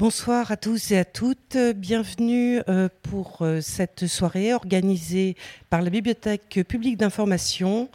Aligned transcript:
Bonsoir 0.00 0.50
à 0.50 0.56
tous 0.56 0.92
et 0.92 0.98
à 0.98 1.04
toutes. 1.04 1.58
Bienvenue 1.76 2.62
euh, 2.70 2.88
pour 3.02 3.42
euh, 3.42 3.60
cette 3.60 4.06
soirée 4.06 4.54
organisée 4.54 5.36
par 5.68 5.82
la 5.82 5.90
Bibliothèque 5.90 6.60
publique 6.66 6.96
d'information 6.96 7.90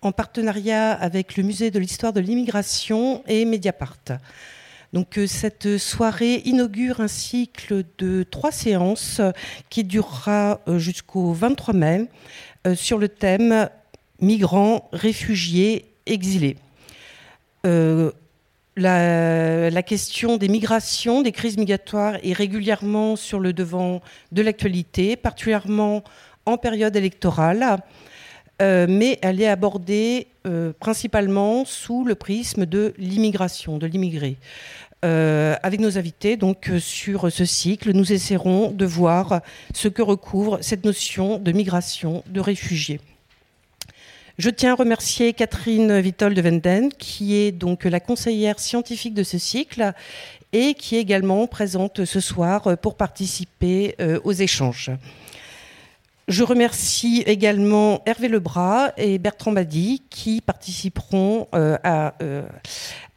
en 0.00 0.10
partenariat 0.10 0.92
avec 0.92 1.36
le 1.36 1.42
Musée 1.42 1.70
de 1.70 1.78
l'histoire 1.78 2.14
de 2.14 2.20
l'immigration 2.20 3.22
et 3.26 3.44
Mediapart. 3.44 3.98
Donc 4.94 5.18
euh, 5.18 5.26
cette 5.26 5.76
soirée 5.76 6.40
inaugure 6.46 7.00
un 7.00 7.08
cycle 7.08 7.84
de 7.98 8.22
trois 8.22 8.52
séances 8.52 9.20
qui 9.68 9.84
durera 9.84 10.60
jusqu'au 10.78 11.34
23 11.34 11.74
mai 11.74 12.06
sur 12.74 12.96
le 12.96 13.10
thème 13.10 13.68
migrants, 14.18 14.88
réfugiés, 14.94 15.92
exilés. 16.06 16.56
La, 18.76 19.82
question 19.82 20.36
des 20.36 20.48
migrations, 20.48 21.22
des 21.22 21.32
crises 21.32 21.58
migratoires 21.58 22.16
est 22.22 22.32
régulièrement 22.32 23.16
sur 23.16 23.40
le 23.40 23.52
devant 23.52 24.00
de 24.32 24.42
l'actualité, 24.42 25.16
particulièrement 25.16 26.04
en 26.46 26.56
période 26.56 26.94
électorale, 26.96 27.78
euh, 28.62 28.86
mais 28.88 29.18
elle 29.22 29.40
est 29.40 29.48
abordée 29.48 30.28
euh, 30.46 30.72
principalement 30.78 31.64
sous 31.64 32.04
le 32.04 32.14
prisme 32.14 32.64
de 32.64 32.94
l'immigration, 32.96 33.78
de 33.78 33.86
l'immigré. 33.86 34.36
Euh, 35.04 35.56
avec 35.62 35.80
nos 35.80 35.98
invités, 35.98 36.36
donc 36.36 36.70
sur 36.78 37.32
ce 37.32 37.44
cycle, 37.44 37.92
nous 37.92 38.12
essaierons 38.12 38.70
de 38.70 38.84
voir 38.84 39.40
ce 39.74 39.88
que 39.88 40.02
recouvre 40.02 40.58
cette 40.60 40.84
notion 40.84 41.38
de 41.38 41.52
migration, 41.52 42.22
de 42.28 42.40
réfugiés. 42.40 43.00
Je 44.38 44.48
tiens 44.48 44.72
à 44.72 44.74
remercier 44.76 45.32
Catherine 45.32 46.00
Vitol 46.00 46.34
de 46.34 46.40
Venden, 46.40 46.90
qui 46.98 47.36
est 47.36 47.52
donc 47.52 47.84
la 47.84 48.00
conseillère 48.00 48.58
scientifique 48.58 49.12
de 49.12 49.22
ce 49.22 49.38
cycle 49.38 49.92
et 50.52 50.74
qui 50.74 50.96
est 50.96 51.00
également 51.00 51.46
présente 51.46 52.04
ce 52.04 52.20
soir 52.20 52.76
pour 52.78 52.96
participer 52.96 53.96
euh, 54.00 54.20
aux 54.24 54.32
échanges. 54.32 54.90
Je 56.28 56.44
remercie 56.44 57.24
également 57.26 58.02
Hervé 58.06 58.28
Lebras 58.28 58.92
et 58.96 59.18
Bertrand 59.18 59.52
Badi 59.52 60.02
qui 60.10 60.40
participeront 60.40 61.48
euh, 61.54 61.76
euh, 62.22 62.42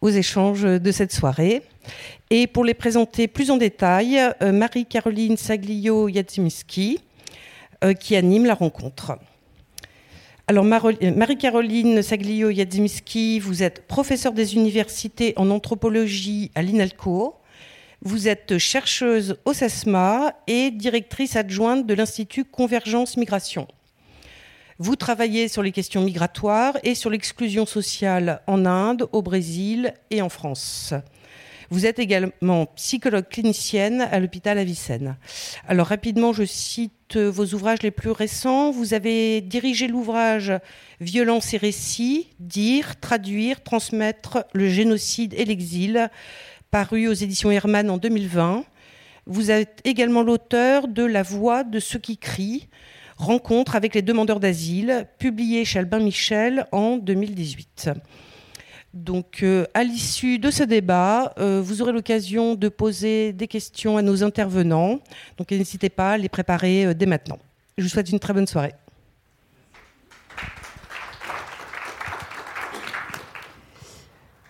aux 0.02 0.10
échanges 0.10 0.64
de 0.64 0.92
cette 0.92 1.14
soirée. 1.14 1.62
Et 2.32 2.48
pour 2.48 2.66
les 2.66 2.74
présenter 2.74 3.28
plus 3.28 3.52
en 3.52 3.58
détail, 3.58 4.20
Marie-Caroline 4.42 5.38
Saglio-Yadzimski 5.38 7.00
qui 8.00 8.16
anime 8.16 8.46
la 8.46 8.56
rencontre. 8.56 9.18
Alors, 10.46 10.66
Marie-Caroline 10.66 12.02
Saglio-Yadzimski, 12.02 13.40
vous 13.40 13.64
êtes 13.64 13.88
professeure 13.88 14.34
des 14.34 14.56
universités 14.56 15.34
en 15.38 15.50
anthropologie 15.50 16.52
à 16.54 16.62
l'INALCO. 16.62 17.36
Vous 18.02 18.28
êtes 18.28 18.58
chercheuse 18.58 19.38
au 19.46 19.54
CESMA 19.54 20.34
et 20.48 20.70
directrice 20.70 21.38
adjointe 21.38 21.88
de 21.88 21.94
l'Institut 21.94 22.44
Convergence 22.44 23.16
Migration. 23.16 23.70
Vous 24.80 24.98
travaillez 24.98 25.48
sur 25.48 25.64
les 25.64 25.72
questions 25.72 26.02
migratoires 26.02 26.78
et 26.84 26.94
sur 26.94 27.10
l'exclusion 27.10 27.66
sociale 27.66 28.42
en 28.46 28.66
Inde, 28.66 29.08
au 29.14 29.22
Brésil 29.22 29.94
et 30.10 30.22
en 30.22 30.28
France. 30.28 30.94
Vous 31.70 31.86
êtes 31.86 32.00
également 32.00 32.66
psychologue 32.76 33.28
clinicienne 33.30 34.02
à 34.02 34.20
l'hôpital 34.20 34.58
Avicenne. 34.58 35.18
Alors 35.68 35.88
rapidement, 35.88 36.34
je 36.34 36.44
cite 36.44 37.18
vos 37.18 37.46
ouvrages 37.46 37.82
les 37.84 37.92
plus 37.92 38.12
récents. 38.12 38.72
Vous 38.72 38.94
avez 38.94 39.42
dirigé 39.42 39.88
l'ouvrage 39.88 40.54
Violence 41.00 41.54
et 41.54 41.58
récits, 41.58 42.30
dire, 42.40 43.00
traduire, 43.00 43.64
transmettre 43.64 44.46
le 44.54 44.68
génocide 44.70 45.34
et 45.38 45.46
l'exil, 45.46 46.10
paru 46.72 47.08
aux 47.08 47.14
éditions 47.14 47.52
Hermann 47.52 47.90
en 47.90 47.98
2020. 47.98 48.66
Vous 49.26 49.52
êtes 49.52 49.80
également 49.86 50.22
l'auteur 50.22 50.88
de 50.88 51.04
La 51.04 51.24
voix 51.24 51.64
de 51.64 51.80
ceux 51.80 52.00
qui 52.00 52.18
crient, 52.18 52.68
rencontre 53.18 53.76
avec 53.76 53.96
les 53.96 54.02
demandeurs 54.02 54.40
d'asile, 54.40 55.08
publié 55.18 55.66
chez 55.66 55.80
Albin 55.80 56.00
Michel 56.00 56.66
en 56.72 56.98
2018. 56.98 57.92
Donc, 58.94 59.42
euh, 59.42 59.66
à 59.74 59.84
l'issue 59.84 60.38
de 60.38 60.52
ce 60.52 60.62
débat, 60.62 61.34
euh, 61.40 61.62
vous 61.64 61.82
aurez 61.82 61.92
l'occasion 61.92 62.54
de 62.54 62.70
poser 62.70 63.34
des 63.34 63.48
questions 63.48 63.98
à 63.98 64.04
nos 64.04 64.24
intervenants. 64.24 65.00
Donc, 65.38 65.50
n'hésitez 65.50 65.90
pas 65.90 66.12
à 66.12 66.18
les 66.18 66.30
préparer 66.30 66.86
euh, 66.86 66.94
dès 66.94 67.08
maintenant. 67.08 67.40
Je 67.76 67.84
vous 67.84 67.90
souhaite 67.90 68.12
une 68.12 68.20
très 68.20 68.34
bonne 68.34 68.46
soirée. 68.46 68.74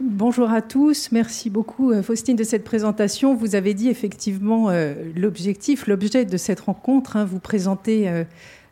Bonjour 0.02 0.52
à 0.52 0.62
tous, 0.62 1.14
merci 1.14 1.50
beaucoup 1.50 1.94
Faustine 2.02 2.36
de 2.36 2.44
cette 2.44 2.66
présentation. 2.66 3.36
Vous 3.36 3.56
avez 3.56 3.74
dit 3.74 3.88
effectivement 3.88 4.70
l'objectif, 5.16 5.88
l'objet 5.88 6.26
de 6.26 6.36
cette 6.36 6.60
rencontre, 6.60 7.16
hein, 7.16 7.24
vous 7.24 7.40
présenter 7.40 8.26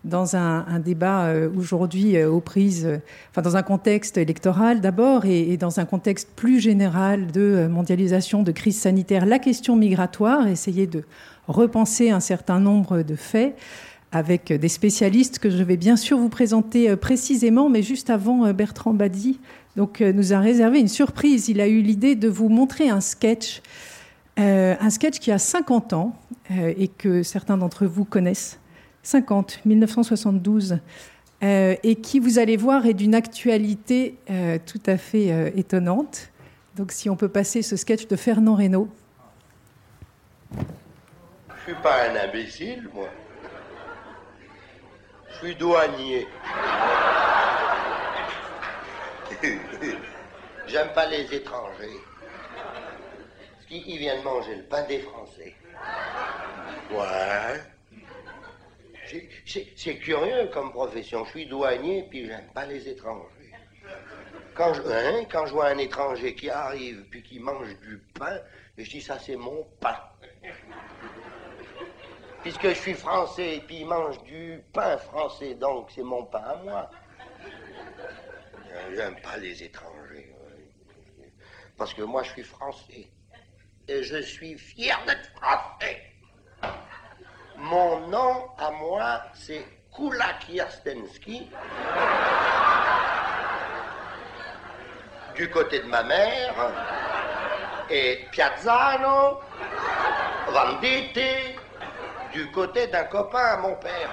dans 0.03 0.35
un, 0.35 0.79
débat 0.79 1.25
euh, 1.25 1.49
aujourd'hui 1.55 2.17
euh, 2.17 2.29
aux 2.29 2.39
prises, 2.39 2.85
euh, 2.85 2.97
enfin 3.29 3.41
dans 3.41 3.55
un 3.55 3.61
contexte 3.61 4.17
électoral 4.17 4.81
d'abord 4.81 5.25
et, 5.25 5.57
dans 5.57 5.79
un 5.79 5.85
contexte 5.85 6.29
plus 6.35 6.59
général 6.59 7.27
de 7.31 7.67
mondialisation, 7.69 8.41
de 8.41 8.51
crise 8.51 8.79
sanitaire, 8.79 9.25
la 9.25 9.37
question 9.37 9.75
migratoire, 9.75 10.47
essayer 10.47 10.87
de 10.87 11.03
repenser 11.47 12.09
un 12.09 12.19
certain 12.19 12.59
nombre 12.59 13.03
de 13.03 13.15
faits 13.15 13.55
avec 14.11 14.51
des 14.51 14.67
spécialistes 14.67 15.39
que 15.39 15.49
je 15.49 15.63
vais 15.63 15.77
bien 15.77 15.95
sûr 15.95 16.17
vous 16.17 16.29
présenter 16.29 16.95
précisément, 16.97 17.69
mais 17.69 17.81
juste 17.81 18.09
avant, 18.09 18.51
Bertrand 18.51 18.93
Badi 18.93 19.39
donc, 19.77 20.01
nous 20.01 20.33
a 20.33 20.39
réservé 20.39 20.81
une 20.81 20.89
surprise. 20.89 21.47
Il 21.47 21.61
a 21.61 21.67
eu 21.67 21.81
l'idée 21.81 22.15
de 22.15 22.27
vous 22.27 22.49
montrer 22.49 22.89
un 22.89 22.99
sketch, 22.99 23.61
un 24.35 24.89
sketch 24.89 25.19
qui 25.19 25.31
a 25.31 25.37
50 25.37 25.93
ans 25.93 26.13
et 26.49 26.89
que 26.89 27.23
certains 27.23 27.57
d'entre 27.57 27.85
vous 27.85 28.03
connaissent 28.03 28.59
50, 29.03 29.65
1972, 29.65 30.79
euh, 31.43 31.75
et 31.83 31.95
qui, 31.95 32.19
vous 32.19 32.37
allez 32.39 32.57
voir, 32.57 32.85
est 32.85 32.93
d'une 32.93 33.15
actualité 33.15 34.17
euh, 34.29 34.59
tout 34.65 34.81
à 34.85 34.97
fait 34.97 35.31
euh, 35.31 35.49
étonnante. 35.55 36.29
Donc 36.75 36.91
si 36.91 37.09
on 37.09 37.15
peut 37.15 37.29
passer 37.29 37.61
ce 37.63 37.75
sketch 37.75 38.07
de 38.07 38.15
Fernand 38.15 38.55
Reynaud. 38.55 38.87
Je 40.55 41.71
suis 41.71 41.81
pas 41.81 42.09
un 42.09 42.15
imbécile, 42.15 42.89
moi. 42.93 43.09
Je 45.29 45.37
suis 45.37 45.55
douanier. 45.55 46.27
J'aime 50.67 50.89
pas 50.93 51.07
les 51.07 51.33
étrangers. 51.33 51.99
Parce 53.55 53.65
qu'ils 53.67 53.97
viennent 53.97 54.23
manger 54.23 54.55
le 54.57 54.63
pain 54.63 54.83
des 54.83 54.99
Français. 54.99 55.55
Ouais. 56.91 57.61
C'est 59.45 59.97
curieux 59.97 60.49
comme 60.53 60.71
profession. 60.71 61.25
Je 61.25 61.29
suis 61.31 61.45
douanier, 61.45 62.05
puis 62.09 62.25
j'aime 62.25 62.47
pas 62.53 62.65
les 62.65 62.87
étrangers. 62.87 63.27
Quand 64.53 64.73
je, 64.73 64.81
hein, 64.81 65.25
quand 65.31 65.45
je 65.45 65.53
vois 65.53 65.67
un 65.67 65.77
étranger 65.77 66.35
qui 66.35 66.49
arrive, 66.49 67.05
puis 67.09 67.23
qui 67.23 67.39
mange 67.39 67.69
du 67.79 67.97
pain, 68.13 68.39
je 68.77 68.89
dis 68.89 69.01
ça 69.01 69.17
c'est 69.17 69.35
mon 69.35 69.63
pain. 69.79 69.97
Puisque 72.41 72.69
je 72.69 72.73
suis 72.73 72.93
français, 72.93 73.61
puis 73.65 73.77
il 73.81 73.85
mange 73.85 74.21
du 74.23 74.61
pain 74.73 74.97
français, 74.97 75.55
donc 75.55 75.89
c'est 75.91 76.03
mon 76.03 76.25
pain 76.25 76.43
à 76.43 76.55
moi. 76.57 76.91
J'aime 78.93 79.15
pas 79.21 79.37
les 79.37 79.63
étrangers. 79.63 80.35
Parce 81.77 81.93
que 81.93 82.01
moi 82.01 82.23
je 82.23 82.31
suis 82.31 82.43
français. 82.43 83.07
Et 83.87 84.03
je 84.03 84.21
suis 84.21 84.57
fier 84.57 85.01
d'être 85.05 85.31
français. 85.35 86.10
Mon 87.61 88.07
nom 88.07 88.49
à 88.57 88.71
moi, 88.71 89.21
c'est 89.35 89.63
Kulak 89.95 90.49
Yastensky. 90.49 91.47
Du 95.35 95.47
côté 95.51 95.79
de 95.81 95.85
ma 95.85 96.01
mère. 96.01 96.55
Et 97.87 98.25
Piazzano, 98.31 99.41
Venditti, 100.47 101.55
du 102.33 102.49
côté 102.51 102.87
d'un 102.87 103.03
copain 103.03 103.37
à 103.37 103.57
mon 103.57 103.75
père. 103.75 104.09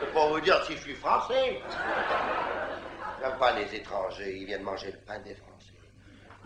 C'est 0.00 0.12
pour 0.14 0.28
vous 0.28 0.40
dire 0.40 0.64
si 0.64 0.72
je 0.76 0.80
suis 0.80 0.94
français. 0.94 1.60
J'aime 3.20 3.38
pas 3.38 3.52
les 3.52 3.74
étrangers, 3.74 4.38
ils 4.38 4.46
viennent 4.46 4.62
manger 4.62 4.92
le 4.92 4.98
pain 4.98 5.18
des 5.18 5.34
Français 5.34 5.53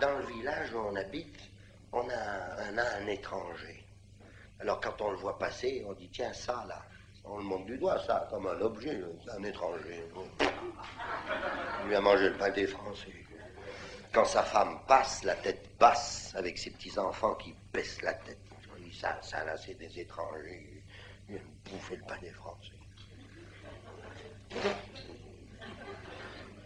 dans 0.01 0.17
le 0.19 0.25
village 0.27 0.73
où 0.73 0.79
on 0.79 0.97
habite, 0.97 1.39
on 1.93 2.09
a 2.09 3.01
un, 3.01 3.07
étranger. 3.07 3.85
Alors 4.61 4.81
quand 4.81 5.01
on 5.01 5.11
le 5.11 5.17
voit 5.17 5.39
passer, 5.39 5.85
on 5.89 5.93
dit 5.93 6.09
tiens 6.13 6.33
ça 6.33 6.65
là, 6.69 6.83
on 7.25 7.39
le 7.39 7.45
montre 7.45 7.67
du 7.67 7.79
doigt 7.79 7.99
ça 8.07 8.27
comme 8.31 8.47
un 8.47 8.61
objet, 8.61 9.01
un 9.37 9.43
étranger. 9.43 10.05
Il 11.83 11.89
lui 11.89 11.95
a 11.95 12.01
mangé 12.01 12.31
le 12.31 12.37
pain 12.37 12.51
des 12.51 12.67
Français. 12.67 13.13
Quand 14.13 14.25
sa 14.25 14.43
femme 14.43 14.81
passe, 14.87 15.23
la 15.25 15.35
tête 15.35 15.69
basse, 15.79 16.35
avec 16.35 16.59
ses 16.59 16.71
petits 16.71 16.99
enfants 16.99 17.35
qui 17.35 17.55
baissent 17.73 18.03
la 18.03 18.15
tête, 18.15 18.39
on 18.75 18.81
dit 18.81 18.97
ça, 18.97 19.19
ça 19.23 19.45
là 19.45 19.57
c'est 19.57 19.75
des 19.75 20.01
étrangers. 20.01 20.83
Il 21.29 21.37
a 21.37 21.41
bouffé 21.71 21.97
le 21.97 22.05
pain 22.05 22.19
des 22.21 22.31
Français. 22.31 22.73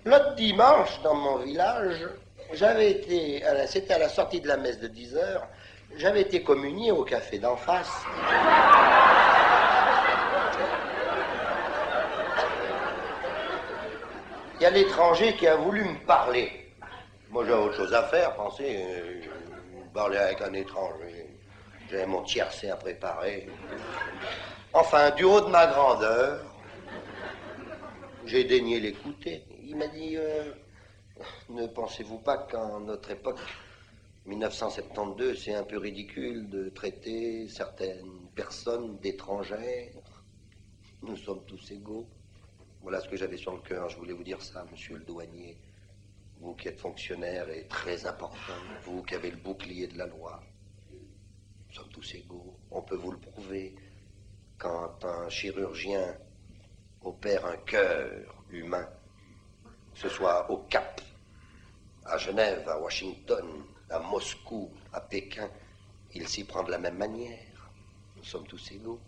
L'autre 0.05 0.35
dimanche, 0.35 1.01
dans 1.03 1.15
mon 1.15 1.39
village, 1.39 2.09
j'avais 2.55 2.91
été, 2.91 3.43
c'était 3.67 3.95
à 3.95 3.99
la 3.99 4.09
sortie 4.09 4.41
de 4.41 4.49
la 4.49 4.57
messe 4.57 4.81
de 4.81 4.89
10 4.89 5.17
heures, 5.17 5.47
j'avais 5.97 6.23
été 6.23 6.43
communié 6.43 6.91
au 6.91 7.05
café 7.05 7.39
d'en 7.39 7.57
face. 7.57 7.91
Il 14.59 14.63
y 14.63 14.67
a 14.67 14.71
l'étranger 14.71 15.35
qui 15.35 15.47
a 15.47 15.57
voulu 15.57 15.83
me 15.85 16.07
parler. 16.07 16.71
Moi, 17.31 17.45
j'avais 17.45 17.63
autre 17.63 17.77
chose 17.77 17.95
à 17.95 18.05
faire, 18.05 18.35
pensez, 18.35 18.85
euh, 18.87 19.23
parler 19.93 20.19
avec 20.19 20.41
un 20.41 20.53
étranger. 20.53 21.27
J'avais 21.91 22.07
mon 22.07 22.23
tiercé 22.23 22.71
à 22.71 22.77
préparer. 22.77 23.49
Enfin, 24.73 25.11
du 25.11 25.25
haut 25.25 25.41
de 25.41 25.49
ma 25.49 25.67
grandeur, 25.67 26.41
j'ai 28.25 28.45
daigné 28.45 28.81
l'écouter. 28.81 29.45
Il 29.65 29.77
m'a 29.77 29.89
dit 29.89 30.17
euh, 30.17 30.53
Ne 31.49 31.67
pensez-vous 31.67 32.19
pas 32.19 32.39
qu'en 32.39 32.81
notre 32.81 33.11
époque, 33.11 33.39
1972, 34.27 35.43
c'est 35.43 35.55
un 35.55 35.65
peu 35.65 35.79
ridicule 35.79 36.49
de 36.49 36.69
traiter 36.69 37.49
certaines 37.49 38.29
personnes 38.35 38.99
d'étrangères? 38.99 39.93
Nous 41.03 41.17
sommes 41.17 41.45
tous 41.45 41.71
égaux. 41.73 42.07
Voilà 42.83 43.01
ce 43.01 43.09
que 43.09 43.17
j'avais 43.17 43.37
sur 43.37 43.53
le 43.53 43.61
cœur. 43.61 43.89
Je 43.89 43.97
voulais 43.97 44.13
vous 44.13 44.25
dire 44.25 44.41
ça, 44.41 44.65
monsieur 44.71 44.97
le 44.97 45.05
douanier. 45.05 45.59
Vous 46.41 46.55
qui 46.55 46.69
êtes 46.69 46.81
fonctionnaire 46.81 47.49
et 47.51 47.67
très 47.69 48.07
important, 48.07 48.55
vous 48.85 49.03
qui 49.03 49.15
avez 49.15 49.31
le 49.31 49.37
bouclier 49.37 49.87
de 49.87 49.99
la 49.99 50.07
loi. 50.07 50.43
Nous 50.91 51.75
sommes 51.75 51.89
tous 51.91 52.15
égaux. 52.15 52.57
On 52.71 52.83
peut 52.83 52.97
vous 52.97 53.13
le 53.13 53.19
prouver. 53.19 53.75
Quand 54.59 55.05
un 55.05 55.29
chirurgien 55.29 56.17
opère 57.03 57.47
un 57.47 57.57
cœur 57.57 58.45
humain, 58.51 58.89
ce 59.95 60.09
soit 60.09 60.51
au 60.51 60.59
Cap, 60.69 61.01
à 62.07 62.19
Genève, 62.19 62.69
à 62.69 62.79
Washington, 62.79 63.65
à 63.91 63.99
Moscou, 63.99 64.71
à 64.93 65.01
Pékin, 65.01 65.49
il 66.15 66.29
s'y 66.29 66.45
prend 66.45 66.63
de 66.63 66.71
la 66.71 66.79
même 66.79 66.97
manière. 66.97 67.39
Nous 68.17 68.25
sommes 68.25 68.47
tous 68.47 68.71
égaux. 68.73 69.01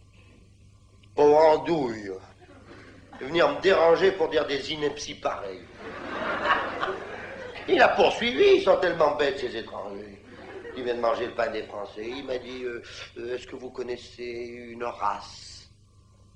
Oh, 1.17 1.37
andouille 1.37 2.13
De 3.21 3.27
venir 3.27 3.49
me 3.49 3.61
déranger 3.61 4.13
pour 4.13 4.29
dire 4.29 4.47
des 4.47 4.73
inepties 4.73 5.15
pareilles. 5.15 5.65
Il 7.69 7.81
a 7.81 7.89
poursuivi, 7.89 8.57
ils 8.57 8.63
sont 8.63 8.77
tellement 8.79 9.15
bêtes, 9.17 9.39
ces 9.39 9.57
étrangers. 9.57 10.21
Il 10.77 10.83
vient 10.83 10.97
de 10.97 11.01
manger 11.01 11.27
le 11.27 11.35
pain 11.35 11.51
des 11.51 11.63
Français. 11.63 12.09
Il 12.09 12.25
m'a 12.25 12.39
dit 12.39 12.65
euh, 12.65 12.83
euh, 13.19 13.35
Est-ce 13.35 13.47
que 13.47 13.55
vous 13.55 13.71
connaissez 13.71 14.25
une 14.25 14.85
race 14.85 15.71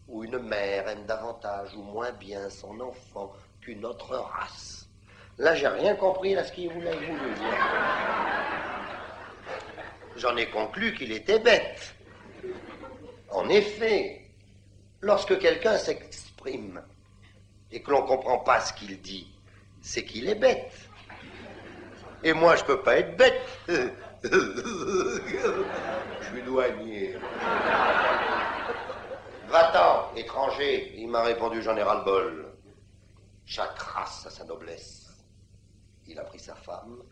où 0.06 0.22
une 0.22 0.38
mère 0.38 0.88
aime 0.88 1.04
davantage 1.06 1.74
ou 1.74 1.82
moins 1.82 2.12
bien 2.12 2.48
son 2.48 2.78
enfant 2.80 3.32
qu'une 3.60 3.84
autre 3.84 4.14
race? 4.16 4.77
Là, 5.38 5.54
j'ai 5.54 5.68
rien 5.68 5.94
compris 5.94 6.36
à 6.36 6.44
ce 6.44 6.52
qu'il 6.52 6.68
voulait 6.72 6.96
voulu 6.96 7.34
dire. 7.34 7.58
J'en 10.16 10.36
ai 10.36 10.46
conclu 10.50 10.94
qu'il 10.94 11.12
était 11.12 11.38
bête. 11.38 11.94
En 13.30 13.48
effet, 13.48 14.22
lorsque 15.00 15.38
quelqu'un 15.38 15.78
s'exprime 15.78 16.82
et 17.70 17.80
que 17.82 17.90
l'on 17.90 18.02
ne 18.02 18.08
comprend 18.08 18.38
pas 18.38 18.60
ce 18.60 18.72
qu'il 18.72 19.00
dit, 19.00 19.28
c'est 19.80 20.04
qu'il 20.04 20.28
est 20.28 20.34
bête. 20.34 20.72
Et 22.24 22.32
moi, 22.32 22.56
je 22.56 22.64
peux 22.64 22.82
pas 22.82 22.98
être 22.98 23.16
bête. 23.16 23.40
Je 26.20 26.26
suis 26.34 26.42
douanier. 26.42 27.14
Va-t'en, 29.48 30.12
étranger. 30.16 30.94
Il 30.96 31.08
m'a 31.08 31.22
répondu, 31.22 31.62
j'en 31.62 31.76
ai 31.76 31.82
ras-le-bol. 31.84 32.52
Chaque 33.46 33.78
race 33.78 34.26
a 34.26 34.30
sa 34.30 34.44
noblesse. 34.44 35.07
Il 36.08 36.18
a 36.18 36.24
pris 36.24 36.38
sa 36.38 36.54
femme, 36.54 37.02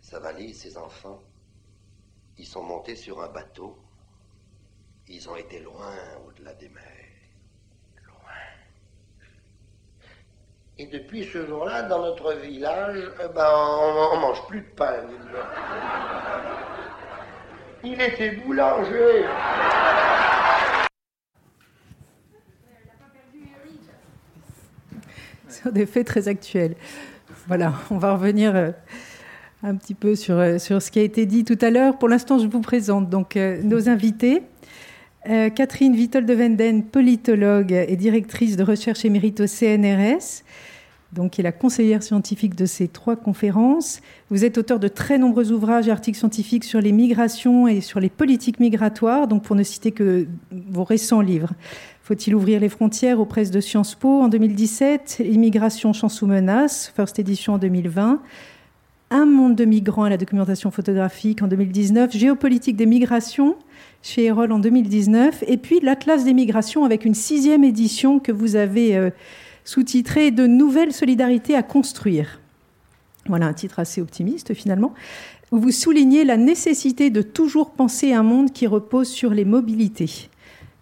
sa 0.00 0.18
valise, 0.18 0.60
ses 0.60 0.76
enfants. 0.76 1.22
Ils 2.36 2.46
sont 2.46 2.62
montés 2.62 2.96
sur 2.96 3.22
un 3.22 3.28
bateau. 3.28 3.78
Ils 5.06 5.28
ont 5.30 5.36
été 5.36 5.60
loin 5.60 5.94
au-delà 6.26 6.52
des 6.54 6.68
mers. 6.68 7.08
Et 10.80 10.86
depuis 10.86 11.24
ce 11.24 11.44
jour-là, 11.44 11.82
dans 11.82 12.00
notre 12.00 12.34
village, 12.34 13.10
eh 13.24 13.28
ben, 13.34 13.50
on, 13.52 14.16
ne 14.16 14.20
mange 14.20 14.46
plus 14.46 14.60
de 14.60 14.70
pain. 14.76 14.94
Il 17.82 18.00
était 18.00 18.30
boulanger. 18.36 19.26
C'est 25.48 25.72
des 25.72 25.86
faits 25.86 26.06
très 26.06 26.28
actuels. 26.28 26.76
Voilà, 27.48 27.72
on 27.90 27.96
va 27.96 28.12
revenir 28.12 28.54
euh, 28.54 28.72
un 29.62 29.74
petit 29.74 29.94
peu 29.94 30.14
sur, 30.14 30.34
euh, 30.38 30.58
sur 30.58 30.82
ce 30.82 30.90
qui 30.90 30.98
a 30.98 31.02
été 31.02 31.24
dit 31.24 31.44
tout 31.44 31.56
à 31.62 31.70
l'heure. 31.70 31.96
Pour 31.96 32.10
l'instant, 32.10 32.38
je 32.38 32.46
vous 32.46 32.60
présente 32.60 33.08
donc 33.08 33.38
euh, 33.38 33.62
nos 33.62 33.88
invités. 33.88 34.42
Catherine 35.24 35.94
Vittel 35.94 36.24
de 36.24 36.32
Venden, 36.32 36.84
politologue 36.84 37.72
et 37.72 37.96
directrice 37.96 38.56
de 38.56 38.62
recherche 38.62 39.04
émérite 39.04 39.40
au 39.40 39.46
CNRS 39.46 40.42
donc 41.12 41.32
qui 41.32 41.40
est 41.40 41.44
la 41.44 41.52
conseillère 41.52 42.02
scientifique 42.02 42.54
de 42.54 42.66
ces 42.66 42.88
trois 42.88 43.16
conférences. 43.16 44.00
Vous 44.30 44.44
êtes 44.44 44.58
auteur 44.58 44.78
de 44.78 44.88
très 44.88 45.18
nombreux 45.18 45.52
ouvrages 45.52 45.88
et 45.88 45.90
articles 45.90 46.18
scientifiques 46.18 46.64
sur 46.64 46.80
les 46.80 46.92
migrations 46.92 47.66
et 47.66 47.80
sur 47.80 47.98
les 48.00 48.10
politiques 48.10 48.60
migratoires, 48.60 49.26
donc 49.26 49.42
pour 49.42 49.56
ne 49.56 49.62
citer 49.62 49.92
que 49.92 50.26
vos 50.52 50.84
récents 50.84 51.22
livres. 51.22 51.52
Faut-il 52.08 52.34
ouvrir 52.34 52.58
les 52.58 52.70
frontières 52.70 53.20
aux 53.20 53.26
presses 53.26 53.50
de 53.50 53.60
Sciences 53.60 53.94
Po 53.94 54.22
en 54.22 54.28
2017, 54.28 55.20
Immigration, 55.30 55.92
chance 55.92 56.14
sous 56.14 56.26
menace, 56.26 56.90
first 56.96 57.18
édition 57.18 57.52
en 57.52 57.58
2020, 57.58 58.22
Un 59.10 59.26
monde 59.26 59.54
de 59.54 59.66
migrants 59.66 60.04
à 60.04 60.08
la 60.08 60.16
documentation 60.16 60.70
photographique 60.70 61.42
en 61.42 61.48
2019, 61.48 62.16
Géopolitique 62.16 62.76
des 62.76 62.86
migrations 62.86 63.56
chez 64.00 64.24
Erol 64.24 64.52
en 64.52 64.58
2019, 64.58 65.44
et 65.46 65.58
puis 65.58 65.80
l'Atlas 65.80 66.24
des 66.24 66.32
migrations 66.32 66.86
avec 66.86 67.04
une 67.04 67.12
sixième 67.12 67.62
édition 67.62 68.20
que 68.20 68.32
vous 68.32 68.56
avez... 68.56 68.96
Euh, 68.96 69.10
sous-titré 69.64 70.30
De 70.30 70.46
nouvelles 70.46 70.94
solidarités 70.94 71.54
à 71.54 71.62
construire. 71.62 72.40
Voilà 73.26 73.44
un 73.48 73.52
titre 73.52 73.80
assez 73.80 74.00
optimiste 74.00 74.54
finalement, 74.54 74.94
où 75.52 75.58
vous 75.58 75.72
soulignez 75.72 76.24
la 76.24 76.38
nécessité 76.38 77.10
de 77.10 77.20
toujours 77.20 77.72
penser 77.72 78.14
un 78.14 78.22
monde 78.22 78.50
qui 78.50 78.66
repose 78.66 79.10
sur 79.10 79.34
les 79.34 79.44
mobilités. 79.44 80.30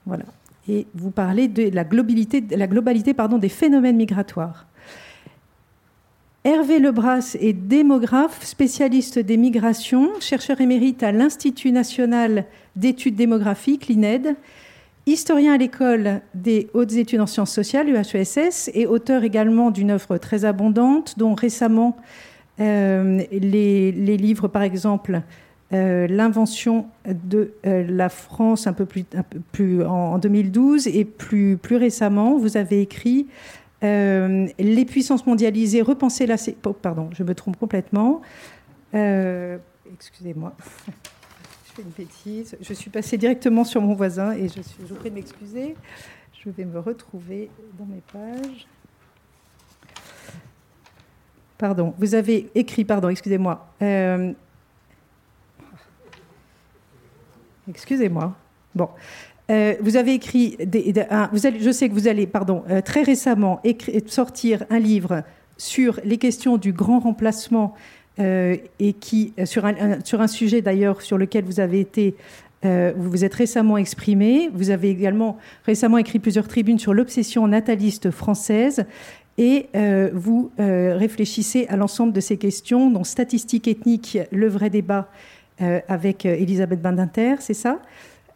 Voilà. 0.06 0.22
Et 0.68 0.86
vous 0.94 1.10
parlez 1.10 1.48
de 1.48 1.70
la 1.74 1.84
globalité, 1.84 2.40
des 2.40 3.48
phénomènes 3.48 3.96
migratoires. 3.96 4.66
Hervé 6.44 6.78
Lebras 6.78 7.36
est 7.40 7.52
démographe, 7.52 8.44
spécialiste 8.44 9.18
des 9.18 9.36
migrations, 9.36 10.10
chercheur 10.20 10.60
émérite 10.60 11.02
à 11.02 11.10
l'Institut 11.10 11.72
national 11.72 12.44
d'études 12.76 13.16
démographiques, 13.16 13.88
l'INED, 13.88 14.36
historien 15.06 15.54
à 15.54 15.56
l'école 15.56 16.20
des 16.34 16.68
hautes 16.72 16.92
études 16.92 17.20
en 17.20 17.26
sciences 17.26 17.52
sociales, 17.52 17.88
UHESS, 17.88 18.70
et 18.74 18.86
auteur 18.86 19.24
également 19.24 19.72
d'une 19.72 19.90
œuvre 19.90 20.18
très 20.18 20.44
abondante, 20.44 21.14
dont 21.18 21.34
récemment 21.34 21.96
euh, 22.60 23.22
les, 23.30 23.92
livres, 24.16 24.48
par 24.48 24.62
exemple, 24.62 25.22
euh, 25.72 26.06
L'invention 26.06 26.86
de 27.06 27.52
euh, 27.66 27.84
la 27.88 28.08
France 28.08 28.66
un 28.66 28.72
peu 28.72 28.86
plus, 28.86 29.84
en, 29.84 30.18
2012, 30.18 30.88
et 30.88 31.04
plus, 31.04 31.56
plus 31.56 31.76
récemment, 31.76 32.38
vous 32.38 32.56
avez 32.56 32.80
écrit 32.80 33.26
Les 33.82 34.84
puissances 34.88 35.26
mondialisées, 35.26 35.82
repenser 35.82 36.26
la... 36.26 36.36
Pardon, 36.82 37.10
je 37.12 37.22
me 37.22 37.34
trompe 37.34 37.56
complètement. 37.58 38.22
Excusez-moi 38.92 40.54
une 41.82 41.90
bêtise. 41.90 42.56
Je 42.60 42.72
suis 42.72 42.90
passée 42.90 43.18
directement 43.18 43.64
sur 43.64 43.80
mon 43.80 43.94
voisin 43.94 44.32
et 44.32 44.48
je, 44.48 44.60
suis, 44.60 44.76
je 44.80 44.86
vous 44.86 44.94
prie 44.94 45.10
de 45.10 45.14
m'excuser. 45.14 45.76
Je 46.42 46.50
vais 46.50 46.64
me 46.64 46.78
retrouver 46.78 47.50
dans 47.78 47.86
mes 47.86 48.02
pages. 48.12 48.66
Pardon, 51.58 51.94
vous 51.98 52.14
avez 52.14 52.50
écrit, 52.54 52.84
pardon, 52.84 53.08
excusez-moi. 53.08 53.66
Euh, 53.82 54.32
excusez-moi. 57.68 58.34
Bon. 58.74 58.88
Euh, 59.48 59.74
vous 59.80 59.96
avez 59.96 60.14
écrit, 60.14 60.56
allez, 60.58 61.60
je 61.60 61.70
sais 61.70 61.88
que 61.88 61.94
vous 61.94 62.08
allez, 62.08 62.26
pardon, 62.26 62.64
euh, 62.68 62.80
très 62.80 63.02
récemment 63.02 63.62
sortir 64.06 64.64
un 64.70 64.80
livre 64.80 65.22
sur 65.56 66.00
les 66.04 66.18
questions 66.18 66.56
du 66.56 66.72
grand 66.72 66.98
remplacement 66.98 67.74
euh, 68.18 68.56
et 68.78 68.94
qui, 68.94 69.34
euh, 69.38 69.44
sur 69.44 69.66
un, 69.66 70.26
sujet 70.26 70.62
d'ailleurs 70.62 71.02
sur 71.02 71.18
lequel 71.18 71.44
vous 71.44 71.60
avez 71.60 71.80
été, 71.80 72.14
euh, 72.64 72.94
vous 72.96 73.10
vous 73.10 73.24
êtes 73.26 73.34
récemment 73.34 73.76
exprimé. 73.76 74.48
Vous 74.54 74.70
avez 74.70 74.88
également 74.88 75.36
récemment 75.66 75.98
écrit 75.98 76.18
plusieurs 76.18 76.48
tribunes 76.48 76.78
sur 76.78 76.94
l'obsession 76.94 77.46
nataliste 77.46 78.10
française. 78.10 78.86
Et 79.38 79.66
vous 80.14 80.50
réfléchissez 80.56 81.66
à 81.68 81.76
l'ensemble 81.76 82.14
de 82.14 82.20
ces 82.20 82.38
questions, 82.38 82.90
dont 82.90 83.04
statistiques 83.04 83.68
ethniques, 83.68 84.16
le 84.32 84.48
vrai 84.48 84.70
débat 84.70 85.10
avec 85.58 86.26
Elisabeth 86.26 86.82
Bandinter, 86.82 87.36
c'est 87.40 87.54
ça? 87.54 87.80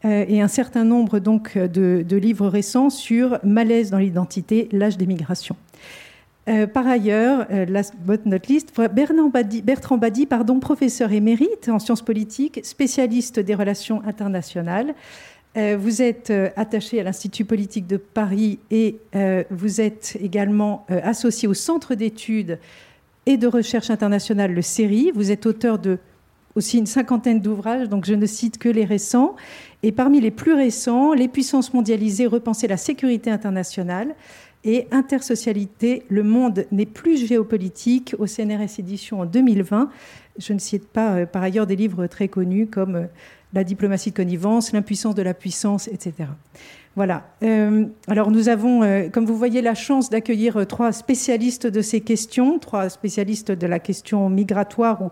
Et 0.05 0.41
un 0.41 0.49
certain 0.49 0.85
nombre 0.85 1.19
donc 1.19 1.59
de, 1.59 2.17
livres 2.17 2.49
récents 2.49 2.89
sur 2.89 3.39
malaise 3.45 3.91
dans 3.91 3.99
l'identité, 3.99 4.69
l'âge 4.73 4.97
des 4.97 5.07
migrations. 5.07 5.57
Euh, 6.49 6.67
par 6.67 6.87
ailleurs, 6.87 7.47
euh, 7.51 7.67
last 7.67 7.95
but 7.97 8.25
not 8.27 8.39
least, 8.49 8.73
Bertrand 8.77 9.99
Badi, 9.99 10.27
pardon, 10.27 10.59
professeur 10.59 11.13
émérite 11.13 11.69
en 11.69 11.79
sciences 11.79 12.03
politiques, 12.03 12.61
spécialiste 12.65 13.39
des 13.39 13.55
relations 13.55 14.03
internationales. 14.07 14.95
Euh, 15.57 15.77
vous 15.79 16.01
êtes 16.01 16.33
attaché 16.57 17.01
à 17.01 17.03
l'Institut 17.03 17.45
politique 17.45 17.87
de 17.87 17.97
Paris 17.97 18.59
et 18.71 18.99
vous 19.51 19.81
êtes 19.81 20.17
également 20.21 20.87
associé 20.89 21.49
au 21.49 21.55
Centre 21.55 21.95
d'études 21.95 22.59
et 23.27 23.37
de 23.37 23.47
recherche 23.47 23.91
internationale, 23.91 24.53
le 24.53 24.63
CERI. 24.63 25.13
Vous 25.15 25.31
êtes 25.31 25.47
auteur 25.47 25.79
de 25.79 25.99
aussi 26.55 26.79
une 26.79 26.87
cinquantaine 26.87 27.41
d'ouvrages, 27.41 27.89
donc 27.89 28.05
je 28.05 28.15
ne 28.15 28.27
cite 28.27 28.59
que 28.59 28.69
les 28.69 28.85
récents. 28.85 29.37
Et 29.83 29.93
parmi 29.93 30.21
les 30.21 30.31
plus 30.31 30.53
récents, 30.53 31.13
Les 31.15 31.29
puissances 31.29 31.73
mondialisées, 31.73 32.27
repenser 32.27 32.67
la 32.67 32.77
sécurité 32.77 33.31
internationale 33.31 34.15
et 34.65 34.87
Intersocialité, 34.91 36.03
le 36.09 36.23
monde 36.23 36.67
n'est 36.71 36.87
plus 36.87 37.27
géopolitique 37.27 38.15
au 38.19 38.27
CNRS 38.27 38.79
édition 38.79 39.21
en 39.21 39.25
2020. 39.25 39.89
Je 40.41 40.53
ne 40.55 40.59
cite 40.59 40.89
pas 40.89 41.13
euh, 41.13 41.27
par 41.27 41.43
ailleurs 41.43 41.67
des 41.67 41.77
livres 41.77 42.07
très 42.07 42.29
connus 42.29 42.67
comme 42.67 42.97
euh, 42.97 43.05
La 43.53 43.63
diplomatie 43.63 44.11
de 44.11 44.17
connivence, 44.17 44.73
L'impuissance 44.73 45.15
de 45.15 45.23
la 45.23 45.35
puissance, 45.35 45.87
etc. 45.89 46.15
Voilà. 46.97 47.29
Euh, 47.43 47.87
alors 48.09 48.31
nous 48.31 48.49
avons, 48.49 48.81
comme 49.13 49.25
vous 49.25 49.37
voyez, 49.37 49.63
la 49.63 49.75
chance 49.75 50.11
d'accueillir 50.11 50.67
trois 50.67 50.93
spécialistes 50.93 51.67
de 51.67 51.83
ces 51.83 52.01
questions, 52.01 52.59
trois 52.59 52.89
spécialistes 52.89 53.53
de 53.53 53.67
la 53.67 53.79
question 53.79 54.29
migratoire 54.29 55.03
ou 55.03 55.11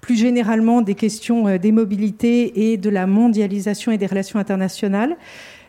plus 0.00 0.16
généralement 0.16 0.82
des 0.82 0.94
questions 0.94 1.56
des 1.56 1.72
mobilités 1.72 2.72
et 2.72 2.76
de 2.78 2.90
la 2.90 3.06
mondialisation 3.06 3.92
et 3.92 3.98
des 3.98 4.06
relations 4.06 4.40
internationales. 4.40 5.16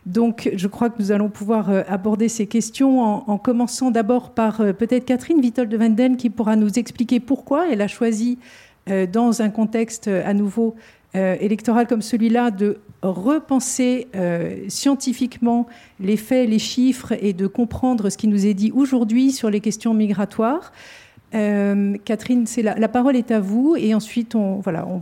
Donc, 0.08 0.50
je 0.56 0.68
crois 0.68 0.90
que 0.90 1.00
nous 1.00 1.12
allons 1.12 1.30
pouvoir 1.30 1.70
aborder 1.88 2.28
ces 2.28 2.48
questions 2.48 3.02
en, 3.02 3.38
commençant 3.38 3.92
d'abord 3.92 4.32
par 4.32 4.58
peut-être 4.58 5.06
Catherine 5.06 5.42
Vitol 5.42 5.70
de 5.70 5.78
Vanden 5.78 6.18
qui 6.18 6.32
pourra 6.32 6.56
nous 6.56 6.80
expliquer 6.80 7.20
pourquoi 7.20 7.72
elle 7.72 7.82
a 7.82 7.88
choisi, 7.88 8.40
dans 8.88 9.42
un 9.42 9.50
contexte 9.50 10.08
à 10.08 10.34
nouveau 10.34 10.76
électoral 11.14 11.88
comme 11.88 12.02
celui-là, 12.02 12.52
de 12.52 12.80
repenser 13.02 14.08
scientifiquement 14.70 15.68
les 16.00 16.18
faits, 16.18 16.50
les 16.50 16.60
chiffres 16.60 17.14
et 17.22 17.34
de 17.34 17.48
comprendre 17.48 18.10
ce 18.10 18.18
qui 18.18 18.28
nous 18.28 18.46
est 18.46 18.54
dit 18.54 18.72
aujourd'hui 18.74 19.32
sur 19.32 19.50
les 19.50 19.60
questions 19.60 19.94
migratoires. 19.94 20.72
Catherine, 21.32 22.46
la, 22.58 22.76
la, 22.76 22.88
parole 22.88 23.16
est 23.16 23.32
à 23.32 23.40
vous 23.40 23.76
et 23.78 23.94
ensuite 23.94 24.36
on, 24.36 24.60
voilà, 24.60 24.88
on, 24.88 25.02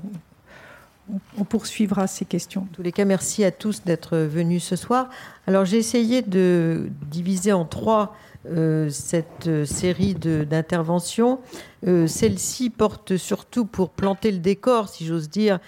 on 1.37 1.43
poursuivra 1.43 2.07
ces 2.07 2.25
questions. 2.25 2.61
En 2.61 2.73
tous 2.73 2.81
les 2.81 2.91
cas, 2.91 3.05
merci 3.05 3.43
à 3.43 3.51
tous 3.51 3.83
d'être 3.83 4.17
venus 4.17 4.63
ce 4.63 4.75
soir. 4.75 5.09
Alors, 5.47 5.65
j'ai 5.65 5.77
essayé 5.77 6.21
de 6.21 6.89
diviser 7.09 7.53
en 7.53 7.65
trois 7.65 8.15
euh, 8.45 8.89
cette 8.89 9.47
euh, 9.47 9.65
série 9.65 10.15
d'interventions. 10.15 11.41
Euh, 11.85 12.07
celle-ci 12.07 12.69
porte 12.69 13.17
surtout 13.17 13.65
pour 13.65 13.89
planter 13.89 14.31
le 14.31 14.37
décor, 14.37 14.87
si 14.87 15.05
j'ose 15.05 15.29
dire, 15.29 15.59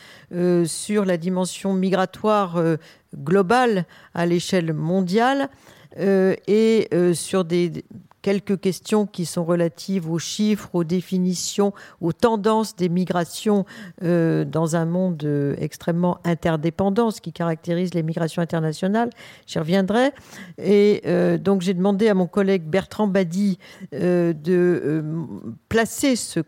sur 0.65 1.03
la 1.03 1.17
dimension 1.17 1.73
migratoire 1.73 2.61
globale 3.15 3.85
à 4.13 4.25
l'échelle 4.25 4.73
mondiale 4.73 5.49
et 5.97 6.89
sur 7.13 7.43
des 7.43 7.83
quelques 8.21 8.59
questions 8.59 9.05
qui 9.05 9.25
sont 9.25 9.43
relatives 9.43 10.09
aux 10.09 10.19
chiffres, 10.19 10.69
aux 10.73 10.83
définitions, 10.83 11.73
aux 11.99 12.13
tendances 12.13 12.75
des 12.75 12.89
migrations 12.89 13.65
euh, 14.03 14.45
dans 14.45 14.75
un 14.75 14.85
monde 14.85 15.23
euh, 15.23 15.55
extrêmement 15.59 16.19
interdépendant, 16.23 17.11
ce 17.11 17.21
qui 17.21 17.33
caractérise 17.33 17.93
les 17.93 18.03
migrations 18.03 18.41
internationales. 18.41 19.09
J'y 19.47 19.59
reviendrai. 19.59 20.11
Et 20.57 21.01
euh, 21.05 21.37
donc 21.37 21.61
j'ai 21.61 21.73
demandé 21.73 22.09
à 22.09 22.13
mon 22.13 22.27
collègue 22.27 22.63
Bertrand 22.63 23.07
Badi 23.07 23.57
de 23.91 25.03
placer 25.69 26.15
ce 26.15 26.41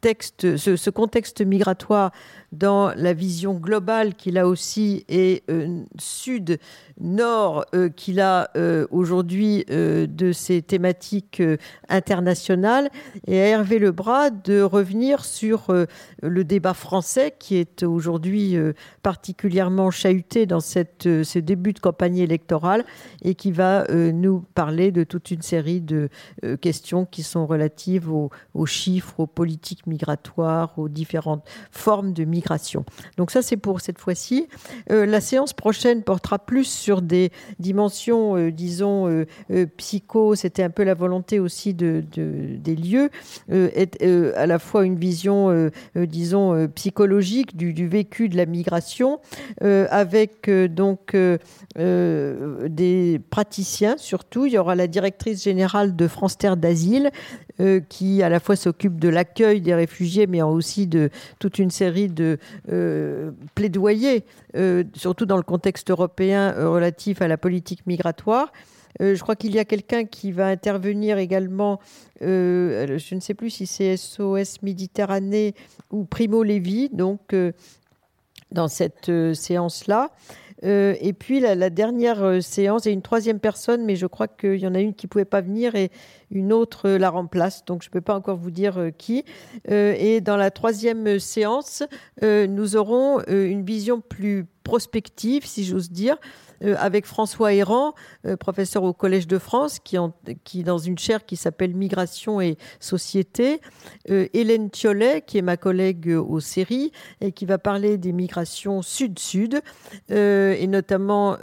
texte, 0.00 0.56
ce, 0.56 0.90
contexte 0.90 1.40
migratoire 1.40 2.12
dans 2.52 2.92
la 2.94 3.12
vision 3.12 3.54
globale 3.54 4.14
qu'il 4.14 4.38
a 4.38 4.46
aussi 4.46 5.04
et 5.08 5.42
sud 5.98 6.58
nord 7.00 7.64
euh, 7.74 7.88
qu'il 7.88 8.20
a 8.20 8.50
euh, 8.56 8.86
aujourd'hui 8.90 9.64
euh, 9.70 10.06
de 10.06 10.32
ces 10.32 10.62
thématiques 10.62 11.42
internationales 11.88 12.90
et 13.26 13.40
à 13.40 13.46
Hervé 13.46 13.78
Lebras 13.78 14.30
de 14.30 14.62
revenir 14.62 15.24
sur 15.24 15.72
le 16.22 16.44
débat 16.44 16.74
français 16.74 17.34
qui 17.38 17.56
est 17.56 17.82
aujourd'hui 17.82 18.56
particulièrement 19.02 19.90
chahuté 19.90 20.46
dans 20.46 20.60
cette, 20.60 21.02
ce 21.02 21.38
début 21.38 21.72
de 21.72 21.78
campagne 21.78 22.18
électorale 22.18 22.84
et 23.22 23.34
qui 23.34 23.52
va 23.52 23.86
nous 23.90 24.44
parler 24.54 24.90
de 24.90 25.04
toute 25.04 25.30
une 25.30 25.42
série 25.42 25.80
de 25.80 26.08
questions 26.60 27.04
qui 27.04 27.22
sont 27.22 27.46
relatives 27.46 28.10
aux, 28.10 28.30
aux, 28.54 28.66
chiffres, 28.66 29.20
aux 29.20 29.26
politiques 29.26 29.86
migratoires, 29.86 30.78
aux 30.78 30.88
différentes 30.88 31.44
formes 31.70 32.12
de 32.12 32.24
migration. 32.24 32.84
Donc 33.16 33.30
ça 33.30 33.42
c'est 33.42 33.56
pour 33.56 33.80
cette 33.80 33.98
fois-ci. 33.98 34.48
la 34.88 35.20
séance 35.20 35.52
prochaine 35.52 36.02
portera 36.02 36.38
plus 36.38 36.64
sur 36.64 36.85
des 36.94 37.30
dimensions, 37.58 38.36
euh, 38.36 38.50
disons, 38.50 39.08
euh, 39.08 39.26
euh, 39.50 39.66
psycho, 39.76 40.34
c'était 40.34 40.62
un 40.62 40.70
peu 40.70 40.84
la 40.84 40.94
volonté 40.94 41.40
aussi 41.40 41.74
de, 41.74 42.04
des 42.14 42.76
lieux, 42.76 43.10
est 43.50 44.02
à 44.36 44.46
la 44.46 44.58
fois 44.58 44.84
une 44.84 44.96
vision, 44.96 45.70
disons, 45.94 46.68
psychologique 46.74 47.56
du, 47.56 47.88
vécu 47.88 48.28
de 48.28 48.36
la 48.36 48.46
migration, 48.46 49.20
avec 49.60 50.48
donc 50.50 51.16
des 51.76 53.20
praticiens 53.30 53.96
surtout. 53.98 54.46
Il 54.46 54.52
y 54.52 54.58
aura 54.58 54.74
la 54.74 54.86
directrice 54.86 55.42
générale 55.42 55.96
de 55.96 56.08
France 56.08 56.38
Terre 56.38 56.56
d'Asile, 56.56 57.10
qui 57.88 58.22
à 58.22 58.28
la 58.28 58.40
fois 58.40 58.56
s'occupe 58.56 58.98
de 58.98 59.08
l'accueil 59.08 59.60
des 59.60 59.74
réfugiés, 59.74 60.26
mais 60.26 60.42
aussi 60.42 60.86
de 60.86 61.10
toute 61.38 61.58
une 61.58 61.70
série 61.70 62.08
de 62.08 62.38
plaidoyers 63.54 64.24
euh, 64.56 64.84
surtout 64.94 65.26
dans 65.26 65.36
le 65.36 65.42
contexte 65.42 65.90
européen 65.90 66.54
euh, 66.56 66.66
relatif 66.76 67.20
à 67.22 67.28
la 67.28 67.36
politique 67.36 67.86
migratoire. 67.86 68.52
Euh, 69.02 69.14
je 69.14 69.20
crois 69.20 69.36
qu'il 69.36 69.54
y 69.54 69.58
a 69.58 69.64
quelqu'un 69.64 70.04
qui 70.04 70.32
va 70.32 70.46
intervenir 70.46 71.18
également, 71.18 71.80
je 72.20 73.14
ne 73.14 73.20
sais 73.20 73.34
plus 73.34 73.50
si 73.50 73.66
c'est 73.66 73.96
SOS 73.96 74.62
Méditerranée 74.62 75.54
ou 75.90 76.04
Primo 76.04 76.42
Levi, 76.42 76.88
donc 76.90 77.34
dans 78.52 78.68
cette 78.68 79.10
séance-là. 79.34 80.12
Euh, 80.64 80.94
et 81.00 81.12
puis 81.12 81.40
la, 81.40 81.70
dernière 81.70 82.22
euh, 82.22 82.40
séance, 82.40 82.86
et 82.86 82.90
une 82.90 83.02
troisième 83.02 83.40
personne, 83.40 83.84
mais 83.84 83.96
je 83.96 84.06
crois 84.06 84.28
qu'il 84.28 84.56
y 84.56 84.66
en 84.66 84.74
a 84.74 84.80
une 84.80 84.94
qui 84.94 85.06
ne 85.06 85.08
pouvait 85.08 85.26
pas 85.26 85.40
venir 85.40 85.74
et 85.74 85.90
une 86.30 86.52
autre 86.52 86.88
euh, 86.88 86.98
la 86.98 87.10
remplace. 87.10 87.64
Donc 87.66 87.82
je 87.82 87.88
ne 87.88 87.92
peux 87.92 88.00
pas 88.00 88.14
encore 88.14 88.36
vous 88.36 88.50
dire 88.50 88.90
qui. 88.98 89.24
et 89.68 90.20
dans 90.20 90.36
la 90.36 90.50
troisième 90.50 91.18
séance, 91.18 91.82
nous 92.22 92.76
aurons 92.76 93.20
une 93.28 93.64
vision 93.64 94.00
plus 94.00 94.46
prospective, 94.64 95.46
si 95.46 95.64
j'ose 95.64 95.90
dire, 95.90 96.16
euh, 96.16 96.45
avec 96.62 97.06
François 97.06 97.52
Errand, 97.52 97.94
euh, 98.24 98.36
professeur 98.36 98.82
au 98.82 98.92
Collège 98.92 99.26
de 99.26 99.38
France, 99.38 99.78
qui, 99.78 99.96
qui 100.44 100.62
dans 100.62 100.78
une 100.78 100.98
chaire 100.98 101.24
qui 101.24 101.36
s'appelle 101.36 101.74
Migration 101.74 102.40
et 102.40 102.56
Société, 102.80 103.60
euh, 104.10 104.26
Hélène 104.32 104.70
Thiollet, 104.70 105.22
qui 105.22 105.38
est 105.38 105.42
ma 105.42 105.56
collègue 105.56 106.08
aux 106.08 106.40
séries, 106.40 106.92
et 107.20 107.32
qui 107.32 107.46
va 107.46 107.58
parler 107.58 107.98
des 107.98 108.12
migrations 108.12 108.82
sud-sud, 108.82 109.60
et 110.08 110.66
notamment 110.66 111.36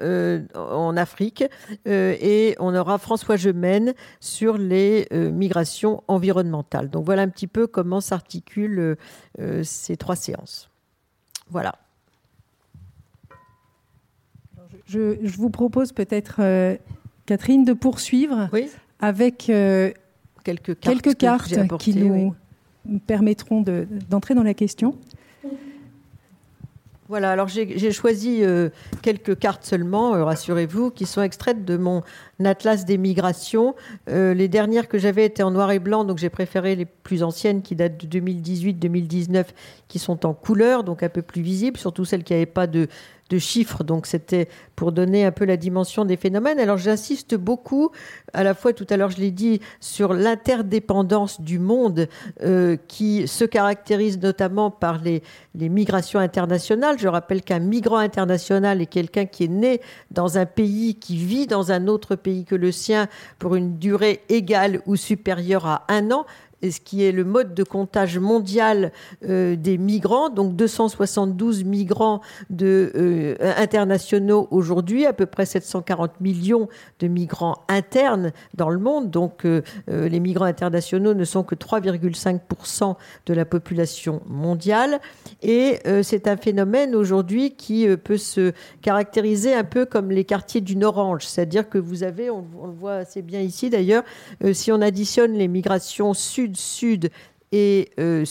en 0.56 0.98
Afrique. 0.98 1.44
et 1.86 2.56
on 2.60 2.76
aura 2.76 2.98
François 2.98 3.36
Gemène 3.36 3.94
sur 4.20 4.58
les 4.58 5.08
migrations 5.12 6.04
environnementales. 6.08 6.90
Donc 6.90 7.06
voilà 7.06 7.24
un 7.24 7.30
petit 7.30 7.48
peu 7.48 7.68
comment 7.68 8.02
s'articulent 8.02 8.98
ces 9.64 9.98
trois 9.98 10.16
séances. 10.16 10.70
Voilà. 11.50 11.83
Je, 14.88 15.38
vous 15.38 15.50
propose 15.50 15.92
peut-être, 15.92 16.38
euh, 16.40 16.76
Catherine, 17.26 17.64
de 17.64 17.74
poursuivre 17.74 18.50
avec 19.00 19.50
euh, 19.50 19.92
quelques 20.44 20.78
cartes, 21.18 21.54
qui 21.80 21.96
nous 21.96 22.36
permettront 23.08 23.64
d'entrer 24.10 24.36
dans 24.36 24.44
la 24.44 24.54
question. 24.54 24.96
Voilà, 27.10 27.32
alors 27.32 27.48
j'ai 27.48 27.92
choisi 27.92 28.40
euh, 28.42 28.70
quelques 29.04 29.38
cartes 29.38 29.66
seulement, 29.66 30.12
rassurez-vous, 30.26 30.90
qui 30.90 31.06
sont 31.06 31.22
extraites 31.22 31.64
de 31.64 31.78
mon 31.78 32.02
atlas 32.44 32.86
des 32.86 32.98
migrations. 32.98 33.76
les 34.08 34.48
dernières 34.48 34.88
que 34.88 34.98
j'avais 34.98 35.26
étaient 35.26 35.44
en 35.44 35.52
noir 35.52 35.72
et 35.72 35.80
blanc, 35.80 36.06
donc 36.06 36.18
j'ai 36.18 36.30
préféré 36.30 36.76
les 36.76 36.86
plus 36.86 37.22
anciennes 37.22 37.62
qui 37.62 37.76
datent 37.76 38.04
de 38.04 38.20
2018-2019, 38.20 39.46
qui 39.88 40.00
sont 40.00 40.26
en 40.26 40.34
couleur, 40.34 40.84
donc 40.84 41.04
un 41.04 41.10
peu 41.10 41.22
plus 41.22 41.42
visibles, 41.42 41.78
surtout 41.78 42.04
celles 42.04 42.24
qui 42.24 42.34
n'avaient 42.34 42.46
pas 42.46 42.68
de, 42.68 42.88
chiffres. 43.40 43.84
Donc 43.84 44.06
c'était 44.06 44.48
pour 44.76 44.92
donner 44.92 45.26
un 45.26 45.32
peu 45.32 45.46
la 45.46 45.58
dimension 45.58 46.06
des 46.06 46.18
phénomènes. 46.18 46.60
Alors 46.60 46.78
j'insiste 46.78 47.36
beaucoup, 47.36 47.92
à 48.34 48.44
la 48.44 48.54
fois 48.54 48.74
tout 48.74 48.88
à 48.90 48.98
l'heure 48.98 49.12
je 49.12 49.18
l'ai 49.18 49.32
dit, 49.32 49.62
sur 49.80 50.14
l'interdépendance 50.14 51.42
du 51.42 51.60
monde 51.60 52.08
euh, 52.42 52.78
qui 52.88 53.28
se 53.28 53.46
caractérise 53.46 54.20
notamment 54.20 54.72
par 54.72 55.00
les 55.02 55.22
migrations 55.70 56.20
internationales. 56.20 56.98
Je 57.00 57.08
rappelle 57.08 57.42
qu'un 57.42 57.60
migrant 57.60 57.98
international 57.98 58.82
est 58.82 58.88
quelqu'un 58.88 59.26
qui 59.26 59.46
est 59.46 59.50
né 59.50 59.82
dans 60.12 60.38
un 60.38 60.46
pays, 60.46 60.96
qui 60.96 61.18
vit 61.18 61.48
dans 61.48 61.72
un 61.72 61.88
autre 61.88 62.16
pays 62.16 62.46
que 62.46 62.56
le 62.56 62.72
sien 62.72 63.08
pour 63.40 63.56
une 63.56 63.78
durée 63.78 64.22
égale 64.30 64.82
ou 64.86 64.96
supérieure 64.96 65.66
à 65.66 65.86
un 65.90 66.12
an 66.12 66.26
ce 66.72 66.80
qui 66.80 67.04
est 67.04 67.12
le 67.12 67.24
mode 67.24 67.54
de 67.54 67.64
comptage 67.64 68.18
mondial 68.18 68.92
euh, 69.28 69.56
des 69.56 69.78
migrants, 69.78 70.30
donc 70.30 70.56
272 70.56 71.64
migrants 71.64 72.22
euh, 72.62 73.36
internationaux 73.58 74.48
aujourd'hui, 74.52 75.06
à 75.06 75.14
peu 75.14 75.26
près 75.26 75.46
740 75.46 76.22
millions 76.22 76.68
de 77.00 77.08
migrants 77.08 77.58
internes 77.68 78.32
dans 78.54 78.70
le 78.70 78.80
monde. 78.80 79.12
Donc 79.12 79.46
euh, 79.46 79.62
les 79.88 80.20
migrants 80.20 80.46
internationaux 80.46 81.14
ne 81.14 81.26
sont 81.26 81.44
que 81.44 81.56
3,5% 81.56 82.96
de 83.26 83.34
la 83.34 83.46
population 83.46 84.22
mondiale. 84.28 85.00
Et 85.42 85.80
c'est 86.04 86.28
un 86.28 86.38
phénomène 86.38 86.96
aujourd'hui 86.96 87.56
qui 87.56 87.88
peut 87.98 88.18
se 88.18 88.54
caractériser 88.82 89.54
un 89.54 89.64
peu 89.64 89.86
comme 89.86 90.12
les 90.12 90.24
quartiers 90.24 90.62
d'une 90.62 90.84
orange, 90.84 91.26
c'est-à-dire 91.26 91.70
que 91.70 91.78
vous 91.78 92.04
avez, 92.04 92.30
on, 92.30 92.46
on, 92.60 92.68
le 92.68 92.74
voit 92.74 92.94
assez 92.96 93.22
bien 93.22 93.42
ici 93.42 93.70
d'ailleurs, 93.70 94.04
si 94.54 94.72
on 94.72 94.82
additionne 94.82 95.34
les 95.34 95.48
migrations 95.48 96.14
sud 96.14 96.53
sud 96.56 97.10
et, 97.56 97.92
euh, 98.00 98.26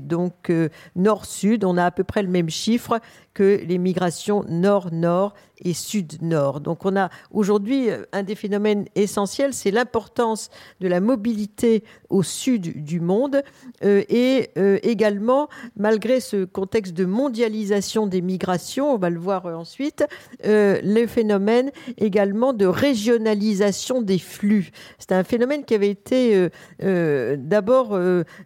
donc 0.00 0.48
euh, 0.48 0.70
nord-sud, 0.94 1.62
on 1.62 1.76
a 1.76 1.84
à 1.84 1.90
peu 1.90 2.04
près 2.04 2.22
le 2.22 2.30
même 2.30 2.48
chiffre 2.48 3.00
que 3.36 3.60
les 3.68 3.76
migrations 3.76 4.46
nord-nord 4.48 5.34
et 5.62 5.74
sud-nord. 5.74 6.60
Donc 6.60 6.86
on 6.86 6.96
a 6.96 7.10
aujourd'hui 7.30 7.88
un 8.12 8.22
des 8.22 8.34
phénomènes 8.34 8.86
essentiels, 8.94 9.52
c'est 9.52 9.70
l'importance 9.70 10.48
de 10.80 10.88
la 10.88 11.00
mobilité 11.00 11.84
au 12.08 12.22
sud 12.22 12.82
du 12.82 12.98
monde 12.98 13.42
euh, 13.84 14.02
et 14.08 14.50
euh, 14.56 14.78
également, 14.82 15.48
malgré 15.76 16.20
ce 16.20 16.44
contexte 16.44 16.94
de 16.94 17.04
mondialisation 17.04 18.06
des 18.06 18.22
migrations, 18.22 18.94
on 18.94 18.98
va 18.98 19.10
le 19.10 19.18
voir 19.18 19.44
ensuite, 19.46 20.04
euh, 20.46 20.80
le 20.82 21.06
phénomène 21.06 21.70
également 21.98 22.54
de 22.54 22.64
régionalisation 22.64 24.00
des 24.00 24.18
flux. 24.18 24.70
C'est 24.98 25.12
un 25.12 25.24
phénomène 25.24 25.64
qui 25.64 25.74
avait 25.74 25.90
été 25.90 26.48
d'abord, 26.80 27.98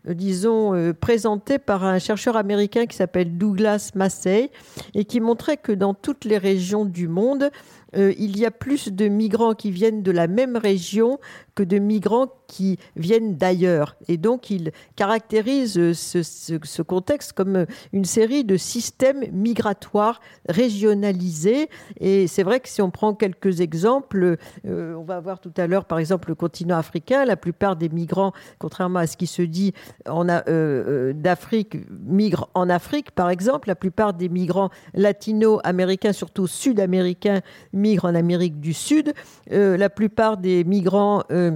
disons, 0.04 0.94
présenté 1.00 1.58
par 1.58 1.84
un 1.84 1.98
chercheur 1.98 2.36
américain 2.36 2.86
qui 2.86 2.96
s'appelle 2.96 3.36
Douglas 3.36 3.90
Massey 3.94 4.50
et 4.94 5.04
qui 5.04 5.20
montrait 5.20 5.56
que 5.56 5.72
dans 5.72 5.94
toutes 5.94 6.24
les 6.24 6.38
régions 6.38 6.84
du 6.84 7.08
monde, 7.08 7.50
euh, 7.96 8.12
il 8.18 8.38
y 8.38 8.46
a 8.46 8.50
plus 8.50 8.88
de 8.88 9.08
migrants 9.08 9.54
qui 9.54 9.70
viennent 9.70 10.02
de 10.02 10.10
la 10.10 10.26
même 10.26 10.56
région 10.56 11.18
de 11.62 11.78
migrants 11.78 12.28
qui 12.46 12.78
viennent 12.96 13.36
d'ailleurs. 13.36 13.96
Et 14.08 14.16
donc, 14.16 14.50
il 14.50 14.72
caractérise 14.96 15.92
ce, 15.92 16.82
contexte 16.82 17.32
comme 17.32 17.66
une 17.92 18.04
série 18.04 18.44
de 18.44 18.56
systèmes 18.56 19.24
migratoires 19.32 20.20
régionalisés. 20.48 21.68
Et 22.00 22.26
c'est 22.26 22.42
vrai 22.42 22.60
que 22.60 22.68
si 22.68 22.82
on 22.82 22.90
prend 22.90 23.14
quelques 23.14 23.60
exemples, 23.60 24.36
euh, 24.66 24.94
on 24.94 25.04
va 25.04 25.20
voir 25.20 25.40
tout 25.40 25.52
à 25.56 25.66
l'heure, 25.66 25.84
par 25.84 25.98
exemple, 25.98 26.30
le 26.30 26.34
continent 26.34 26.76
africain. 26.76 27.24
La 27.24 27.36
plupart 27.36 27.76
des 27.76 27.88
migrants, 27.88 28.32
contrairement 28.58 29.00
à 29.00 29.06
ce 29.06 29.16
qui 29.16 29.26
se 29.26 29.42
dit 29.42 29.72
euh, 30.08 31.12
d'Afrique, 31.12 31.76
migrent 31.90 32.50
en 32.54 32.68
Afrique, 32.68 33.12
par 33.12 33.30
exemple. 33.30 33.68
La 33.68 33.76
plupart 33.76 34.14
des 34.14 34.28
migrants 34.28 34.70
latino-américains, 34.94 36.12
surtout 36.12 36.46
sud-américains, 36.46 37.40
migrent 37.72 38.06
en 38.06 38.14
Amérique 38.14 38.60
du 38.60 38.72
Sud. 38.72 39.14
Euh, 39.52 39.76
la 39.76 39.90
plupart 39.90 40.36
des 40.36 40.64
migrants 40.64 41.22
euh, 41.30 41.49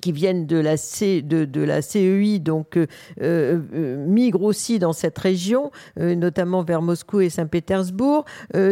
qui 0.00 0.12
viennent 0.12 0.46
de 0.46 0.56
la, 0.56 0.76
C, 0.76 1.22
de, 1.22 1.60
la 1.60 1.82
CEI, 1.82 2.38
donc 2.38 2.78
euh, 3.20 3.60
migrent 4.06 4.42
aussi 4.42 4.78
dans 4.78 4.92
cette 4.92 5.18
région, 5.18 5.70
notamment 5.96 6.62
vers 6.62 6.82
Moscou 6.82 7.20
et 7.20 7.30
Saint-Pétersbourg. 7.30 8.24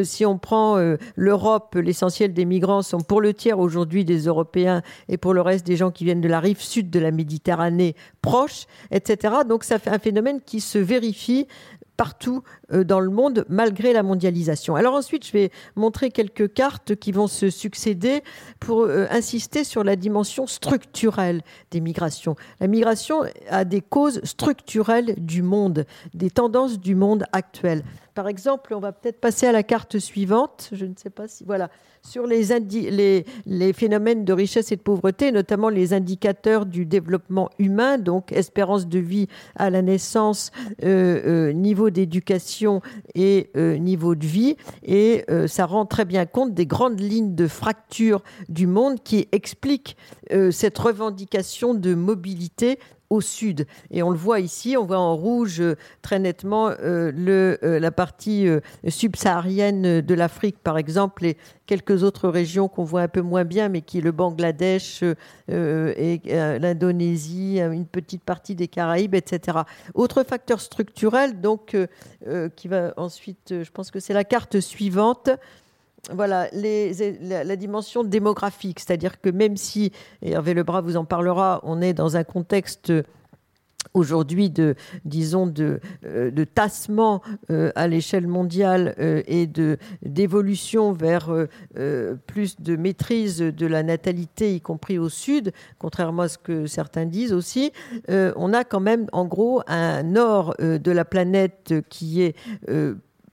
si 0.02 0.25
on 0.26 0.38
prend 0.38 0.76
l'Europe, 1.16 1.75
l'essentiel 1.76 2.32
des 2.32 2.44
migrants 2.44 2.82
sont 2.82 3.00
pour 3.00 3.20
le 3.20 3.35
tiers 3.35 3.58
aujourd'hui 3.58 4.04
des 4.04 4.26
Européens 4.26 4.82
et 5.08 5.16
pour 5.16 5.35
le 5.35 5.40
reste 5.40 5.66
des 5.66 5.76
gens 5.76 5.90
qui 5.90 6.04
viennent 6.04 6.20
de 6.20 6.28
la 6.28 6.40
rive 6.40 6.61
sud 6.61 6.90
de 6.90 6.99
la 6.99 7.11
Méditerranée 7.11 7.94
proche, 8.23 8.66
etc. 8.90 9.38
Donc 9.49 9.64
ça 9.64 9.78
fait 9.78 9.90
un 9.90 9.99
phénomène 9.99 10.40
qui 10.44 10.61
se 10.61 10.78
vérifie 10.78 11.47
partout 11.99 12.43
euh, 12.73 12.85
dans 12.85 13.00
le 13.00 13.11
monde 13.11 13.45
malgré 13.50 13.93
la 13.93 14.02
mondialisation. 14.02 14.76
Alors 14.76 14.95
ensuite, 14.95 15.26
je 15.26 15.32
vais 15.32 15.50
montrer 15.76 16.11
quelques 16.11 16.50
cartes 16.54 16.95
qui 16.95 17.13
vont 17.13 17.26
se 17.26 17.50
succéder 17.50 18.23
pour 18.61 18.84
euh, 18.84 19.06
insister 19.11 19.65
sur 19.65 19.84
la 19.84 19.97
dimension 19.97 20.47
structurelle 20.47 21.43
des 21.71 21.80
migrations. 21.80 22.37
La 22.61 22.69
migration 22.69 23.25
a 23.50 23.65
des 23.67 23.82
causes 23.82 24.21
structurelles 24.25 25.17
du 25.19 25.43
monde, 25.43 25.84
des 26.15 26.30
tendances 26.30 26.78
du 26.78 26.95
monde 26.95 27.25
actuel. 27.32 27.82
Par 28.14 28.28
exemple, 28.28 28.75
on 28.75 28.80
va 28.80 28.92
peut-être 28.92 29.21
passer 29.21 29.47
à 29.47 29.52
la 29.52 29.62
carte 29.62 29.99
suivante. 29.99 30.71
Je 30.73 30.86
ne 30.86 30.94
sais 30.97 31.10
pas 31.10 31.28
si. 31.28 31.44
Voilà. 31.44 31.71
Sur 32.02 32.26
les, 32.26 33.23
phénomènes 33.73 34.25
de 34.25 34.32
richesse 34.32 34.73
et 34.73 34.76
de 34.76 34.80
pauvreté, 34.80 35.32
notamment 35.32 35.68
les 35.68 35.92
indicateurs 35.92 36.64
du 36.64 36.86
développement 36.86 37.50
humain, 37.58 37.99
donc 37.99 38.32
espérance 38.32 38.86
de 38.86 38.99
vie 38.99 39.26
à 39.56 39.68
la 39.68 39.82
naissance, 39.82 40.50
euh, 40.84 41.49
euh, 41.49 41.52
niveau 41.52 41.90
d'éducation 41.90 42.80
et 43.14 43.50
euh, 43.56 43.76
niveau 43.76 44.14
de 44.14 44.26
vie. 44.26 44.56
Et 44.84 45.25
ça 45.47 45.66
rend 45.66 45.86
très 45.86 46.04
bien 46.04 46.25
compte 46.25 46.54
des 46.54 46.66
grandes 46.66 47.00
lignes 47.00 47.34
de 47.34 47.47
fracture 47.47 48.23
du 48.49 48.66
monde 48.66 49.02
qui 49.02 49.28
expliquent 49.32 49.97
cette 50.50 50.78
revendication 50.78 51.75
de 51.75 51.94
mobilité 51.94 52.78
au 53.10 53.21
sud. 53.21 53.66
Et 53.90 54.02
on 54.02 54.10
le 54.10 54.16
voit 54.16 54.40
ici, 54.40 54.76
on 54.76 54.84
voit 54.84 54.99
en 54.99 55.16
rouge 55.16 55.60
euh, 55.60 55.76
très 56.02 56.18
nettement 56.18 56.68
euh, 56.68 57.12
euh, 57.62 57.80
la 57.80 57.90
partie 57.90 58.47
subsaharienne 58.86 60.00
de 60.00 60.14
l'Afrique, 60.14 60.58
par 60.62 60.78
exemple, 60.78 61.25
et 61.25 61.36
quelques 61.66 62.02
autres 62.02 62.28
régions 62.28 62.68
qu'on 62.68 62.84
voit 62.84 63.02
un 63.02 63.08
peu 63.08 63.21
moins 63.21 63.44
bien, 63.44 63.68
mais 63.68 63.82
qui 63.82 63.99
est 63.99 64.02
le 64.02 64.12
Bangladesh 64.12 65.02
et 65.49 66.21
l'Indonésie, 66.25 67.60
une 67.60 67.86
petite 67.86 68.25
partie 68.25 68.54
des 68.54 68.68
Caraïbes, 68.68 69.14
etc. 69.14 69.58
Autre 69.94 70.23
facteur 70.23 70.60
structurel, 70.60 71.40
donc, 71.40 71.76
qui 72.56 72.68
va 72.68 72.94
ensuite, 72.97 73.62
je 73.62 73.71
pense 73.71 73.90
que 73.90 74.00
c'est 74.00 74.14
la 74.14 74.25
carte 74.25 74.60
suivante 74.60 75.30
voilà, 76.12 76.49
la, 76.52 77.56
dimension 77.56 78.04
démographique, 78.04 78.80
c'est-à-dire 78.80 79.21
que 79.21 79.30
même 79.30 79.56
si, 79.56 79.92
Hervé 80.23 80.54
Lebras 80.54 80.80
vous 80.80 80.97
en 80.97 81.04
parlera, 81.04 81.60
on 81.64 81.80
est 81.80 81.94
dans 81.94 82.16
un 82.16 82.25
contexte 82.25 82.92
aujourd'hui 83.94 84.50
de, 84.50 84.75
disons, 85.04 85.47
de, 85.47 85.80
euh, 86.04 86.30
tassement 86.54 87.23
euh, 87.50 87.71
à 87.75 87.88
l'échelle 87.88 88.26
mondiale 88.26 88.94
euh, 88.99 89.23
et 89.26 89.47
de, 89.47 89.78
d'évolution 90.02 90.92
vers 90.92 91.30
plus 92.26 92.60
de 92.60 92.76
maîtrise 92.76 93.38
de 93.38 93.66
la 93.66 93.82
natalité, 93.82 94.54
y 94.54 94.60
compris 94.60 94.99
au 94.99 95.08
sud, 95.08 95.52
contrairement 95.78 96.23
à 96.23 96.28
ce 96.28 96.38
que 96.38 96.66
certains 96.66 97.06
disent 97.06 97.32
aussi, 97.32 97.73
on 98.08 98.52
a 98.52 98.64
quand 98.64 98.80
même 98.80 99.06
en 99.12 99.25
gros 99.26 99.62
un 99.66 100.02
nord 100.02 100.54
de 100.58 100.90
la 100.90 101.04
planète 101.04 101.75
qui 101.88 102.23
est 102.23 102.34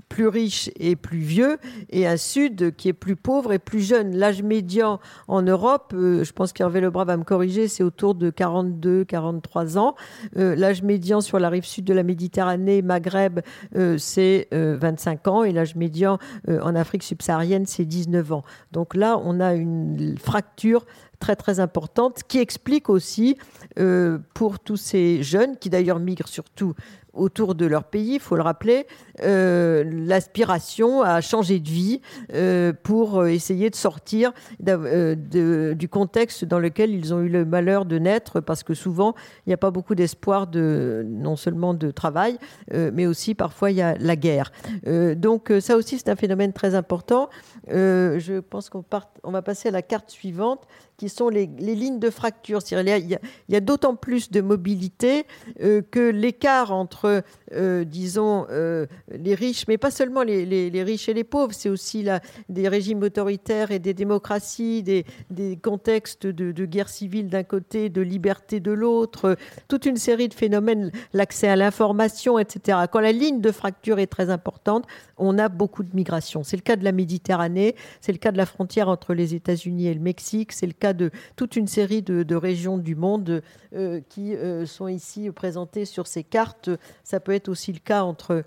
plus 0.10 0.28
riche 0.28 0.70
et 0.80 0.96
plus 0.96 1.20
vieux, 1.20 1.58
et 1.90 2.08
un 2.08 2.18
sud 2.18 2.76
qui 2.76 2.90
est 2.90 2.94
plus 2.94 3.16
pauvre 3.16 3.54
et 3.54 3.60
plus 3.60 3.82
jeune. 3.82 4.16
L'âge 4.16 4.44
médian 4.44 5.00
en 5.28 5.42
Europe, 5.42 5.94
euh, 5.96 6.24
je 6.24 6.32
pense 6.32 6.54
qu'Hervé 6.54 6.82
Lebras 6.82 7.06
va 7.06 7.18
me 7.18 7.24
corriger, 7.24 7.68
c'est 7.68 7.84
autour 7.84 8.16
de 8.16 8.30
42-43 8.30 9.78
ans. 9.78 9.96
Euh, 10.38 10.56
l'âge 10.56 10.84
médian 10.84 11.22
sur 11.22 11.40
la 11.40 11.50
rive 11.50 11.66
sud 11.66 11.86
de 11.86 11.94
la 11.94 12.04
Méditerranée, 12.04 12.82
Maghreb, 12.82 13.42
euh, 13.76 13.98
c'est 13.98 14.48
25 14.52 15.28
ans, 15.28 15.44
et 15.44 15.52
l'âge 15.52 15.76
médian 15.76 16.18
en 16.48 16.76
Afrique 16.76 17.04
subsaharienne, 17.04 17.66
c'est 17.66 17.86
19 17.86 18.32
ans. 18.32 18.44
Donc 18.72 18.96
là, 18.96 19.20
on 19.24 19.40
a 19.40 19.54
une 19.54 20.18
fracture 20.18 20.86
très 21.20 21.36
très 21.36 21.60
importante 21.60 22.22
qui 22.28 22.40
explique 22.40 22.90
aussi 22.90 23.38
pour 24.34 24.60
tous 24.60 24.78
ces 24.78 25.24
jeunes 25.24 25.58
qui 25.58 25.70
d'ailleurs 25.70 26.00
migrent 26.00 26.28
surtout 26.28 26.74
autour 27.16 27.56
de 27.56 27.66
leur 27.66 27.86
pays, 27.86 28.16
il 28.16 28.20
faut 28.20 28.36
le 28.36 28.42
rappeler, 28.42 28.88
euh, 29.24 29.84
l'aspiration 29.86 31.02
à 31.02 31.22
changer 31.22 31.60
de 31.60 31.70
vie 31.70 32.02
euh, 32.34 32.74
pour 32.84 33.26
essayer 33.26 33.70
de 33.70 33.76
sortir 33.76 34.34
euh, 34.68 35.74
du 35.74 35.90
contexte 35.90 36.46
dans 36.46 36.60
lequel 36.60 36.92
ils 36.92 37.14
ont 37.14 37.22
eu 37.22 37.30
le 37.30 37.46
malheur 37.46 37.86
de 37.86 37.98
naître, 37.98 38.42
parce 38.42 38.64
que 38.64 38.74
souvent, 38.74 39.16
il 39.46 39.50
n'y 39.50 39.54
a 39.54 39.58
pas 39.58 39.72
beaucoup 39.72 39.96
d'espoir 39.96 40.48
de, 40.48 41.06
non 41.08 41.36
seulement 41.36 41.74
de 41.74 41.92
travail, 41.92 42.38
mais 42.72 43.06
aussi 43.06 43.36
parfois 43.36 43.72
il 43.72 43.78
y 43.78 43.82
a 43.82 43.96
la 43.98 44.16
guerre. 44.16 44.52
donc 45.16 45.52
ça 45.60 45.76
aussi, 45.76 45.98
c'est 45.98 46.10
un 46.10 46.16
phénomène 46.16 46.54
très 46.54 46.76
important. 46.76 47.30
Je 47.68 48.40
pense 48.40 48.70
qu'on 48.70 48.84
on 49.24 49.32
va 49.32 49.42
passer 49.42 49.70
à 49.70 49.72
la 49.72 49.82
carte 49.82 50.10
suivante 50.10 50.68
qui 50.98 51.10
sont 51.10 51.30
les, 51.30 51.48
lignes 51.48 52.00
de 52.00 52.10
fracture. 52.10 52.60
Il 52.72 52.88
y 52.88 53.16
a, 53.16 53.58
a 53.58 53.60
d'autant 53.60 53.96
plus 53.96 54.32
de 54.32 54.42
mobilité 54.42 55.26
que 55.60 56.10
l'écart 56.10 56.72
entre 56.72 57.24
disons, 57.86 58.48
les 59.10 59.36
riches, 59.36 59.68
mais 59.68 59.78
pas 59.78 59.92
seulement 59.92 60.24
les, 60.24 60.84
riches 60.84 61.10
et 61.10 61.14
les 61.14 61.24
pauvres, 61.24 61.54
c'est 61.54 61.70
aussi 61.70 62.04
la, 62.04 62.22
des 62.50 62.68
régimes 62.68 63.04
autoritaires 63.04 63.72
et 63.72 63.80
des 63.80 63.94
démocraties, 63.94 64.84
des, 64.84 65.06
contextes 65.62 66.28
de, 66.28 66.66
guerre 66.66 66.90
civile 66.90 67.30
d'un 67.30 67.44
côté, 67.44 67.90
de 67.90 68.02
liberté 68.02 68.60
de 68.60 68.72
l'autre, 68.72 69.38
toute 69.68 69.86
une 69.86 69.98
série 69.98 70.28
de 70.28 70.34
phénomènes, 70.34 70.92
l'accès 71.14 71.48
à 71.48 71.56
l'information, 71.56 72.40
etc. 72.40 72.80
Quand 72.92 73.00
la 73.00 73.12
ligne 73.12 73.42
de 73.42 73.52
fracture 73.52 74.00
est 74.00 74.08
très 74.08 74.30
importante, 74.30 74.86
on 75.18 75.38
a 75.38 75.50
beaucoup 75.50 75.84
de 75.84 75.96
migration. 75.96 76.44
C'est 76.44 76.58
le 76.58 76.62
cas 76.62 76.76
de 76.76 76.84
la 76.84 76.92
Méditerranée, 76.92 77.76
c'est 78.02 78.12
le 78.12 78.18
cas 78.18 78.32
de 78.32 78.38
la 78.38 78.46
frontière 78.46 78.90
entre 78.90 79.14
les 79.14 79.36
États-Unis 79.36 79.88
et 79.88 79.94
le 79.94 80.00
Mexique, 80.00 80.52
c'est 80.52 80.68
le 80.68 80.74
cas 80.74 80.94
de 80.94 81.12
toute 81.36 81.56
une 81.56 81.68
série 81.68 82.02
de, 82.02 82.36
régions 82.36 82.78
du 82.78 82.96
monde 82.96 83.42
euh, 83.74 84.02
qui 84.10 84.36
euh, 84.36 84.66
sont 84.66 84.90
ici 84.90 85.32
présentées 85.32 85.86
sur 85.86 86.06
ces 86.06 86.24
cartes. 86.24 86.70
Ça 87.04 87.20
peut 87.20 87.32
être 87.32 87.45
aussi 87.50 87.74
le 87.74 87.80
cas 87.80 88.04
entre 88.04 88.44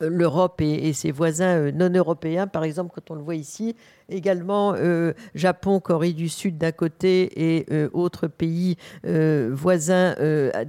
l'Europe 0.00 0.60
et, 0.60 0.92
ses 0.92 1.10
voisins 1.10 1.56
euh, 1.56 1.72
non 1.72 1.90
européens, 1.90 2.46
par 2.46 2.64
exemple, 2.64 2.92
quand 2.94 3.10
on 3.10 3.14
le 3.14 3.22
voit 3.22 3.34
ici, 3.34 3.74
également 4.08 4.74
euh, 4.76 5.12
Japon, 5.34 5.80
Corée 5.80 6.12
du 6.12 6.28
Sud 6.28 6.58
d'un 6.58 6.72
côté 6.72 7.56
et 7.56 7.66
euh, 7.70 7.88
autres 7.92 8.26
pays 8.28 8.76
voisins 9.04 10.14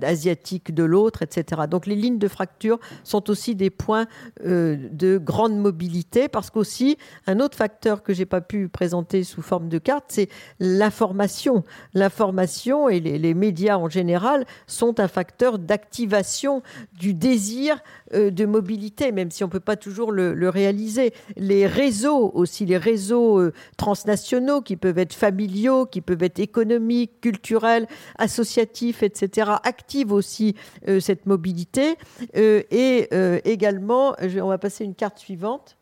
asiatiques 0.02 0.74
de 0.74 0.84
l'autre, 0.84 1.22
etc. 1.22 1.62
Donc 1.70 1.86
les 1.86 1.96
lignes 1.96 2.18
de 2.18 2.28
fracture 2.28 2.80
sont 3.04 3.30
aussi 3.30 3.56
des 3.56 3.70
points 3.70 4.06
de 4.44 5.18
grande 5.18 5.58
mobilité 5.58 6.28
parce 6.28 6.50
qu'aussi 6.50 6.98
un 7.26 7.40
autre 7.40 7.58
facteur 7.58 8.04
que 8.04 8.14
j'ai 8.14 8.26
pas 8.26 8.42
pu 8.42 8.68
présenter 8.68 9.24
sous 9.24 9.42
forme 9.42 9.70
de 9.70 9.78
carte, 9.78 10.06
c'est 10.10 10.30
l'information. 10.60 11.64
L'information 11.94 12.90
et 12.90 13.00
les, 13.00 13.18
les, 13.18 13.34
médias 13.34 13.78
en 13.78 13.90
général 13.90 14.46
sont 14.68 15.00
un 15.00 15.08
facteur 15.08 15.60
d'activation 15.60 16.62
du 16.94 17.14
désir 17.14 17.80
de 18.14 18.46
mobilité 18.46 18.68
même 19.12 19.32
si 19.32 19.44
on 19.44 19.48
ne 19.48 19.52
peut 19.52 19.60
pas 19.60 19.76
toujours 19.76 20.12
le, 20.12 20.50
réaliser. 20.50 21.14
Les 21.36 21.68
réseaux 21.68 22.32
aussi, 22.34 22.66
les 22.66 22.78
réseaux 22.78 23.27
euh, 23.36 23.54
transnationaux 23.78 24.62
qui 24.62 24.76
peuvent 24.76 24.98
être 24.98 25.14
familiaux, 25.14 25.86
qui 25.86 26.02
peuvent 26.02 26.24
être 26.24 26.40
économiques, 26.40 27.22
culturels, 27.22 27.88
associatifs, 28.18 29.04
etc., 29.04 29.52
activent 29.64 30.14
aussi 30.14 30.56
euh, 30.88 31.00
cette 31.00 31.26
mobilité. 31.26 31.96
Euh, 32.36 32.64
et 32.72 33.10
également, 33.46 34.16
on 34.42 34.48
va 34.48 34.58
passer 34.58 34.84
une 34.84 34.96
carte 34.96 35.20
suivante 35.20 35.78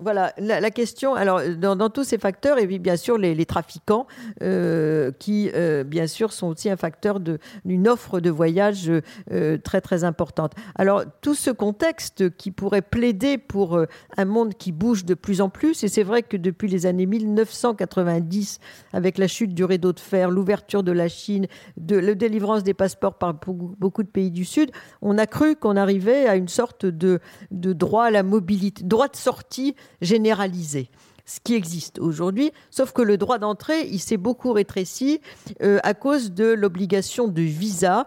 voilà, 0.00 0.32
la, 0.38 0.70
question, 0.70 1.14
alors 1.14 1.40
dans, 1.56 1.90
tous 1.90 2.04
ces 2.04 2.18
facteurs, 2.18 2.58
et 2.58 2.66
bien 2.66 2.96
sûr 2.96 3.18
les, 3.18 3.46
trafiquants, 3.46 4.06
euh, 4.42 5.10
qui 5.18 5.50
euh, 5.54 5.84
bien 5.84 6.06
sûr 6.06 6.32
sont 6.32 6.48
aussi 6.48 6.70
un 6.70 6.76
facteur 6.76 7.20
d'une 7.20 7.88
offre 7.88 8.20
de 8.20 8.30
voyage 8.30 8.90
euh, 9.30 9.58
très 9.58 9.80
très 9.80 10.04
importante. 10.04 10.52
Alors 10.74 11.04
tout 11.20 11.34
ce 11.34 11.50
contexte 11.50 12.34
qui 12.36 12.50
pourrait 12.50 12.82
plaider 12.82 13.38
pour 13.38 13.78
un 14.16 14.24
monde 14.24 14.54
qui 14.54 14.72
bouge 14.72 15.04
de 15.04 15.14
plus 15.14 15.40
en 15.40 15.48
plus, 15.48 15.84
et 15.84 15.88
c'est 15.88 16.02
vrai 16.02 16.22
que 16.22 16.36
depuis 16.36 16.68
les 16.68 16.86
années 16.86 17.06
1990, 17.06 18.58
avec 18.92 19.18
la 19.18 19.28
chute 19.28 19.54
du 19.54 19.64
rideau 19.64 19.92
de 19.92 20.00
fer, 20.00 20.30
l'ouverture 20.30 20.82
de 20.82 20.92
la 20.92 21.08
Chine, 21.08 21.46
la 21.88 22.14
délivrance 22.14 22.62
des 22.62 22.74
passeports 22.74 23.18
par 23.18 23.34
beaucoup 23.34 24.02
de 24.02 24.08
pays 24.08 24.30
du 24.30 24.44
Sud, 24.44 24.70
on 25.00 25.18
a 25.18 25.26
cru 25.26 25.56
qu'on 25.56 25.76
arrivait 25.76 26.26
à 26.26 26.36
une 26.36 26.48
sorte 26.48 26.86
de, 26.86 27.20
de 27.50 27.72
droit 27.72 28.04
à 28.04 28.10
la 28.10 28.22
mobilité, 28.22 28.84
droit 28.84 29.08
de 29.08 29.16
sortie 29.16 29.74
généralisé 30.00 30.90
ce 31.24 31.40
qui 31.40 31.54
existe 31.54 31.98
aujourd'hui, 31.98 32.52
sauf 32.70 32.92
que 32.92 33.02
le 33.02 33.16
droit 33.16 33.38
d'entrée, 33.38 33.86
il 33.90 34.00
s'est 34.00 34.16
beaucoup 34.16 34.52
rétréci 34.52 35.20
euh, 35.62 35.78
à 35.82 35.94
cause 35.94 36.32
de 36.32 36.46
l'obligation 36.52 37.28
de 37.28 37.42
visa 37.42 38.06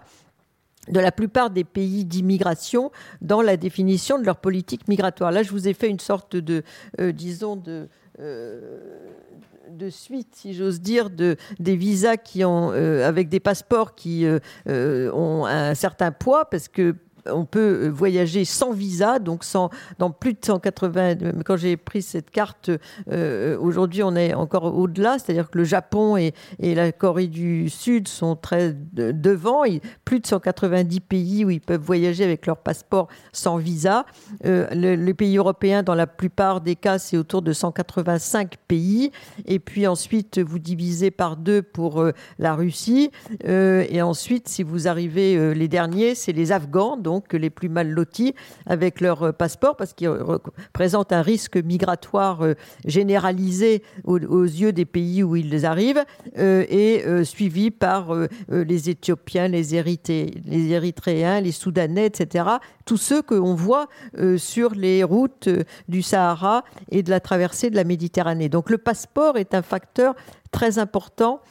de 0.89 0.99
la 0.99 1.11
plupart 1.11 1.49
des 1.49 1.63
pays 1.63 2.05
d'immigration 2.05 2.91
dans 3.21 3.41
la 3.41 3.57
définition 3.57 4.19
de 4.19 4.23
leur 4.23 4.37
politique 4.37 4.87
migratoire. 4.87 5.31
Là, 5.31 5.41
je 5.41 5.49
vous 5.49 5.67
ai 5.67 5.73
fait 5.73 5.89
une 5.89 5.99
sorte 5.99 6.35
de, 6.35 6.63
euh, 6.99 7.11
disons, 7.11 7.55
de... 7.55 7.87
Euh, 8.19 8.79
de 9.67 9.89
suite, 9.89 10.35
si 10.35 10.53
j'ose 10.53 10.79
dire, 10.79 11.09
de, 11.09 11.37
des 11.57 11.75
visas 11.75 12.17
qui 12.17 12.45
ont, 12.45 12.69
avec 12.69 13.29
des 13.29 13.39
passeports 13.39 13.95
qui 13.95 14.27
ont 14.67 15.45
un 15.45 15.73
certain 15.73 16.11
poids, 16.11 16.45
parce 16.45 16.67
que 16.67 16.95
on 17.31 17.45
peut 17.45 17.87
voyager 17.87 18.45
sans 18.45 18.71
visa, 18.71 19.19
donc 19.19 19.43
sans, 19.43 19.69
dans 19.99 20.11
plus 20.11 20.33
de 20.33 20.39
180. 20.43 21.15
Quand 21.45 21.57
j'ai 21.57 21.77
pris 21.77 22.01
cette 22.01 22.29
carte, 22.29 22.69
euh, 23.11 23.57
aujourd'hui, 23.59 24.03
on 24.03 24.15
est 24.15 24.33
encore 24.33 24.75
au-delà, 24.75 25.17
c'est-à-dire 25.17 25.49
que 25.49 25.57
le 25.57 25.63
Japon 25.63 26.17
et, 26.17 26.33
la 26.59 26.91
Corée 26.91 27.27
du 27.27 27.69
Sud 27.69 28.07
sont 28.07 28.35
très 28.35 28.73
devant. 28.73 29.63
Il, 29.63 29.81
plus 30.03 30.19
de 30.19 30.27
190 30.27 30.99
pays 30.99 31.45
où 31.45 31.49
ils 31.49 31.61
peuvent 31.61 31.81
voyager 31.81 32.23
avec 32.23 32.45
leur 32.45 32.57
passeport 32.57 33.07
sans 33.31 33.57
visa. 33.57 34.05
Euh, 34.45 34.67
les 34.71 35.13
pays 35.13 35.37
européens, 35.37 35.83
dans 35.83 35.95
la 35.95 36.07
plupart 36.07 36.61
des 36.61 36.75
cas, 36.75 36.99
c'est 36.99 37.17
autour 37.17 37.41
de 37.41 37.53
185 37.53 38.55
pays. 38.67 39.11
Et 39.45 39.59
puis 39.59 39.87
ensuite, 39.87 40.39
vous 40.39 40.59
divisez 40.59 41.11
par 41.11 41.37
deux 41.37 41.61
pour 41.61 42.01
euh, 42.01 42.11
la 42.39 42.55
Russie. 42.55 43.11
et 43.43 44.01
ensuite, 44.01 44.47
si 44.47 44.63
vous 44.63 44.87
arrivez, 44.87 45.53
les 45.53 45.67
derniers, 45.67 46.15
c'est 46.15 46.33
les 46.33 46.51
Afghans. 46.51 46.97
Que 47.21 47.37
les 47.37 47.49
plus 47.49 47.69
mal 47.69 47.89
lotis 47.89 48.33
avec 48.65 49.01
leur 49.01 49.23
euh, 49.23 49.31
passeport 49.31 49.75
parce 49.75 49.93
qu'ils 49.93 50.09
représentent 50.09 51.11
un 51.11 51.21
risque 51.21 51.57
migratoire 51.57 52.41
euh, 52.41 52.53
généralisé 52.85 53.83
aux, 54.03 54.17
yeux 54.17 54.71
des 54.71 54.85
pays 54.85 55.23
où 55.23 55.35
ils 55.35 55.65
arrivent 55.65 56.03
euh, 56.37 56.65
et 56.69 57.03
suivi 57.23 57.71
par 57.71 58.13
les 58.49 58.89
Éthiopiens, 58.89 59.47
les, 59.47 59.63
les 59.73 60.71
Érythréens, 60.71 61.41
les 61.41 61.51
Soudanais, 61.51 62.05
etc. 62.05 62.45
Tous 62.85 62.97
ceux 62.97 63.21
qu'on 63.21 63.55
voit 63.55 63.87
sur 64.37 64.71
les 64.71 65.03
routes 65.03 65.49
du 65.87 66.01
Sahara 66.01 66.63
et 66.89 67.03
de 67.03 67.09
la 67.09 67.19
traversée 67.19 67.69
de 67.69 67.75
la 67.75 67.83
Méditerranée. 67.83 68.49
Donc 68.49 68.69
le 68.69 68.77
passeport 68.77 69.37
est 69.37 69.53
un 69.53 69.61
facteur 69.61 70.15
très 70.51 70.79
important 70.79 71.41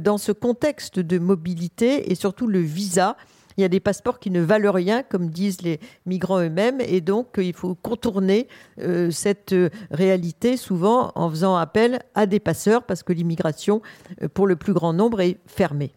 dans 0.00 0.18
ce 0.18 0.32
contexte 0.32 0.98
de 0.98 1.18
mobilité 1.18 2.10
et 2.10 2.14
surtout 2.14 2.46
le 2.46 2.60
visa 2.60 3.16
il 3.56 3.62
y 3.62 3.64
a 3.64 3.68
des 3.68 3.80
passeports 3.80 4.18
qui 4.18 4.30
ne 4.30 4.40
valent 4.40 4.72
rien, 4.72 5.02
comme 5.02 5.28
disent 5.28 5.62
les 5.62 5.80
migrants 6.06 6.40
eux-mêmes, 6.40 6.80
et 6.80 7.00
donc 7.00 7.38
euh, 7.38 7.44
il 7.44 7.52
faut 7.52 7.74
contourner 7.74 8.48
euh, 8.80 9.10
cette 9.10 9.52
euh, 9.52 9.70
réalité 9.90 10.56
souvent 10.56 11.12
en 11.14 11.30
faisant 11.30 11.56
appel 11.56 12.00
à 12.14 12.26
des 12.26 12.40
passeurs, 12.40 12.84
parce 12.84 13.02
que 13.02 13.12
l'immigration, 13.12 13.82
pour 14.34 14.46
le 14.46 14.56
plus 14.56 14.72
grand 14.72 14.92
nombre, 14.92 15.20
est 15.20 15.38
fermée. 15.46 15.92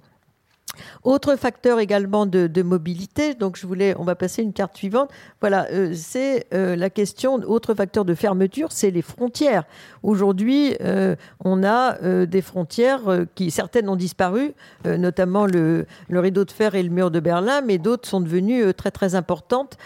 Autre 1.03 1.35
facteur 1.35 1.79
également 1.79 2.25
de, 2.25 2.61
mobilité, 2.63 3.35
donc 3.35 3.57
je 3.57 3.67
voulais, 3.67 3.95
on 3.99 4.03
va 4.03 4.15
passer 4.15 4.41
une 4.41 4.53
carte 4.53 4.75
suivante. 4.75 5.09
Voilà, 5.39 5.67
euh, 5.71 5.93
c'est 5.93 6.47
euh, 6.53 6.75
la 6.75 6.89
question. 6.89 7.35
Autre 7.35 7.75
facteur 7.75 8.05
de 8.05 8.15
fermeture, 8.15 8.71
c'est 8.71 8.89
les 8.89 9.01
frontières. 9.01 9.65
Aujourd'hui, 10.01 10.75
euh, 10.81 11.15
on 11.43 11.63
a 11.63 11.97
des 12.25 12.41
frontières 12.41 13.01
qui 13.35 13.51
certaines 13.51 13.89
ont 13.89 13.95
disparu, 13.95 14.53
notamment 14.85 15.45
le, 15.45 15.85
rideau 16.09 16.45
de 16.45 16.51
fer 16.51 16.75
et 16.75 16.83
le 16.83 16.89
mur 16.89 17.11
de 17.11 17.19
Berlin, 17.19 17.61
mais 17.61 17.77
d'autres 17.77 18.07
sont 18.07 18.21
devenues 18.21 18.73
très 18.73 18.91
très 18.91 19.15
importantes, 19.15 19.77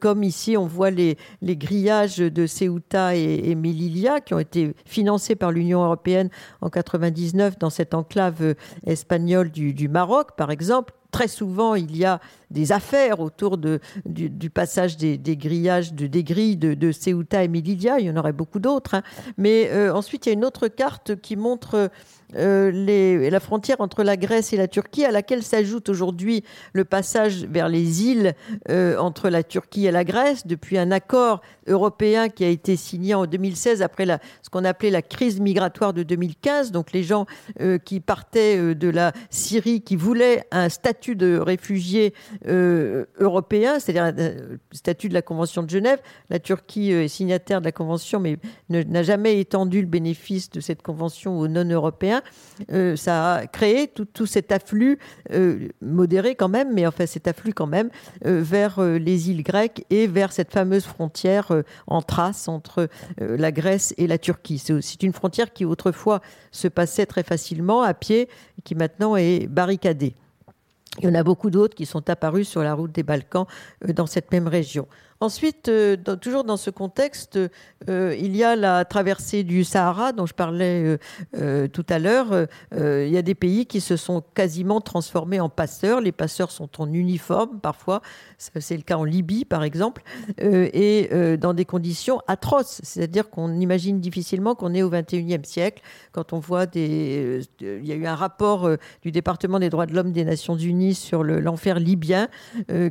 comme 0.00 0.22
ici 0.22 0.56
on 0.56 0.66
voit 0.66 0.90
les, 0.90 1.16
grillages 1.42 2.18
de 2.18 2.46
Ceuta 2.46 3.16
et, 3.16 3.50
et 3.50 3.54
Melilla 3.54 4.20
qui 4.20 4.34
ont 4.34 4.38
été 4.38 4.74
financés 4.84 5.34
par 5.34 5.52
l'Union 5.52 5.84
européenne 5.84 6.30
en 6.60 6.70
99 6.70 7.58
dans 7.58 7.70
cette 7.70 7.94
enclave 7.94 8.54
espagnole 8.86 9.50
du 9.50 9.88
Maroc 9.88 10.19
par 10.36 10.50
exemple, 10.50 10.92
très 11.10 11.28
souvent, 11.28 11.74
il 11.74 11.96
y 11.96 12.04
a 12.04 12.20
des 12.50 12.72
affaires 12.72 13.20
autour 13.20 13.58
du, 13.58 14.50
passage 14.50 14.96
des, 14.96 15.18
grillages, 15.36 15.92
de, 15.92 16.06
des 16.06 16.24
grilles 16.24 16.56
de, 16.56 16.92
Ceuta 16.92 17.44
et 17.44 17.48
Melilla. 17.48 17.98
Il 17.98 18.06
y 18.06 18.10
en 18.10 18.16
aurait 18.16 18.32
beaucoup 18.32 18.60
d'autres. 18.60 18.94
Hein. 18.94 19.02
Mais 19.36 19.70
euh, 19.70 19.94
ensuite, 19.94 20.26
il 20.26 20.28
y 20.30 20.32
a 20.32 20.34
une 20.34 20.44
autre 20.44 20.68
carte 20.68 21.20
qui 21.20 21.36
montre 21.36 21.90
euh, 22.36 23.30
la 23.30 23.40
frontière 23.40 23.80
entre 23.80 24.02
la 24.02 24.16
Grèce 24.16 24.52
et 24.52 24.56
la 24.56 24.68
Turquie, 24.68 25.04
à 25.04 25.10
laquelle 25.10 25.42
s'ajoute 25.42 25.88
aujourd'hui 25.88 26.44
le 26.72 26.84
passage 26.84 27.44
vers 27.44 27.68
les 27.68 28.04
îles 28.04 28.34
euh, 28.68 28.96
entre 28.98 29.28
la 29.28 29.42
Turquie 29.42 29.86
et 29.86 29.90
la 29.90 30.04
Grèce, 30.04 30.46
depuis 30.46 30.78
un 30.78 30.90
accord 30.90 31.40
européen 31.66 32.28
qui 32.28 32.44
a 32.44 32.48
été 32.48 32.76
signé 32.76 33.14
en 33.14 33.26
2016 33.26 33.82
après 33.82 34.06
ce 34.42 34.50
qu'on 34.50 34.64
appelait 34.64 34.90
la 34.90 35.02
crise 35.02 35.40
migratoire 35.40 35.92
de 35.92 36.02
2015. 36.02 36.72
Donc 36.72 36.92
les 36.92 37.02
gens 37.02 37.26
euh, 37.60 37.78
qui 37.78 38.00
partaient 38.00 38.74
de 38.74 38.88
la 38.88 39.12
Syrie, 39.30 39.80
qui 39.82 39.96
voulaient 39.96 40.44
un 40.50 40.68
statut 40.68 41.16
de 41.16 41.38
réfugié 41.38 42.14
européen, 42.46 43.78
c'est-à-dire 43.78 44.04
un 44.04 44.58
statut 44.72 45.08
de 45.08 45.14
la 45.14 45.22
Convention 45.22 45.62
de 45.62 45.70
Genève. 45.70 46.00
La 46.28 46.38
Turquie 46.38 46.90
est 46.90 47.08
signataire 47.08 47.60
de 47.60 47.66
la 47.66 47.72
Convention, 47.72 48.20
mais 48.20 48.38
n'a 48.68 49.02
jamais 49.02 49.40
étendu 49.40 49.80
le 49.80 49.86
bénéfice 49.86 50.50
de 50.50 50.60
cette 50.60 50.82
convention 50.82 51.38
aux 51.38 51.48
non-européens. 51.48 52.19
Euh, 52.72 52.96
ça 52.96 53.34
a 53.34 53.46
créé 53.46 53.88
tout, 53.88 54.26
cet 54.26 54.52
afflux 54.52 54.98
euh, 55.32 55.68
modéré 55.80 56.34
quand 56.34 56.48
même, 56.48 56.72
mais 56.72 56.86
enfin 56.86 57.06
cet 57.06 57.26
afflux 57.28 57.52
quand 57.52 57.66
même 57.66 57.90
euh, 58.26 58.40
vers 58.42 58.80
les 58.80 59.30
îles 59.30 59.42
grecques 59.42 59.84
et 59.90 60.06
vers 60.06 60.32
cette 60.32 60.52
fameuse 60.52 60.84
frontière 60.84 61.52
en 61.86 62.02
trace 62.02 62.48
entre 62.48 62.88
la 63.18 63.52
Grèce 63.52 63.94
et 63.96 64.06
la 64.06 64.18
Turquie. 64.18 64.58
C'est 64.58 65.02
une 65.02 65.12
frontière 65.12 65.52
qui 65.52 65.64
autrefois 65.64 66.20
se 66.50 66.68
passait 66.68 67.06
très 67.06 67.22
facilement 67.22 67.82
à 67.82 67.94
pied, 67.94 68.28
qui 68.64 68.74
maintenant 68.74 69.16
est 69.16 69.46
barricadée. 69.46 70.14
Il 70.98 71.04
y 71.04 71.08
en 71.08 71.14
a 71.14 71.22
beaucoup 71.22 71.50
d'autres 71.50 71.74
qui 71.74 71.86
sont 71.86 72.10
apparus 72.10 72.48
sur 72.48 72.62
la 72.62 72.74
route 72.74 72.92
des 72.92 73.02
Balkans 73.02 73.46
dans 73.86 74.06
cette 74.06 74.32
même 74.32 74.48
région. 74.48 74.86
Ensuite, 75.22 75.68
euh, 75.68 75.98
toujours 76.18 76.44
dans 76.44 76.56
ce 76.56 76.70
contexte, 76.70 77.38
euh, 77.90 78.16
il 78.18 78.34
y 78.34 78.42
a 78.42 78.56
la 78.56 78.86
traversée 78.86 79.44
du 79.44 79.64
Sahara 79.64 80.12
dont 80.12 80.24
je 80.24 80.32
parlais 80.32 80.98
euh, 81.36 81.68
tout 81.68 81.84
à 81.90 81.98
l'heure. 81.98 82.46
il 82.74 83.10
y 83.10 83.18
a 83.18 83.22
des 83.22 83.34
pays 83.34 83.66
qui 83.66 83.82
se 83.82 83.98
sont 83.98 84.22
quasiment 84.34 84.80
transformés 84.80 85.38
en 85.38 85.50
passeurs. 85.50 86.00
Les 86.00 86.12
passeurs 86.12 86.50
sont 86.50 86.80
en 86.80 86.90
uniforme 86.90 87.60
parfois. 87.60 88.00
C'est 88.38 88.76
le 88.78 88.82
cas 88.82 88.96
en 88.96 89.04
Libye, 89.04 89.44
par 89.44 89.62
exemple, 89.62 90.02
et 90.38 91.10
dans 91.38 91.52
des 91.52 91.66
conditions 91.66 92.20
atroces. 92.26 92.80
C'est-à-dire 92.82 93.28
qu'on 93.28 93.60
imagine 93.60 94.00
difficilement 94.00 94.54
qu'on 94.54 94.72
est 94.72 94.82
au 94.82 94.88
XXIe 94.88 95.40
siècle 95.44 95.82
quand 96.12 96.32
on 96.32 96.38
voit 96.38 96.64
des. 96.64 97.42
il 97.60 97.86
y 97.86 97.92
a 97.92 97.96
eu 97.96 98.06
un 98.06 98.14
rapport 98.14 98.70
du 99.02 99.12
département 99.12 99.58
des 99.58 99.68
droits 99.68 99.86
de 99.86 99.94
l'homme 99.94 100.12
des 100.12 100.24
Nations 100.24 100.56
Unies 100.56 100.94
sur 100.94 101.22
l'enfer 101.22 101.78
libyen 101.78 102.28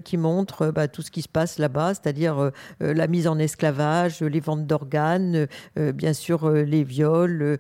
qui 0.04 0.18
montre 0.18 0.72
bah, 0.72 0.88
tout 0.88 1.02
ce 1.02 1.10
qui 1.10 1.24
se 1.24 1.30
passe 1.30 1.58
là-bas, 1.58 1.96
c'est-à-dire 1.96 2.19
euh, 2.28 2.52
euh, 2.82 2.94
la 2.94 3.08
mise 3.08 3.28
en 3.28 3.40
esclavage, 3.40 4.22
les 4.22 4.40
ventes 4.40 4.66
d'organes, 4.66 5.48
euh, 5.78 5.92
bien 5.92 6.14
sûr 6.14 6.50
les 6.50 6.84
viols, 6.84 7.58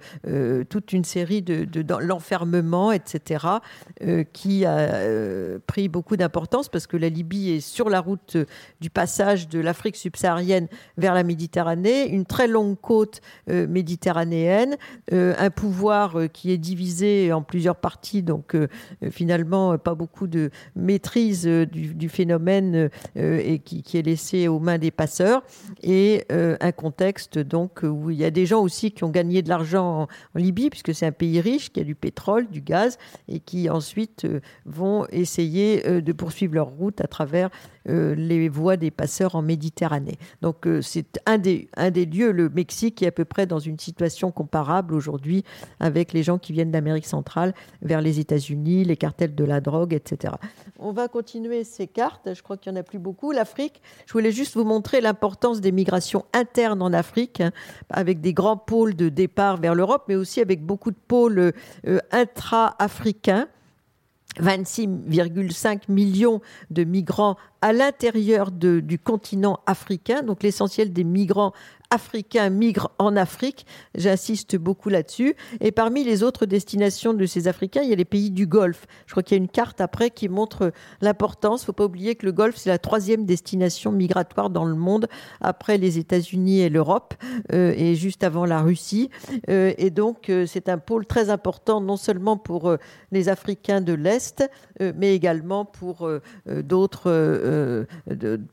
toute 0.70 0.94
une 0.94 1.04
série 1.04 1.42
de, 1.42 1.68
l'enfermement, 2.00 2.92
etc., 2.92 3.46
qui 4.34 4.66
a 4.66 4.90
pris 5.66 5.88
beaucoup 5.88 6.18
d'importance 6.18 6.70
parce 6.70 6.88
que 6.88 6.98
la 6.98 7.10
Libye 7.10 7.52
est 7.52 7.60
sur 7.60 7.90
la 7.90 8.00
route 8.00 8.38
du 8.82 8.90
passage 8.90 9.48
de 9.48 9.60
l'Afrique 9.60 9.96
subsaharienne 9.96 10.68
vers 10.98 11.14
la 11.14 11.24
Méditerranée, 11.24 12.10
une 12.10 12.26
très 12.26 12.48
longue 12.48 12.80
côte 12.80 13.22
méditerranéenne, 13.48 14.78
un 15.12 15.50
pouvoir 15.50 16.18
qui 16.34 16.52
est 16.52 16.58
divisé 16.58 17.32
en 17.32 17.42
plusieurs 17.42 17.76
parties, 17.76 18.24
donc 18.24 18.56
finalement 19.12 19.78
pas 19.78 19.96
beaucoup 19.96 20.28
de 20.28 20.50
maîtrise 20.76 21.46
du, 21.46 22.10
phénomène 22.10 22.90
et 23.16 23.60
qui, 23.60 23.84
qui, 23.84 23.98
est 23.98 24.02
laissé 24.02 24.49
aux 24.50 24.60
mains 24.60 24.78
des 24.78 24.92
passeurs 24.92 25.44
et 25.82 26.26
euh, 26.32 26.58
un 26.60 26.72
contexte 26.72 27.40
donc 27.40 27.82
où 27.84 28.10
il 28.10 28.18
y 28.18 28.26
a 28.26 28.32
des 28.32 28.46
gens 28.46 28.62
aussi 28.62 28.92
qui 28.92 29.04
ont 29.04 29.10
gagné 29.10 29.42
de 29.42 29.50
l'argent 29.50 30.02
en, 30.04 30.08
Libye 30.36 30.70
puisque 30.70 30.94
c'est 30.94 31.06
un 31.06 31.12
pays 31.12 31.42
riche 31.42 31.72
qui 31.72 31.80
a 31.80 31.84
du 31.84 31.96
pétrole, 31.96 32.48
du 32.48 32.62
gaz 32.62 32.98
et 33.28 33.40
qui 33.40 33.70
ensuite 33.70 34.26
euh, 34.26 34.40
vont 34.66 35.06
essayer 35.12 35.88
euh, 35.88 36.02
de 36.02 36.14
poursuivre 36.14 36.56
leur 36.56 36.68
route 36.68 37.02
à 37.02 37.08
travers 37.08 37.50
les 37.86 38.50
voies 38.50 38.78
des 38.78 38.92
passeurs 38.92 39.36
en 39.36 39.42
Méditerranée. 39.42 40.18
Donc 40.42 40.68
c'est 40.82 41.20
un 41.26 41.38
des, 41.38 41.70
un 41.76 41.92
des 41.92 42.06
lieux, 42.06 42.32
le 42.32 42.50
Mexique, 42.50 43.02
est 43.02 43.08
à 43.08 43.12
peu 43.12 43.26
près 43.26 43.46
dans 43.46 43.60
une 43.60 43.80
situation 43.80 44.32
comparable 44.32 44.94
aujourd'hui 44.94 45.44
avec 45.80 46.14
les 46.14 46.24
gens 46.24 46.38
qui 46.38 46.54
viennent 46.54 46.72
d'Amérique 46.72 47.06
centrale 47.06 47.54
vers 47.82 48.02
les 48.02 48.20
États-Unis, 48.20 48.84
les 48.84 48.98
cartels 48.98 49.36
de 49.36 49.44
la 49.44 49.62
drogue, 49.62 49.94
etc. 49.94 50.34
On 50.78 50.92
va 50.92 51.08
continuer 51.08 51.64
ces 51.64 51.88
cartes. 51.88 52.34
Je 52.34 52.42
crois 52.42 52.58
qu'il 52.58 52.72
n'y 52.72 52.78
en 52.78 52.82
a 52.82 52.84
plus 52.84 53.00
beaucoup. 53.00 53.32
L'Afrique, 53.32 53.82
je 54.06 54.14
voulais 54.14 54.32
juste 54.32 54.56
vous 54.56 54.64
montrer 54.64 55.02
l'importance 55.02 55.62
des 55.62 55.72
migrations 55.72 56.26
internes 56.34 56.82
en 56.82 56.94
Afrique, 56.94 57.42
hein, 57.42 57.52
avec 57.90 58.22
des 58.22 58.34
grands 58.34 58.58
pôles 58.58 58.96
de 58.96 59.10
départ 59.10 59.58
vers 59.58 59.76
l'Europe, 59.76 60.06
mais 60.08 60.16
aussi 60.16 60.42
avec 60.42 60.66
beaucoup 60.66 60.92
de 60.92 60.98
pôles 61.08 61.54
euh, 61.88 62.00
intra-africains. 62.12 63.48
26,5 64.38 65.82
millions 65.90 66.42
de 66.70 66.84
migrants 66.84 67.36
à 67.62 67.74
l'intérieur 67.74 68.52
du 68.52 69.00
continent 69.00 69.60
africain. 69.66 70.22
Donc 70.24 70.44
l'essentiel 70.44 70.94
des 70.94 71.04
migrants 71.04 71.54
africains 71.92 72.50
migrent 72.50 72.92
en 73.00 73.16
Afrique. 73.16 73.66
J'insiste 73.96 74.56
beaucoup 74.56 74.90
là-dessus. 74.90 75.36
Et 75.60 75.72
parmi 75.72 76.04
les 76.04 76.24
autres 76.24 76.46
destinations 76.46 77.14
de 77.14 77.26
ces 77.26 77.48
Africains, 77.48 77.82
il 77.82 77.90
y 77.90 77.94
a 77.94 77.96
les 77.96 78.06
pays 78.06 78.32
du 78.32 78.48
Golfe. 78.48 78.86
Je 79.08 79.12
crois 79.12 79.24
qu'il 79.24 79.38
y 79.38 79.40
a 79.40 79.44
une 79.44 79.50
carte 79.50 79.82
après 79.82 80.12
qui 80.12 80.30
montre 80.30 80.72
l'importance. 81.02 81.62
Il 81.62 81.64
ne 81.64 81.66
faut 81.68 81.74
pas 81.74 81.86
oublier 81.86 82.16
que 82.16 82.26
le 82.26 82.32
Golfe, 82.32 82.58
c'est 82.58 82.70
la 82.70 82.78
troisième 82.78 83.26
destination 83.26 83.92
migratoire 83.92 84.50
dans 84.50 84.66
le 84.66 84.76
monde, 84.76 85.08
après 85.42 85.78
les 85.78 85.98
États-Unis 85.98 86.62
et 86.62 86.70
l'Europe, 86.70 87.16
euh, 87.54 87.74
et 87.76 87.96
juste 87.96 88.24
avant 88.24 88.46
la 88.46 88.62
Russie. 88.62 89.10
Euh, 89.50 89.74
et 89.78 89.90
donc, 89.90 90.30
euh, 90.30 90.46
c'est 90.46 90.70
un 90.70 90.78
pôle 90.78 91.06
très 91.06 91.30
important, 91.30 91.82
non 91.82 91.98
seulement 91.98 92.38
pour 92.38 92.76
les 93.12 93.30
Africains 93.30 93.82
de 93.82 93.94
l'Est, 93.94 94.48
mais 94.80 95.16
également 95.16 95.66
pour 95.66 96.10
d'autres 96.48 97.86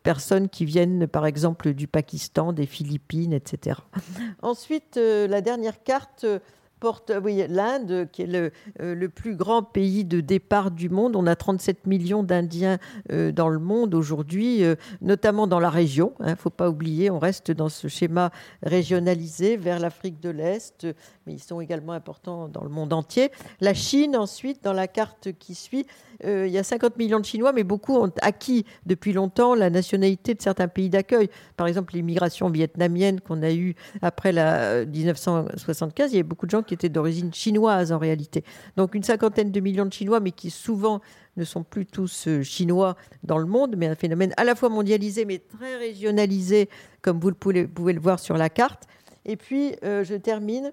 personnes 0.02 0.48
qui 0.48 0.64
viennent, 0.64 1.06
par 1.06 1.26
exemple, 1.26 1.74
du 1.74 1.86
Pakistan, 1.86 2.52
des 2.52 2.66
Philippines 2.66 3.25
etc. 3.32 3.80
Ensuite, 4.42 4.96
euh, 4.96 5.26
la 5.26 5.40
dernière 5.40 5.82
carte 5.82 6.24
euh, 6.24 6.38
porte 6.80 7.10
oui, 7.22 7.42
l'Inde, 7.48 8.08
qui 8.12 8.22
est 8.22 8.26
le, 8.26 8.52
euh, 8.80 8.94
le, 8.94 9.08
plus 9.08 9.34
grand 9.34 9.62
pays 9.62 10.04
de 10.04 10.20
départ 10.20 10.70
du 10.70 10.90
monde. 10.90 11.16
On 11.16 11.26
a 11.26 11.34
37 11.34 11.86
millions 11.86 12.22
d'Indiens 12.22 12.78
dans 13.08 13.48
le 13.48 13.58
monde 13.58 13.94
aujourd'hui, 13.94 14.62
notamment 15.00 15.46
dans 15.46 15.58
la 15.58 15.70
région. 15.70 16.12
Il 16.20 16.26
hein, 16.26 16.30
ne 16.32 16.36
faut 16.36 16.50
pas 16.50 16.68
oublier, 16.68 17.10
on 17.10 17.18
reste 17.18 17.50
dans 17.50 17.70
ce 17.70 17.88
schéma 17.88 18.30
régionalisé 18.62 19.56
vers 19.56 19.80
l'Afrique 19.80 20.20
de 20.20 20.28
l'Est, 20.28 20.86
mais 21.26 21.34
ils 21.34 21.42
sont 21.42 21.60
également 21.60 21.92
importants 21.92 22.48
dans 22.48 22.62
le 22.62 22.68
monde 22.68 22.92
entier. 22.92 23.30
La 23.60 23.74
Chine, 23.74 24.16
ensuite, 24.16 24.62
dans 24.62 24.72
la 24.72 24.86
carte 24.86 25.32
qui 25.38 25.54
suit, 25.54 25.86
euh, 26.24 26.46
il 26.46 26.52
y 26.52 26.58
a 26.58 26.62
50 26.62 26.96
millions 26.96 27.18
de 27.18 27.24
Chinois, 27.24 27.52
mais 27.52 27.64
beaucoup 27.64 27.96
ont 27.96 28.12
acquis 28.22 28.64
depuis 28.86 29.12
longtemps 29.12 29.54
la 29.54 29.68
nationalité 29.68 30.34
de 30.34 30.42
certains 30.42 30.68
pays 30.68 30.88
d'accueil. 30.88 31.28
Par 31.56 31.66
exemple, 31.66 31.94
l'immigration 31.94 32.48
vietnamienne 32.48 33.20
qu'on 33.20 33.42
a 33.42 33.52
eue 33.52 33.74
après 34.02 34.32
la 34.32 34.84
1975, 34.84 36.06
euh, 36.06 36.08
il 36.08 36.14
y 36.14 36.18
avait 36.18 36.22
beaucoup 36.22 36.46
de 36.46 36.50
gens 36.50 36.62
qui 36.62 36.74
étaient 36.74 36.88
d'origine 36.88 37.34
chinoise 37.34 37.92
en 37.92 37.98
réalité. 37.98 38.44
Donc 38.76 38.94
une 38.94 39.02
cinquantaine 39.02 39.50
de 39.50 39.60
millions 39.60 39.86
de 39.86 39.92
Chinois, 39.92 40.20
mais 40.20 40.32
qui 40.32 40.50
souvent 40.50 41.00
ne 41.36 41.44
sont 41.44 41.64
plus 41.64 41.86
tous 41.86 42.28
euh, 42.28 42.42
chinois 42.42 42.96
dans 43.24 43.38
le 43.38 43.46
monde, 43.46 43.74
mais 43.76 43.88
un 43.88 43.94
phénomène 43.94 44.32
à 44.36 44.44
la 44.44 44.54
fois 44.54 44.68
mondialisé, 44.68 45.24
mais 45.24 45.38
très 45.38 45.76
régionalisé, 45.76 46.70
comme 47.02 47.18
vous 47.18 47.32
pouvez, 47.32 47.92
le 47.92 48.00
voir 48.00 48.20
sur 48.20 48.36
la 48.36 48.48
carte. 48.48 48.84
Et 49.24 49.36
puis, 49.36 49.74
je 49.82 50.14
termine 50.14 50.72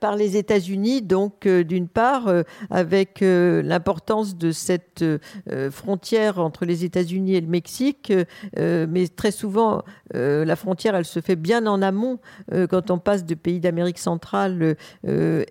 par 0.00 0.16
les 0.16 0.36
États-Unis, 0.36 1.02
donc 1.02 1.46
euh, 1.46 1.64
d'une 1.64 1.88
part 1.88 2.28
euh, 2.28 2.42
avec 2.70 3.20
l'importance 3.22 4.36
de 4.36 4.50
cette 4.50 5.04
frontière 5.70 6.38
entre 6.38 6.64
les 6.64 6.84
États-Unis 6.84 7.36
et 7.36 7.40
le 7.40 7.46
Mexique, 7.46 8.12
mais 8.56 9.08
très 9.08 9.30
souvent 9.30 9.82
la 10.12 10.56
frontière 10.56 10.94
elle 10.94 11.04
se 11.04 11.20
fait 11.20 11.36
bien 11.36 11.66
en 11.66 11.82
amont 11.82 12.18
quand 12.70 12.90
on 12.90 12.98
passe 12.98 13.24
de 13.24 13.34
pays 13.34 13.60
d'Amérique 13.60 13.98
centrale 13.98 14.76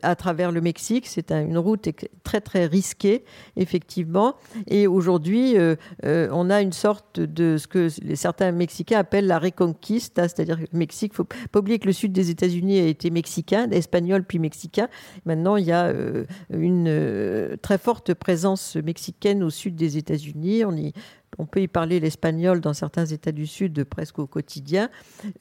à 0.02 0.15
travers 0.15 0.52
le 0.52 0.62
Mexique. 0.62 1.08
C'est 1.08 1.32
une 1.32 1.58
route 1.58 1.89
très 2.24 2.41
très 2.41 2.65
risquée 2.65 3.24
effectivement, 3.56 4.36
et 4.67 4.88
aujourd'hui 4.88 5.56
on 6.04 6.50
a 6.50 6.62
une 6.62 6.74
sorte 6.74 7.19
de 7.19 7.58
ce 7.58 7.67
que 7.67 7.88
certains 8.15 8.52
Mexicains 8.52 9.00
appellent 9.00 9.28
la 9.28 9.39
reconquista, 9.39 10.28
c'est-à-dire 10.28 10.58
que 10.58 10.67
le 10.71 10.78
Mexique, 10.78 11.13
faut 11.13 11.28
pas 11.52 11.60
oublier 11.60 11.80
que 11.80 11.88
le 11.88 11.93
sud 11.93 12.12
des 12.12 12.30
États-Unis 12.30 12.80
a 12.80 12.86
été 12.86 13.10
mexicain, 13.10 13.69
espagnol 13.71 14.11
puis 14.24 14.39
mexicain. 14.39 14.88
Maintenant, 15.26 15.56
il 15.56 15.65
y 15.65 15.71
a 15.71 15.88
euh, 15.88 16.26
une 16.52 16.88
euh, 16.88 17.56
très 17.62 17.78
forte 17.78 18.13
présence 18.13 18.76
mexicaine 18.76 19.43
au 19.43 19.50
sud 19.50 19.76
des 19.76 19.97
États-Unis. 19.97 20.63
On 21.38 21.45
peut 21.45 21.62
y 21.62 21.67
parler 21.67 22.00
l'espagnol 22.00 22.60
dans 22.60 22.74
certains 22.74 23.06
États 23.06 23.32
du 23.32 23.47
Sud 23.47 23.84
presque 23.86 24.19
au 24.19 24.28
quotidien. 24.28 24.89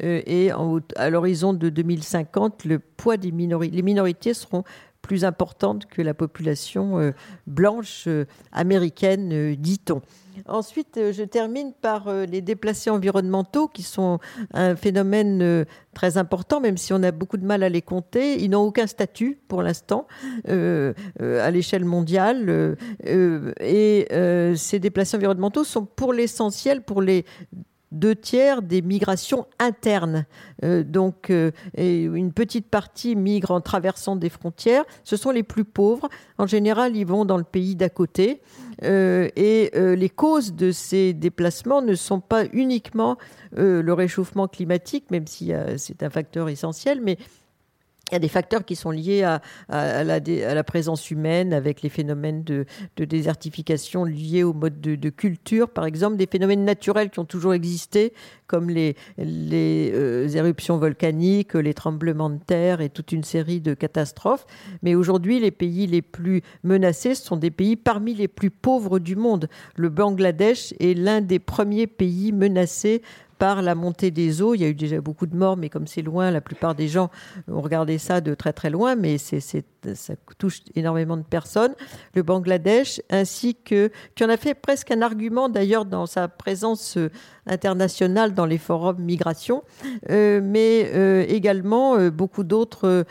Euh, 0.02 0.22
et 0.26 0.50
à 0.96 1.10
l'horizon 1.10 1.52
de 1.52 1.68
2050, 1.68 2.64
le 2.64 2.78
poids 2.78 3.16
des 3.16 3.32
minorités, 3.32 3.74
les 3.74 3.82
minorités 3.82 4.34
seront 4.34 4.64
plus 5.02 5.24
importantes 5.24 5.86
que 5.86 6.02
la 6.02 6.14
population 6.14 7.12
blanche 7.46 8.08
américaine, 8.52 9.54
dit-on. 9.56 10.02
Ensuite, 10.46 10.96
euh, 10.96 11.12
je 11.12 11.22
termine 11.22 11.72
par 11.72 12.08
euh, 12.08 12.24
les 12.24 12.40
déplacés 12.40 12.90
environnementaux, 12.90 13.68
qui 13.68 13.82
sont 13.82 14.18
un 14.52 14.76
phénomène 14.76 15.42
euh, 15.42 15.64
très 15.94 16.18
important, 16.18 16.60
même 16.60 16.76
si 16.76 16.92
on 16.92 17.02
a 17.02 17.10
beaucoup 17.10 17.36
de 17.36 17.44
mal 17.44 17.62
à 17.62 17.68
les 17.68 17.82
compter. 17.82 18.42
Ils 18.42 18.50
n'ont 18.50 18.62
aucun 18.62 18.86
statut 18.86 19.38
pour 19.48 19.62
l'instant 19.62 20.06
à 20.48 21.50
l'échelle 21.50 21.84
mondiale. 21.84 22.76
et 23.04 24.06
ces 24.56 24.78
déplacés 24.78 25.16
environnementaux 25.16 25.64
sont 25.64 25.84
pour 25.84 26.12
l'essentiel 26.12 26.82
pour 26.82 27.02
les 27.02 27.24
deux 27.92 28.14
tiers 28.14 28.62
des 28.62 28.82
migrations 28.82 29.46
internes. 29.58 30.26
donc, 30.62 31.32
une 31.76 32.32
petite 32.32 32.68
partie 32.68 33.16
migre 33.16 33.50
en 33.50 33.60
traversant 33.60 34.16
des 34.16 34.28
frontières. 34.28 34.84
Ce 35.04 35.16
sont 35.16 35.30
les 35.30 35.42
plus 35.42 35.64
pauvres. 35.64 36.08
En 36.38 36.46
général, 36.46 36.96
ils 36.96 37.06
vont 37.06 37.24
dans 37.24 37.36
le 37.36 37.44
pays 37.44 37.76
d'à 37.76 37.88
côté. 37.88 38.40
Euh, 38.82 39.28
et 39.36 39.70
euh, 39.74 39.94
les 39.94 40.08
causes 40.08 40.54
de 40.54 40.72
ces 40.72 41.12
déplacements 41.12 41.82
ne 41.82 41.94
sont 41.94 42.20
pas 42.20 42.44
uniquement 42.52 43.18
euh, 43.58 43.82
le 43.82 43.92
réchauffement 43.92 44.48
climatique, 44.48 45.10
même 45.10 45.26
si 45.26 45.52
c'est 45.76 46.02
un 46.02 46.10
facteur 46.10 46.48
essentiel, 46.48 47.00
mais 47.02 47.18
il 48.10 48.14
y 48.14 48.16
a 48.16 48.20
des 48.20 48.28
facteurs 48.28 48.64
qui 48.64 48.76
sont 48.76 48.90
liés 48.90 49.22
à, 49.22 49.40
la, 50.04 50.64
présence 50.64 51.10
humaine, 51.10 51.52
avec 51.52 51.82
les 51.82 51.88
phénomènes 51.88 52.42
de, 52.44 52.66
désertification 52.96 54.04
liés 54.04 54.42
au 54.42 54.52
mode 54.52 54.80
de, 54.80 55.10
culture, 55.10 55.68
par 55.68 55.84
exemple, 55.84 56.16
des 56.16 56.26
phénomènes 56.26 56.64
naturels 56.64 57.10
qui 57.10 57.18
ont 57.18 57.24
toujours 57.24 57.54
existé, 57.54 58.12
comme 58.46 58.68
les, 58.68 58.96
euh, 59.18 60.28
éruptions 60.28 60.78
volcaniques, 60.78 61.54
les 61.54 61.74
tremblements 61.74 62.30
de 62.30 62.38
terre 62.38 62.80
et 62.80 62.88
toute 62.88 63.12
une 63.12 63.24
série 63.24 63.60
de 63.60 63.74
catastrophes. 63.74 64.46
Mais 64.82 64.94
aujourd'hui, 64.94 65.38
les 65.40 65.50
pays 65.50 65.86
les 65.86 66.02
plus 66.02 66.42
menacés 66.64 67.14
sont 67.14 67.36
des 67.36 67.50
pays 67.50 67.76
parmi 67.76 68.14
les 68.14 68.28
plus 68.28 68.50
pauvres 68.50 68.98
du 68.98 69.16
monde. 69.16 69.48
Le 69.76 69.88
Bangladesh 69.88 70.74
est 70.80 70.94
l'un 70.98 71.20
des 71.20 71.38
premiers 71.38 71.86
pays 71.86 72.32
menacés 72.32 73.02
par 73.40 73.62
la 73.62 73.74
montée 73.74 74.10
des 74.10 74.42
eaux. 74.42 74.54
Il 74.54 74.60
y 74.60 74.64
a 74.64 74.68
eu 74.68 74.74
déjà 74.74 75.00
beaucoup 75.00 75.26
de 75.26 75.34
morts, 75.34 75.56
mais 75.56 75.70
comme 75.70 75.86
c'est 75.86 76.02
loin, 76.02 76.30
la 76.30 76.42
plupart 76.42 76.74
des 76.74 76.88
gens 76.88 77.10
ont 77.48 77.62
regardé 77.62 77.96
ça 77.96 78.20
de 78.20 78.34
très 78.34 78.52
très 78.52 78.68
loin, 78.68 78.96
mais 78.96 79.16
c'est, 79.16 79.40
ça 79.40 80.14
touche 80.36 80.60
énormément 80.74 81.16
de 81.16 81.22
personnes. 81.22 81.74
Le 82.14 82.22
Bangladesh, 82.22 83.00
ainsi 83.08 83.54
que, 83.56 83.90
qui 84.14 84.24
en 84.24 84.28
a 84.28 84.36
fait 84.36 84.54
presque 84.54 84.90
un 84.90 85.00
argument 85.00 85.48
d'ailleurs 85.48 85.86
dans 85.86 86.04
sa 86.04 86.28
présence 86.28 86.98
euh, 86.98 87.10
internationale 87.50 88.34
dans 88.34 88.46
les 88.46 88.58
forums 88.58 89.00
migration, 89.00 89.62
euh, 90.10 90.40
mais 90.42 90.90
euh, 90.94 91.24
également 91.28 92.08
beaucoup 92.10 92.44
d'autres 92.44 93.04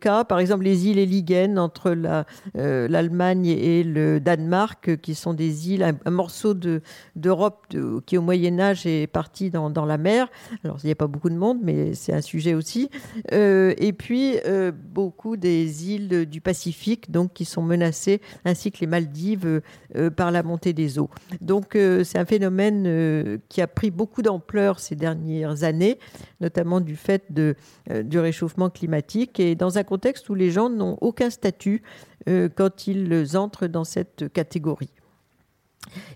cas, 0.00 0.24
par 0.24 0.38
exemple 0.38 0.64
les 0.64 0.86
îles 0.86 0.98
Eligen 0.98 1.58
entre 1.58 1.90
la, 1.90 2.24
l'Allemagne 2.54 3.46
et 3.46 3.82
le 3.82 4.20
Danemark, 4.20 4.96
qui 5.00 5.14
sont 5.14 5.34
des 5.34 5.70
îles, 5.70 5.82
un, 5.82 6.10
morceau 6.10 6.54
de, 6.54 6.80
d'Europe 7.14 7.66
qui 8.06 8.18
au 8.18 8.22
Moyen 8.22 8.58
Âge 8.60 8.86
est 8.86 9.06
parti 9.06 9.50
dans, 9.50 9.86
la 9.86 9.98
mer. 9.98 10.28
Alors, 10.64 10.78
il 10.82 10.86
n'y 10.86 10.92
a 10.92 10.96
pas 10.96 11.06
beaucoup 11.06 11.30
de 11.30 11.36
monde, 11.36 11.58
mais 11.62 11.94
c'est 11.94 12.12
un 12.12 12.20
sujet 12.20 12.54
aussi. 12.54 12.90
Euh, 13.32 13.74
et 13.78 13.92
puis, 13.92 14.38
euh, 14.46 14.72
beaucoup 14.72 15.36
des 15.36 15.90
îles 15.90 16.26
du 16.26 16.40
Pacifique, 16.40 17.10
donc, 17.10 17.32
qui 17.32 17.44
sont 17.44 17.62
menacées, 17.62 18.20
ainsi 18.44 18.72
que 18.72 18.78
les 18.80 18.86
Maldives, 18.86 19.62
euh, 19.96 20.10
par 20.10 20.30
la 20.30 20.42
montée 20.42 20.72
des 20.72 20.98
eaux. 20.98 21.10
Donc, 21.40 21.76
c'est 22.04 22.18
un 22.18 22.24
phénomène 22.24 23.38
qui 23.48 23.55
a 23.62 23.66
pris 23.66 23.90
beaucoup 23.90 24.22
d'ampleur 24.22 24.78
ces 24.80 24.96
dernières 24.96 25.64
années, 25.64 25.98
notamment 26.40 26.80
du 26.80 26.96
fait 26.96 27.24
de, 27.30 27.54
du 28.02 28.18
réchauffement 28.18 28.70
climatique, 28.70 29.40
et 29.40 29.54
dans 29.54 29.78
un 29.78 29.84
contexte 29.84 30.28
où 30.28 30.34
les 30.34 30.50
gens 30.50 30.68
n'ont 30.68 30.98
aucun 31.00 31.30
statut 31.30 31.82
quand 32.26 32.86
ils 32.86 33.36
entrent 33.36 33.66
dans 33.66 33.84
cette 33.84 34.32
catégorie. 34.32 34.90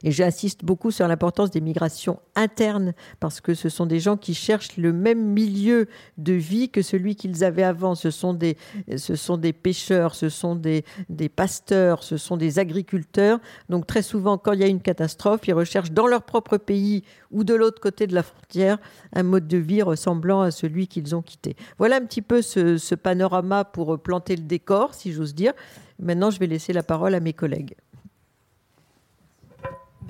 Et 0.02 0.10
j'insiste 0.10 0.64
beaucoup 0.64 0.90
sur 0.90 1.06
l'importance 1.08 1.50
des 1.50 1.60
migrations 1.60 2.20
internes, 2.34 2.94
parce 3.18 3.40
que 3.40 3.54
ce 3.54 3.68
sont 3.68 3.86
des 3.86 4.00
gens 4.00 4.16
qui 4.16 4.34
cherchent 4.34 4.76
le 4.76 4.92
même 4.92 5.22
milieu 5.22 5.88
de 6.18 6.32
vie 6.32 6.68
que 6.68 6.82
celui 6.82 7.16
qu'ils 7.16 7.44
avaient 7.44 7.62
avant. 7.62 7.94
Ce 7.94 8.10
sont 8.10 8.34
des, 8.34 8.56
ce 8.96 9.16
sont 9.16 9.36
des 9.36 9.52
pêcheurs, 9.52 10.14
ce 10.14 10.28
sont 10.28 10.54
des, 10.54 10.84
des 11.08 11.28
pasteurs, 11.28 12.02
ce 12.02 12.16
sont 12.16 12.36
des 12.36 12.58
agriculteurs. 12.58 13.40
Donc 13.68 13.86
très 13.86 14.02
souvent, 14.02 14.38
quand 14.38 14.52
il 14.52 14.60
y 14.60 14.64
a 14.64 14.68
une 14.68 14.80
catastrophe, 14.80 15.40
ils 15.46 15.54
recherchent 15.54 15.92
dans 15.92 16.06
leur 16.06 16.22
propre 16.22 16.56
pays 16.56 17.02
ou 17.30 17.44
de 17.44 17.54
l'autre 17.54 17.80
côté 17.80 18.06
de 18.06 18.14
la 18.14 18.22
frontière 18.22 18.78
un 19.12 19.22
mode 19.22 19.46
de 19.46 19.58
vie 19.58 19.82
ressemblant 19.82 20.40
à 20.40 20.50
celui 20.50 20.88
qu'ils 20.88 21.14
ont 21.14 21.22
quitté. 21.22 21.56
Voilà 21.78 21.96
un 21.96 22.04
petit 22.04 22.22
peu 22.22 22.42
ce, 22.42 22.76
ce 22.76 22.94
panorama 22.94 23.64
pour 23.64 23.98
planter 23.98 24.36
le 24.36 24.42
décor, 24.42 24.94
si 24.94 25.12
j'ose 25.12 25.34
dire. 25.34 25.52
Maintenant, 25.98 26.30
je 26.30 26.38
vais 26.38 26.46
laisser 26.46 26.72
la 26.72 26.82
parole 26.82 27.14
à 27.14 27.20
mes 27.20 27.32
collègues. 27.32 27.74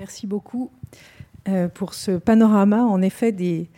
Merci 0.01 0.27
beaucoup 0.27 0.71
euh, 1.47 1.69
pour 1.69 1.93
ce 1.93 2.13
panorama, 2.13 2.85
en 2.85 3.03
effet, 3.03 3.33
des, 3.33 3.69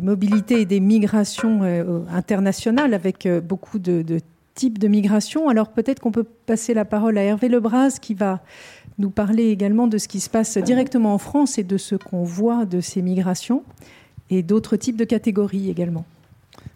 mobilités 0.00 0.60
et 0.60 0.64
des 0.64 0.78
migrations 0.78 1.64
euh, 1.64 2.02
internationales 2.08 2.94
avec 2.94 3.26
euh, 3.26 3.40
beaucoup 3.40 3.80
de, 3.80 4.20
types 4.54 4.78
de 4.78 4.86
migrations. 4.86 5.48
Alors 5.48 5.70
peut-être 5.70 5.98
qu'on 5.98 6.12
peut 6.12 6.22
passer 6.22 6.72
la 6.72 6.84
parole 6.84 7.18
à 7.18 7.22
Hervé 7.22 7.48
Lebras 7.48 7.98
qui 8.00 8.14
va 8.14 8.42
nous 8.98 9.10
parler 9.10 9.48
également 9.48 9.88
de 9.88 9.98
ce 9.98 10.06
qui 10.06 10.20
se 10.20 10.30
passe 10.30 10.56
directement 10.56 11.12
en 11.12 11.18
France 11.18 11.58
et 11.58 11.64
de 11.64 11.78
ce 11.78 11.96
qu'on 11.96 12.22
voit 12.22 12.64
de 12.64 12.80
ces 12.80 13.02
migrations 13.02 13.64
et 14.30 14.44
d'autres 14.44 14.76
types 14.76 14.96
de 14.96 15.04
catégories 15.04 15.68
également. 15.68 16.04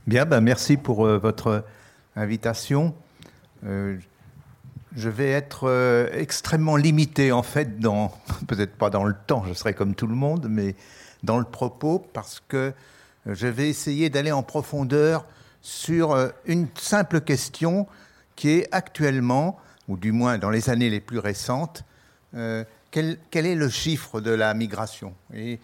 Bien, 0.09 0.27
ben 0.27 0.41
merci 0.41 0.77
pour 0.77 1.07
votre 1.07 1.65
invitation 2.17 2.93
je 4.97 5.09
vais 5.09 5.31
être 5.31 5.69
euh, 5.69 6.09
extrêmement 6.13 6.77
limité 6.77 7.33
en 7.33 7.43
fait 7.43 7.79
peut-être 8.49 8.75
pas 8.77 8.91
dans 8.91 9.05
le 9.05 9.15
temps, 9.27 9.45
je 9.47 9.55
serai 9.55 9.75
comme 9.75 9.95
tout 9.95 10.07
le 10.07 10.15
monde, 10.15 10.47
mais 10.49 10.75
dans 11.23 11.39
le 11.39 11.45
propos 11.45 11.99
parce 11.99 12.43
que 12.49 12.73
je 13.27 13.47
vais 13.47 13.69
essayer 13.69 14.11
d'aller 14.11 14.33
en 14.33 14.43
profondeur 14.43 15.27
sur 15.63 16.13
euh, 16.13 16.29
une 16.47 16.69
simple 16.75 17.21
question 17.21 17.87
qui 18.35 18.51
est 18.51 18.69
actuellement, 18.73 19.59
ou 19.89 19.97
du 19.97 20.13
moins 20.13 20.39
dans 20.39 20.51
les 20.51 20.71
années 20.71 20.89
les 20.89 21.01
plus 21.01 21.19
récentes, 21.19 21.85
euh, 22.35 22.65
quel, 22.91 23.19
quel, 23.31 23.47
est 23.47 23.55
le 23.55 23.69
chiffre 23.69 24.21
de 24.21 24.31
la 24.31 24.55
migration? 24.55 25.15
Et 25.35 25.61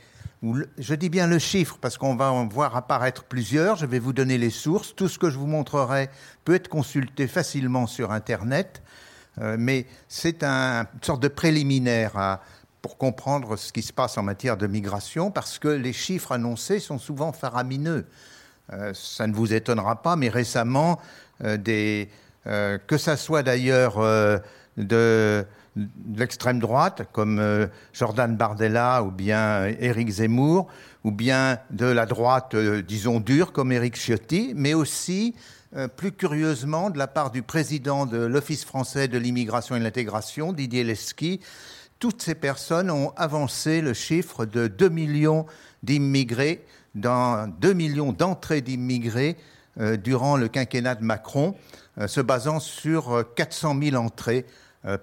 je 0.78 0.94
dis 0.94 1.08
bien 1.08 1.26
le 1.26 1.38
chiffre 1.38 1.78
parce 1.80 1.96
qu'on 1.96 2.14
va 2.14 2.30
en 2.30 2.46
voir 2.46 2.76
apparaître 2.76 3.24
plusieurs. 3.24 3.76
Je 3.76 3.86
vais 3.86 3.98
vous 3.98 4.12
donner 4.12 4.38
les 4.38 4.50
sources. 4.50 4.94
Tout 4.94 5.08
ce 5.08 5.18
que 5.18 5.30
je 5.30 5.38
vous 5.38 5.46
montrerai 5.46 6.10
peut 6.44 6.54
être 6.54 6.68
consulté 6.68 7.26
facilement 7.26 7.86
sur 7.86 8.12
Internet. 8.12 8.82
Euh, 9.40 9.56
mais 9.58 9.86
c'est 10.08 10.42
un, 10.42 10.86
une 10.94 11.02
sorte 11.02 11.22
de 11.22 11.28
préliminaire 11.28 12.38
pour 12.82 12.96
comprendre 12.96 13.56
ce 13.56 13.72
qui 13.72 13.82
se 13.82 13.92
passe 13.92 14.16
en 14.16 14.22
matière 14.22 14.56
de 14.56 14.66
migration, 14.66 15.30
parce 15.30 15.58
que 15.58 15.68
les 15.68 15.92
chiffres 15.92 16.32
annoncés 16.32 16.78
sont 16.78 16.98
souvent 16.98 17.32
faramineux. 17.32 18.06
Euh, 18.72 18.92
ça 18.94 19.26
ne 19.26 19.34
vous 19.34 19.52
étonnera 19.52 20.02
pas, 20.02 20.16
mais 20.16 20.28
récemment, 20.28 21.00
euh, 21.44 22.08
que 22.86 22.96
ça 22.96 23.16
soit 23.16 23.42
d'ailleurs 23.42 23.98
de, 24.76 25.44
l'extrême 26.14 26.60
droite, 26.60 27.02
comme 27.12 27.68
Jordan 27.92 28.36
Bardella 28.36 29.02
ou 29.02 29.10
bien 29.10 29.66
Éric 29.66 30.08
Zemmour, 30.08 30.68
ou 31.02 31.10
bien 31.10 31.58
de 31.70 31.86
la 31.86 32.06
droite, 32.06 32.54
disons, 32.54 33.18
dure, 33.18 33.52
comme 33.52 33.72
Éric 33.72 33.96
Ciotti, 33.96 34.52
mais 34.54 34.74
aussi 34.74 35.34
plus 35.96 36.12
curieusement, 36.12 36.90
de 36.90 36.98
la 36.98 37.06
part 37.06 37.30
du 37.30 37.42
président 37.42 38.06
de 38.06 38.18
l'Office 38.18 38.64
français 38.64 39.08
de 39.08 39.18
l'immigration 39.18 39.76
et 39.76 39.78
de 39.78 39.84
l'intégration, 39.84 40.52
Didier 40.52 40.84
Lesky, 40.84 41.40
toutes 41.98 42.22
ces 42.22 42.34
personnes 42.34 42.90
ont 42.90 43.12
avancé 43.16 43.80
le 43.80 43.92
chiffre 43.92 44.46
de 44.46 44.68
2 44.68 44.88
millions 44.88 45.46
d'immigrés, 45.82 46.64
dans 46.94 47.46
2 47.60 47.72
millions 47.74 48.12
d'entrées 48.12 48.60
d'immigrés 48.62 49.36
euh, 49.78 49.96
durant 49.96 50.36
le 50.36 50.48
quinquennat 50.48 50.94
de 50.94 51.04
Macron, 51.04 51.54
euh, 51.98 52.06
se 52.06 52.20
basant 52.20 52.60
sur 52.60 53.24
400 53.34 53.76
000 53.82 53.96
entrées 53.96 54.46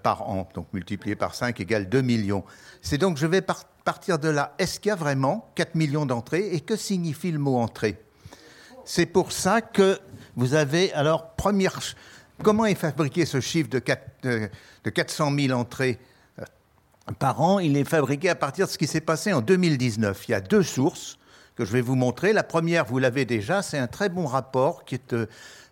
par 0.01 0.29
an. 0.29 0.47
Donc 0.53 0.67
multiplié 0.71 1.15
par 1.15 1.35
5 1.35 1.59
égale 1.59 1.89
2 1.89 2.01
millions. 2.01 2.45
C'est 2.81 2.97
donc, 2.97 3.17
je 3.17 3.27
vais 3.27 3.41
partir 3.41 4.17
de 4.17 4.29
là. 4.29 4.55
Est-ce 4.57 4.79
qu'il 4.79 4.89
y 4.89 4.93
a 4.93 4.95
vraiment 4.95 5.51
4 5.55 5.75
millions 5.75 6.05
d'entrées 6.05 6.53
et 6.53 6.61
que 6.61 6.77
signifie 6.77 7.31
le 7.31 7.39
mot 7.39 7.57
entrée? 7.57 7.97
C'est 8.85 9.05
pour 9.05 9.31
ça 9.31 9.61
que 9.61 9.99
vous 10.35 10.55
avez 10.55 10.91
alors, 10.93 11.31
première, 11.31 11.79
comment 12.41 12.65
est 12.65 12.75
fabriqué 12.75 13.25
ce 13.25 13.39
chiffre 13.39 13.69
de, 13.69 13.79
400 14.89 15.31
000 15.37 15.59
entrées 15.59 15.99
euh, 16.39 16.43
par 17.19 17.41
an? 17.41 17.59
Il 17.59 17.77
est 17.77 17.83
fabriqué 17.83 18.29
à 18.29 18.35
partir 18.35 18.65
de 18.65 18.71
ce 18.71 18.77
qui 18.77 18.87
s'est 18.87 19.01
passé 19.01 19.31
en 19.31 19.41
2019. 19.41 20.27
Il 20.27 20.31
y 20.31 20.35
a 20.35 20.41
deux 20.41 20.63
sources 20.63 21.19
que 21.55 21.65
je 21.65 21.71
vais 21.71 21.81
vous 21.81 21.95
montrer. 21.95 22.33
La 22.33 22.43
première, 22.43 22.85
vous 22.85 22.97
l'avez 22.97 23.25
déjà, 23.25 23.61
c'est 23.61 23.77
un 23.77 23.87
très 23.87 24.09
bon 24.09 24.25
rapport 24.25 24.85
qui 24.85 24.95
est 24.95 25.13
euh, 25.13 25.27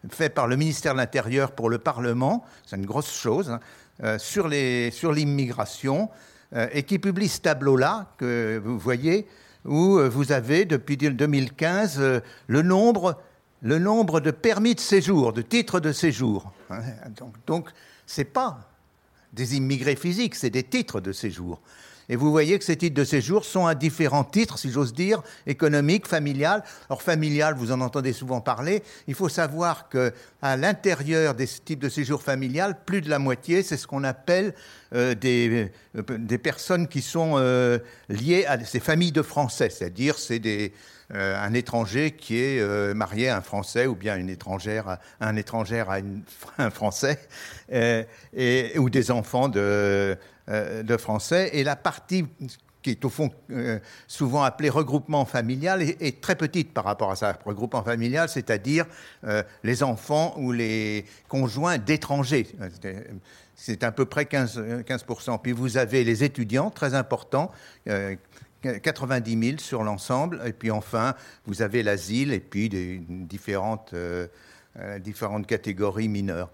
fait 0.09 0.29
par 0.29 0.47
le 0.47 0.55
ministère 0.55 0.93
de 0.93 0.99
l'Intérieur 0.99 1.51
pour 1.51 1.69
le 1.69 1.79
Parlement, 1.79 2.45
c'est 2.65 2.75
une 2.75 2.85
grosse 2.85 3.11
chose, 3.11 3.49
hein, 3.49 3.59
euh, 4.03 4.17
sur 4.17 4.47
l'immigration, 4.47 6.09
et 6.73 6.83
qui 6.83 6.99
publie 6.99 7.29
ce 7.29 7.39
tableau-là 7.39 8.07
que 8.17 8.61
vous 8.61 8.77
voyez, 8.77 9.25
où 9.63 9.97
vous 10.09 10.33
avez 10.33 10.65
depuis 10.65 10.97
2015 10.97 12.21
le 12.47 12.61
nombre 12.61 13.21
le 13.61 13.79
nombre 13.79 14.19
de 14.19 14.31
permis 14.31 14.75
de 14.75 14.79
séjour, 14.79 15.33
de 15.33 15.41
titres 15.41 15.79
de 15.79 15.91
séjour. 15.91 16.51
Donc, 17.45 17.69
ce 18.05 18.21
n'est 18.21 18.25
pas 18.25 18.59
des 19.33 19.55
immigrés 19.55 19.95
physiques, 19.95 20.35
c'est 20.35 20.49
des 20.49 20.63
titres 20.63 20.99
de 20.99 21.11
séjour. 21.11 21.61
Et 22.09 22.17
vous 22.17 22.29
voyez 22.29 22.59
que 22.59 22.65
ces 22.65 22.75
titres 22.75 22.95
de 22.95 23.05
séjour 23.05 23.45
sont 23.45 23.67
à 23.67 23.73
différents 23.73 24.25
titres, 24.25 24.57
si 24.57 24.69
j'ose 24.69 24.93
dire, 24.93 25.21
économiques, 25.47 26.07
familiales. 26.07 26.61
Alors 26.89 27.01
familial, 27.01 27.55
vous 27.55 27.71
en 27.71 27.79
entendez 27.79 28.11
souvent 28.11 28.41
parler. 28.41 28.83
Il 29.07 29.13
faut 29.13 29.29
savoir 29.29 29.87
que 29.87 30.11
à 30.41 30.57
l'intérieur 30.57 31.35
des 31.35 31.47
types 31.47 31.79
de 31.79 31.87
séjour 31.87 32.21
familial, 32.21 32.75
plus 32.85 32.99
de 32.99 33.09
la 33.09 33.17
moitié, 33.17 33.63
c'est 33.63 33.77
ce 33.77 33.87
qu'on 33.87 34.03
appelle 34.03 34.53
euh, 34.93 35.15
des, 35.15 35.71
euh, 35.95 36.01
des, 36.17 36.37
personnes 36.37 36.89
qui 36.89 37.01
sont 37.01 37.35
euh, 37.35 37.79
liées 38.09 38.45
à 38.45 38.61
ces 38.65 38.81
familles 38.81 39.13
de 39.13 39.21
Français, 39.21 39.69
c'est-à-dire 39.69 40.17
c'est 40.17 40.39
des 40.39 40.73
un 41.13 41.53
étranger 41.53 42.11
qui 42.11 42.37
est 42.37 42.59
euh, 42.59 42.93
marié 42.93 43.29
à 43.29 43.37
un 43.37 43.41
Français 43.41 43.87
ou 43.87 43.95
bien 43.95 44.15
une 44.17 44.29
étrangère, 44.29 44.97
un 45.19 45.35
étranger 45.35 45.83
à 45.87 45.97
un 46.57 46.69
Français, 46.69 47.19
euh, 47.71 48.03
ou 48.77 48.89
des 48.89 49.11
enfants 49.11 49.49
de, 49.49 50.17
Français. 50.97 51.51
Et 51.53 51.63
la 51.63 51.75
partie 51.75 52.25
qui 52.81 52.91
est 52.91 53.05
au 53.05 53.09
fond 53.09 53.29
euh, 53.51 53.79
souvent 54.07 54.43
appelé 54.43 54.69
regroupement 54.69 55.25
familial, 55.25 55.81
est, 55.81 56.21
très 56.21 56.35
petite 56.35 56.73
par 56.73 56.83
rapport 56.83 57.11
à 57.11 57.15
ça. 57.15 57.37
Regroupement 57.45 57.83
familial, 57.83 58.29
c'est-à-dire 58.29 58.85
euh, 59.25 59.43
les 59.63 59.83
enfants 59.83 60.33
ou 60.37 60.51
les 60.51 61.05
conjoints 61.27 61.77
d'étrangers. 61.77 62.47
C'est 63.55 63.83
à 63.83 63.91
peu 63.91 64.05
près 64.05 64.23
15%, 64.23 64.83
15%. 64.83 65.39
Puis 65.41 65.51
vous 65.51 65.77
avez 65.77 66.03
les 66.03 66.23
étudiants, 66.23 66.71
très 66.71 66.95
importants, 66.95 67.51
90 68.61 69.47
000 69.47 69.57
sur 69.59 69.83
l'ensemble. 69.83 70.41
Et 70.45 70.53
puis 70.53 70.71
enfin, 70.71 71.15
vous 71.45 71.61
avez 71.61 71.83
l'asile 71.83 72.33
et 72.33 72.39
puis 72.39 72.69
différentes, 72.69 73.93
différentes 74.99 75.47
catégories 75.47 76.07
mineures. 76.07 76.49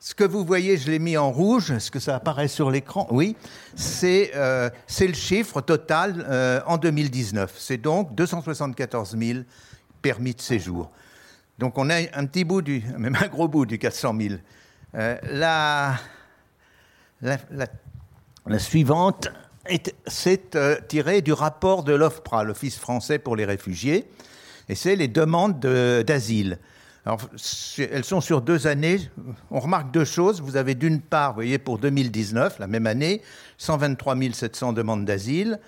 Ce 0.00 0.14
que 0.14 0.22
vous 0.22 0.44
voyez, 0.44 0.76
je 0.76 0.90
l'ai 0.92 1.00
mis 1.00 1.16
en 1.16 1.32
rouge, 1.32 1.72
est-ce 1.72 1.90
que 1.90 1.98
ça 1.98 2.14
apparaît 2.14 2.46
sur 2.46 2.70
l'écran? 2.70 3.08
Oui, 3.10 3.36
c'est 3.74 4.30
euh, 4.36 4.70
le 5.00 5.12
chiffre 5.12 5.60
total 5.60 6.24
euh, 6.28 6.60
en 6.66 6.78
2019. 6.78 7.56
C'est 7.58 7.78
donc 7.78 8.14
274 8.14 9.16
000 9.18 9.40
permis 10.00 10.34
de 10.34 10.40
séjour. 10.40 10.92
Donc 11.58 11.78
on 11.78 11.90
a 11.90 11.96
un 11.96 12.26
petit 12.26 12.44
bout, 12.44 12.62
du, 12.62 12.84
même 12.98 13.16
un 13.20 13.26
gros 13.26 13.48
bout 13.48 13.66
du 13.66 13.78
400 13.80 14.16
000. 14.20 14.34
Euh, 14.94 15.16
la, 15.24 15.96
la, 17.20 17.38
la, 18.46 18.58
suivante 18.60 19.28
c'est 20.06 20.56
euh, 20.56 20.76
tiré 20.88 21.22
du 21.22 21.32
rapport 21.32 21.84
de 21.84 21.94
l'OFPRA, 21.94 22.44
l'Office 22.44 22.78
français 22.78 23.18
pour 23.18 23.36
les 23.36 23.44
réfugiés, 23.44 24.06
et 24.68 24.74
c'est 24.74 24.96
les 24.96 25.08
demandes 25.08 25.60
d'asile 25.60 26.58
elles 27.78 28.04
sont 28.04 28.20
sur 28.20 28.42
deux 28.42 28.66
années. 28.66 29.00
On 29.50 29.60
remarque 29.60 29.90
deux 29.90 30.04
choses. 30.04 30.40
Vous 30.40 30.56
avez 30.56 30.74
d'une 30.74 31.00
part, 31.00 31.30
vous 31.30 31.36
voyez, 31.36 31.58
pour 31.58 31.78
2019, 31.78 32.58
la 32.58 32.66
même 32.66 32.86
année, 32.86 33.22
123 33.58 34.16
700 34.32 34.72
demandes 34.72 35.04
d'asile. 35.04 35.58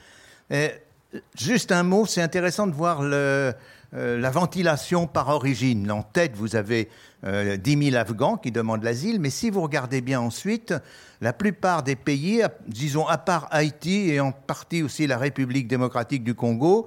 Juste 1.37 1.73
un 1.73 1.83
mot, 1.83 2.07
c'est 2.07 2.23
intéressant 2.23 2.67
de 2.67 2.73
voir 2.73 3.01
euh, 3.03 3.53
la 3.93 4.31
ventilation 4.31 5.07
par 5.07 5.29
origine. 5.29 5.91
En 5.91 6.03
tête, 6.03 6.33
vous 6.37 6.57
avez 6.57 6.89
10 7.23 7.29
euh, 7.29 7.57
000 7.91 7.97
Afghans 7.97 8.37
qui 8.37 8.51
demandent 8.51 8.83
l'asile, 8.83 9.21
mais 9.21 9.31
si 9.31 9.51
vous 9.51 9.61
regardez 9.61 10.01
bien 10.01 10.21
ensuite, 10.21 10.75
la 11.21 11.33
plupart 11.33 11.83
des 11.83 11.97
pays, 11.97 12.43
disons 12.67 13.07
à 13.07 13.19
part 13.19 13.49
Haïti 13.51 14.11
et 14.11 14.21
en 14.21 14.33
partie 14.33 14.83
aussi 14.83 15.07
la 15.07 15.19
République 15.19 15.69
démocratique 15.69 16.25
du 16.25 16.35
Congo, 16.35 16.87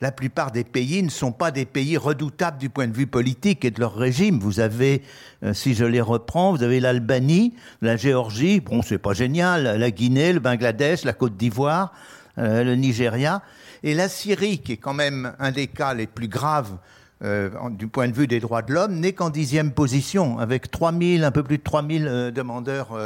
la 0.00 0.12
plupart 0.12 0.52
des 0.52 0.64
pays 0.64 1.02
ne 1.02 1.10
sont 1.10 1.32
pas 1.32 1.50
des 1.50 1.64
pays 1.64 1.96
redoutables 1.96 2.58
du 2.58 2.70
point 2.70 2.86
de 2.86 2.96
vue 2.96 3.06
politique 3.06 3.64
et 3.64 3.70
de 3.70 3.80
leur 3.80 3.94
régime. 3.94 4.38
Vous 4.38 4.60
avez, 4.60 5.02
euh, 5.42 5.54
si 5.54 5.74
je 5.74 5.84
les 5.84 6.00
reprends, 6.00 6.52
vous 6.52 6.62
avez 6.62 6.80
l'Albanie, 6.80 7.54
la 7.82 7.96
Géorgie, 7.96 8.60
bon, 8.60 8.82
c'est 8.82 8.98
pas 8.98 9.12
génial, 9.12 9.78
la 9.78 9.90
Guinée, 9.90 10.32
le 10.32 10.40
Bangladesh, 10.40 11.04
la 11.04 11.12
Côte 11.12 11.36
d'Ivoire, 11.36 11.92
euh, 12.38 12.62
le 12.62 12.76
Nigeria, 12.76 13.42
et 13.82 13.94
la 13.94 14.08
Syrie, 14.08 14.58
qui 14.58 14.72
est 14.72 14.76
quand 14.76 14.94
même 14.94 15.34
un 15.38 15.50
des 15.50 15.66
cas 15.66 15.94
les 15.94 16.06
plus 16.06 16.28
graves 16.28 16.78
euh, 17.22 17.50
du 17.70 17.88
point 17.88 18.08
de 18.08 18.12
vue 18.12 18.26
des 18.26 18.40
droits 18.40 18.62
de 18.62 18.72
l'homme, 18.72 19.00
n'est 19.00 19.12
qu'en 19.12 19.30
dixième 19.30 19.72
position, 19.72 20.38
avec 20.38 20.70
3000, 20.70 21.24
un 21.24 21.30
peu 21.30 21.42
plus 21.42 21.58
de 21.58 21.62
3000 21.62 22.32
demandeurs 22.34 22.96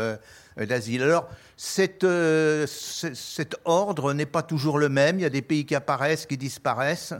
d'asile. 0.56 1.02
Alors, 1.02 1.28
euh, 2.04 2.66
cet 2.66 3.56
ordre 3.64 4.12
n'est 4.12 4.26
pas 4.26 4.42
toujours 4.42 4.78
le 4.78 4.88
même. 4.88 5.18
Il 5.18 5.22
y 5.22 5.26
a 5.26 5.30
des 5.30 5.42
pays 5.42 5.64
qui 5.64 5.74
apparaissent, 5.74 6.26
qui 6.26 6.36
disparaissent. 6.36 7.14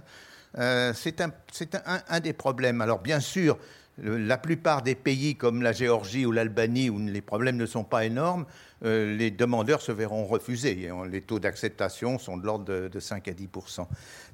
Euh, 0.59 0.93
c'est 0.95 1.21
un, 1.21 2.21
des 2.21 2.33
problèmes. 2.33 2.81
Alors 2.81 2.99
bien 2.99 3.21
sûr, 3.21 3.59
la 3.99 4.37
plupart 4.39 4.83
des 4.83 4.95
pays 4.95 5.37
comme 5.37 5.63
la 5.63 5.73
Géorgie 5.73 6.27
ou 6.27 6.33
l'Albanie, 6.33 6.91
où 6.91 6.99
les 6.99 7.21
problèmes 7.21 7.57
ne 7.57 7.67
sont 7.67 7.85
pas 7.85 8.05
énormes, 8.05 8.47
euh, 8.85 9.17
les 9.17 9.31
demandeurs 9.31 9.81
se 9.81 9.93
verront 9.93 10.25
refuser. 10.25 10.91
Les 11.09 11.21
taux 11.21 11.39
d'acceptation 11.39 12.19
sont 12.19 12.37
de 12.37 12.45
l'ordre 12.45 12.89
de, 12.89 13.01
5 13.01 13.29
à 13.29 13.33
10% 13.33 13.87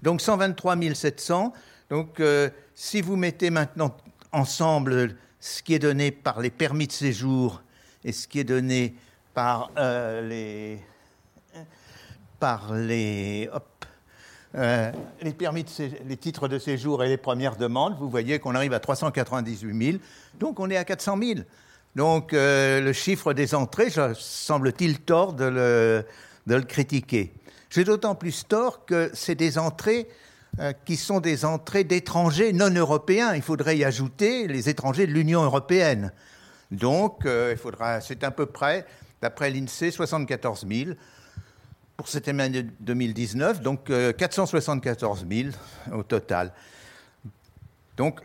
Donc 0.03 0.21
123 0.21 0.77
700. 0.95 1.53
Donc 1.91 2.21
si 2.75 3.01
vous 3.01 3.17
mettez 3.17 3.51
maintenant 3.51 3.97
ensemble 4.33 5.17
ce 5.41 5.63
qui 5.63 5.75
est 5.75 5.79
donné 5.79 6.11
par 6.11 6.41
les 6.41 6.51
permis 6.51 6.87
de 6.87 6.93
séjour 6.93 7.63
et 8.05 8.13
ce 8.13 8.27
qui 8.29 8.41
est 8.41 8.45
donné 8.45 8.95
par 9.35 9.71
euh, 9.79 10.27
les, 10.29 10.81
par 12.41 12.75
les, 12.75 13.49
euh, 14.55 14.93
les 15.23 15.33
permis, 15.33 15.65
de 15.65 15.71
les 16.07 16.17
titres 16.17 16.49
de 16.49 16.59
séjour 16.59 17.05
et 17.05 17.09
les 17.09 17.17
premières 17.17 17.57
demandes, 17.57 17.97
vous 17.99 18.09
voyez 18.09 18.39
qu'on 18.39 18.55
arrive 18.55 18.73
à 18.73 18.81
398 18.81 19.93
000, 19.93 19.99
donc 20.41 20.59
on 20.61 20.71
est 20.71 20.77
à 20.77 20.85
400 20.85 21.19
000. 21.23 21.41
Donc 21.95 22.33
euh, 22.33 22.81
le 22.81 22.93
chiffre 22.93 23.33
des 23.33 23.55
entrées, 23.55 23.91
semble-t-il 24.15 25.01
tort 25.01 25.33
de 25.33 25.45
le, 25.45 26.05
de 26.47 26.55
le 26.55 26.63
critiquer. 26.63 27.33
J'ai 27.71 27.85
d'autant 27.85 28.15
plus 28.15 28.47
tort 28.47 28.85
que 28.87 29.11
c'est 29.15 29.35
des 29.35 29.59
entrées 29.59 30.09
qui 30.85 30.97
sont 30.97 31.21
des 31.21 31.45
entrées 31.45 31.85
d'étrangers 31.85 32.53
non 32.53 32.71
européens. 32.71 33.35
Il 33.35 33.43
faudrait 33.43 33.79
y 33.79 33.85
ajouter 33.85 34.49
les 34.49 34.69
étrangers 34.69 35.07
de 35.07 35.13
l'Union 35.13 35.43
européenne. 35.43 36.13
Donc, 36.71 37.23
il 37.25 37.57
faudra, 37.57 38.01
c'est 38.01 38.25
à 38.25 38.31
peu 38.31 38.47
près 38.47 38.85
d'après 39.21 39.51
l'INSEE, 39.51 39.91
74 39.91 40.67
000 40.69 40.91
pour 41.97 42.09
cette 42.09 42.29
année 42.29 42.65
2019, 42.81 43.61
donc 43.61 43.87
474 43.87 45.25
euh, 45.25 45.51
000 45.91 45.99
au 45.99 46.05
total. 46.05 46.53
Donc, 47.97 48.21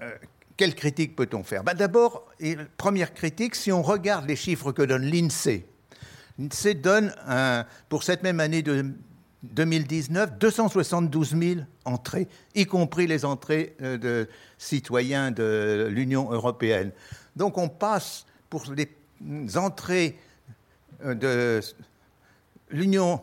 euh, 0.00 0.10
quelle 0.56 0.74
critique 0.74 1.14
peut-on 1.14 1.44
faire? 1.44 1.62
Ben 1.62 1.74
D'abord, 1.74 2.26
première 2.78 3.12
critique, 3.12 3.54
si 3.54 3.70
on 3.70 3.82
regarde 3.82 4.26
les 4.26 4.34
chiffres 4.34 4.72
que 4.72 4.82
donne 4.82 5.04
l'INSEE, 5.04 5.66
l'INSEE 6.38 6.74
donne 6.74 7.14
pour 7.90 8.02
cette 8.02 8.22
même 8.22 8.40
année 8.40 8.62
de 8.62 8.86
2019 9.42 10.38
272 10.38 11.36
000 11.36 11.60
entrées, 11.84 12.28
y 12.54 12.66
compris 12.66 13.06
les 13.06 13.24
entrées 13.24 13.76
euh, 13.82 13.96
de 13.96 14.28
citoyens 14.58 15.30
de 15.30 15.88
l'Union 15.90 16.30
européenne. 16.32 16.92
Donc 17.36 17.56
on 17.58 17.68
passe 17.68 18.26
pour 18.50 18.64
les 18.74 18.88
entrées 19.56 20.18
euh, 21.04 21.14
de 21.14 21.60
l'Union, 22.70 23.20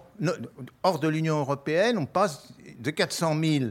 hors 0.83 0.99
de 0.99 1.07
l'Union 1.07 1.39
européenne, 1.39 1.97
on 1.97 2.05
passe 2.05 2.53
de 2.79 2.91
400 2.91 3.39
000 3.43 3.65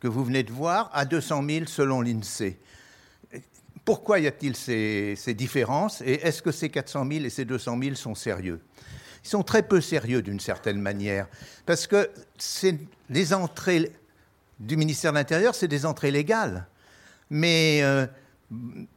que 0.00 0.08
vous 0.08 0.24
venez 0.24 0.42
de 0.42 0.52
voir 0.52 0.90
à 0.92 1.04
200 1.04 1.44
000 1.48 1.66
selon 1.66 2.00
l'INSEE. 2.00 2.58
Pourquoi 3.84 4.20
y 4.20 4.26
a-t-il 4.26 4.54
ces, 4.56 5.16
différences 5.34 6.02
et 6.02 6.14
est-ce 6.26 6.42
que 6.42 6.52
ces 6.52 6.68
400 6.68 7.06
000 7.10 7.24
et 7.24 7.30
ces 7.30 7.44
200 7.44 7.78
000 7.82 7.94
sont 7.94 8.14
sérieux? 8.14 8.60
Ils 9.24 9.28
sont 9.28 9.42
très 9.42 9.62
peu 9.62 9.80
sérieux 9.80 10.22
d'une 10.22 10.40
certaine 10.40 10.80
manière, 10.80 11.28
parce 11.66 11.86
que 11.86 12.10
les 13.08 13.34
entrées 13.34 13.92
du 14.58 14.76
ministère 14.76 15.12
de 15.12 15.18
l'Intérieur, 15.18 15.54
c'est 15.54 15.68
des 15.68 15.84
entrées 15.86 16.10
légales. 16.10 16.66
Mais 17.30 17.80
euh, 17.82 18.06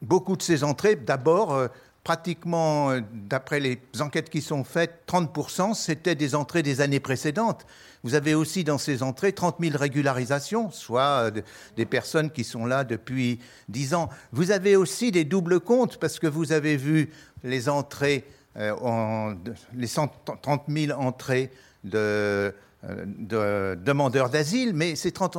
beaucoup 0.01 0.35
de 0.35 0.41
ces 0.41 0.63
entrées, 0.63 0.95
d'abord, 0.95 1.53
euh, 1.53 1.67
pratiquement, 2.03 2.91
euh, 2.91 3.01
d'après 3.13 3.59
les 3.59 3.79
enquêtes 3.99 4.29
qui 4.29 4.41
sont 4.41 4.63
faites, 4.63 5.03
30%, 5.07 5.73
c'était 5.73 6.15
des 6.15 6.35
entrées 6.35 6.61
des 6.61 6.81
années 6.81 6.99
précédentes. 6.99 7.65
Vous 8.03 8.13
avez 8.13 8.35
aussi 8.35 8.63
dans 8.63 8.77
ces 8.77 9.01
entrées 9.01 9.33
30 9.33 9.55
000 9.59 9.77
régularisations, 9.77 10.69
soit 10.69 11.31
des 11.75 11.85
personnes 11.85 12.29
qui 12.29 12.43
sont 12.43 12.65
là 12.67 12.83
depuis 12.83 13.39
10 13.69 13.95
ans. 13.95 14.09
Vous 14.31 14.51
avez 14.51 14.75
aussi 14.75 15.11
des 15.11 15.23
doubles 15.23 15.59
comptes, 15.59 15.97
parce 15.97 16.19
que 16.19 16.27
vous 16.27 16.51
avez 16.51 16.77
vu 16.77 17.09
les 17.43 17.69
entrées, 17.69 18.25
euh, 18.57 18.75
en, 18.81 19.35
les 19.75 19.87
130 19.87 20.63
000 20.67 20.99
entrées 20.99 21.51
de, 21.83 22.53
de 22.83 23.77
demandeurs 23.83 24.29
d'asile, 24.29 24.73
mais 24.73 24.95
ces 24.95 25.11
30 25.11 25.37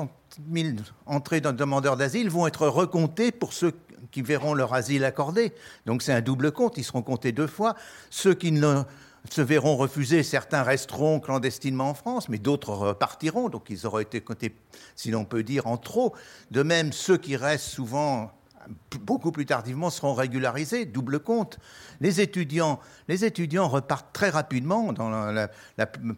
000 0.52 0.68
entrées 1.06 1.40
de 1.40 1.50
demandeurs 1.50 1.96
d'asile 1.96 2.30
vont 2.30 2.46
être 2.46 2.68
recomptées 2.68 3.32
pour 3.32 3.52
ceux 3.52 3.72
qui 4.10 4.22
verront 4.22 4.54
leur 4.54 4.74
asile 4.74 5.04
accordé. 5.04 5.52
Donc 5.86 6.02
c'est 6.02 6.12
un 6.12 6.20
double 6.20 6.52
compte, 6.52 6.78
ils 6.78 6.84
seront 6.84 7.02
comptés 7.02 7.32
deux 7.32 7.46
fois. 7.46 7.74
Ceux 8.10 8.34
qui 8.34 8.52
ne 8.52 8.82
se 9.30 9.42
verront 9.42 9.76
refuser, 9.76 10.22
certains 10.22 10.62
resteront 10.62 11.20
clandestinement 11.20 11.90
en 11.90 11.94
France, 11.94 12.28
mais 12.28 12.38
d'autres 12.38 12.70
repartiront, 12.70 13.48
donc 13.48 13.66
ils 13.70 13.86
auraient 13.86 14.02
été 14.02 14.20
comptés, 14.20 14.54
si 14.94 15.10
l'on 15.10 15.24
peut 15.24 15.42
dire, 15.42 15.66
en 15.66 15.76
trop. 15.76 16.14
De 16.50 16.62
même, 16.62 16.92
ceux 16.92 17.16
qui 17.16 17.36
restent 17.36 17.66
souvent 17.68 18.30
beaucoup 19.00 19.32
plus 19.32 19.46
tardivement 19.46 19.90
seront 19.90 20.14
régularisés, 20.14 20.84
double 20.84 21.20
compte. 21.20 21.58
Les 22.00 22.20
étudiants, 22.20 22.80
les 23.08 23.24
étudiants 23.24 23.68
repartent 23.68 24.12
très 24.12 24.30
rapidement 24.30 24.92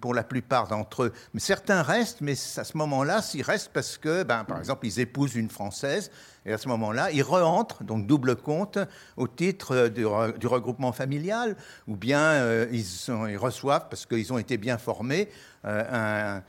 pour 0.00 0.14
la 0.14 0.22
plupart 0.24 0.68
d'entre 0.68 1.04
eux. 1.04 1.12
Mais 1.34 1.40
certains 1.40 1.82
restent, 1.82 2.20
mais 2.20 2.32
à 2.32 2.64
ce 2.64 2.76
moment-là, 2.76 3.22
s'ils 3.22 3.42
restent 3.42 3.72
parce 3.72 3.98
que, 3.98 4.22
ben, 4.22 4.44
par 4.44 4.58
exemple, 4.58 4.86
ils 4.86 5.00
épousent 5.00 5.34
une 5.34 5.50
Française, 5.50 6.10
et 6.46 6.52
à 6.52 6.58
ce 6.58 6.68
moment-là, 6.68 7.10
ils 7.10 7.22
rentrent, 7.22 7.84
donc 7.84 8.06
double 8.06 8.36
compte, 8.36 8.78
au 9.16 9.28
titre 9.28 9.88
du, 9.88 10.06
regroupement 10.06 10.92
familial, 10.92 11.56
ou 11.86 11.96
bien 11.96 12.20
euh, 12.20 12.66
ils, 12.72 13.36
reçoivent, 13.36 13.88
parce 13.90 14.06
qu'ils 14.06 14.32
ont 14.32 14.38
été 14.38 14.56
bien 14.56 14.78
formés, 14.78 15.28
euh, 15.64 16.38
un, 16.38 16.42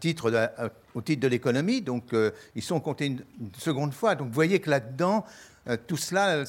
titre 0.00 0.32
euh, 0.32 0.68
au 0.94 1.02
titre 1.02 1.22
de 1.22 1.28
l'économie, 1.28 1.80
donc 1.80 2.14
ils 2.54 2.62
sont 2.62 2.80
comptés 2.80 3.06
une, 3.06 3.22
seconde 3.58 3.94
fois. 3.94 4.14
Donc 4.14 4.28
vous 4.28 4.34
voyez 4.34 4.60
que 4.60 4.70
là-dedans, 4.70 5.24
tout 5.86 5.96
cela, 5.96 6.44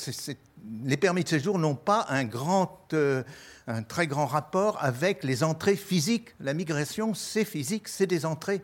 les 0.83 0.97
permis 0.97 1.23
de 1.23 1.29
séjour 1.29 1.59
n'ont 1.59 1.75
pas 1.75 2.05
un, 2.09 2.23
grand, 2.23 2.87
euh, 2.93 3.23
un 3.67 3.83
très 3.83 4.07
grand 4.07 4.25
rapport 4.25 4.77
avec 4.81 5.23
les 5.23 5.43
entrées 5.43 5.75
physiques. 5.75 6.29
La 6.39 6.53
migration, 6.53 7.13
c'est 7.13 7.45
physique, 7.45 7.87
c'est 7.87 8.07
des 8.07 8.25
entrées. 8.25 8.61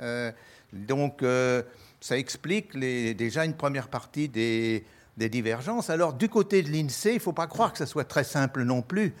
Euh, 0.00 0.32
donc, 0.72 1.22
euh, 1.22 1.62
ça 2.00 2.18
explique 2.18 2.76
déjà 2.78 3.44
une 3.44 3.54
première 3.54 3.88
partie 3.88 4.28
des, 4.28 4.84
des 5.16 5.28
divergences. 5.28 5.90
Alors, 5.90 6.12
du 6.12 6.28
côté 6.28 6.62
de 6.62 6.70
l'INSEE, 6.70 7.12
il 7.12 7.14
ne 7.14 7.20
faut 7.20 7.32
pas 7.32 7.46
croire 7.46 7.72
que 7.72 7.78
ce 7.78 7.86
soit 7.86 8.04
très 8.04 8.24
simple 8.24 8.62
non 8.64 8.82
plus. 8.82 9.14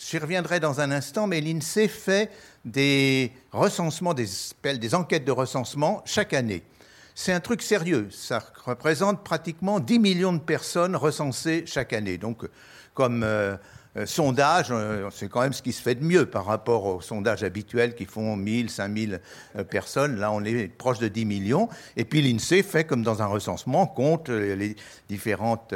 J'y 0.00 0.18
reviendrai 0.18 0.60
dans 0.60 0.80
un 0.80 0.92
instant, 0.92 1.26
mais 1.26 1.40
l'INSEE 1.40 1.88
fait 1.88 2.30
des 2.64 3.32
recensements, 3.50 4.14
des, 4.14 4.28
des 4.62 4.94
enquêtes 4.94 5.24
de 5.24 5.32
recensement 5.32 6.02
chaque 6.04 6.34
année. 6.34 6.62
C'est 7.16 7.32
un 7.32 7.40
truc 7.40 7.62
sérieux. 7.62 8.06
Ça 8.12 8.40
représente 8.64 9.24
pratiquement 9.24 9.80
10 9.80 9.98
millions 9.98 10.32
de 10.32 10.38
personnes 10.38 10.94
recensées 10.94 11.64
chaque 11.66 11.92
année. 11.92 12.16
Donc, 12.16 12.48
comme 12.94 13.24
euh, 13.24 13.56
euh, 13.96 14.06
sondage, 14.06 14.68
euh, 14.70 15.08
c'est 15.10 15.28
quand 15.28 15.40
même 15.40 15.52
ce 15.52 15.62
qui 15.62 15.72
se 15.72 15.82
fait 15.82 15.96
de 15.96 16.04
mieux 16.04 16.26
par 16.26 16.44
rapport 16.44 16.84
aux 16.84 17.00
sondages 17.00 17.42
habituels 17.42 17.96
qui 17.96 18.04
font 18.04 18.36
1000, 18.36 18.70
5000 18.70 19.20
personnes. 19.68 20.16
Là, 20.20 20.30
on 20.30 20.44
est 20.44 20.68
proche 20.68 21.00
de 21.00 21.08
10 21.08 21.24
millions. 21.24 21.68
Et 21.96 22.04
puis 22.04 22.22
l'INSEE 22.22 22.62
fait 22.62 22.84
comme 22.84 23.02
dans 23.02 23.20
un 23.20 23.26
recensement, 23.26 23.88
compte 23.88 24.28
les 24.28 24.76
différentes 25.08 25.74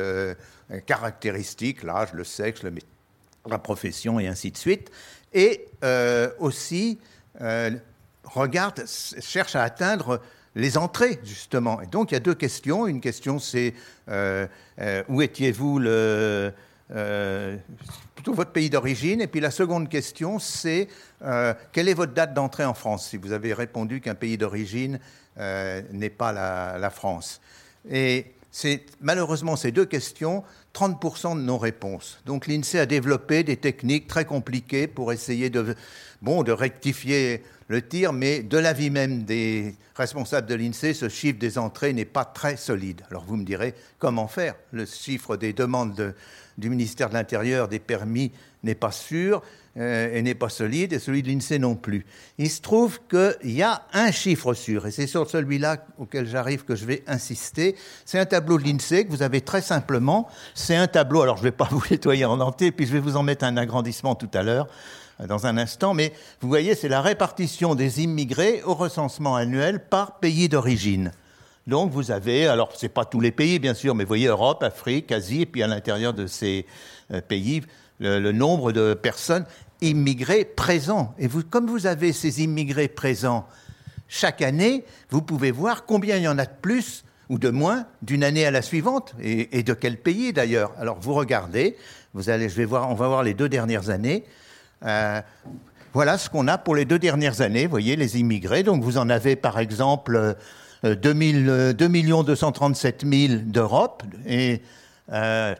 caractéristiques, 0.86 1.82
l'âge, 1.82 2.12
le 2.12 2.22
sexe, 2.22 2.62
le, 2.62 2.70
la 3.48 3.58
profession 3.58 4.20
et 4.20 4.26
ainsi 4.26 4.50
de 4.50 4.56
suite. 4.56 4.90
Et 5.32 5.66
aussi 6.38 6.98
regarde, 8.24 8.84
cherche 8.86 9.56
à 9.56 9.62
atteindre 9.62 10.20
les 10.54 10.76
entrées, 10.76 11.18
justement. 11.24 11.80
Et 11.80 11.86
donc, 11.86 12.10
il 12.10 12.14
y 12.14 12.16
a 12.16 12.20
deux 12.20 12.34
questions. 12.34 12.86
Une 12.86 13.00
question, 13.00 13.38
c'est 13.38 13.74
euh, 14.08 14.46
euh, 14.80 15.02
où 15.08 15.22
étiez-vous 15.22 15.78
le, 15.78 16.52
euh, 16.94 17.56
plutôt 18.14 18.34
votre 18.34 18.52
pays 18.52 18.68
d'origine? 18.68 19.20
Et 19.20 19.26
puis 19.26 19.40
la 19.40 19.50
seconde 19.50 19.88
question, 19.88 20.38
c'est 20.38 20.88
quelle 21.72 21.88
est 21.88 21.94
votre 21.94 22.12
date 22.12 22.34
d'entrée 22.34 22.64
en 22.64 22.74
France 22.74 23.08
Si 23.08 23.16
vous 23.16 23.32
avez 23.32 23.54
répondu 23.54 24.00
qu'un 24.00 24.14
pays 24.14 24.36
d'origine 24.36 24.98
n'est 25.38 26.10
pas 26.10 26.32
la, 26.32 26.78
la, 26.78 26.90
France? 26.90 27.40
Et 27.88 28.26
c'est 28.52 28.84
malheureusement 29.00 29.56
ces 29.56 29.72
deux 29.72 29.86
questions 29.86 30.44
30% 30.74 31.36
de 31.36 31.42
non-réponse. 31.42 32.20
Donc 32.26 32.46
l'INSEE 32.46 32.78
a 32.78 32.86
développé 32.86 33.42
des 33.42 33.56
techniques 33.56 34.06
très 34.06 34.26
compliquées 34.26 34.86
pour 34.86 35.12
essayer 35.12 35.50
de, 35.50 35.74
bon, 36.20 36.42
de 36.42 36.52
rectifier 36.52 37.42
le 37.68 37.80
tir, 37.80 38.12
mais 38.12 38.42
de 38.42 38.58
l'avis 38.58 38.90
même 38.90 39.24
des 39.24 39.74
responsables 39.96 40.46
de 40.46 40.54
l'INSEE, 40.54 40.92
ce 40.92 41.08
chiffre 41.08 41.38
des 41.38 41.58
entrées 41.58 41.94
n'est 41.94 42.04
pas 42.04 42.26
très 42.26 42.56
solide. 42.56 43.02
Alors 43.10 43.24
vous 43.24 43.36
me 43.36 43.44
direz, 43.44 43.74
comment 43.98 44.28
faire? 44.28 44.54
Le 44.70 44.84
chiffre 44.84 45.36
des 45.36 45.54
demandes 45.54 46.14
du 46.58 46.68
ministère 46.68 47.08
de 47.08 47.14
l'Intérieur, 47.14 47.68
des 47.68 47.78
permis, 47.78 48.32
n'est 48.62 48.74
pas 48.74 48.92
sûr 48.92 49.42
euh, 49.78 50.14
et 50.14 50.20
n'est 50.20 50.34
pas 50.34 50.50
solide, 50.50 50.92
et 50.92 50.98
celui 50.98 51.22
de 51.22 51.28
l'INSEE 51.28 51.58
non 51.58 51.76
plus. 51.76 52.04
Il 52.36 52.50
se 52.50 52.60
trouve 52.60 53.00
qu'il 53.08 53.52
y 53.52 53.62
a 53.62 53.82
un 53.94 54.10
chiffre 54.10 54.52
sûr, 54.52 54.86
et 54.86 54.90
c'est 54.90 55.06
sur 55.06 55.28
celui-là 55.30 55.86
auquel 55.98 56.26
j'arrive 56.26 56.64
que 56.64 56.76
je 56.76 56.84
vais 56.84 57.02
insister. 57.06 57.74
C'est 58.04 58.18
un 58.18 58.26
tableau 58.26 58.58
de 58.58 58.64
l'INSEE 58.64 59.06
que 59.06 59.10
vous 59.10 59.22
avez 59.22 59.40
très 59.40 59.62
simplement. 59.62 60.28
C'est 60.54 60.76
un 60.76 60.88
tableau, 60.88 61.22
alors 61.22 61.36
je 61.36 61.42
ne 61.42 61.48
vais 61.48 61.56
pas 61.56 61.68
vous 61.70 61.82
nettoyer 61.90 62.26
en 62.26 62.38
entier, 62.40 62.70
puis 62.70 62.86
je 62.86 62.92
vais 62.92 63.00
vous 63.00 63.16
en 63.16 63.22
mettre 63.22 63.44
un 63.44 63.56
agrandissement 63.56 64.14
tout 64.14 64.30
à 64.34 64.42
l'heure 64.42 64.68
euh, 65.20 65.26
dans 65.26 65.46
un 65.46 65.56
instant, 65.56 65.94
mais 65.94 66.12
vous 66.40 66.48
voyez, 66.48 66.74
c'est 66.74 66.88
la 66.88 67.00
répartition 67.00 67.74
des 67.74 68.02
immigrés 68.02 68.62
au 68.64 68.74
recensement 68.74 69.36
annuel 69.36 69.86
par 69.88 70.18
pays 70.18 70.48
d'origine. 70.50 71.12
Donc 71.66 71.92
vous 71.92 72.10
avez, 72.10 72.48
alors 72.48 72.74
ce 72.74 72.84
n'est 72.84 72.90
pas 72.90 73.04
tous 73.04 73.20
les 73.20 73.30
pays 73.30 73.58
bien 73.58 73.74
sûr, 73.74 73.94
mais 73.94 74.04
vous 74.04 74.08
voyez 74.08 74.26
Europe, 74.26 74.62
Afrique, 74.62 75.12
Asie, 75.12 75.42
et 75.42 75.46
puis 75.46 75.62
à 75.62 75.68
l'intérieur 75.68 76.12
de 76.12 76.26
ces 76.26 76.66
euh, 77.12 77.20
pays, 77.20 77.62
le, 78.02 78.32
nombre 78.32 78.72
de 78.72 78.94
personnes 78.94 79.44
immigrées 79.80 80.44
présents. 80.44 81.14
Et 81.18 81.26
vous, 81.26 81.42
comme 81.42 81.66
vous 81.66 81.86
avez 81.86 82.12
ces 82.12 82.42
immigrés 82.42 82.88
présents 82.88 83.46
chaque 84.08 84.42
année, 84.42 84.84
vous 85.10 85.22
pouvez 85.22 85.50
voir 85.50 85.86
combien 85.86 86.16
il 86.16 86.24
y 86.24 86.28
en 86.28 86.38
a 86.38 86.44
de 86.44 86.50
plus 86.60 87.04
ou 87.28 87.38
de 87.38 87.48
moins 87.48 87.86
d'une 88.02 88.24
année 88.24 88.44
à 88.44 88.50
la 88.50 88.60
suivante, 88.60 89.14
et, 89.22 89.62
de 89.62 89.72
quel 89.72 89.96
pays 89.96 90.34
d'ailleurs. 90.34 90.72
Alors 90.78 90.98
vous 91.00 91.14
regardez, 91.14 91.76
vous 92.12 92.28
allez, 92.28 92.50
je 92.50 92.56
vais 92.56 92.66
voir, 92.66 92.90
on 92.90 92.94
va 92.94 93.08
voir 93.08 93.22
les 93.22 93.32
deux 93.32 93.48
dernières 93.48 93.88
années. 93.88 94.24
Euh, 94.84 95.22
voilà 95.94 96.18
ce 96.18 96.28
qu'on 96.28 96.46
a 96.48 96.58
pour 96.58 96.74
les 96.74 96.84
deux 96.84 96.98
dernières 96.98 97.40
années, 97.40 97.64
vous 97.64 97.70
voyez, 97.70 97.96
les 97.96 98.18
immigrés. 98.18 98.62
Donc 98.62 98.82
vous 98.82 98.98
en 98.98 99.08
avez 99.08 99.36
par 99.36 99.58
exemple 99.58 100.36
2, 100.82 101.72
237 101.72 103.04
000 103.06 103.34
d'Europe 103.46 104.02
et 104.26 104.60
euh, 105.12 105.54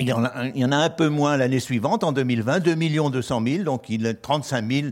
il 0.00 0.08
y, 0.08 0.12
en 0.12 0.72
a, 0.72 0.76
un 0.76 0.90
peu 0.90 1.08
moins 1.08 1.36
l'année 1.36 1.60
suivante, 1.60 2.04
en 2.04 2.12
2020, 2.12 2.60
2 2.60 2.74
200 3.10 3.42
000, 3.46 3.64
donc 3.64 3.90
il 3.90 4.06
est 4.06 4.14
35 4.14 4.70
000. 4.70 4.86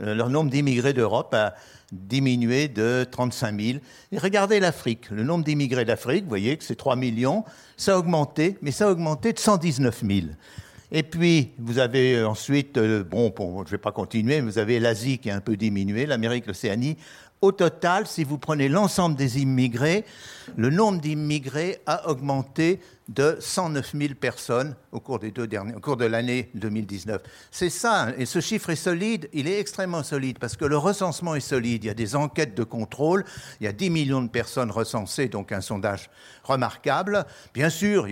Euh, 0.00 0.14
leur 0.14 0.28
nombre 0.28 0.50
d'immigrés 0.50 0.92
d'Europe 0.92 1.34
a 1.34 1.54
diminué 1.92 2.68
de 2.68 3.06
35 3.08 3.60
000. 3.60 3.78
Et 4.10 4.18
regardez 4.18 4.60
l'Afrique. 4.60 5.10
Le 5.10 5.22
nombre 5.22 5.44
d'immigrés 5.44 5.84
d'Afrique, 5.84 6.24
vous 6.24 6.30
voyez 6.30 6.56
que 6.56 6.64
c'est 6.64 6.74
3 6.74 6.96
millions. 6.96 7.44
Ça 7.76 7.94
a 7.94 7.98
augmenté, 7.98 8.56
mais 8.62 8.70
ça 8.70 8.88
a 8.88 8.90
augmenté 8.90 9.32
de 9.32 9.38
119 9.38 10.02
000. 10.04 10.26
Et 10.90 11.02
puis, 11.02 11.50
vous 11.58 11.78
avez 11.78 12.24
ensuite, 12.24 12.78
euh, 12.78 13.04
bon, 13.04 13.32
bon 13.36 13.58
je 13.58 13.64
ne 13.64 13.70
vais 13.70 13.78
pas 13.78 13.92
continuer, 13.92 14.40
mais 14.40 14.50
vous 14.50 14.58
avez 14.58 14.80
l'Asie 14.80 15.18
qui 15.18 15.30
a 15.30 15.36
un 15.36 15.40
peu 15.40 15.56
diminué, 15.56 16.06
l'Amérique, 16.06 16.46
l'Océanie. 16.46 16.96
Au 17.40 17.52
total, 17.52 18.06
si 18.06 18.24
vous 18.24 18.38
prenez 18.38 18.68
l'ensemble 18.68 19.16
des 19.16 19.40
immigrés, 19.42 20.04
le 20.56 20.70
nombre 20.70 21.00
d'immigrés 21.00 21.78
a 21.84 22.08
augmenté 22.08 22.80
de 23.08 23.36
109 23.38 23.92
000 23.92 24.14
personnes 24.14 24.74
au 24.90 24.98
cours, 24.98 25.18
des 25.18 25.30
deux 25.30 25.46
derniers, 25.46 25.74
au 25.74 25.80
cours 25.80 25.98
de 25.98 26.06
l'année 26.06 26.50
2019. 26.54 27.20
C'est 27.50 27.68
ça, 27.68 28.08
et 28.16 28.24
ce 28.24 28.40
chiffre 28.40 28.70
est 28.70 28.76
solide, 28.76 29.28
il 29.34 29.46
est 29.46 29.60
extrêmement 29.60 30.02
solide 30.02 30.38
parce 30.38 30.56
que 30.56 30.64
le 30.64 30.78
recensement 30.78 31.34
est 31.34 31.40
solide, 31.40 31.84
il 31.84 31.88
y 31.88 31.90
a 31.90 31.94
des 31.94 32.16
enquêtes 32.16 32.54
de 32.54 32.64
contrôle, 32.64 33.24
il 33.60 33.64
y 33.64 33.66
a 33.66 33.72
10 33.72 33.90
millions 33.90 34.22
de 34.22 34.28
personnes 34.28 34.70
recensées, 34.70 35.28
donc 35.28 35.52
un 35.52 35.60
sondage 35.60 36.08
remarquable. 36.44 37.26
Bien 37.52 37.68
sûr, 37.68 38.08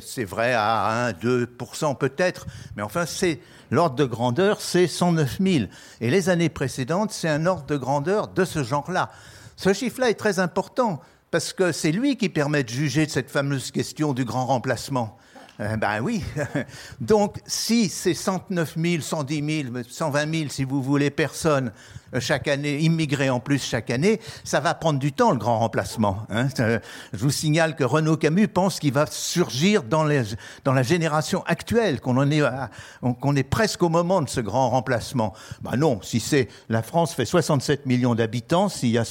c'est 0.00 0.24
vrai 0.24 0.54
à 0.54 1.06
1, 1.06 1.12
2% 1.12 1.98
peut-être, 1.98 2.46
mais 2.76 2.82
enfin 2.82 3.04
c'est 3.04 3.40
l'ordre 3.72 3.96
de 3.96 4.04
grandeur, 4.04 4.60
c'est 4.60 4.86
109 4.86 5.38
000. 5.40 5.64
Et 6.00 6.10
les 6.10 6.28
années 6.28 6.50
précédentes, 6.50 7.10
c'est 7.10 7.28
un 7.28 7.46
ordre 7.46 7.66
de 7.66 7.76
grandeur 7.76 8.28
de 8.28 8.44
ce 8.44 8.62
genre-là. 8.62 9.10
Ce 9.56 9.72
chiffre-là 9.72 10.10
est 10.10 10.14
très 10.14 10.38
important 10.38 11.00
parce 11.36 11.52
que 11.52 11.70
c'est 11.70 11.92
lui 11.92 12.16
qui 12.16 12.30
permet 12.30 12.64
de 12.64 12.70
juger 12.70 13.04
de 13.04 13.10
cette 13.10 13.30
fameuse 13.30 13.70
question 13.70 14.14
du 14.14 14.24
grand 14.24 14.46
remplacement. 14.46 15.18
Euh, 15.60 15.76
ben 15.76 16.00
oui. 16.00 16.24
Donc, 17.02 17.36
si 17.44 17.90
c'est 17.90 18.14
109 18.14 18.74
000, 18.74 19.02
110 19.02 19.64
000, 19.70 19.74
120 19.86 20.34
000, 20.34 20.48
si 20.48 20.64
vous 20.64 20.82
voulez, 20.82 21.10
personnes 21.10 21.72
euh, 22.14 22.20
chaque 22.20 22.48
année, 22.48 22.78
immigrées 22.78 23.28
en 23.28 23.38
plus 23.38 23.62
chaque 23.62 23.90
année, 23.90 24.18
ça 24.44 24.60
va 24.60 24.72
prendre 24.72 24.98
du 24.98 25.12
temps, 25.12 25.30
le 25.30 25.36
grand 25.36 25.58
remplacement. 25.58 26.26
Hein. 26.30 26.48
Euh, 26.60 26.78
je 27.12 27.18
vous 27.18 27.30
signale 27.30 27.76
que 27.76 27.84
Renaud 27.84 28.16
Camus 28.16 28.48
pense 28.48 28.80
qu'il 28.80 28.94
va 28.94 29.04
surgir 29.04 29.82
dans, 29.82 30.04
la 30.04 30.82
génération 30.82 31.44
actuelle, 31.44 32.00
qu'on 32.00 32.30
est, 32.30 33.42
presque 33.42 33.82
au 33.82 33.90
moment 33.90 34.22
de 34.22 34.30
ce 34.30 34.40
grand 34.40 34.70
remplacement. 34.70 35.34
Ben 35.60 35.76
non, 35.76 36.00
si 36.02 36.18
c'est, 36.18 36.48
la 36.70 36.82
France 36.82 37.12
fait 37.12 37.26
67 37.26 37.84
millions 37.84 38.14
d'habitants, 38.14 38.70
s'il 38.70 38.88
y 38.88 38.98
a 38.98 39.04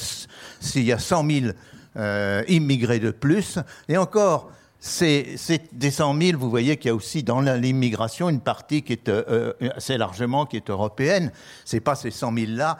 100 0.98 1.30
000 1.30 1.52
euh, 1.96 2.42
immigrés 2.48 2.98
de 2.98 3.10
plus. 3.10 3.58
Et 3.88 3.96
encore, 3.96 4.50
c'est 4.78 5.36
des 5.72 5.90
100 5.90 6.20
000, 6.20 6.38
vous 6.38 6.50
voyez 6.50 6.76
qu'il 6.76 6.88
y 6.88 6.92
a 6.92 6.94
aussi 6.94 7.22
dans 7.22 7.40
l'immigration 7.40 8.28
une 8.28 8.42
partie 8.42 8.82
qui 8.82 8.92
est 8.92 9.08
euh, 9.08 9.54
euh, 9.62 9.70
assez 9.74 9.96
largement 9.96 10.44
qui 10.44 10.56
est 10.56 10.68
européenne. 10.68 11.32
C'est 11.64 11.80
pas 11.80 11.94
ces 11.94 12.10
100 12.10 12.34
000 12.34 12.46
là 12.52 12.78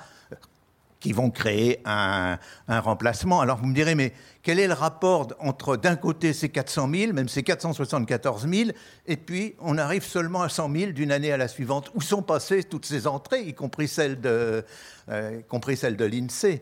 qui 1.00 1.12
vont 1.12 1.30
créer 1.30 1.80
un, 1.86 2.38
un, 2.68 2.80
remplacement. 2.80 3.40
Alors 3.40 3.56
vous 3.58 3.66
me 3.66 3.74
direz, 3.74 3.94
mais 3.94 4.12
quel 4.42 4.58
est 4.58 4.66
le 4.66 4.74
rapport 4.74 5.28
entre 5.40 5.76
d'un 5.76 5.96
côté 5.96 6.32
ces 6.32 6.50
400 6.50 6.90
000, 6.92 7.12
même 7.12 7.28
ces 7.28 7.42
474 7.42 8.46
000, 8.46 8.70
et 9.06 9.16
puis 9.16 9.54
on 9.60 9.78
arrive 9.78 10.04
seulement 10.04 10.42
à 10.42 10.48
100 10.48 10.72
000 10.72 10.92
d'une 10.92 11.12
année 11.12 11.32
à 11.32 11.36
la 11.36 11.48
suivante? 11.48 11.90
Où 11.94 12.02
sont 12.02 12.22
passées 12.22 12.64
toutes 12.64 12.86
ces 12.86 13.06
entrées, 13.06 13.42
y 13.42 13.54
compris 13.54 13.88
celles 13.88 14.20
de, 14.20 14.64
y 15.10 15.42
compris 15.48 15.76
celles 15.76 15.96
de 15.96 16.04
l'INSEE? 16.04 16.60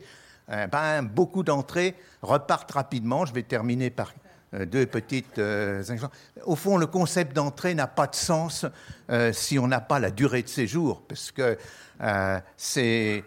Euh, 0.50 0.66
ben, 0.66 1.02
beaucoup 1.02 1.42
d'entrées 1.42 1.94
repartent 2.22 2.72
rapidement. 2.72 3.24
Je 3.24 3.32
vais 3.32 3.42
terminer 3.42 3.90
par 3.90 4.12
euh, 4.52 4.66
deux 4.66 4.86
petites 4.86 5.38
euh. 5.38 5.82
Au 6.44 6.56
fond, 6.56 6.76
le 6.76 6.86
concept 6.86 7.34
d'entrée 7.34 7.74
n'a 7.74 7.86
pas 7.86 8.06
de 8.06 8.14
sens 8.14 8.66
si 9.32 9.58
on 9.58 9.68
n'a 9.68 9.80
pas 9.80 9.98
la 9.98 10.10
durée 10.10 10.42
de 10.42 10.48
séjour, 10.48 11.02
parce 11.02 11.30
que 11.30 11.58
c'est 12.56 13.24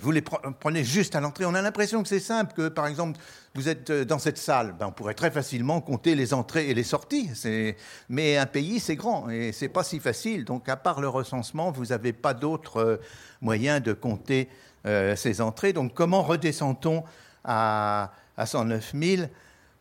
vous 0.00 0.12
les 0.12 0.22
prenez 0.22 0.82
juste 0.82 1.14
à 1.14 1.20
l'entrée. 1.20 1.44
On 1.44 1.54
a 1.54 1.60
l'impression 1.60 2.02
que 2.02 2.08
c'est 2.08 2.20
simple, 2.20 2.54
que 2.54 2.68
par 2.68 2.86
exemple, 2.86 3.20
vous 3.54 3.68
êtes 3.68 3.90
dans 3.90 4.18
cette 4.18 4.38
salle, 4.38 4.74
ben, 4.78 4.86
on 4.86 4.92
pourrait 4.92 5.14
très 5.14 5.30
facilement 5.30 5.80
compter 5.80 6.14
les 6.14 6.32
entrées 6.32 6.70
et 6.70 6.74
les 6.74 6.84
sorties. 6.84 7.30
Mais 8.08 8.36
un 8.38 8.46
pays, 8.46 8.80
c'est 8.80 8.96
grand 8.96 9.28
et 9.28 9.52
c'est 9.52 9.68
pas 9.68 9.82
si 9.82 10.00
facile. 10.00 10.44
Donc, 10.44 10.68
à 10.68 10.76
part 10.76 11.00
le 11.00 11.08
recensement, 11.08 11.70
vous 11.70 11.86
n'avez 11.86 12.12
pas 12.12 12.32
d'autres 12.32 13.00
moyens 13.42 13.82
de 13.82 13.92
compter 13.92 14.48
euh, 14.48 14.54
ces 14.84 15.40
entrées. 15.40 15.72
Donc 15.72 15.94
comment 15.94 16.22
redescend-on 16.22 17.04
à, 17.44 18.10
109 18.42 18.94
000 18.94 19.22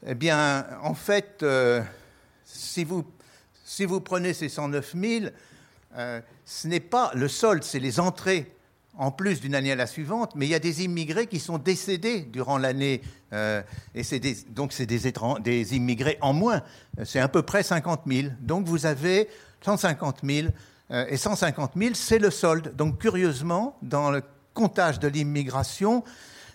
Eh 0.05 0.15
bien, 0.15 0.65
en 0.81 0.93
fait, 0.93 1.43
euh, 1.43 1.81
si 2.45 2.83
vous 2.83 3.05
si 3.67 3.83
vous 3.83 3.99
prenez 3.99 4.33
ces 4.33 4.47
109 4.47 4.95
000, 4.95 5.25
euh, 5.97 6.21
ce 6.45 6.67
n'est 6.69 6.79
pas 6.79 7.11
le 7.13 7.27
solde, 7.27 7.63
c'est 7.63 7.79
les 7.79 7.99
entrées 7.99 8.53
en 8.97 9.11
plus 9.11 9.41
d'une 9.41 9.53
année 9.53 9.73
à 9.73 9.75
la 9.75 9.87
suivante, 9.87 10.31
mais 10.35 10.47
il 10.47 10.49
y 10.49 10.55
a 10.55 10.59
des 10.59 10.83
immigrés 10.83 11.27
qui 11.27 11.39
sont 11.39 11.57
décédés 11.57 12.21
durant 12.21 12.57
l'année, 12.57 13.01
euh, 13.33 13.61
et 13.93 14.01
donc 14.49 14.71
c'est 14.71 14.85
des, 14.85 15.13
des, 15.41 15.75
immigrés 15.75 16.17
en 16.21 16.33
moins, 16.33 16.63
c'est 17.03 17.19
à 17.19 17.27
peu 17.27 17.43
près 17.43 17.61
50 17.61 18.03
000. 18.07 18.29
Donc 18.39 18.65
vous 18.65 18.85
avez 18.85 19.27
150 19.61 20.19
000, 20.23 20.47
euh, 20.91 21.05
et 21.09 21.17
150 21.17 21.73
000, 21.75 21.93
c'est 21.93 22.19
le 22.19 22.31
solde. 22.31 22.75
Donc 22.75 22.99
curieusement, 22.99 23.77
dans 23.81 24.11
le 24.11 24.23
comptage 24.57 24.97
de 24.97 25.07
l'immigration, 25.07 26.03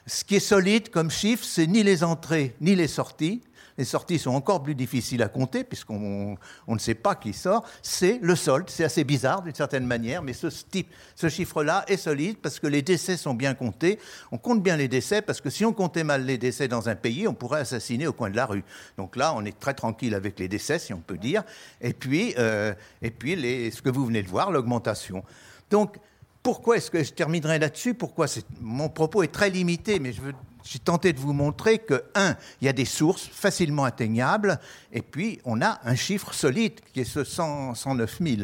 ce 0.09 0.25
qui 0.25 0.35
est 0.35 0.41
solide 0.41 0.91
comme 0.91 1.09
chiffre, 1.09 1.45
c'est 1.45 1.69
ni 1.69 1.85
les 1.85 2.03
entrées 2.03 2.57
ni 2.61 2.75
les 2.75 2.89
sorties, 2.89 3.43
les 3.79 3.85
sorties 3.85 4.19
sont 4.19 4.33
encore 4.33 4.61
plus 4.65 4.75
difficiles 4.75 5.23
à 5.23 5.29
compter 5.29 5.63
puisqu'on 5.63 6.37
on 6.67 6.75
ne 6.75 6.81
sait 6.81 6.97
pas 6.97 7.15
qui 7.15 7.33
sort, 7.33 7.65
c'est 7.81 8.19
le 8.21 8.35
solde. 8.35 8.69
C'est 8.69 8.83
assez 8.83 9.05
bizarre 9.05 9.43
d'une 9.43 9.55
certaine 9.55 9.87
manière, 9.87 10.21
mais 10.21 10.33
ce, 10.33 10.49
type, 10.49 10.89
ce 11.15 11.29
chiffre-là 11.29 11.85
est 11.87 11.97
solide 11.97 12.39
parce 12.43 12.59
que 12.59 12.67
les 12.67 12.83
décès 12.83 13.17
sont 13.17 13.35
bien 13.35 13.55
comptés. 13.55 14.01
On 14.33 14.37
compte 14.37 14.65
bien 14.65 14.77
les 14.77 14.89
décès 14.89 15.23
parce 15.23 15.41
que 15.41 15.49
si 15.49 15.65
on 15.65 15.73
comptait 15.73 16.05
mal 16.05 16.27
les 16.27 16.39
décès 16.39 16.67
dans 16.67 16.89
un 16.89 16.97
pays, 16.97 17.29
on 17.29 17.35
pourrait 17.35 17.61
assassiner 17.61 18.09
au 18.09 18.13
coin 18.13 18.31
de 18.31 18.37
la 18.37 18.47
rue. 18.47 18.65
Donc 18.99 19.15
là, 19.15 19.33
on 19.37 19.45
est 19.45 19.59
très 19.59 19.75
tranquille 19.75 20.15
avec 20.15 20.41
les 20.41 20.49
décès, 20.49 20.81
si 20.81 20.93
on 20.93 21.01
peut 21.01 21.19
dire. 21.19 21.45
Et 21.81 21.93
puis, 21.93 22.35
euh, 22.37 22.75
et 23.01 23.13
puis 23.13 23.37
les, 23.37 23.71
ce 23.71 23.81
que 23.81 23.91
vous 23.91 24.05
venez 24.05 24.25
de 24.25 24.29
voir, 24.29 24.51
l'augmentation. 24.51 25.23
Donc, 25.71 25.97
pourquoi 26.43 26.77
est-ce 26.77 26.91
que 26.91 27.03
je 27.03 27.13
terminerai 27.13 27.59
là-dessus? 27.59 27.95
Pourquoi 27.95 28.27
Mon 28.61 28.89
propos 28.89 29.23
est 29.23 29.33
très 29.33 29.51
limité, 29.51 29.99
mais 29.99 30.13
je 30.13 30.21
veux 30.21 30.33
j'ai 30.65 30.79
tenté 30.79 31.13
de 31.13 31.19
vous 31.19 31.33
montrer 31.33 31.79
que, 31.79 32.05
un, 32.15 32.37
il 32.61 32.67
y 32.67 32.69
a 32.69 32.73
des 32.73 32.85
sources 32.85 33.27
facilement 33.27 33.85
atteignables, 33.85 34.61
et 34.93 35.03
puis 35.03 35.41
on 35.45 35.61
a 35.61 35.81
un 35.85 35.95
chiffre 35.95 36.33
solide 36.33 36.75
qui 36.93 37.01
est 37.01 37.05
ce 37.05 37.25
109 37.25 38.19
000. 38.21 38.43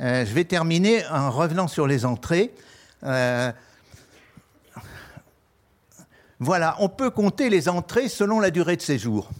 Euh, 0.00 0.26
je 0.26 0.34
vais 0.34 0.44
terminer 0.44 1.06
en 1.06 1.30
revenant 1.30 1.68
sur 1.68 1.86
les 1.86 2.04
entrées. 2.04 2.52
Euh, 3.04 3.52
voilà, 6.40 6.76
on 6.80 6.88
peut 6.88 7.10
compter 7.10 7.48
les 7.48 7.68
entrées 7.68 8.08
selon 8.08 8.40
la 8.40 8.50
durée 8.50 8.76
de 8.76 8.82
séjour. 8.82 9.30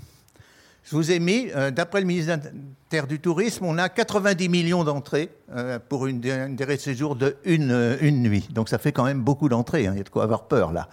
Je 0.85 0.97
vous 0.97 1.11
ai 1.11 1.19
mis, 1.19 1.49
euh, 1.57 1.71
d'après 1.71 2.01
le 2.01 2.07
ministère 2.07 3.07
du 3.07 3.19
Tourisme, 3.19 3.65
on 3.65 3.79
a 3.79 3.89
90 3.89 4.49
millions 4.49 4.85
d'entrées 4.85 5.31
pour 5.89 6.07
une, 6.07 6.21
durée 6.21 6.77
de 6.77 6.81
séjour 6.81 7.17
de 7.17 7.37
une, 7.45 7.97
une, 8.01 8.23
nuit. 8.23 8.47
Donc 8.51 8.69
ça 8.69 8.79
fait 8.79 8.93
quand 8.93 9.05
même 9.05 9.23
beaucoup 9.23 9.49
d'entrées, 9.49 9.87
hein. 9.87 9.93
il 9.95 9.99
y 9.99 10.01
a 10.01 10.05
de 10.05 10.09
quoi 10.09 10.23
avoir 10.23 10.47
peur 10.47 10.73
là. 10.73 10.89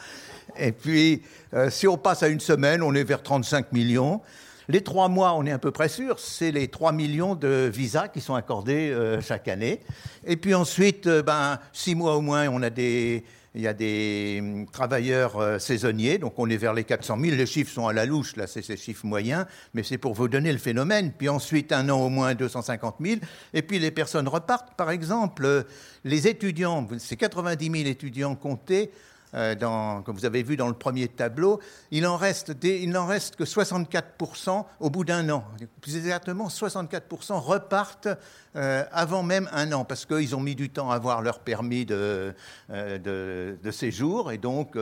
Et 0.58 0.72
puis, 0.72 1.22
euh, 1.54 1.70
si 1.70 1.88
on 1.88 1.98
passe 1.98 2.24
à 2.24 2.28
une 2.28 2.40
semaine, 2.40 2.82
on 2.82 2.94
est 2.94 3.04
vers 3.04 3.24
35 3.24 3.72
millions. 3.72 4.22
Les 4.68 4.82
trois 4.82 5.10
mois, 5.10 5.34
on 5.34 5.46
est 5.46 5.52
à 5.52 5.58
peu 5.58 5.72
près 5.72 5.90
sûr, 5.90 6.20
c'est 6.20 6.52
les 6.52 6.68
3 6.68 6.92
millions 6.92 7.36
de 7.36 7.70
visas 7.74 8.08
qui 8.08 8.22
sont 8.22 8.36
accordés 8.36 8.92
euh, 8.92 9.20
chaque 9.20 9.48
année. 9.48 9.82
Et 10.26 10.38
puis 10.38 10.54
ensuite, 10.54 11.08
euh, 11.08 11.24
ben, 11.24 11.60
six 11.74 11.96
mois 11.96 12.16
au 12.16 12.22
moins, 12.22 12.48
on 12.48 12.62
a 12.62 12.70
des, 12.70 13.26
il 13.54 13.62
y 13.62 13.68
a 13.68 13.74
des 13.74 14.40
hum, 14.42 14.66
travailleurs 14.68 15.60
saisonniers, 15.60 16.18
donc 16.18 16.34
on 16.38 16.50
est 16.50 16.58
vers 16.58 16.74
les 16.74 16.84
400 16.84 17.18
000. 17.20 17.36
Les 17.36 17.46
chiffres 17.46 17.72
sont 17.72 17.88
à 17.88 17.94
la 17.94 18.06
louche, 18.06 18.36
là, 18.36 18.48
c'est 18.48 18.62
ces 18.62 18.78
chiffres 18.78 19.06
moyens, 19.06 19.46
mais 19.74 19.84
c'est 19.84 19.98
pour 19.98 20.14
vous 20.14 20.28
donner 20.28 20.52
le 20.52 20.58
phénomène. 20.58 21.12
Puis 21.18 21.30
ensuite, 21.30 21.72
un 21.72 21.90
an 21.90 22.00
au 22.00 22.10
moins 22.10 22.34
250 22.34 22.96
000. 23.02 23.20
Et 23.54 23.62
puis 23.62 23.80
les 23.80 23.92
personnes 23.92 24.28
repartent. 24.28 24.76
Par 24.76 24.90
exemple, 24.90 25.66
les 26.04 26.28
étudiants, 26.28 26.88
c'est 26.98 27.18
90 27.18 27.72
000 27.72 27.90
étudiants 27.90 28.36
comptés 28.36 28.92
euh, 29.34 29.56
comme 30.02 30.16
vous 30.16 30.26
avez 30.26 30.44
vu 30.44 30.58
dans 30.58 30.68
le 30.68 30.74
premier 30.74 31.08
tableau, 31.08 31.60
il 31.92 32.04
n'en 32.04 32.18
reste, 32.18 32.54
reste 32.62 33.36
que 33.36 33.44
64% 33.44 34.66
au 34.80 34.90
bout 34.90 35.04
d'un 35.04 35.30
an. 35.30 35.44
Plus 35.82 35.98
exactement, 35.98 36.48
64% 36.48 37.34
repartent 37.40 38.10
euh, 38.56 38.84
avant 38.92 39.24
même 39.24 39.50
un 39.54 39.72
an, 39.72 39.86
parce 39.86 40.06
qu'ils 40.06 40.36
ont 40.36 40.42
mis 40.42 40.56
du 40.56 40.70
temps 40.70 40.92
à 40.92 40.96
avoir 40.96 41.22
leur 41.22 41.40
permis 41.40 41.86
de, 41.86 42.34
euh, 42.70 43.72
séjour. 43.72 44.32
Et 44.32 44.38
donc, 44.38 44.78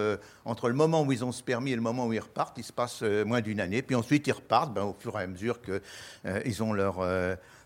entre 0.46 0.70
le 0.70 0.76
moment 0.76 1.04
où 1.04 1.12
ils 1.12 1.24
ont 1.24 1.32
ce 1.32 1.44
permis 1.44 1.72
et 1.72 1.76
le 1.76 1.82
moment 1.82 2.08
où 2.08 2.14
ils 2.14 2.20
repartent, 2.20 2.58
il 2.58 2.64
se 2.64 2.74
passe 2.74 3.02
moins 3.02 3.42
d'une 3.42 3.60
année. 3.60 3.82
Puis 3.82 3.96
ensuite, 3.96 4.26
ils 4.28 4.32
repartent 4.32 4.74
ben, 4.74 4.84
au 4.84 4.96
fur 4.98 5.18
et 5.20 5.24
à 5.24 5.28
mesure 5.28 5.60
qu'ils 5.62 6.64
ont 6.64 6.74
leur 6.74 7.00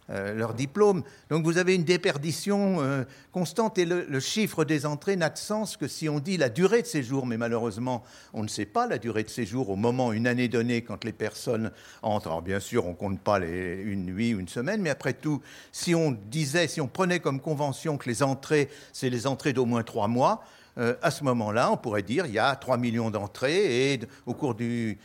euh, 0.09 0.33
leur 0.33 0.53
diplôme. 0.53 1.03
Donc 1.29 1.45
vous 1.45 1.57
avez 1.57 1.75
une 1.75 1.85
déperdition 1.85 2.81
euh, 2.81 3.05
constante 3.31 3.77
et 3.77 3.85
le, 3.85 4.19
chiffre 4.19 4.65
des 4.65 4.85
entrées 4.85 5.15
n'a 5.15 5.29
de 5.29 5.37
sens 5.37 5.77
que 5.77 5.87
si 5.87 6.09
on 6.09 6.19
dit 6.19 6.35
la 6.35 6.49
durée 6.49 6.81
de 6.81 6.87
séjour, 6.87 7.25
mais 7.25 7.37
malheureusement 7.37 8.03
on 8.33 8.43
ne 8.43 8.49
sait 8.49 8.65
pas 8.65 8.85
la 8.85 8.97
durée 8.97 9.23
de 9.23 9.29
séjour 9.29 9.69
au 9.69 9.77
moment, 9.77 10.11
une 10.11 10.27
année 10.27 10.49
donnée, 10.49 10.81
quand 10.81 11.05
les 11.05 11.13
personnes 11.13 11.71
entrent. 12.01 12.27
Alors 12.27 12.41
bien 12.41 12.59
sûr 12.59 12.85
on 12.85 12.89
ne 12.89 12.95
compte 12.95 13.21
pas 13.21 13.39
une 13.39 14.05
nuit 14.05 14.33
ou 14.33 14.41
une 14.41 14.49
semaine, 14.49 14.81
mais 14.81 14.89
après 14.89 15.13
tout, 15.13 15.41
si 15.71 15.95
on 15.95 16.11
disait, 16.11 16.67
si 16.67 16.81
on 16.81 16.87
prenait 16.89 17.21
comme 17.21 17.39
convention 17.39 17.97
que 17.97 18.09
les 18.09 18.23
entrées, 18.23 18.69
c'est 18.91 19.09
les 19.09 19.25
entrées 19.25 19.53
d'au 19.53 19.65
moins 19.65 19.83
trois 19.83 20.09
mois, 20.09 20.43
euh, 20.77 20.95
à 21.01 21.11
ce 21.11 21.23
moment-là, 21.23 21.71
on 21.71 21.77
pourrait 21.77 22.03
dire 22.03 22.25
il 22.25 22.33
y 22.33 22.39
a 22.39 22.53
3 22.57 22.77
millions 22.77 23.09
d'entrées 23.09 23.93
et 23.93 23.99
au 24.25 24.33
cours 24.33 24.55
du 24.55 24.97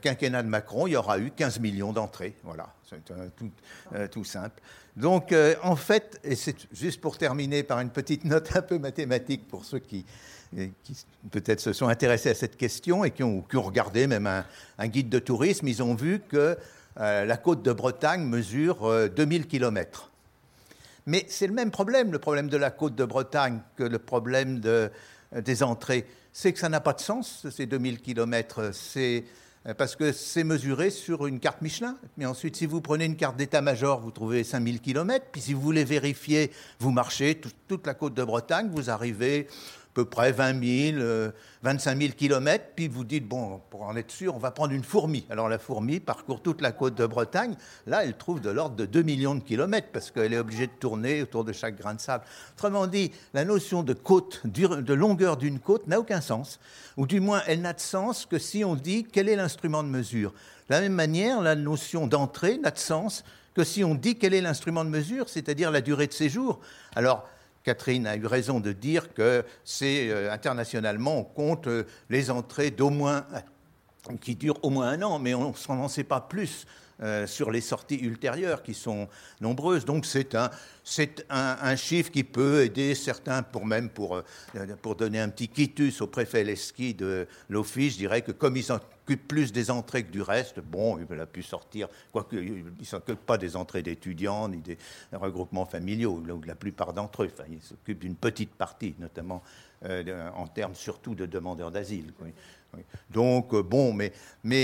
quinquennat 0.00 0.42
de 0.44 0.48
Macron, 0.48 0.86
il 0.86 0.92
y 0.92 0.96
aura 0.96 1.18
eu 1.18 1.32
15 1.32 1.58
millions 1.58 1.92
d'entrées. 1.92 2.36
Voilà, 2.44 2.73
c'est 2.88 3.04
tout, 3.04 3.50
euh, 3.94 4.08
tout, 4.08 4.24
simple. 4.24 4.60
Donc, 4.96 5.34
en 5.62 5.76
fait, 5.76 6.20
et 6.22 6.36
c'est 6.36 6.56
juste 6.72 7.00
pour 7.00 7.18
terminer 7.18 7.62
par 7.62 7.80
une 7.80 7.90
petite 7.90 8.24
note 8.24 8.54
un 8.54 8.62
peu 8.62 8.78
mathématique 8.78 9.48
pour 9.48 9.64
ceux 9.64 9.80
qui, 9.80 10.04
qui 10.52 11.06
peut-être 11.30 11.60
se 11.60 11.72
sont 11.72 11.88
intéressés 11.88 12.30
à 12.30 12.34
cette 12.34 12.56
question 12.56 13.04
et 13.04 13.10
qui 13.10 13.24
ont, 13.24 13.42
qui 13.42 13.56
ont 13.56 13.62
regardé 13.62 14.06
même 14.06 14.26
un, 14.78 14.88
guide 14.88 15.08
de 15.08 15.18
tourisme, 15.18 15.66
ils 15.66 15.82
ont 15.82 15.94
vu 15.94 16.20
que 16.20 16.56
la 16.96 17.36
côte 17.36 17.62
de 17.62 17.72
Bretagne 17.72 18.24
mesure 18.24 19.10
2000 19.10 19.48
kilomètres. 19.48 20.12
Mais 21.06 21.26
c'est 21.28 21.46
le 21.46 21.52
même 21.52 21.70
problème, 21.70 22.12
le 22.12 22.18
problème 22.18 22.48
de 22.48 22.56
la 22.56 22.70
côte 22.70 22.94
de 22.94 23.04
Bretagne, 23.04 23.60
que 23.76 23.82
le 23.82 23.98
problème 23.98 24.60
de, 24.60 24.90
euh, 25.34 25.40
des 25.40 25.62
entrées. 25.62 26.06
C'est 26.32 26.52
que 26.52 26.58
ça 26.58 26.68
n'a 26.68 26.80
pas 26.80 26.92
de 26.92 27.00
sens, 27.00 27.46
ces 27.50 27.66
2000 27.66 28.00
kilomètres. 28.00 28.70
C'est 28.72 29.24
euh, 29.24 29.28
parce 29.72 29.96
que 29.96 30.12
c'est 30.12 30.44
mesuré 30.44 30.90
sur 30.90 31.26
une 31.26 31.40
carte 31.40 31.62
Michelin. 31.62 31.96
Mais 32.18 32.26
ensuite, 32.26 32.56
si 32.56 32.66
vous 32.66 32.82
prenez 32.82 33.06
une 33.06 33.16
carte 33.16 33.36
d'état-major, 33.36 34.00
vous 34.00 34.10
trouvez 34.10 34.44
5000 34.44 34.80
kilomètres. 34.80 35.26
Puis 35.32 35.40
si 35.40 35.54
vous 35.54 35.62
voulez 35.62 35.84
vérifier, 35.84 36.50
vous 36.78 36.90
marchez 36.90 37.40
toute 37.68 37.86
la 37.86 37.94
côte 37.94 38.12
de 38.12 38.24
Bretagne, 38.24 38.68
vous 38.70 38.90
arrivez 38.90 39.48
peu 39.94 40.04
près 40.04 40.32
20 40.32 40.96
000, 40.96 41.30
25 41.62 41.98
000 41.98 42.12
kilomètres, 42.12 42.66
puis 42.74 42.88
vous 42.88 43.04
dites, 43.04 43.26
bon, 43.26 43.60
pour 43.70 43.84
en 43.84 43.96
être 43.96 44.10
sûr, 44.10 44.34
on 44.34 44.38
va 44.38 44.50
prendre 44.50 44.72
une 44.72 44.82
fourmi. 44.82 45.24
Alors 45.30 45.48
la 45.48 45.58
fourmi 45.58 46.00
parcourt 46.00 46.42
toute 46.42 46.60
la 46.60 46.72
côte 46.72 46.96
de 46.96 47.06
Bretagne. 47.06 47.54
Là, 47.86 48.04
elle 48.04 48.16
trouve 48.16 48.40
de 48.40 48.50
l'ordre 48.50 48.74
de 48.74 48.86
2 48.86 49.02
millions 49.02 49.36
de 49.36 49.42
kilomètres, 49.42 49.88
parce 49.92 50.10
qu'elle 50.10 50.32
est 50.32 50.38
obligée 50.38 50.66
de 50.66 50.72
tourner 50.72 51.22
autour 51.22 51.44
de 51.44 51.52
chaque 51.52 51.78
grain 51.78 51.94
de 51.94 52.00
sable. 52.00 52.24
Autrement 52.54 52.86
dit, 52.86 53.12
la 53.32 53.44
notion 53.44 53.82
de 53.82 53.94
côte, 53.94 54.42
de 54.44 54.94
longueur 54.94 55.36
d'une 55.36 55.60
côte 55.60 55.86
n'a 55.86 56.00
aucun 56.00 56.20
sens. 56.20 56.58
Ou 56.96 57.06
du 57.06 57.20
moins, 57.20 57.42
elle 57.46 57.62
n'a 57.62 57.72
de 57.72 57.80
sens 57.80 58.26
que 58.26 58.38
si 58.38 58.64
on 58.64 58.74
dit 58.74 59.06
quel 59.10 59.28
est 59.28 59.36
l'instrument 59.36 59.82
de 59.84 59.88
mesure. 59.88 60.32
De 60.68 60.74
la 60.74 60.80
même 60.80 60.92
manière, 60.92 61.40
la 61.40 61.54
notion 61.54 62.06
d'entrée 62.06 62.58
n'a 62.58 62.70
de 62.72 62.78
sens 62.78 63.24
que 63.54 63.62
si 63.62 63.84
on 63.84 63.94
dit 63.94 64.16
quel 64.16 64.34
est 64.34 64.40
l'instrument 64.40 64.84
de 64.84 64.90
mesure, 64.90 65.28
c'est-à-dire 65.28 65.70
la 65.70 65.80
durée 65.80 66.08
de 66.08 66.12
séjour. 66.12 66.58
Alors, 66.96 67.28
Catherine 67.64 68.06
a 68.06 68.14
eu 68.16 68.26
raison 68.26 68.60
de 68.60 68.72
dire 68.72 69.12
que 69.14 69.44
c'est 69.64 70.10
euh, 70.10 70.30
internationalement, 70.30 71.18
on 71.18 71.24
compte 71.24 71.66
euh, 71.66 71.84
les 72.10 72.30
entrées 72.30 72.70
d'au 72.70 72.90
moins 72.90 73.26
qui 74.20 74.36
durent 74.36 74.62
au 74.62 74.70
moins 74.70 74.88
un 74.88 75.02
an, 75.02 75.18
mais 75.18 75.32
on 75.34 75.54
n'en 75.68 75.88
sait 75.88 76.04
pas 76.04 76.20
plus 76.20 76.66
euh, 77.02 77.26
sur 77.26 77.50
les 77.50 77.60
sorties 77.60 77.98
ultérieures 77.98 78.62
qui 78.62 78.74
sont 78.74 79.08
nombreuses. 79.40 79.84
Donc 79.84 80.06
c'est 80.06 80.34
un, 80.34 80.50
c'est 80.84 81.26
un, 81.30 81.76
chiffre 81.76 82.10
qui 82.10 82.24
peut 82.24 82.62
aider 82.62 82.94
certains, 82.94 83.42
pour 83.42 83.66
même 83.66 83.88
pour, 83.88 84.22
pour 84.82 84.96
donner 84.96 85.20
un 85.20 85.28
petit 85.28 85.48
quitus 85.48 86.00
au 86.00 86.06
préfet 86.06 86.44
Leski 86.44 86.94
de 86.94 87.26
l'Office, 87.48 87.94
je 87.94 87.98
dirais 87.98 88.22
que 88.22 88.32
comme 88.32 88.56
ils 88.56 88.64
s'occupent 88.64 89.28
plus 89.28 89.52
des 89.52 89.70
entrées 89.70 90.04
que 90.04 90.10
du 90.10 90.22
reste, 90.22 90.60
bon, 90.60 90.98
il 90.98 91.20
a 91.20 91.26
pu 91.26 91.42
sortir, 91.42 91.88
quoique 92.12 92.36
il 92.36 92.64
ne 92.78 92.84
s'occupe 92.84 93.20
pas 93.20 93.38
des 93.38 93.56
entrées 93.56 93.82
d'étudiants 93.82 94.48
ni 94.48 94.58
des 94.58 94.78
regroupements 95.12 95.66
familiaux, 95.66 96.22
la 96.46 96.54
plupart 96.54 96.92
d'entre 96.92 97.24
eux, 97.24 97.30
enfin, 97.32 97.48
il 97.50 97.60
s'occupe 97.62 97.98
d'une 97.98 98.16
petite 98.16 98.54
partie, 98.54 98.94
notamment 98.98 99.42
euh, 99.84 100.30
en 100.34 100.46
termes 100.46 100.74
surtout 100.74 101.14
de 101.14 101.26
demandeurs 101.26 101.70
d'asile. 101.70 102.12
Donc, 103.10 103.54
euh, 103.54 103.62
bon, 103.62 103.92
mais, 103.92 104.12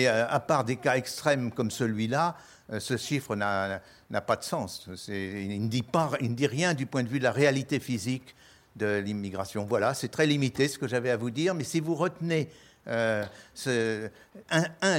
euh, 0.06 0.26
à 0.28 0.40
part 0.40 0.64
des 0.64 0.76
cas 0.76 0.96
extrêmes 0.96 1.52
comme 1.52 1.70
celui-là, 1.70 2.36
ce 2.78 2.96
chiffre 2.96 3.34
n'a 3.34 3.80
pas 4.26 4.36
de 4.36 4.44
sens. 4.44 4.88
Il 5.08 5.62
ne, 5.62 5.68
dit 5.68 5.82
pas, 5.82 6.12
il 6.20 6.30
ne 6.30 6.36
dit 6.36 6.46
rien 6.46 6.72
du 6.72 6.86
point 6.86 7.02
de 7.02 7.08
vue 7.08 7.18
de 7.18 7.24
la 7.24 7.32
réalité 7.32 7.80
physique 7.80 8.36
de 8.76 8.98
l'immigration. 8.98 9.64
Voilà, 9.64 9.92
c'est 9.92 10.06
très 10.06 10.26
limité 10.26 10.68
ce 10.68 10.78
que 10.78 10.86
j'avais 10.86 11.10
à 11.10 11.16
vous 11.16 11.32
dire, 11.32 11.52
mais 11.52 11.64
si 11.64 11.80
vous 11.80 11.96
retenez 11.96 12.48
un, 12.86 13.28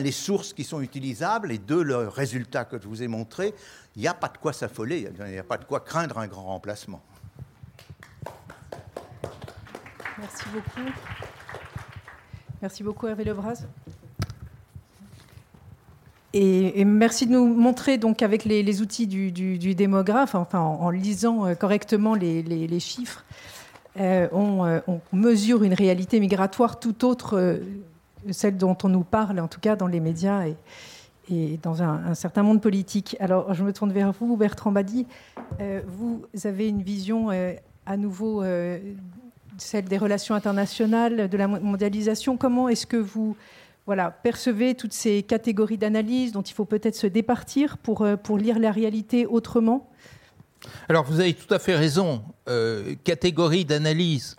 les 0.01 0.11
sources 0.11 0.51
qui 0.51 0.65
sont 0.65 0.81
utilisables, 0.81 1.53
et 1.53 1.59
deux, 1.59 1.81
le 1.81 2.09
résultat 2.09 2.65
que 2.65 2.77
je 2.77 2.89
vous 2.89 3.03
ai 3.03 3.07
montré, 3.07 3.53
il 3.95 4.01
n'y 4.01 4.07
a 4.09 4.13
pas 4.13 4.27
de 4.27 4.37
quoi 4.37 4.51
s'affoler, 4.51 5.09
il 5.17 5.31
n'y 5.31 5.37
a 5.37 5.43
pas 5.43 5.57
de 5.57 5.63
quoi 5.63 5.79
craindre 5.79 6.17
un 6.17 6.27
grand 6.27 6.43
remplacement. 6.43 7.01
Merci 10.17 10.43
beaucoup. 10.53 10.91
Merci 12.61 12.83
beaucoup, 12.83 13.07
Hervé 13.07 13.23
Lebras. 13.23 13.63
Et, 16.33 16.85
merci 16.85 17.25
de 17.25 17.31
nous 17.31 17.45
montrer 17.45 17.97
donc 17.97 18.21
avec 18.21 18.45
les, 18.45 18.81
outils 18.81 19.07
du, 19.07 19.75
démographe, 19.75 20.35
enfin 20.35 20.59
en, 20.59 20.89
lisant 20.91 21.45
euh, 21.45 21.55
correctement 21.55 22.13
les, 22.13 22.79
chiffres, 22.79 23.25
euh, 23.99 24.27
on, 24.31 24.81
mesure 25.11 25.63
une 25.63 25.73
réalité 25.73 26.19
migratoire 26.19 26.79
tout 26.79 27.03
autre, 27.03 27.59
celle 28.29 28.57
dont 28.57 28.77
on 28.83 28.89
nous 28.89 29.03
parle, 29.03 29.39
en 29.39 29.47
tout 29.47 29.59
cas 29.59 29.75
dans 29.75 29.87
les 29.87 29.99
médias 29.99 30.45
et, 30.45 30.55
et 31.31 31.59
dans 31.63 31.81
un, 31.81 32.13
certain 32.13 32.43
monde 32.43 32.61
politique. 32.61 33.17
Alors 33.19 33.55
je 33.55 33.63
me 33.63 33.73
tourne 33.73 33.91
vers 33.91 34.13
vous, 34.13 34.37
Bertrand 34.37 34.71
Badi. 34.71 35.07
vous 35.87 36.23
avez 36.43 36.69
une 36.69 36.83
vision 36.83 37.29
à 37.85 37.97
nouveau 37.97 38.43
celle 39.57 39.85
des 39.85 39.97
relations 39.97 40.35
internationales, 40.35 41.29
de 41.29 41.37
la 41.37 41.47
mondialisation. 41.47 42.37
Comment 42.37 42.69
est-ce 42.69 42.85
que 42.87 42.97
vous 42.97 43.35
percevez 44.23 44.75
toutes 44.75 44.93
ces 44.93 45.23
catégories 45.23 45.77
d'analyse 45.77 46.31
dont 46.31 46.41
il 46.41 46.53
faut 46.53 46.65
peut-être 46.65 46.95
se 46.95 47.07
départir 47.07 47.77
pour, 47.77 48.03
euh, 48.03 48.15
lire 48.37 48.59
la 48.59 48.71
réalité 48.71 49.25
autrement? 49.25 49.89
Alors 50.89 51.03
vous 51.05 51.19
avez 51.19 51.33
tout 51.33 51.51
à 51.53 51.59
fait 51.59 51.75
raison. 51.75 52.23
Euh, 52.47 52.95
catégorie 53.03 53.65
d'analyse. 53.65 54.35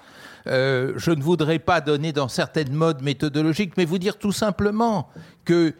Euh, 0.46 0.92
je 0.96 1.10
ne 1.10 1.22
voudrais 1.22 1.58
pas 1.58 1.80
donner 1.80 2.12
dans 2.12 2.28
certaines 2.28 2.72
modes 2.72 3.02
méthodologiques, 3.02 3.76
mais 3.76 3.84
vous 3.84 3.98
dire 3.98 4.18
tout 4.18 4.32
simplement 4.32 5.08
que 5.44 5.74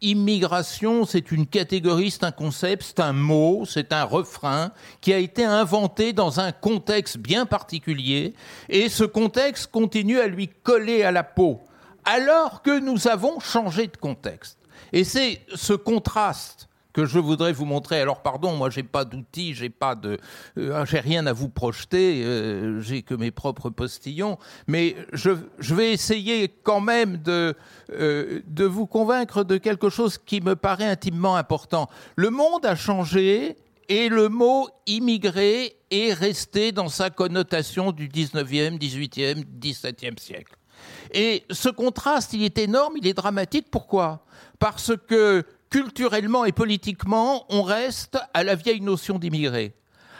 immigration, 0.00 1.04
c'est 1.04 1.30
une 1.30 1.46
catégorie, 1.46 2.10
c'est 2.10 2.24
un 2.24 2.32
concept, 2.32 2.82
c'est 2.82 3.00
un 3.00 3.12
mot, 3.12 3.64
c'est 3.66 3.92
un 3.92 4.04
refrain 4.04 4.72
qui 5.00 5.12
a 5.12 5.18
été 5.18 5.44
inventé 5.44 6.12
dans 6.12 6.40
un 6.40 6.52
contexte 6.52 7.18
bien 7.18 7.46
particulier, 7.46 8.34
et 8.68 8.88
ce 8.88 9.04
contexte 9.04 9.70
continue 9.70 10.20
à 10.20 10.26
lui 10.26 10.48
coller 10.48 11.02
à 11.02 11.12
la 11.12 11.24
peau, 11.24 11.60
alors 12.04 12.62
que 12.62 12.78
nous 12.78 13.08
avons 13.08 13.40
changé 13.40 13.86
de 13.86 13.96
contexte. 13.96 14.58
Et 14.92 15.04
c'est 15.04 15.40
ce 15.54 15.72
contraste 15.72 16.68
que 16.96 17.04
je 17.04 17.18
voudrais 17.18 17.52
vous 17.52 17.66
montrer. 17.66 18.00
Alors 18.00 18.22
pardon, 18.22 18.56
moi 18.56 18.70
j'ai 18.70 18.82
pas 18.82 19.04
d'outils, 19.04 19.52
j'ai 19.52 19.68
pas 19.68 19.94
de, 19.94 20.18
euh, 20.56 20.86
j'ai 20.86 21.00
rien 21.00 21.26
à 21.26 21.34
vous 21.34 21.50
projeter, 21.50 22.24
euh, 22.24 22.80
j'ai 22.80 23.02
que 23.02 23.12
mes 23.12 23.30
propres 23.30 23.68
postillons, 23.68 24.38
mais 24.66 24.96
je, 25.12 25.30
vais 25.74 25.92
essayer 25.92 26.48
quand 26.48 26.80
même 26.80 27.18
de 27.18 27.54
euh, 27.92 28.40
de 28.46 28.64
vous 28.64 28.86
convaincre 28.86 29.44
de 29.44 29.58
quelque 29.58 29.90
chose 29.90 30.16
qui 30.16 30.40
me 30.40 30.56
paraît 30.56 30.86
intimement 30.86 31.36
important. 31.36 31.86
Le 32.16 32.30
monde 32.30 32.64
a 32.64 32.74
changé 32.74 33.58
et 33.90 34.08
le 34.08 34.30
mot 34.30 34.66
immigré 34.86 35.76
est 35.90 36.14
resté 36.14 36.72
dans 36.72 36.88
sa 36.88 37.10
connotation 37.10 37.92
du 37.92 38.08
19e, 38.08 38.78
18e, 38.78 39.44
17e 39.60 40.18
siècle. 40.18 40.56
Et 41.12 41.44
ce 41.50 41.68
contraste, 41.68 42.32
il 42.32 42.42
est 42.42 42.56
énorme, 42.56 42.94
il 42.96 43.06
est 43.06 43.14
dramatique. 43.14 43.66
Pourquoi? 43.70 44.24
Parce 44.58 44.92
que 45.08 45.44
culturellement 45.76 46.46
et 46.46 46.52
politiquement, 46.52 47.44
on 47.50 47.62
reste 47.62 48.16
à 48.32 48.44
la 48.44 48.54
vieille 48.54 48.80
notion 48.80 49.18
d'immigré, 49.18 49.74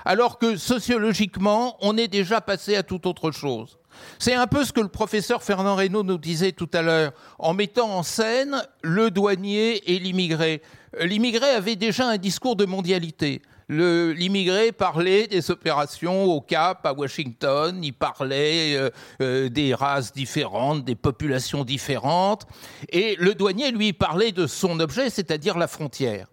alors 0.05 0.39
que 0.39 0.59
sociologiquement, 0.59 1.79
on 1.81 1.97
est 1.97 2.09
déjà 2.09 2.43
passé 2.43 2.77
à 2.77 2.83
toute 2.83 3.07
autre 3.07 3.31
chose. 3.31 3.79
C'est 4.19 4.35
un 4.35 4.47
peu 4.47 4.67
ce 4.67 4.75
que 4.75 4.83
le 4.83 4.89
professeur 4.89 5.43
Fernand 5.43 5.77
Reynaud 5.77 6.03
nous 6.03 6.19
disait 6.19 6.53
tout 6.53 6.69
à 6.75 6.83
l'heure, 6.83 7.13
en 7.39 7.55
mettant 7.55 7.89
en 7.89 8.03
scène 8.03 8.63
le 8.83 9.11
douanier 9.11 9.95
et 9.95 9.99
l'immigré. 9.99 10.61
L'immigré 11.01 11.49
avait 11.49 11.77
déjà 11.77 12.07
un 12.07 12.19
discours 12.19 12.57
de 12.57 12.67
mondialité 12.67 13.41
l'immigré 13.69 14.73
parlait 14.73 15.27
des 15.27 15.51
opérations 15.51 16.25
au 16.25 16.41
Cap, 16.41 16.87
à 16.87 16.93
Washington, 16.93 17.79
il 17.83 17.93
parlait 17.93 18.77
euh, 18.77 18.91
euh, 19.21 19.49
des 19.49 19.75
races 19.75 20.13
différentes, 20.13 20.85
des 20.85 20.95
populations 20.95 21.65
différentes, 21.65 22.47
et 22.91 23.17
le 23.19 23.35
douanier, 23.35 23.71
lui, 23.71 23.93
parlait 23.93 24.33
de 24.33 24.47
son 24.47 24.79
objet, 24.81 25.11
c'est-à-dire 25.11 25.59
la 25.59 25.67
frontière. 25.67 26.29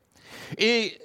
Et 0.57 0.99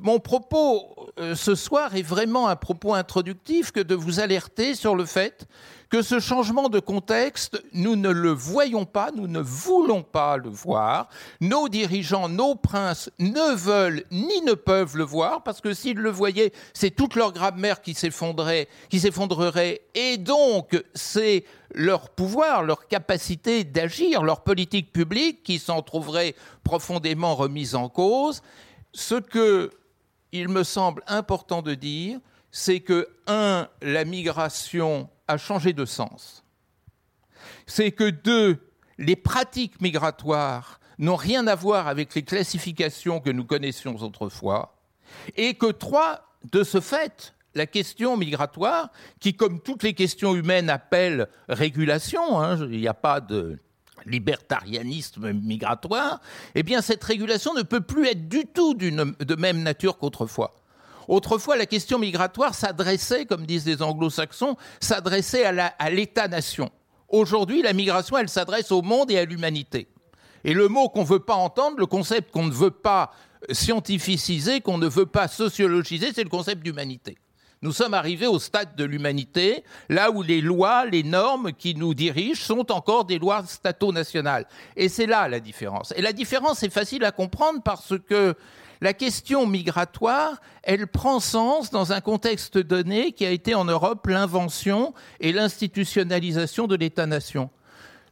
mon 0.00 0.18
propos 0.18 0.96
euh, 1.18 1.34
ce 1.34 1.54
soir 1.54 1.94
est 1.94 2.02
vraiment 2.02 2.48
un 2.48 2.56
propos 2.56 2.94
introductif 2.94 3.72
que 3.72 3.80
de 3.80 3.94
vous 3.94 4.20
alerter 4.20 4.74
sur 4.74 4.94
le 4.94 5.04
fait 5.04 5.46
que 5.90 6.02
ce 6.02 6.20
changement 6.20 6.68
de 6.68 6.78
contexte, 6.78 7.60
nous 7.72 7.96
ne 7.96 8.10
le 8.10 8.30
voyons 8.30 8.84
pas, 8.84 9.10
nous 9.10 9.26
ne 9.26 9.40
voulons 9.40 10.02
pas 10.04 10.36
le 10.36 10.48
voir. 10.48 11.08
Nos 11.40 11.68
dirigeants, 11.68 12.28
nos 12.28 12.54
princes 12.54 13.10
ne 13.18 13.54
veulent 13.56 14.04
ni 14.12 14.40
ne 14.42 14.54
peuvent 14.54 14.96
le 14.96 15.02
voir 15.02 15.42
parce 15.42 15.60
que 15.60 15.74
s'ils 15.74 15.98
le 15.98 16.10
voyaient, 16.10 16.52
c'est 16.74 16.92
toute 16.92 17.16
leur 17.16 17.32
grammaire 17.32 17.82
qui 17.82 17.94
s'effondrerait, 17.94 18.68
qui 18.88 19.00
s'effondrerait 19.00 19.82
et 19.94 20.16
donc 20.16 20.80
c'est 20.94 21.44
leur 21.74 22.10
pouvoir, 22.10 22.62
leur 22.62 22.86
capacité 22.86 23.64
d'agir, 23.64 24.22
leur 24.22 24.44
politique 24.44 24.92
publique 24.92 25.42
qui 25.42 25.58
s'en 25.58 25.82
trouverait 25.82 26.36
profondément 26.62 27.34
remise 27.34 27.74
en 27.74 27.88
cause. 27.88 28.42
Ce 28.92 29.16
que 29.16 29.70
il 30.32 30.48
me 30.48 30.62
semble 30.62 31.02
important 31.08 31.62
de 31.62 31.74
dire, 31.74 32.20
c'est 32.52 32.80
que, 32.80 33.08
un, 33.26 33.68
la 33.82 34.04
migration 34.04 35.08
a 35.30 35.38
changé 35.38 35.72
de 35.72 35.84
sens. 35.84 36.44
C'est 37.66 37.92
que 37.92 38.10
deux, 38.10 38.58
les 38.98 39.16
pratiques 39.16 39.80
migratoires 39.80 40.80
n'ont 40.98 41.16
rien 41.16 41.46
à 41.46 41.54
voir 41.54 41.88
avec 41.88 42.14
les 42.14 42.22
classifications 42.22 43.20
que 43.20 43.30
nous 43.30 43.44
connaissions 43.44 43.96
autrefois. 43.96 44.76
Et 45.36 45.54
que 45.54 45.70
trois, 45.72 46.36
de 46.52 46.62
ce 46.62 46.80
fait, 46.80 47.34
la 47.54 47.66
question 47.66 48.16
migratoire, 48.16 48.90
qui 49.18 49.34
comme 49.34 49.60
toutes 49.60 49.82
les 49.82 49.94
questions 49.94 50.34
humaines 50.34 50.70
appelle 50.70 51.28
régulation, 51.48 52.40
hein, 52.40 52.58
il 52.70 52.80
n'y 52.80 52.88
a 52.88 52.94
pas 52.94 53.20
de 53.20 53.58
libertarianisme 54.06 55.32
migratoire, 55.32 56.20
eh 56.54 56.62
bien 56.62 56.80
cette 56.80 57.04
régulation 57.04 57.54
ne 57.54 57.62
peut 57.62 57.80
plus 57.80 58.06
être 58.06 58.28
du 58.28 58.46
tout 58.46 58.74
de 58.74 59.34
même 59.36 59.62
nature 59.62 59.98
qu'autrefois. 59.98 60.59
Autrefois, 61.10 61.56
la 61.56 61.66
question 61.66 61.98
migratoire 61.98 62.54
s'adressait, 62.54 63.26
comme 63.26 63.44
disent 63.44 63.66
les 63.66 63.82
anglo-saxons, 63.82 64.56
s'adressait 64.78 65.44
à 65.44 65.90
l'État-nation. 65.90 66.70
Aujourd'hui, 67.08 67.62
la 67.62 67.72
migration, 67.72 68.16
elle 68.16 68.28
s'adresse 68.28 68.70
au 68.70 68.80
monde 68.80 69.10
et 69.10 69.18
à 69.18 69.24
l'humanité. 69.24 69.88
Et 70.44 70.54
le 70.54 70.68
mot 70.68 70.88
qu'on 70.88 71.00
ne 71.00 71.08
veut 71.08 71.18
pas 71.18 71.34
entendre, 71.34 71.78
le 71.80 71.86
concept 71.86 72.30
qu'on 72.30 72.46
ne 72.46 72.52
veut 72.52 72.70
pas 72.70 73.10
scientificiser, 73.50 74.60
qu'on 74.60 74.78
ne 74.78 74.86
veut 74.86 75.04
pas 75.04 75.26
sociologiser, 75.26 76.12
c'est 76.14 76.22
le 76.22 76.30
concept 76.30 76.62
d'humanité. 76.62 77.18
Nous 77.60 77.72
sommes 77.72 77.92
arrivés 77.92 78.28
au 78.28 78.38
stade 78.38 78.76
de 78.76 78.84
l'humanité, 78.84 79.64
là 79.88 80.12
où 80.12 80.22
les 80.22 80.40
lois, 80.40 80.86
les 80.86 81.02
normes 81.02 81.52
qui 81.52 81.74
nous 81.74 81.92
dirigent 81.92 82.40
sont 82.40 82.70
encore 82.70 83.04
des 83.04 83.18
lois 83.18 83.44
stato-nationales. 83.44 84.46
Et 84.76 84.88
c'est 84.88 85.06
là 85.06 85.28
la 85.28 85.40
différence. 85.40 85.92
Et 85.96 86.02
la 86.02 86.12
différence 86.12 86.62
est 86.62 86.70
facile 86.70 87.04
à 87.04 87.10
comprendre 87.10 87.60
parce 87.62 87.94
que 88.08 88.36
la 88.80 88.94
question 88.94 89.46
migratoire, 89.46 90.40
elle 90.62 90.86
prend 90.86 91.20
sens 91.20 91.70
dans 91.70 91.92
un 91.92 92.00
contexte 92.00 92.56
donné 92.56 93.12
qui 93.12 93.26
a 93.26 93.30
été 93.30 93.54
en 93.54 93.64
Europe 93.64 94.06
l'invention 94.06 94.94
et 95.20 95.32
l'institutionnalisation 95.32 96.66
de 96.66 96.76
l'État-nation. 96.76 97.50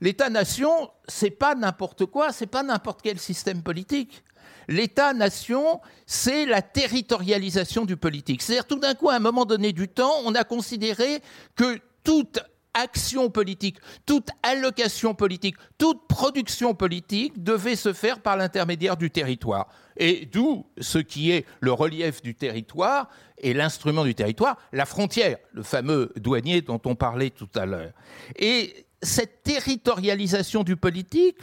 L'État-nation, 0.01 0.91
c'est 1.09 1.31
pas 1.31 1.55
n'importe 1.55 2.07
quoi, 2.07 2.33
c'est 2.33 2.47
pas 2.47 2.63
n'importe 2.63 3.01
quel 3.03 3.19
système 3.19 3.63
politique. 3.63 4.23
L'État-nation, 4.69 5.81
c'est 6.07 6.45
la 6.45 6.61
territorialisation 6.61 7.87
du 7.87 7.97
politique. 7.97 8.43
C'est-à-dire 8.43 8.67
tout 8.67 8.79
d'un 8.79 8.95
coup, 8.95 9.09
à 9.09 9.15
un 9.15 9.21
moment 9.21 9.47
donné 9.47 9.73
du 9.73 9.89
temps, 9.89 10.13
on 10.25 10.35
a 10.35 10.45
considéré 10.45 11.23
que 11.57 11.81
toute 12.05 12.41
action 12.75 13.31
politique, 13.31 13.79
toute 14.07 14.29
allocation 14.43 15.15
politique, 15.15 15.57
toute 15.79 16.07
production 16.09 16.75
politique 16.75 17.43
devait 17.43 17.77
se 17.77 17.93
faire 17.93 18.21
par 18.21 18.37
l'intermédiaire 18.37 18.97
du 18.97 19.11
territoire. 19.11 19.69
Et 19.97 20.27
d'où 20.27 20.67
ce 20.81 20.99
qui 20.99 21.31
est 21.31 21.45
le 21.61 21.73
relief 21.73 22.23
du 22.23 22.35
territoire 22.35 23.09
et 23.39 23.55
l'instrument 23.55 24.05
du 24.05 24.15
territoire, 24.15 24.57
la 24.73 24.85
frontière, 24.85 25.39
le 25.53 25.63
fameux 25.63 26.13
douanier 26.17 26.63
dont 26.63 26.81
on 26.85 26.95
parlait 26.95 27.31
tout 27.31 27.49
à 27.55 27.67
l'heure. 27.67 27.93
Et 28.37 28.87
cette 29.03 29.43
territorialisation 29.43 30.63
du 30.65 30.77
politique 30.77 31.39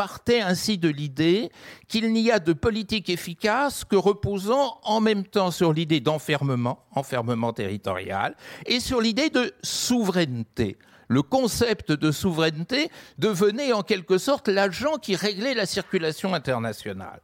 partait 0.00 0.40
ainsi 0.40 0.78
de 0.78 0.88
l'idée 0.88 1.52
qu'il 1.86 2.10
n'y 2.14 2.30
a 2.30 2.38
de 2.38 2.54
politique 2.54 3.10
efficace 3.10 3.84
que 3.84 3.96
reposant 3.96 4.80
en 4.82 4.98
même 4.98 5.24
temps 5.26 5.50
sur 5.50 5.74
l'idée 5.74 6.00
d'enfermement, 6.00 6.86
enfermement 6.92 7.52
territorial, 7.52 8.34
et 8.64 8.80
sur 8.80 9.02
l'idée 9.02 9.28
de 9.28 9.52
souveraineté. 9.62 10.78
Le 11.08 11.20
concept 11.20 11.92
de 11.92 12.12
souveraineté 12.12 12.90
devenait 13.18 13.74
en 13.74 13.82
quelque 13.82 14.16
sorte 14.16 14.48
l'agent 14.48 14.96
qui 14.96 15.16
réglait 15.16 15.52
la 15.52 15.66
circulation 15.66 16.32
internationale. 16.32 17.20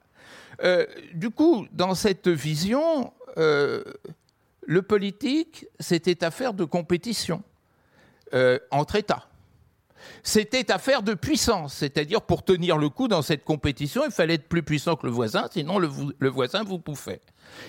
Euh, 0.62 0.84
du 1.14 1.30
coup, 1.30 1.66
dans 1.72 1.94
cette 1.94 2.28
vision, 2.28 3.14
euh, 3.38 3.84
le 4.66 4.82
politique, 4.82 5.64
c'était 5.80 6.22
affaire 6.22 6.52
de 6.52 6.64
compétition 6.64 7.42
euh, 8.34 8.58
entre 8.70 8.96
États 8.96 9.30
c'était 10.22 10.70
affaire 10.70 11.02
de 11.02 11.14
puissance, 11.14 11.74
c'est-à-dire 11.74 12.22
pour 12.22 12.44
tenir 12.44 12.78
le 12.78 12.88
coup 12.88 13.08
dans 13.08 13.22
cette 13.22 13.44
compétition, 13.44 14.02
il 14.04 14.10
fallait 14.10 14.34
être 14.34 14.48
plus 14.48 14.62
puissant 14.62 14.96
que 14.96 15.06
le 15.06 15.12
voisin, 15.12 15.48
sinon 15.52 15.78
le, 15.78 15.88
voisin 16.28 16.64
vous 16.64 16.78
bouffait. 16.78 17.20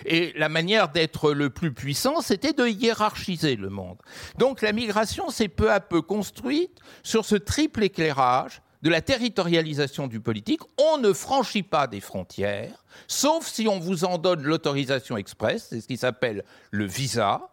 Et 0.06 0.34
la 0.36 0.50
manière 0.50 0.90
d'être 0.90 1.34
le 1.34 1.50
plus 1.50 1.72
puissant, 1.72 2.22
c'était 2.22 2.54
de 2.54 2.68
hiérarchiser 2.68 3.56
le 3.56 3.70
monde. 3.70 3.98
Donc 4.38 4.62
la 4.62 4.72
migration 4.72 5.30
s'est 5.30 5.48
peu 5.48 5.72
à 5.72 5.80
peu 5.80 6.02
construite 6.02 6.80
sur 7.04 7.26
ce 7.26 7.36
triple 7.36 7.84
éclairage 7.84 8.62
de 8.84 8.90
la 8.90 9.02
territorialisation 9.02 10.08
du 10.08 10.20
politique, 10.20 10.62
on 10.78 10.98
ne 10.98 11.12
franchit 11.12 11.64
pas 11.64 11.88
des 11.88 12.00
frontières, 12.00 12.86
sauf 13.08 13.48
si 13.48 13.68
on 13.68 13.80
vous 13.80 14.06
en 14.06 14.18
donne 14.18 14.44
l'autorisation 14.44 15.18
express, 15.18 15.68
c'est 15.70 15.82
ce 15.82 15.88
qui 15.88 15.98
s'appelle 15.98 16.44
le 16.72 16.86
visa. 16.86 17.50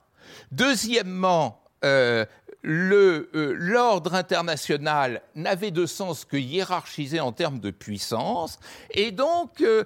Deuxièmement, 0.52 1.62
euh, 1.84 2.24
euh, 2.64 3.54
l'ordre 3.58 4.14
international 4.14 5.22
n'avait 5.34 5.70
de 5.70 5.86
sens 5.86 6.24
que 6.24 6.36
hiérarchisé 6.36 7.20
en 7.20 7.32
termes 7.32 7.60
de 7.60 7.70
puissance, 7.70 8.58
et 8.90 9.10
donc 9.12 9.60
euh, 9.60 9.84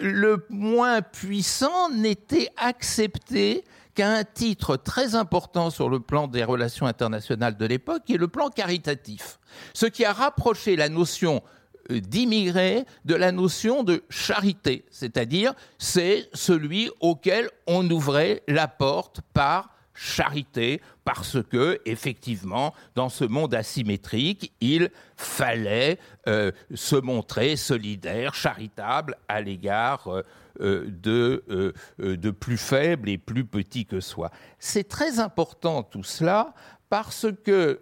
le 0.00 0.44
moins 0.50 1.02
puissant 1.02 1.90
n'était 1.90 2.48
accepté 2.56 3.64
qu'à 3.94 4.10
un 4.10 4.24
titre 4.24 4.76
très 4.76 5.14
important 5.14 5.70
sur 5.70 5.88
le 5.88 6.00
plan 6.00 6.26
des 6.26 6.44
relations 6.44 6.86
internationales 6.86 7.56
de 7.56 7.66
l'époque, 7.66 8.02
qui 8.06 8.14
est 8.14 8.18
le 8.18 8.28
plan 8.28 8.48
caritatif. 8.48 9.38
Ce 9.74 9.86
qui 9.86 10.04
a 10.04 10.12
rapproché 10.12 10.76
la 10.76 10.88
notion 10.88 11.42
d'immigré 11.90 12.84
de 13.04 13.14
la 13.14 13.32
notion 13.32 13.82
de 13.82 14.02
charité, 14.08 14.84
c'est-à-dire 14.90 15.54
c'est 15.78 16.28
celui 16.32 16.90
auquel 17.00 17.50
on 17.66 17.88
ouvrait 17.90 18.42
la 18.48 18.68
porte 18.68 19.20
par 19.34 19.71
charité 20.02 20.80
parce 21.04 21.38
que 21.44 21.80
effectivement 21.84 22.74
dans 22.96 23.08
ce 23.08 23.24
monde 23.24 23.54
asymétrique 23.54 24.52
il 24.60 24.90
fallait 25.16 25.98
euh, 26.26 26.50
se 26.74 26.96
montrer 26.96 27.54
solidaire 27.54 28.34
charitable 28.34 29.16
à 29.28 29.40
l'égard 29.40 30.08
euh, 30.08 30.22
euh, 30.60 30.86
de, 30.88 31.72
de 31.98 32.30
plus 32.30 32.56
faibles 32.56 33.08
et 33.08 33.16
plus 33.16 33.44
petits 33.44 33.86
que 33.86 34.00
soi. 34.00 34.30
C'est 34.58 34.88
très 34.88 35.20
important 35.20 35.84
tout 35.84 36.02
cela 36.02 36.52
parce 36.90 37.26
que 37.44 37.80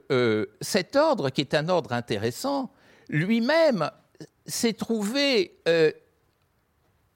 cet 0.60 0.96
ordre 0.96 1.30
qui 1.30 1.40
est 1.40 1.54
un 1.54 1.68
ordre 1.68 1.92
intéressant 1.92 2.70
lui-même 3.08 3.90
s'est 4.46 4.74
trouvé 4.74 5.58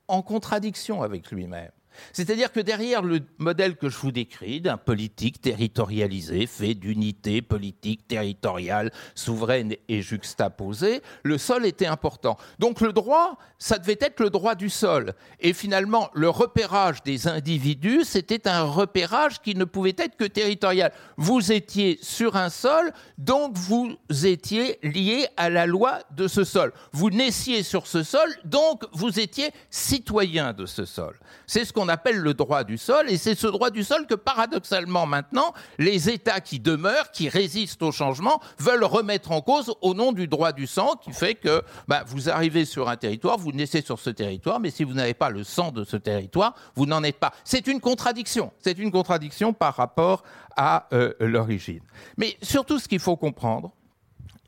en 0.09 0.22
contradiction 0.22 1.02
avec 1.02 1.30
lui-même 1.30 1.70
c'est-à-dire 2.12 2.53
que 2.53 2.61
derrière 2.61 3.03
le 3.03 3.20
modèle 3.38 3.76
que 3.76 3.88
je 3.88 3.99
vous 3.99 4.12
décris 4.12 4.61
d'un 4.61 4.76
politique 4.76 5.40
territorialisé, 5.40 6.47
fait 6.47 6.74
d'unités 6.74 7.42
politiques 7.42 8.07
territoriales, 8.09 8.90
souveraines 9.14 9.74
et 9.88 10.03
juxtaposées, 10.03 11.03
le 11.22 11.38
sol 11.38 11.66
était 11.66 11.86
important. 11.86 12.36
Donc 12.59 12.80
le 12.80 12.92
droit, 12.92 13.38
ça 13.59 13.78
devait 13.78 13.99
être 14.01 14.20
le 14.20 14.30
droit 14.30 14.55
du 14.55 14.70
sol. 14.70 15.14
Et 15.40 15.53
finalement, 15.53 16.11
le 16.14 16.28
repérage 16.28 17.03
des 17.03 17.28
individus, 17.28 18.05
c'était 18.05 18.49
un 18.49 18.62
repérage 18.62 19.40
qui 19.40 19.55
ne 19.55 19.64
pouvait 19.64 19.95
être 19.97 20.16
que 20.16 20.24
territorial. 20.24 20.92
Vous 21.16 21.53
étiez 21.53 21.99
sur 22.03 22.36
un 22.36 22.51
sol, 22.51 22.92
donc 23.18 23.57
vous 23.57 23.97
étiez 24.24 24.78
lié 24.82 25.26
à 25.36 25.51
la 25.51 25.66
loi 25.66 26.01
de 26.11 26.28
ce 26.28 26.45
sol. 26.45 26.72
Vous 26.92 27.11
naissiez 27.11 27.62
sur 27.62 27.86
ce 27.86 28.03
sol, 28.03 28.28
donc 28.45 28.84
vous 28.92 29.20
étiez 29.20 29.51
citoyen 29.70 30.53
de 30.53 30.66
ce 30.66 30.84
sol. 30.84 31.18
C'est 31.47 31.64
ce 31.64 31.72
appelle 31.89 32.16
le 32.16 32.35
droit 32.35 32.64
du 32.64 32.78
sol, 32.78 33.11
et 33.11 33.16
c'est 33.16 33.35
ce 33.35 33.47
droit 33.47 33.70
du 33.70 33.85
sol 33.85 34.07
que 34.07 34.14
paradoxalement 34.14 35.07
maintenant, 35.07 35.53
les 35.78 36.09
États 36.11 36.41
qui 36.41 36.61
demeurent, 36.61 37.11
qui 37.11 37.28
résistent 37.28 37.82
au 37.82 37.93
changement, 37.93 38.41
veulent 38.59 38.85
remettre 38.85 39.32
en 39.32 39.41
cause 39.41 39.74
au 39.82 39.95
nom 39.95 40.12
du 40.12 40.26
droit 40.26 40.53
du 40.53 40.66
sang, 40.66 40.95
qui 41.03 41.12
fait 41.12 41.35
que 41.35 41.62
bah, 41.89 42.05
vous 42.07 42.30
arrivez 42.30 42.64
sur 42.64 42.89
un 42.89 42.97
territoire, 42.97 43.39
vous 43.39 43.53
naissez 43.53 43.80
sur 43.80 43.99
ce 43.99 44.11
territoire, 44.11 44.61
mais 44.61 44.70
si 44.70 44.85
vous 44.85 44.95
n'avez 44.95 45.14
pas 45.14 45.30
le 45.30 45.45
sang 45.45 45.70
de 45.70 45.85
ce 45.85 45.97
territoire, 45.97 46.55
vous 46.74 46.87
n'en 46.87 47.03
êtes 47.03 47.18
pas. 47.18 47.32
C'est 47.45 47.66
une 47.66 47.80
contradiction. 47.80 48.53
C'est 48.59 48.78
une 48.78 48.91
contradiction 48.91 49.53
par 49.53 49.76
rapport 49.76 50.22
à 50.57 50.87
euh, 50.93 51.12
l'origine. 51.20 51.80
Mais 52.16 52.37
surtout, 52.43 52.78
ce 52.78 52.89
qu'il 52.89 53.01
faut 53.01 53.16
comprendre, 53.16 53.72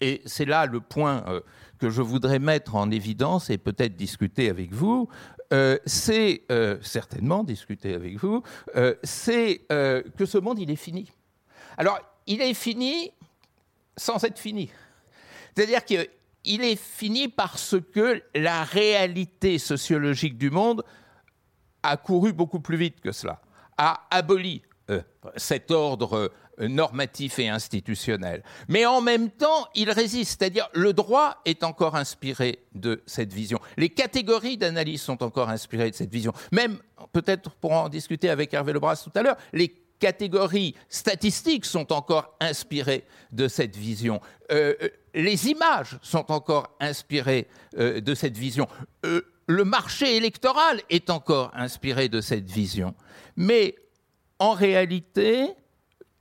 et 0.01 0.22
c'est 0.26 0.45
là 0.45 0.66
le 0.66 0.80
point 0.80 1.24
euh, 1.26 1.41
que 1.78 1.91
je 1.91 2.03
voudrais 2.03 2.39
mettre 2.39 2.74
en 2.74 2.91
évidence 2.91 3.51
et 3.51 3.59
peut-être 3.59 3.97
discuter 3.97 4.49
avec 4.51 4.72
vous, 4.72 5.09
euh, 5.53 5.78
c'est 5.86 6.42
euh, 6.51 6.78
certainement 6.82 7.44
discuter 7.44 7.94
avec 7.94 8.18
vous, 8.18 8.42
euh, 8.74 8.94
c'est 9.03 9.62
que 9.68 10.24
ce 10.24 10.38
monde, 10.38 10.59
il 10.59 10.70
est 10.70 10.76
fini. 10.76 11.11
Alors, 11.76 11.99
il 12.26 12.40
est 12.42 12.55
fini 12.55 13.12
sans 13.97 14.22
être 14.24 14.38
fini. 14.38 14.70
C'est-à-dire 15.55 15.84
qu'il 15.84 16.64
est 16.64 16.80
fini 16.80 17.28
parce 17.28 17.76
que 17.92 18.22
la 18.34 18.64
réalité 18.64 19.59
sociologique 19.59 20.36
du 20.36 20.51
monde 20.51 20.84
a 21.82 21.97
couru 21.97 22.32
beaucoup 22.32 22.61
plus 22.61 22.76
vite 22.76 23.01
que 23.01 23.12
cela, 23.12 23.40
a 23.78 24.07
aboli 24.11 24.62
cet 25.36 25.70
ordre 25.70 26.32
normatif 26.59 27.38
et 27.38 27.48
institutionnel. 27.48 28.42
Mais 28.68 28.86
en 28.86 29.00
même 29.00 29.30
temps, 29.30 29.68
il 29.74 29.90
résiste, 29.90 30.38
c'est-à-dire 30.38 30.68
le 30.72 30.92
droit 30.92 31.40
est 31.44 31.64
encore 31.64 31.96
inspiré 31.96 32.61
de 32.74 33.02
cette 33.07 33.32
vision. 33.32 33.59
Les 33.76 33.90
catégories 33.90 34.57
d'analyse 34.57 35.02
sont 35.02 35.22
encore 35.22 35.50
inspirées 35.50 35.90
de 35.90 35.96
cette 35.96 36.12
vision. 36.12 36.32
Même, 36.52 36.78
peut-être 37.12 37.50
pour 37.57 37.72
en 37.72 37.88
discuter 37.88 38.30
avec 38.30 38.54
Hervé 38.54 38.72
Lebras 38.72 39.02
tout 39.04 39.18
à 39.18 39.22
l'heure, 39.22 39.36
les 39.52 39.68
catégories 39.98 40.74
statistiques 40.88 41.64
sont 41.64 41.92
encore 41.92 42.36
inspirées 42.40 43.04
de 43.32 43.48
cette 43.48 43.76
vision. 43.76 44.20
Euh, 44.50 44.74
euh, 44.82 44.88
les 45.14 45.48
images 45.48 45.98
sont 46.02 46.30
encore 46.30 46.76
inspirées 46.80 47.48
euh, 47.78 48.00
de 48.00 48.14
cette 48.14 48.36
vision. 48.36 48.68
le 49.48 49.64
marché 49.64 50.16
électoral 50.16 50.80
est 50.90 51.09
encore 51.09 51.52
inspiré 51.54 52.09
de 52.09 52.20
cette 52.20 52.50
vision. 52.50 52.94
Mais 53.36 53.76
en 54.38 54.52
réalité, 54.52 55.54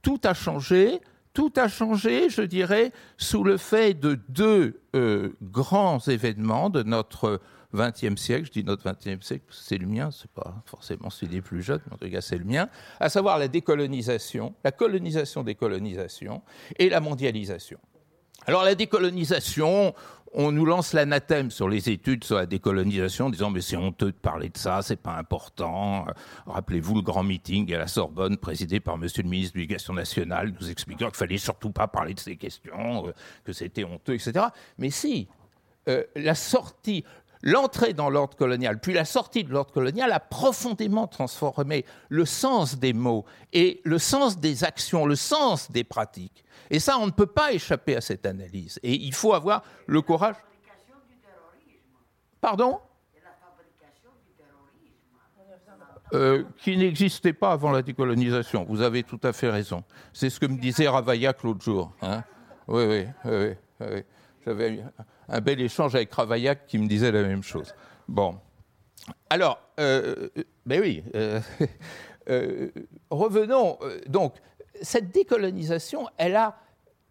tout 0.06 0.22
a 0.24 0.36
changé. 0.36 1.02
Tout 1.34 1.52
a 1.58 1.68
changé, 1.68 2.30
je 2.30 2.44
dirais, 2.44 2.94
sous 3.18 3.44
le 3.44 3.58
fait 3.58 3.94
de 4.00 4.20
deux 4.30 4.80
euh, 4.96 5.36
grands 5.42 6.00
événements 6.00 6.70
de 6.70 6.84
notre 6.84 7.42
XXe 7.74 8.16
siècle. 8.16 8.46
Je 8.46 8.52
dis 8.52 8.64
notre 8.64 8.90
XXe 8.90 9.26
siècle, 9.26 9.44
c'est 9.50 9.80
le 9.80 9.88
mien, 9.88 10.12
c'est 10.12 10.30
pas 10.30 10.54
forcément 10.66 11.10
celui 11.10 11.34
des 11.34 11.42
plus 11.42 11.62
jeunes, 11.62 11.82
mais 11.88 11.94
en 11.94 11.98
tout 11.98 12.10
cas 12.10 12.22
c'est 12.22 12.38
le 12.38 12.46
mien, 12.46 12.70
à 13.00 13.10
savoir 13.10 13.38
la 13.40 13.48
décolonisation, 13.50 14.54
la 14.64 14.72
colonisation 14.72 15.44
des 15.44 15.56
colonisations 15.56 16.42
et 16.78 16.88
la 16.88 17.02
mondialisation. 17.02 17.80
Alors 18.46 18.64
la 18.64 18.76
décolonisation, 18.76 19.94
on 20.36 20.52
nous 20.52 20.66
lance 20.66 20.94
l'anathème 20.94 21.50
sur 21.50 21.70
les 21.70 21.90
études 21.90 22.24
sur 22.24 22.36
la 22.36 22.46
décolonisation, 22.46 23.28
en 23.28 23.30
disant 23.30 23.50
mais 23.50 23.62
c'est 23.62 23.78
honteux 23.78 24.12
de 24.12 24.18
parler 24.18 24.50
de 24.50 24.58
ça, 24.58 24.82
c'est 24.82 24.98
pas 24.98 25.16
important. 25.16 26.06
Rappelez-vous 26.46 26.96
le 26.96 27.02
grand 27.02 27.24
meeting 27.24 27.74
à 27.74 27.80
la 27.80 27.88
Sorbonne 27.88 28.38
présidé 28.38 28.80
par 28.80 28.98
Monsieur 28.98 29.24
le 29.24 29.30
ministre 29.30 29.54
de 29.54 29.60
l'Éducation 29.60 29.94
nationale, 29.94 30.54
nous 30.60 30.70
expliquant 30.70 31.08
qu'il 31.08 31.18
fallait 31.18 31.38
surtout 31.38 31.72
pas 31.72 31.88
parler 31.88 32.14
de 32.14 32.20
ces 32.20 32.36
questions, 32.36 33.08
euh, 33.08 33.14
que 33.46 33.54
c'était 33.54 33.86
honteux, 33.86 34.14
etc. 34.14 34.48
Mais 34.78 34.90
si 34.90 35.28
euh, 35.88 36.04
la 36.16 36.36
sortie, 36.36 37.06
L'entrée 37.48 37.94
dans 37.94 38.10
l'ordre 38.10 38.36
colonial, 38.36 38.80
puis 38.80 38.94
la 38.94 39.06
sortie 39.06 39.44
de 39.44 39.52
l'ordre 39.52 39.72
colonial 39.72 40.12
a 40.12 40.20
profondément 40.20 41.06
transformé 41.06 41.86
le 42.10 42.26
sens 42.26 42.80
des 42.80 42.94
mots 42.94 43.24
et 43.54 43.82
le 43.84 44.00
sens 44.00 44.40
des 44.40 44.64
actions, 44.64 45.06
le 45.06 45.16
sens 45.16 45.70
des 45.70 45.84
pratiques. 45.84 46.44
Et 46.70 46.80
ça, 46.80 46.98
on 46.98 47.06
ne 47.06 47.12
peut 47.12 47.26
pas 47.26 47.54
échapper 47.54 47.96
à 47.96 48.02
cette 48.02 48.26
analyse. 48.26 48.80
Et 48.84 48.94
il 48.94 49.14
faut 49.14 49.34
avoir 49.34 49.64
le 49.88 50.02
courage. 50.02 50.36
Pardon? 52.42 52.80
Euh, 56.14 56.44
qui 56.58 56.78
n'existait 56.78 57.34
pas 57.34 57.52
avant 57.52 57.72
la 57.72 57.82
décolonisation. 57.82 58.64
Vous 58.70 58.82
avez 58.82 59.04
tout 59.04 59.20
à 59.24 59.34
fait 59.34 59.50
raison. 59.50 59.84
C'est 60.14 60.30
ce 60.30 60.40
que 60.40 60.46
me 60.46 60.58
disait 60.58 60.88
Ravaillac 60.88 61.42
l'autre 61.44 61.64
jour. 61.64 61.92
Hein 62.02 62.24
oui, 62.68 62.86
oui, 62.86 63.06
oui, 63.26 63.56
oui. 63.82 64.04
J'avais 64.46 64.84
un 65.28 65.42
bel 65.42 65.60
échange 65.60 65.96
avec 65.96 66.14
Ravaillac 66.14 66.68
qui 66.68 66.78
me 66.78 66.88
disait 66.88 67.12
la 67.12 67.24
même 67.24 67.42
chose. 67.42 67.74
Bon. 68.08 68.40
Alors, 69.30 69.60
euh, 69.80 70.30
ben 70.66 70.82
oui. 70.82 71.04
Euh, 71.16 71.42
euh, 72.30 72.70
revenons. 73.10 73.80
Donc, 74.08 74.36
cette 74.82 75.12
décolonisation, 75.12 76.08
elle 76.18 76.36
a 76.36 76.58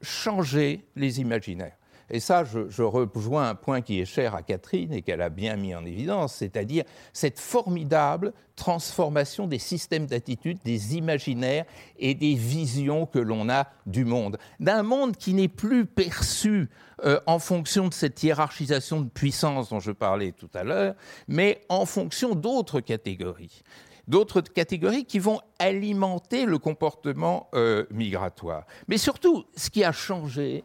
changé 0.03 0.85
les 0.97 1.21
imaginaires. 1.21 1.77
Et 2.11 2.21
ça, 2.21 2.45
je, 2.45 2.83
rejoins 2.83 3.49
un 3.49 3.55
point 3.55 3.81
qui 3.81 4.01
est 4.01 4.05
cher 4.05 4.35
à 4.35 4.43
Catherine 4.43 4.93
et 4.93 5.03
qu'elle 5.03 5.23
a 5.23 5.31
bien 5.31 5.57
mis 5.57 5.75
en 5.75 5.85
évidence, 5.85 6.35
c'est-à-dire 6.35 6.85
cette 7.13 7.41
formidable 7.41 8.33
transformation 8.57 9.47
des 9.47 9.59
systèmes 9.59 10.07
d'attitude, 10.07 10.59
des 10.65 10.97
imaginaires 10.97 11.65
et 11.99 12.15
des 12.15 12.35
visions 12.35 13.07
que 13.07 13.19
l'on 13.19 13.49
a 13.49 13.67
du 13.87 14.05
monde. 14.05 14.39
D'un 14.61 14.83
monde 14.83 15.17
qui 15.17 15.35
n'est 15.35 15.49
plus 15.49 15.87
perçu 15.87 16.69
euh, 17.05 17.19
en 17.27 17.39
fonction 17.39 17.89
de 17.89 17.95
cette 17.95 18.23
hiérarchisation 18.23 19.01
de 19.01 19.09
puissance 19.09 19.71
dont 19.71 19.81
je 19.81 19.91
parlais 19.91 20.33
tout 20.33 20.51
à 20.55 20.63
l'heure, 20.63 20.95
mais 21.27 21.63
en 21.69 21.87
fonction 21.87 22.35
d'autres 22.35 22.81
catégories 22.81 23.63
d'autres 24.09 24.43
catégories 24.43 25.05
qui 25.05 25.19
vont 25.19 25.41
alimenter 25.59 26.45
le 26.45 26.59
comportement 26.59 27.49
euh, 27.55 27.87
migratoire. 27.91 28.67
Mais 28.89 28.99
surtout, 28.99 29.45
ce 29.57 29.71
qui 29.71 29.83
a 29.85 29.93
changé, 29.93 30.65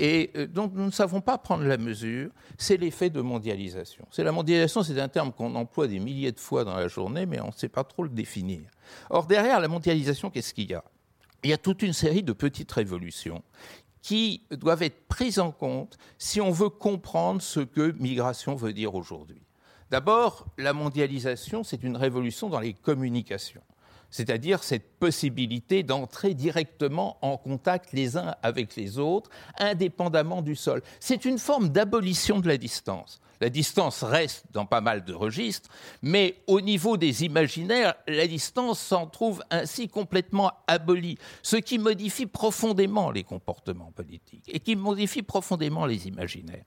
et 0.00 0.30
euh, 0.36 0.46
dont 0.46 0.70
nous 0.72 0.86
ne 0.86 0.90
savons 0.90 1.20
pas 1.20 1.36
prendre 1.36 1.64
la 1.64 1.76
mesure, 1.76 2.30
c'est 2.56 2.78
l'effet 2.78 3.10
de 3.10 3.20
mondialisation. 3.20 4.06
C'est 4.10 4.24
la 4.24 4.32
mondialisation, 4.32 4.82
c'est 4.82 4.98
un 4.98 5.08
terme 5.08 5.30
qu'on 5.30 5.54
emploie 5.54 5.86
des 5.86 6.00
milliers 6.00 6.32
de 6.32 6.40
fois 6.40 6.64
dans 6.64 6.74
la 6.74 6.88
journée, 6.88 7.26
mais 7.26 7.38
on 7.40 7.48
ne 7.48 7.52
sait 7.52 7.68
pas 7.68 7.84
trop 7.84 8.02
le 8.02 8.08
définir. 8.08 8.62
Or, 9.10 9.26
derrière 9.26 9.60
la 9.60 9.68
mondialisation, 9.68 10.30
qu'est-ce 10.30 10.54
qu'il 10.54 10.70
y 10.70 10.74
a? 10.74 10.82
Il 11.44 11.50
y 11.50 11.52
a 11.52 11.58
toute 11.58 11.82
une 11.82 11.92
série 11.92 12.22
de 12.22 12.32
petites 12.32 12.72
révolutions 12.72 13.42
qui 14.00 14.42
doivent 14.50 14.82
être 14.82 15.06
prises 15.06 15.38
en 15.38 15.52
compte 15.52 15.98
si 16.16 16.40
on 16.40 16.50
veut 16.50 16.70
comprendre 16.70 17.42
ce 17.42 17.60
que 17.60 17.92
migration 18.00 18.56
veut 18.56 18.72
dire 18.72 18.94
aujourd'hui. 18.94 19.42
D'abord, 19.90 20.46
la 20.56 20.72
mondialisation, 20.72 21.62
c'est 21.62 21.82
une 21.82 21.96
révolution 21.96 22.48
dans 22.48 22.60
les 22.60 22.72
communications, 22.72 23.62
c'est-à-dire 24.10 24.62
cette 24.62 24.98
possibilité 24.98 25.82
d'entrer 25.82 26.34
directement 26.34 27.16
en 27.22 27.36
contact 27.36 27.92
les 27.92 28.16
uns 28.16 28.34
avec 28.42 28.76
les 28.76 28.98
autres, 28.98 29.30
indépendamment 29.58 30.42
du 30.42 30.56
sol. 30.56 30.82
C'est 30.98 31.24
une 31.24 31.38
forme 31.38 31.68
d'abolition 31.68 32.40
de 32.40 32.48
la 32.48 32.56
distance. 32.56 33.20
La 33.40 33.48
distance 33.48 34.02
reste 34.02 34.44
dans 34.52 34.66
pas 34.66 34.82
mal 34.82 35.02
de 35.02 35.14
registres, 35.14 35.70
mais 36.02 36.36
au 36.46 36.60
niveau 36.60 36.98
des 36.98 37.24
imaginaires, 37.24 37.94
la 38.06 38.26
distance 38.26 38.78
s'en 38.78 39.06
trouve 39.06 39.42
ainsi 39.50 39.88
complètement 39.88 40.52
abolie, 40.66 41.16
ce 41.42 41.56
qui 41.56 41.78
modifie 41.78 42.26
profondément 42.26 43.10
les 43.10 43.24
comportements 43.24 43.92
politiques 43.92 44.44
et 44.48 44.60
qui 44.60 44.76
modifie 44.76 45.22
profondément 45.22 45.86
les 45.86 46.06
imaginaires. 46.06 46.64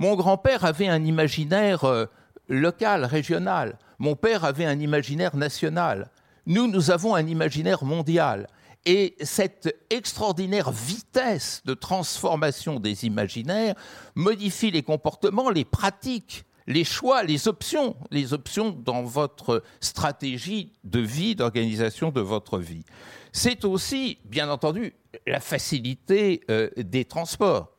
Mon 0.00 0.16
grand-père 0.16 0.64
avait 0.64 0.88
un 0.88 1.04
imaginaire 1.04 1.84
euh, 1.84 2.06
local, 2.48 3.04
régional. 3.04 3.78
Mon 3.98 4.16
père 4.16 4.44
avait 4.44 4.64
un 4.64 4.80
imaginaire 4.80 5.36
national. 5.36 6.10
Nous, 6.50 6.66
nous 6.66 6.90
avons 6.90 7.14
un 7.14 7.28
imaginaire 7.28 7.84
mondial. 7.84 8.48
Et 8.84 9.14
cette 9.20 9.72
extraordinaire 9.88 10.72
vitesse 10.72 11.62
de 11.64 11.74
transformation 11.74 12.80
des 12.80 13.04
imaginaires 13.04 13.76
modifie 14.16 14.72
les 14.72 14.82
comportements, 14.82 15.50
les 15.50 15.64
pratiques, 15.64 16.44
les 16.66 16.82
choix, 16.82 17.22
les 17.22 17.46
options, 17.46 17.94
les 18.10 18.32
options 18.32 18.70
dans 18.70 19.04
votre 19.04 19.62
stratégie 19.78 20.72
de 20.82 20.98
vie, 20.98 21.36
d'organisation 21.36 22.10
de 22.10 22.20
votre 22.20 22.58
vie. 22.58 22.84
C'est 23.30 23.64
aussi, 23.64 24.18
bien 24.24 24.50
entendu, 24.50 24.92
la 25.28 25.38
facilité 25.38 26.40
euh, 26.50 26.68
des 26.76 27.04
transports 27.04 27.70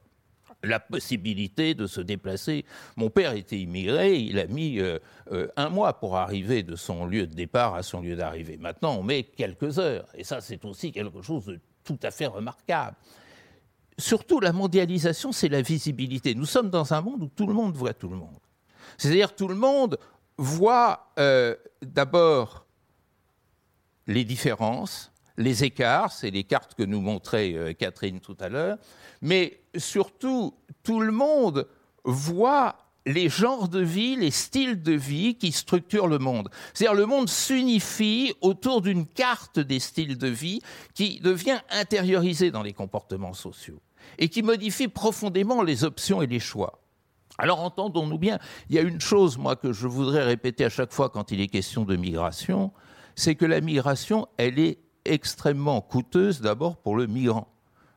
la 0.64 0.80
possibilité 0.80 1.74
de 1.74 1.88
se 1.88 2.02
déplacer. 2.02 2.66
Mon 2.96 3.10
père 3.10 3.34
était 3.34 3.60
immigré, 3.60 4.20
il 4.20 4.40
a 4.40 4.48
mis 4.48 4.80
euh, 4.80 5.00
euh, 5.32 5.48
un 5.56 5.70
mois 5.70 6.00
pour 6.00 6.18
arriver 6.18 6.64
de 6.64 6.76
son 6.76 7.06
lieu 7.06 7.28
de 7.28 7.34
départ 7.34 7.76
à 7.76 7.84
son 7.84 8.02
lieu 8.02 8.16
d'arrivée. 8.16 8.58
Maintenant, 8.58 8.96
on 8.96 9.04
met 9.04 9.24
quelques 9.24 9.80
heures, 9.80 10.08
et 10.16 10.24
ça, 10.24 10.42
c'est 10.42 10.64
aussi 10.66 10.92
quelque 10.92 11.22
chose 11.22 11.46
de 11.46 11.60
tout 11.84 12.00
à 12.04 12.12
fait 12.12 12.28
remarquable. 12.28 12.96
Surtout, 13.98 14.40
la 14.40 14.54
mondialisation, 14.54 15.32
c'est 15.32 15.50
la 15.50 15.62
visibilité. 15.62 16.36
Nous 16.36 16.46
sommes 16.46 16.70
dans 16.70 16.94
un 16.94 17.02
monde 17.02 17.24
où 17.24 17.28
tout 17.28 17.48
le 17.48 17.54
monde 17.54 17.76
voit 17.76 17.94
tout 17.94 18.10
le 18.10 18.16
monde. 18.16 18.40
C'est-à-dire, 18.98 19.36
tout 19.36 19.48
le 19.48 19.56
monde 19.56 19.98
voit 20.38 21.12
euh, 21.20 21.56
d'abord 21.82 22.66
les 24.08 24.24
différences, 24.24 25.12
les 25.38 25.64
écarts, 25.64 26.12
c'est 26.12 26.30
les 26.30 26.44
cartes 26.44 26.76
que 26.76 26.84
nous 26.84 27.02
montrait 27.02 27.76
Catherine 27.80 28.20
tout 28.20 28.36
à 28.40 28.50
l'heure, 28.50 28.78
mais 29.22 29.61
surtout, 29.76 30.54
tout 30.84 31.00
le 31.00 31.12
monde 31.12 31.68
voit 32.04 32.76
les 33.06 33.30
genres 33.30 33.68
de 33.68 33.80
vie, 33.80 34.16
les 34.16 34.32
styles 34.32 34.82
de 34.82 34.94
vie 34.94 35.36
qui 35.36 35.52
structurent 35.52 36.08
le 36.08 36.20
monde. 36.20 36.50
C'est-à-dire 36.74 36.96
le 36.96 37.06
monde 37.06 37.30
s'unifie 37.30 38.34
autour 38.42 38.82
d'une 38.82 39.08
carte 39.08 39.60
des 39.60 39.80
styles 39.80 40.18
de 40.18 40.28
vie 40.28 40.62
qui 40.94 41.20
devient 41.20 41.60
intériorisée 41.72 42.52
dans 42.52 42.62
les 42.62 42.74
comportements 42.74 43.34
sociaux 43.34 43.82
et 44.20 44.30
qui 44.30 44.44
modifie 44.44 44.88
profondément 44.88 45.64
les 45.64 45.84
options 45.84 46.22
et 46.22 46.28
les 46.28 46.40
choix. 46.40 46.80
Alors 47.38 47.62
entendons-nous 47.62 48.20
bien, 48.20 48.38
il 48.70 48.76
y 48.76 48.80
a 48.80 48.84
une 48.84 49.02
chose, 49.02 49.38
moi, 49.38 49.56
que 49.56 49.74
je 49.74 49.88
voudrais 49.88 50.24
répéter 50.24 50.66
à 50.66 50.70
chaque 50.70 50.92
fois 50.92 51.10
quand 51.10 51.32
il 51.32 51.42
est 51.42 51.48
question 51.48 51.86
de 51.86 51.96
migration, 51.96 52.72
c'est 53.16 53.36
que 53.36 53.46
la 53.46 53.62
migration, 53.62 54.28
elle 54.38 54.60
est 54.60 54.78
extrêmement 55.06 55.82
coûteuse 55.82 56.42
d'abord 56.42 56.78
pour 56.78 56.96
le 56.96 57.08
migrant. 57.08 57.48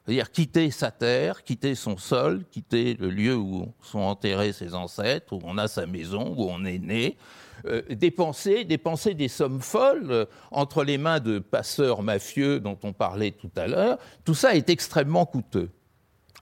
C'est-à-dire 0.05 0.31
quitter 0.31 0.71
sa 0.71 0.91
terre, 0.91 1.45
quitter 1.45 1.75
son 1.75 1.97
sol, 1.97 2.45
quitter 2.51 2.95
le 2.95 3.09
lieu 3.09 3.37
où 3.37 3.73
sont 3.81 4.01
enterrés 4.01 4.53
ses 4.53 4.75
ancêtres, 4.75 5.33
où 5.33 5.41
on 5.45 5.57
a 5.57 5.67
sa 5.67 5.87
maison, 5.87 6.35
où 6.37 6.49
on 6.51 6.65
est 6.65 6.79
né, 6.79 7.17
euh, 7.65 7.83
dépenser, 7.89 8.65
dépenser 8.65 9.15
des 9.15 9.29
sommes 9.29 9.63
folles 9.63 10.11
euh, 10.11 10.25
entre 10.51 10.85
les 10.85 10.99
mains 10.99 11.21
de 11.21 11.39
passeurs 11.39 12.03
mafieux 12.03 12.61
dont 12.61 12.79
on 12.83 12.93
parlait 12.93 13.31
tout 13.31 13.51
à 13.57 13.67
l'heure, 13.67 13.99
tout 14.25 14.35
ça 14.35 14.55
est 14.55 14.69
extrêmement 14.69 15.25
coûteux. 15.25 15.71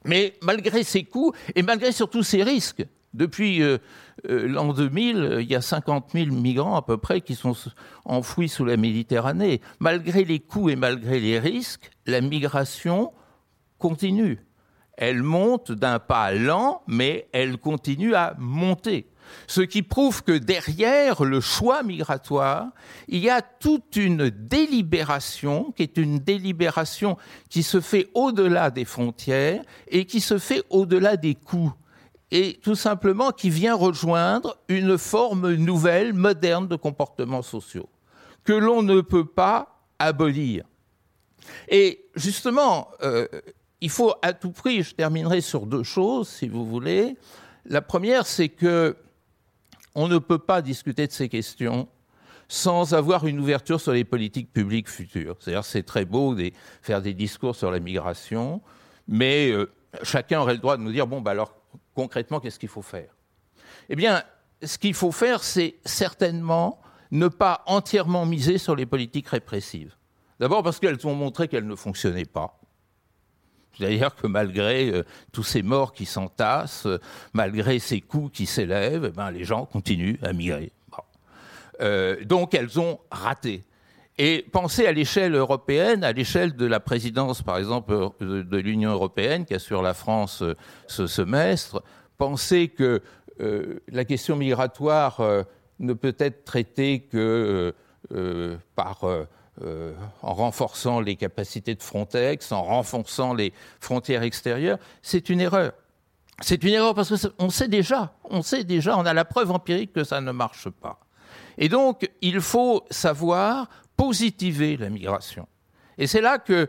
Mais 0.05 0.35
malgré 0.43 0.83
ces 0.83 1.05
coûts 1.05 1.33
et 1.55 1.63
malgré 1.63 1.93
surtout 1.93 2.25
ces 2.25 2.43
risques, 2.43 2.85
depuis 3.15 3.63
euh, 3.63 3.79
l'an 4.25 4.73
2000, 4.73 5.17
euh, 5.17 5.43
il 5.43 5.51
y 5.51 5.55
a 5.55 5.61
50 5.61 6.11
000 6.13 6.27
migrants 6.35 6.77
à 6.77 6.83
peu 6.83 6.97
près 6.97 7.21
qui 7.21 7.35
sont 7.35 7.55
enfouis 8.05 8.49
sous 8.49 8.65
la 8.65 8.77
Méditerranée. 8.77 9.61
Malgré 9.81 10.25
les 10.25 10.41
coûts 10.41 10.71
et 10.71 10.77
malgré 10.77 11.21
les 11.21 11.39
risques, 11.39 11.91
la 12.07 12.21
migration 12.21 13.13
continue. 13.83 14.39
Elle 14.97 15.25
monte 15.25 15.73
d'un 15.73 15.99
pas 15.99 16.33
lent, 16.33 16.83
mais 16.87 17.29
elle 17.33 17.59
continue 17.59 18.15
à 18.15 18.37
monter. 18.39 19.09
Ce 19.49 19.61
qui 19.61 19.83
prouve 19.83 20.23
que 20.23 20.39
derrière 20.39 21.25
le 21.25 21.41
choix 21.41 21.83
migratoire, 21.83 22.69
il 23.09 23.19
y 23.19 23.29
a 23.31 23.43
toute 23.43 23.97
une 23.97 24.31
délibération 24.31 25.73
qui 25.73 25.83
est 25.83 25.97
une 25.97 26.19
délibération 26.21 27.17
qui 27.51 27.65
se 27.65 27.81
fait 27.81 28.09
au-delà 28.15 28.71
des 28.71 28.85
frontières 28.85 29.63
et 29.89 30.05
qui 30.05 30.21
se 30.21 30.39
fait 30.39 30.63
au-delà 30.71 31.17
des 31.17 31.35
coûts 31.35 31.73
et 32.31 32.61
tout 32.63 32.77
simplement 32.77 33.31
qui 33.31 33.51
vient 33.51 33.75
rejoindre 33.75 34.57
une 34.69 34.97
forme 34.97 35.55
nouvelle, 35.55 36.15
moderne 36.15 36.67
de 36.67 36.77
comportements 36.77 37.43
sociaux, 37.43 37.89
que 38.45 38.55
l'on 38.55 38.83
ne 38.83 39.03
peut 39.03 39.27
pas 39.27 39.85
abolir. 39.99 40.65
Et 41.69 42.07
justement, 42.15 42.89
euh, 43.03 43.27
il 43.83 43.91
faut 43.91 44.15
à 44.23 44.33
tout 44.33 44.53
prix, 44.53 44.85
je 44.85 44.95
terminerai 44.95 45.41
sur 45.41 45.67
deux 45.67 45.83
choses, 45.83 46.29
si 46.29 46.49
vous 46.49 46.65
voulez. 46.65 47.17
La 47.67 47.83
première, 47.83 48.27
c'est 48.27 48.49
que 48.49 48.97
on 49.97 50.07
ne 50.07 50.19
peut 50.19 50.39
pas 50.39 50.63
discuter 50.63 51.07
de 51.07 51.13
ces 51.13 51.29
questions 51.29 51.89
sans 52.49 52.95
avoir 52.95 53.27
une 53.27 53.41
ouverture 53.41 53.81
sur 53.81 53.93
les 53.93 54.05
politiques 54.05 54.53
publiques 54.53 54.89
futures. 54.89 55.37
C'est-à-dire, 55.41 55.65
c'est 55.65 55.83
très 55.83 56.05
beau 56.05 56.35
de 56.35 56.53
faire 56.81 57.03
des 57.03 57.13
discours 57.13 57.57
sur 57.57 57.73
la 57.73 57.81
migration, 57.81 58.63
mais 59.09 59.51
euh, 59.51 59.71
chacun 60.03 60.41
aurait 60.41 60.55
le 60.55 60.61
droit 60.61 60.77
de 60.77 60.83
nous 60.83 60.93
dire 60.93 61.09
bon, 61.09 61.21
bah 61.21 61.33
alors 61.33 61.57
concrètement, 61.95 62.39
qu'est-ce 62.39 62.61
qu'il 62.61 62.69
faut 62.69 62.83
faire? 62.83 63.11
Eh 63.89 63.97
bien, 63.97 64.23
ce 64.63 64.79
qu'il 64.79 64.95
faut 64.95 65.13
faire, 65.13 65.43
c'est 65.43 65.75
certainement 65.85 66.81
ne 67.11 67.27
pas 67.27 67.65
entièrement 67.67 68.27
miser 68.27 68.59
sur 68.59 68.77
les 68.77 68.87
politiques 68.87 69.29
répressives. 69.29 69.97
D'abord 70.39 70.63
parce 70.63 70.79
qu'elles 70.79 71.05
ont 71.05 71.17
montré 71.17 71.49
qu'elles 71.49 71.67
ne 71.67 71.75
fonctionnaient 71.75 72.25
pas. 72.25 72.62
C'est-à-dire 73.77 74.15
que 74.15 74.27
malgré 74.27 74.91
euh, 74.91 75.05
tous 75.33 75.43
ces 75.43 75.63
morts 75.63 75.93
qui 75.93 76.05
s'entassent, 76.05 76.87
euh, 76.87 76.99
malgré 77.33 77.79
ces 77.79 78.01
coûts 78.01 78.31
qui 78.33 78.47
s'élèvent, 78.47 79.07
eh 79.09 79.17
ben, 79.17 79.31
les 79.31 79.45
gens 79.45 79.65
continuent 79.65 80.19
à 80.23 80.33
migrer. 80.33 80.73
Euh, 81.81 82.23
donc 82.25 82.55
elles 82.55 82.79
ont 82.79 83.01
raté. 83.11 83.65
Et 84.19 84.45
pensez 84.53 84.87
à 84.87 84.93
l'échelle 84.93 85.35
européenne, 85.35 86.05
à 86.05 86.13
l'échelle 86.13 86.55
de 86.55 86.67
la 86.67 86.81
présidence, 86.81 87.43
par 87.43 87.57
exemple, 87.57 88.11
de, 88.21 88.57
l'Union 88.59 88.91
européenne, 88.91 89.47
qui 89.47 89.55
assure 89.55 89.81
la 89.81 89.95
France 89.95 90.45
ce 90.87 91.07
semestre. 91.07 91.83
Pensez 92.19 92.69
que 92.69 93.01
la 93.89 94.05
question 94.05 94.37
migratoire 94.37 95.19
ne 95.81 95.93
peut 95.95 96.15
être 96.19 96.45
traitée 96.45 97.01
que 97.11 97.75
par, 98.77 99.07
en 100.23 100.35
renforçant 100.35 101.01
les 101.01 101.17
capacités 101.17 101.75
de 101.75 101.83
Frontex, 101.83 102.53
en 102.53 102.63
renforçant 102.63 103.35
les 103.35 103.53
frontières 103.81 104.23
extérieures. 104.23 104.79
C'est 105.03 105.29
une 105.29 105.41
erreur. 105.41 105.73
C'est 106.41 106.65
une 106.65 106.75
erreur 106.75 106.95
parce 106.95 107.29
qu'on 107.29 107.51
sait 107.51 107.69
déjà, 107.69 108.15
on 108.25 108.43
sait 108.43 108.65
déjà, 108.65 108.99
on 108.99 109.07
a 109.07 109.13
la 109.13 109.25
preuve 109.25 109.51
empirique 109.51 109.93
que 109.93 110.05
ça 110.05 110.21
ne 110.21 110.33
marche 110.33 110.69
pas. 110.71 110.99
Et 111.59 111.69
donc, 111.69 112.09
il 112.21 112.41
faut 112.41 112.85
savoir 112.91 113.69
positiver 113.97 114.77
la 114.77 114.91
migration. 114.91 115.47
Et 115.99 116.07
c'est 116.07 116.21
là 116.21 116.39
que 116.39 116.69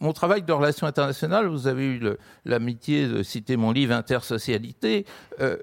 mon 0.00 0.12
travail 0.12 0.42
de 0.42 0.52
relations 0.52 0.86
internationales, 0.86 1.46
vous 1.48 1.66
avez 1.66 1.84
eu 1.84 2.00
l'amitié 2.44 3.08
de 3.08 3.22
citer 3.22 3.56
mon 3.56 3.72
livre 3.72 3.94
Intersocialité, 3.94 5.06
euh, 5.40 5.56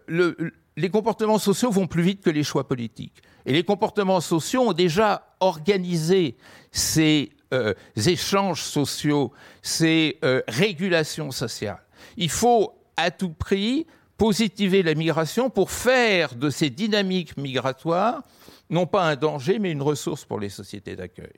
les 0.78 0.90
comportements 0.90 1.38
sociaux 1.38 1.72
vont 1.72 1.88
plus 1.88 2.04
vite 2.04 2.22
que 2.22 2.30
les 2.30 2.44
choix 2.44 2.68
politiques. 2.68 3.22
Et 3.46 3.54
les 3.54 3.64
comportements 3.64 4.20
sociaux 4.20 4.70
ont 4.70 4.74
déjà 4.74 5.35
organisé 5.46 6.36
ces 6.72 7.32
euh, 7.54 7.74
échanges 7.96 8.62
sociaux, 8.62 9.32
ces 9.62 10.18
euh, 10.24 10.42
régulations 10.48 11.32
sociales. 11.32 11.82
Il 12.18 12.30
faut 12.30 12.74
à 12.98 13.12
tout 13.12 13.32
prix 13.32 13.86
positiver 14.18 14.84
la 14.84 14.96
migration 14.96 15.50
pour 15.50 15.72
faire 15.72 16.36
de 16.36 16.50
ces 16.50 16.70
dynamiques 16.70 17.38
migratoires 17.38 18.24
non 18.70 18.88
pas 18.88 19.04
un 19.04 19.16
danger, 19.16 19.60
mais 19.60 19.72
une 19.72 19.82
ressource 19.82 20.26
pour 20.26 20.40
les 20.40 20.50
sociétés 20.50 20.96
d'accueil. 20.96 21.34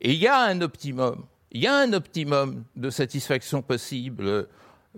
Et 0.00 0.12
il 0.12 0.18
y 0.18 0.26
a 0.26 0.40
un 0.42 0.60
optimum, 0.60 1.24
il 1.50 1.62
y 1.62 1.66
a 1.66 1.76
un 1.76 1.92
optimum 1.92 2.64
de 2.76 2.90
satisfaction 2.90 3.62
possible. 3.62 4.48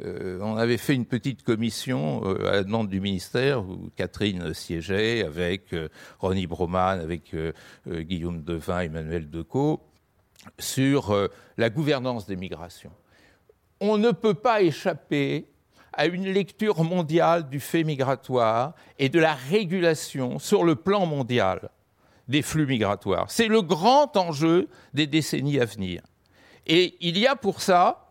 Euh, 0.01 0.39
on 0.41 0.57
avait 0.57 0.79
fait 0.79 0.95
une 0.95 1.05
petite 1.05 1.43
commission 1.43 2.23
euh, 2.25 2.49
à 2.49 2.53
la 2.53 2.65
demande 2.65 2.89
du 2.89 3.01
ministère 3.01 3.63
où 3.63 3.91
Catherine 3.95 4.55
siégeait 4.55 5.23
avec 5.23 5.75
euh, 5.75 5.89
Ronnie 6.19 6.47
Broman, 6.47 6.99
avec 6.99 7.35
Guillaume 7.87 8.43
Devin, 8.43 8.81
Emmanuel 8.81 9.29
Decaux, 9.29 9.81
sur 10.59 11.17
la 11.57 11.71
gouvernance 11.71 12.27
des 12.27 12.37
migrations. 12.37 12.91
on 13.81 13.97
ne 13.97 14.11
peut 14.11 14.35
pas 14.35 14.63
échapper 14.63 15.47
à 15.93 16.07
une 16.07 16.27
lecture 16.27 16.83
mondiale 16.83 17.49
du 17.49 17.61
fait 17.61 17.85
migratoire 17.85 18.75
et 18.99 19.09
de 19.09 19.21
la 19.21 19.35
régulation 19.35 20.39
sur 20.39 20.65
le 20.65 20.75
plan 20.75 21.07
mondial 21.07 21.69
des 22.29 22.43
flux 22.43 22.67
migratoires. 22.67 23.31
C'est 23.31 23.47
le 23.47 23.63
grand 23.63 24.17
enjeu 24.17 24.69
des 24.95 25.07
décennies 25.07 25.61
à 25.61 25.65
venir. 25.65 26.03
Et 26.67 26.97
il 27.01 27.19
y 27.19 27.27
a 27.27 27.37
pour 27.37 27.61
ça 27.61 28.09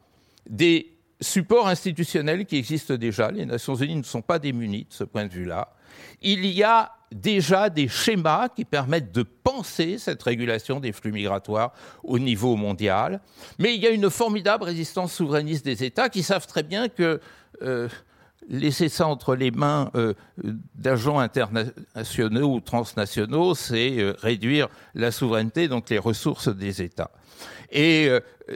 des 0.47 0.91
supports 1.21 1.67
institutionnels 1.67 2.45
qui 2.45 2.57
existent 2.57 2.95
déjà. 2.95 3.31
Les 3.31 3.45
Nations 3.45 3.75
Unies 3.75 3.95
ne 3.95 4.03
sont 4.03 4.21
pas 4.21 4.39
démunies 4.39 4.85
de 4.89 4.93
ce 4.93 5.03
point 5.03 5.25
de 5.25 5.31
vue-là. 5.31 5.73
Il 6.21 6.45
y 6.45 6.63
a 6.63 6.91
déjà 7.11 7.69
des 7.69 7.87
schémas 7.87 8.49
qui 8.49 8.65
permettent 8.65 9.11
de 9.11 9.23
penser 9.23 9.97
cette 9.97 10.23
régulation 10.23 10.79
des 10.79 10.91
flux 10.91 11.11
migratoires 11.11 11.73
au 12.03 12.19
niveau 12.19 12.55
mondial. 12.55 13.19
Mais 13.59 13.75
il 13.75 13.81
y 13.81 13.87
a 13.87 13.89
une 13.89 14.09
formidable 14.09 14.63
résistance 14.63 15.13
souverainiste 15.13 15.65
des 15.65 15.83
États 15.83 16.09
qui 16.09 16.23
savent 16.23 16.47
très 16.47 16.63
bien 16.63 16.89
que 16.89 17.19
euh, 17.61 17.89
laisser 18.49 18.89
ça 18.89 19.07
entre 19.07 19.35
les 19.35 19.51
mains 19.51 19.91
euh, 19.95 20.13
d'agents 20.75 21.19
internationaux 21.19 22.55
ou 22.55 22.59
transnationaux, 22.59 23.55
c'est 23.55 23.99
euh, 23.99 24.13
réduire 24.19 24.67
la 24.95 25.11
souveraineté, 25.11 25.67
donc 25.67 25.89
les 25.89 25.99
ressources 25.99 26.47
des 26.47 26.81
États. 26.81 27.11
Et 27.71 28.09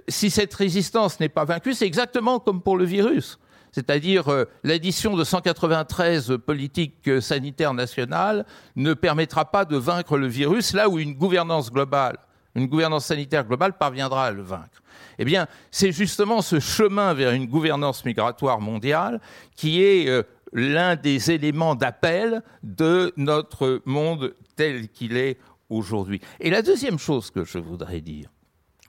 si 0.09 0.29
cette 0.29 0.53
résistance 0.53 1.19
n'est 1.19 1.29
pas 1.29 1.45
vaincue, 1.45 1.73
c'est 1.73 1.85
exactement 1.85 2.39
comme 2.39 2.61
pour 2.61 2.77
le 2.77 2.85
virus 2.85 3.39
c'est-à-dire 3.75 4.29
euh, 4.29 4.45
l'addition 4.63 5.17
de 5.17 5.25
193 5.25 6.37
politiques 6.45 7.09
sanitaires 7.19 7.73
nationales 7.73 8.45
ne 8.77 8.93
permettra 8.93 9.51
pas 9.51 9.65
de 9.65 9.75
vaincre 9.75 10.17
le 10.17 10.27
virus 10.27 10.73
là 10.73 10.87
où 10.87 10.97
une 10.97 11.13
gouvernance 11.13 11.73
globale, 11.73 12.15
une 12.55 12.67
gouvernance 12.67 13.07
sanitaire 13.07 13.43
globale 13.43 13.77
parviendra 13.77 14.27
à 14.27 14.31
le 14.31 14.43
vaincre. 14.43 14.81
Eh 15.19 15.25
bien, 15.25 15.47
c'est 15.71 15.91
justement 15.91 16.41
ce 16.41 16.61
chemin 16.61 17.13
vers 17.13 17.31
une 17.31 17.47
gouvernance 17.47 18.05
migratoire 18.05 18.61
mondiale 18.61 19.19
qui 19.57 19.83
est 19.83 20.07
euh, 20.07 20.23
l'un 20.53 20.95
des 20.95 21.31
éléments 21.31 21.75
d'appel 21.75 22.43
de 22.63 23.11
notre 23.17 23.81
monde 23.83 24.35
tel 24.55 24.87
qu'il 24.87 25.17
est 25.17 25.37
aujourd'hui. 25.69 26.21
Et 26.39 26.49
la 26.49 26.61
deuxième 26.61 26.97
chose 26.97 27.29
que 27.29 27.43
je 27.43 27.57
voudrais 27.57 27.99
dire, 27.99 28.29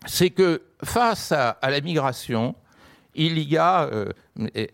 c'est 0.04 0.30
que 0.30 0.62
face 0.84 1.32
à 1.32 1.58
la 1.62 1.80
migration, 1.80 2.54
il 3.16 3.38
y 3.38 3.56
a, 3.56 3.84
euh, 3.84 4.12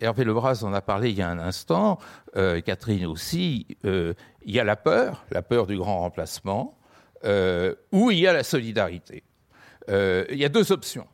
Hervé 0.00 0.24
Lebras 0.24 0.62
en 0.64 0.74
a 0.74 0.80
parlé 0.80 1.10
il 1.10 1.16
y 1.16 1.22
a 1.22 1.28
un 1.28 1.38
instant, 1.38 1.98
euh, 2.36 2.60
Catherine 2.60 3.06
aussi, 3.06 3.66
euh, 3.84 4.14
il 4.44 4.54
y 4.54 4.60
a 4.60 4.64
la 4.64 4.76
peur, 4.76 5.24
la 5.30 5.42
peur 5.42 5.66
du 5.66 5.76
grand 5.76 6.00
remplacement, 6.00 6.76
ou 7.92 8.10
il 8.10 8.18
y 8.18 8.26
a 8.26 8.32
la 8.32 8.42
solidarité. 8.42 9.22
il 9.88 10.36
y 10.36 10.44
a 10.44 10.48
deux 10.48 10.72
options. 10.72 11.06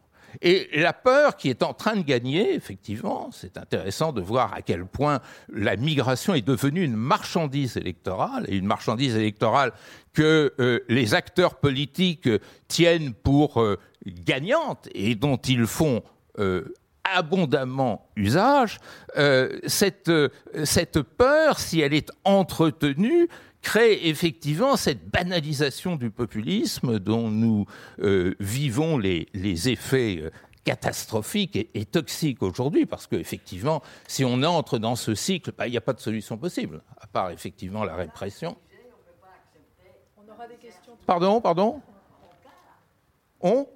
Et 0.43 0.68
la 0.74 0.93
peur 0.93 1.37
qui 1.37 1.51
est 1.51 1.62
en 1.62 1.74
train 1.74 1.97
de 1.97 2.03
gagner, 2.03 2.55
effectivement, 2.55 3.31
c'est 3.33 3.57
intéressant 3.57 4.12
de 4.12 4.20
voir 4.20 4.53
à 4.55 4.62
quel 4.62 4.85
point 4.87 5.20
la 5.53 5.76
migration 5.76 6.35
est 6.35 6.47
devenue 6.47 6.85
une 6.85 6.97
marchandise 6.97 7.76
électorale, 7.76 8.45
et 8.49 8.57
une 8.57 8.66
marchandise 8.66 9.16
électorale 9.16 9.72
que 10.12 10.85
les 10.89 11.14
acteurs 11.14 11.57
politiques 11.57 12.29
tiennent 12.66 13.12
pour 13.14 13.62
gagnante 14.05 14.89
et 14.93 15.14
dont 15.14 15.37
ils 15.37 15.66
font 15.66 16.03
abondamment 17.14 18.09
usage, 18.16 18.79
euh, 19.16 19.59
cette, 19.66 20.09
euh, 20.09 20.29
cette 20.64 21.03
peur, 21.03 21.59
si 21.59 21.81
elle 21.81 21.95
est 21.95 22.11
entretenue, 22.24 23.29
crée 23.62 24.09
effectivement 24.09 24.76
cette 24.76 25.09
banalisation 25.09 25.96
du 25.96 26.11
populisme 26.11 26.98
dont 26.98 27.30
nous 27.30 27.66
euh, 28.00 28.34
vivons 28.40 28.98
les, 28.98 29.28
les 29.34 29.68
effets 29.68 30.30
catastrophiques 30.68 31.56
et, 31.72 31.84
toxiques 31.86 32.42
aujourd'hui, 32.42 32.84
parce 32.84 33.06
qu'effectivement, 33.06 33.82
si 34.06 34.22
on 34.22 34.42
entre 34.42 34.78
dans 34.78 34.96
ce 34.96 35.14
cycle, 35.14 35.52
bah, 35.56 35.66
il 35.66 35.70
n'y 35.70 35.78
a 35.78 35.80
pas 35.80 35.94
de 35.94 36.00
solution 36.00 36.36
possible, 36.36 36.82
à 37.00 37.06
part 37.06 37.30
effectivement 37.30 37.84
la 37.84 37.94
répression. 37.94 38.54
Pardon, 41.06 41.40
pardon? 41.40 41.80
On? 43.40 43.66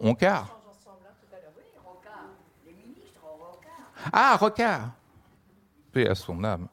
On 0.00 0.16
Ah, 4.10 4.36
Rocard 4.40 4.92
Paix 5.92 6.08
à 6.08 6.14
son 6.14 6.42
âme. 6.42 6.68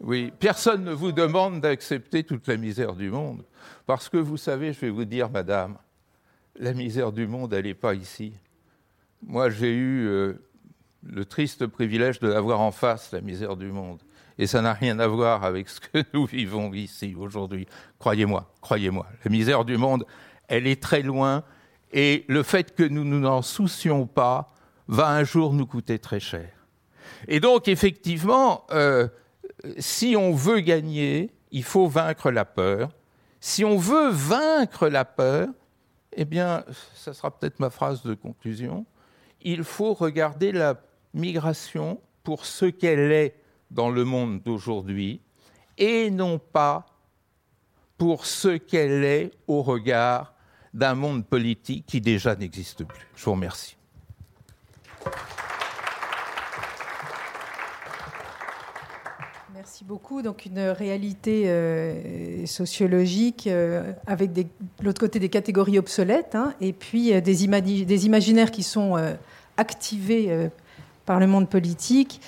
Oui, 0.00 0.32
personne 0.38 0.84
ne 0.84 0.92
vous 0.92 1.12
demande 1.12 1.60
d'accepter 1.60 2.22
toute 2.22 2.46
la 2.46 2.56
misère 2.56 2.94
du 2.94 3.10
monde. 3.10 3.44
Parce 3.86 4.08
que 4.08 4.16
vous 4.16 4.36
savez, 4.36 4.72
je 4.72 4.80
vais 4.80 4.90
vous 4.90 5.04
dire, 5.04 5.28
madame, 5.28 5.76
la 6.56 6.72
misère 6.72 7.12
du 7.12 7.26
monde, 7.26 7.52
elle 7.52 7.64
n'est 7.64 7.74
pas 7.74 7.94
ici. 7.94 8.32
Moi, 9.22 9.50
j'ai 9.50 9.72
eu 9.72 10.06
euh, 10.06 10.34
le 11.02 11.24
triste 11.24 11.66
privilège 11.66 12.20
de 12.20 12.28
l'avoir 12.28 12.60
en 12.60 12.70
face, 12.70 13.12
la 13.12 13.20
misère 13.20 13.56
du 13.56 13.72
monde. 13.72 14.00
Et 14.38 14.46
ça 14.46 14.62
n'a 14.62 14.72
rien 14.72 15.00
à 15.00 15.08
voir 15.08 15.44
avec 15.44 15.68
ce 15.68 15.80
que 15.80 16.04
nous 16.14 16.26
vivons 16.26 16.72
ici 16.72 17.16
aujourd'hui. 17.18 17.66
Croyez-moi, 17.98 18.52
croyez-moi. 18.60 19.06
La 19.24 19.30
misère 19.30 19.64
du 19.64 19.76
monde, 19.76 20.06
elle 20.46 20.68
est 20.68 20.80
très 20.80 21.02
loin. 21.02 21.42
Et 21.92 22.24
le 22.28 22.44
fait 22.44 22.74
que 22.74 22.84
nous 22.84 23.02
ne 23.02 23.18
nous 23.18 23.26
en 23.26 23.42
soucions 23.42 24.06
pas 24.06 24.52
va 24.86 25.08
un 25.08 25.24
jour 25.24 25.54
nous 25.54 25.66
coûter 25.66 25.98
très 25.98 26.20
cher. 26.20 26.50
Et 27.26 27.40
donc, 27.40 27.66
effectivement, 27.66 28.64
euh, 28.70 29.08
si 29.78 30.16
on 30.16 30.32
veut 30.32 30.60
gagner, 30.60 31.30
il 31.50 31.64
faut 31.64 31.86
vaincre 31.86 32.30
la 32.30 32.44
peur. 32.44 32.90
Si 33.40 33.64
on 33.64 33.76
veut 33.76 34.10
vaincre 34.10 34.88
la 34.88 35.04
peur, 35.04 35.48
eh 36.12 36.24
bien, 36.24 36.64
ça 36.94 37.14
sera 37.14 37.30
peut-être 37.30 37.60
ma 37.60 37.70
phrase 37.70 38.02
de 38.02 38.14
conclusion, 38.14 38.86
il 39.42 39.62
faut 39.62 39.94
regarder 39.94 40.52
la 40.52 40.80
migration 41.14 42.00
pour 42.24 42.44
ce 42.44 42.66
qu'elle 42.66 43.12
est 43.12 43.34
dans 43.70 43.90
le 43.90 44.04
monde 44.04 44.42
d'aujourd'hui 44.42 45.20
et 45.76 46.10
non 46.10 46.38
pas 46.38 46.86
pour 47.96 48.26
ce 48.26 48.56
qu'elle 48.56 49.04
est 49.04 49.30
au 49.46 49.62
regard 49.62 50.34
d'un 50.74 50.94
monde 50.94 51.24
politique 51.24 51.86
qui 51.86 52.00
déjà 52.00 52.34
n'existe 52.34 52.84
plus. 52.84 53.06
Je 53.14 53.24
vous 53.24 53.32
remercie. 53.32 53.76
Merci 59.78 59.86
beaucoup. 59.86 60.22
Donc 60.22 60.44
une 60.44 60.58
réalité 60.58 61.44
euh, 61.46 62.44
sociologique 62.46 63.46
euh, 63.46 63.92
avec 64.08 64.32
de 64.32 64.44
l'autre 64.82 64.98
côté 64.98 65.20
des 65.20 65.28
catégories 65.28 65.78
obsolètes 65.78 66.34
hein, 66.34 66.52
et 66.60 66.72
puis 66.72 67.14
euh, 67.14 67.20
des, 67.20 67.46
des, 67.84 68.06
imaginaires 68.06 68.50
qui 68.50 68.64
sont 68.64 68.96
activés 69.56 70.48
par 71.06 71.20
le 71.20 71.28
monde 71.28 71.48
politique 71.48 72.20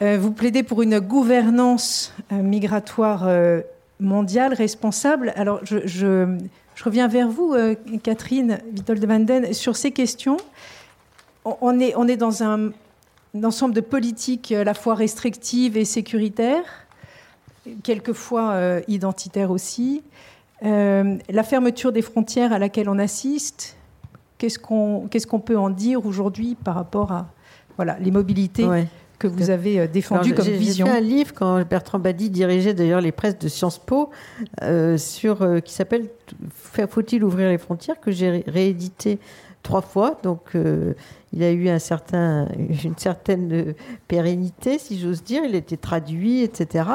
vous 0.00 0.30
plaidez 0.30 0.62
pour 0.62 0.82
une 0.82 1.00
gouvernance 1.00 2.14
migratoire 2.30 3.28
mondiale 3.98 4.54
responsable. 4.54 5.32
Alors, 5.34 5.58
je, 5.64 6.38
reviens 6.84 7.08
vers 7.08 7.28
vous, 7.28 7.56
Catherine 8.04 8.60
Vitol 8.72 9.00
de 9.00 9.06
Vanden, 9.08 9.52
sur 9.52 9.74
ces 9.74 9.90
questions. 9.90 10.36
On 11.44 11.80
est, 11.80 11.96
on 11.96 12.06
est 12.06 12.16
dans 12.16 12.44
un, 12.44 12.70
ensemble 13.42 13.74
de 13.74 13.80
politiques 13.80 14.52
à 14.52 14.64
la 14.64 14.74
fois 14.74 14.94
restrictives 14.94 15.76
et 15.76 15.84
sécuritaires, 15.84 16.86
quelquefois 17.82 18.80
identitaires 18.88 19.50
aussi. 19.50 20.02
la 20.62 21.42
fermeture 21.44 21.92
des 21.92 22.02
frontières 22.02 22.52
à 22.52 22.58
laquelle 22.58 22.88
on 22.88 22.98
assiste, 22.98 23.76
qu'est-ce 24.38 24.58
qu'on 24.58 25.40
peut 25.40 25.58
en 25.58 25.70
dire 25.70 26.06
aujourd'hui 26.06 26.56
par 26.56 26.74
rapport 26.74 27.12
à 27.12 27.26
voilà, 27.76 27.96
les 28.00 28.10
mobilités 28.10 28.66
que 29.18 29.26
vous 29.26 29.50
avez 29.50 29.80
euh, 29.80 29.86
défendu 29.86 30.34
comme 30.34 30.46
vision. 30.46 30.86
J'ai 30.86 30.92
fait 30.92 30.98
un 30.98 31.00
livre 31.00 31.34
quand 31.34 31.64
Bertrand 31.68 31.98
Badi 31.98 32.30
dirigeait 32.30 32.74
d'ailleurs 32.74 33.00
les 33.00 33.12
presses 33.12 33.38
de 33.38 33.48
Sciences 33.48 33.78
Po, 33.78 34.10
euh, 34.62 34.96
sur, 34.96 35.42
euh, 35.42 35.60
qui 35.60 35.72
s'appelle 35.72 36.08
Faut-il 36.54 37.24
ouvrir 37.24 37.48
les 37.48 37.58
frontières 37.58 38.00
que 38.00 38.10
j'ai 38.10 38.44
réédité 38.46 39.18
trois 39.62 39.82
fois. 39.82 40.18
Donc 40.22 40.56
il 41.32 41.42
a 41.42 41.52
eu 41.52 41.68
une 41.68 42.96
certaine 42.96 43.74
pérennité, 44.06 44.78
si 44.78 44.98
j'ose 44.98 45.22
dire. 45.22 45.44
Il 45.44 45.54
a 45.54 45.58
été 45.58 45.76
traduit, 45.76 46.42
etc. 46.42 46.88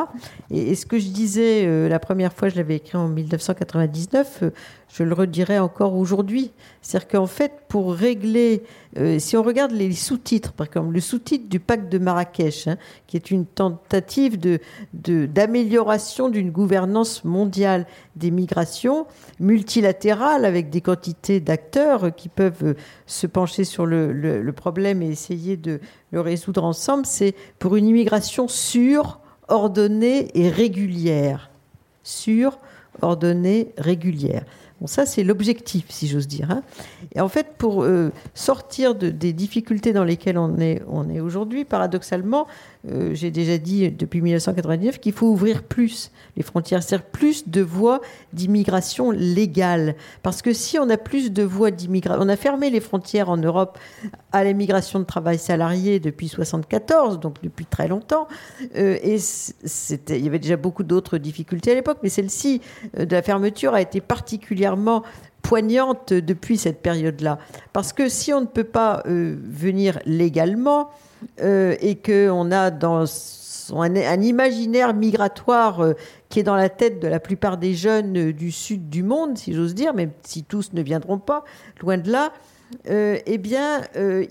Et, 0.50 0.72
et 0.72 0.76
ce 0.76 0.86
que 0.86 1.00
je 1.00 1.10
disais 1.10 1.88
la 1.88 2.00
première 2.00 2.34
fois, 2.34 2.50
je 2.50 2.56
l'avais 2.56 2.78
écrit 2.78 2.98
en 2.98 3.08
1999 3.08 4.44
je 4.94 5.04
le 5.04 5.14
redirai 5.16 5.58
encore 5.58 5.96
aujourd'hui. 5.96 6.52
C'est-à-dire 6.84 7.08
qu'en 7.08 7.26
fait, 7.26 7.64
pour 7.68 7.96
régler, 7.96 8.62
euh, 9.00 9.18
si 9.18 9.36
on 9.36 9.42
regarde 9.42 9.72
les 9.72 9.92
sous-titres, 9.92 10.54
par 10.54 10.68
exemple, 10.68 10.94
le 10.94 11.00
sous-titre 11.00 11.50
du 11.50 11.60
pacte 11.60 11.92
de 11.92 11.98
Marrakech, 11.98 12.68
hein, 12.68 12.78
qui 13.08 13.18
est 13.18 13.32
une 13.32 13.48
tentative 13.48 14.38
d'amélioration 14.94 16.30
d'une 16.30 16.52
gouvernance 16.52 17.24
mondiale 17.24 17.88
des 18.16 18.30
migrations, 18.30 19.08
multilatérale, 19.40 20.46
avec 20.46 20.70
des 20.70 20.82
quantités 20.82 21.40
d'acteurs 21.40 22.16
qui 22.16 22.30
peuvent 22.30 22.64
euh, 22.64 22.74
se 23.08 23.26
pencher 23.26 23.64
sur 23.64 23.88
le, 23.88 24.14
le 24.14 24.54
problème 24.54 25.02
et 25.02 25.08
essayer 25.08 25.58
de 25.58 25.80
le 26.12 26.22
résoudre 26.22 26.64
ensemble, 26.64 27.08
c'est 27.08 27.34
pour 27.58 27.76
une 27.76 27.88
immigration 27.88 28.48
sûre, 28.48 29.20
ordonnée 29.48 30.30
et 30.36 30.50
régulière. 30.50 31.50
Sûre, 32.04 32.60
ordonnée, 33.02 33.70
régulière. 33.78 34.44
Bon, 34.82 34.88
ça, 34.88 35.06
c'est 35.06 35.24
l'objectif, 35.24 35.86
si 35.90 36.08
j'ose 36.08 36.28
dire. 36.28 36.52
Hein. 36.52 36.64
Et 37.16 37.22
en 37.22 37.30
fait, 37.30 37.54
pour 37.58 37.84
euh, 37.84 38.12
sortir 38.34 38.96
de, 38.96 39.10
des 39.10 39.32
difficultés 39.32 39.94
dans 39.94 40.04
lesquelles 40.04 40.38
on 40.38 40.58
est, 40.60 40.82
aujourd'hui, 41.20 41.64
paradoxalement, 41.64 42.48
euh, 42.92 43.12
j'ai 43.14 43.32
déjà 43.32 43.58
dit 43.58 43.90
depuis 43.92 44.22
1999 44.22 45.00
qu'il 45.00 45.14
faut 45.14 45.28
ouvrir 45.28 45.64
plus 45.64 46.12
les 46.36 46.44
frontières, 46.44 46.84
c'est-à-dire 46.84 47.06
plus 47.06 47.48
de 47.48 47.62
voies 47.62 48.02
d'immigration 48.34 49.12
légale. 49.12 49.96
Parce 50.22 50.42
que 50.42 50.52
si 50.52 50.78
on 50.80 50.90
a 50.90 50.98
plus 50.98 51.32
de 51.32 51.44
voies 51.44 51.72
d'immigration, 51.72 52.22
on 52.22 52.28
a 52.28 52.36
fermé 52.36 52.70
les 52.70 52.82
frontières 52.82 53.30
en 53.30 53.38
Europe 53.38 53.78
à 54.34 54.44
l'immigration 54.44 55.00
de 55.00 55.06
travail 55.06 55.38
salarié 55.38 56.00
depuis 56.00 56.26
1974, 56.26 57.20
donc 57.20 57.36
depuis 57.42 57.66
très 57.66 57.88
longtemps, 57.88 58.28
euh, 58.76 58.98
et 59.02 59.18
il 60.10 60.26
y 60.26 60.28
avait 60.28 60.40
déjà 60.40 60.58
beaucoup 60.58 60.84
d'autres 60.84 61.18
difficultés 61.18 61.72
à 61.72 61.76
l'époque, 61.76 62.00
mais 62.04 62.10
celle-ci 62.10 62.60
de 62.98 63.16
la 63.16 63.22
fermeture 63.22 63.74
a 63.74 63.82
été 63.82 64.02
particulièrement 64.02 65.04
poignante 65.44 66.14
depuis 66.14 66.58
cette 66.58 66.82
période-là. 66.82 67.38
Parce 67.74 67.94
que 67.94 68.10
si 68.10 68.34
on 68.34 68.42
ne 68.42 68.48
peut 68.48 68.64
pas 68.64 69.04
euh, 69.06 69.38
venir 69.44 70.00
légalement 70.06 70.90
euh, 71.42 71.76
et 71.80 71.96
qu'on 71.98 72.52
a 72.52 72.72
dans 72.72 73.04
un, 73.74 73.96
un, 73.96 74.22
imaginaire 74.22 74.94
migratoire 74.94 75.82
euh, 75.82 75.94
qui 76.30 76.40
est 76.40 76.44
dans 76.44 76.56
la 76.56 76.70
tête 76.70 77.00
de 77.00 77.08
la 77.08 77.20
plupart 77.20 77.58
des 77.58 77.76
jeunes 77.76 78.32
du 78.32 78.52
sud 78.52 78.90
du 78.90 79.04
monde, 79.04 79.38
si 79.38 79.54
j'ose 79.54 79.76
dire, 79.76 79.94
même 79.94 80.12
si 80.24 80.44
tous 80.44 80.74
ne 80.74 80.82
viendront 80.82 81.20
pas, 81.20 81.44
loin 81.82 81.98
de 81.98 82.10
là, 82.10 82.34
eh 82.88 83.38
bien, 83.38 83.82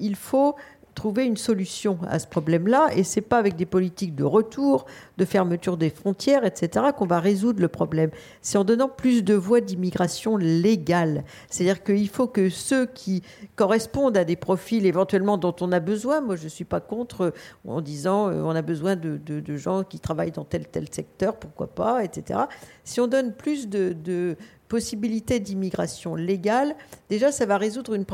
il 0.00 0.16
faut 0.16 0.56
trouver 0.94 1.24
une 1.24 1.36
solution 1.36 1.98
à 2.08 2.18
ce 2.18 2.26
problème-là. 2.26 2.88
Et 2.94 3.04
c'est 3.04 3.20
pas 3.20 3.38
avec 3.38 3.56
des 3.56 3.66
politiques 3.66 4.14
de 4.14 4.24
retour, 4.24 4.86
de 5.18 5.24
fermeture 5.24 5.76
des 5.76 5.90
frontières, 5.90 6.44
etc., 6.44 6.86
qu'on 6.96 7.06
va 7.06 7.20
résoudre 7.20 7.60
le 7.60 7.68
problème. 7.68 8.10
C'est 8.40 8.58
en 8.58 8.64
donnant 8.64 8.88
plus 8.88 9.24
de 9.24 9.34
voies 9.34 9.60
d'immigration 9.60 10.36
légale. 10.36 11.24
C'est-à-dire 11.48 11.82
qu'il 11.82 12.08
faut 12.08 12.26
que 12.26 12.48
ceux 12.48 12.86
qui 12.86 13.22
correspondent 13.56 14.16
à 14.16 14.24
des 14.24 14.36
profils 14.36 14.86
éventuellement 14.86 15.38
dont 15.38 15.54
on 15.60 15.72
a 15.72 15.80
besoin, 15.80 16.20
moi 16.20 16.36
je 16.36 16.44
ne 16.44 16.48
suis 16.48 16.64
pas 16.64 16.80
contre 16.80 17.32
en 17.66 17.80
disant 17.80 18.28
euh, 18.28 18.42
on 18.42 18.50
a 18.50 18.62
besoin 18.62 18.96
de, 18.96 19.16
de, 19.16 19.56
gens 19.56 19.84
qui 19.84 20.00
travaillent 20.00 20.32
dans 20.32 20.44
tel 20.44 20.66
tel 20.66 20.86
secteur, 20.90 21.36
pourquoi 21.36 21.68
pas, 21.68 22.04
etc. 22.04 22.40
Si 22.84 23.00
on 23.00 23.06
donne 23.06 23.32
plus 23.32 23.68
de, 23.68 23.92
de 23.92 24.36
possibilité 24.68 25.38
d'immigration 25.38 26.14
légale, 26.14 26.74
déjà, 27.10 27.30
ça 27.30 27.46
va 27.46 27.58
résoudre 27.58 27.94
une, 27.94 28.06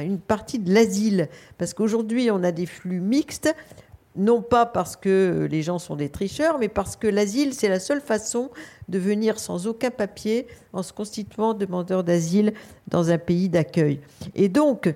une 0.00 0.18
partie 0.18 0.58
de 0.58 0.72
l'asile. 0.72 1.28
Parce 1.58 1.74
qu'aujourd'hui, 1.74 2.30
on 2.30 2.42
a 2.42 2.52
des 2.52 2.66
flux 2.66 3.00
mixtes, 3.00 3.54
non 4.16 4.40
pas 4.40 4.66
parce 4.66 4.96
que 4.96 5.46
les 5.50 5.62
gens 5.62 5.78
sont 5.78 5.94
des 5.94 6.08
tricheurs, 6.08 6.58
mais 6.58 6.68
parce 6.68 6.96
que 6.96 7.06
l'asile, 7.06 7.52
c'est 7.52 7.68
la 7.68 7.80
seule 7.80 8.00
façon 8.00 8.50
de 8.88 8.98
venir 8.98 9.38
sans 9.38 9.66
aucun 9.66 9.90
papier 9.90 10.46
en 10.72 10.82
se 10.82 10.92
constituant 10.92 11.54
demandeur 11.54 12.02
d'asile 12.02 12.54
dans 12.88 13.10
un 13.10 13.18
pays 13.18 13.48
d'accueil. 13.48 14.00
Et 14.34 14.48
donc, 14.48 14.94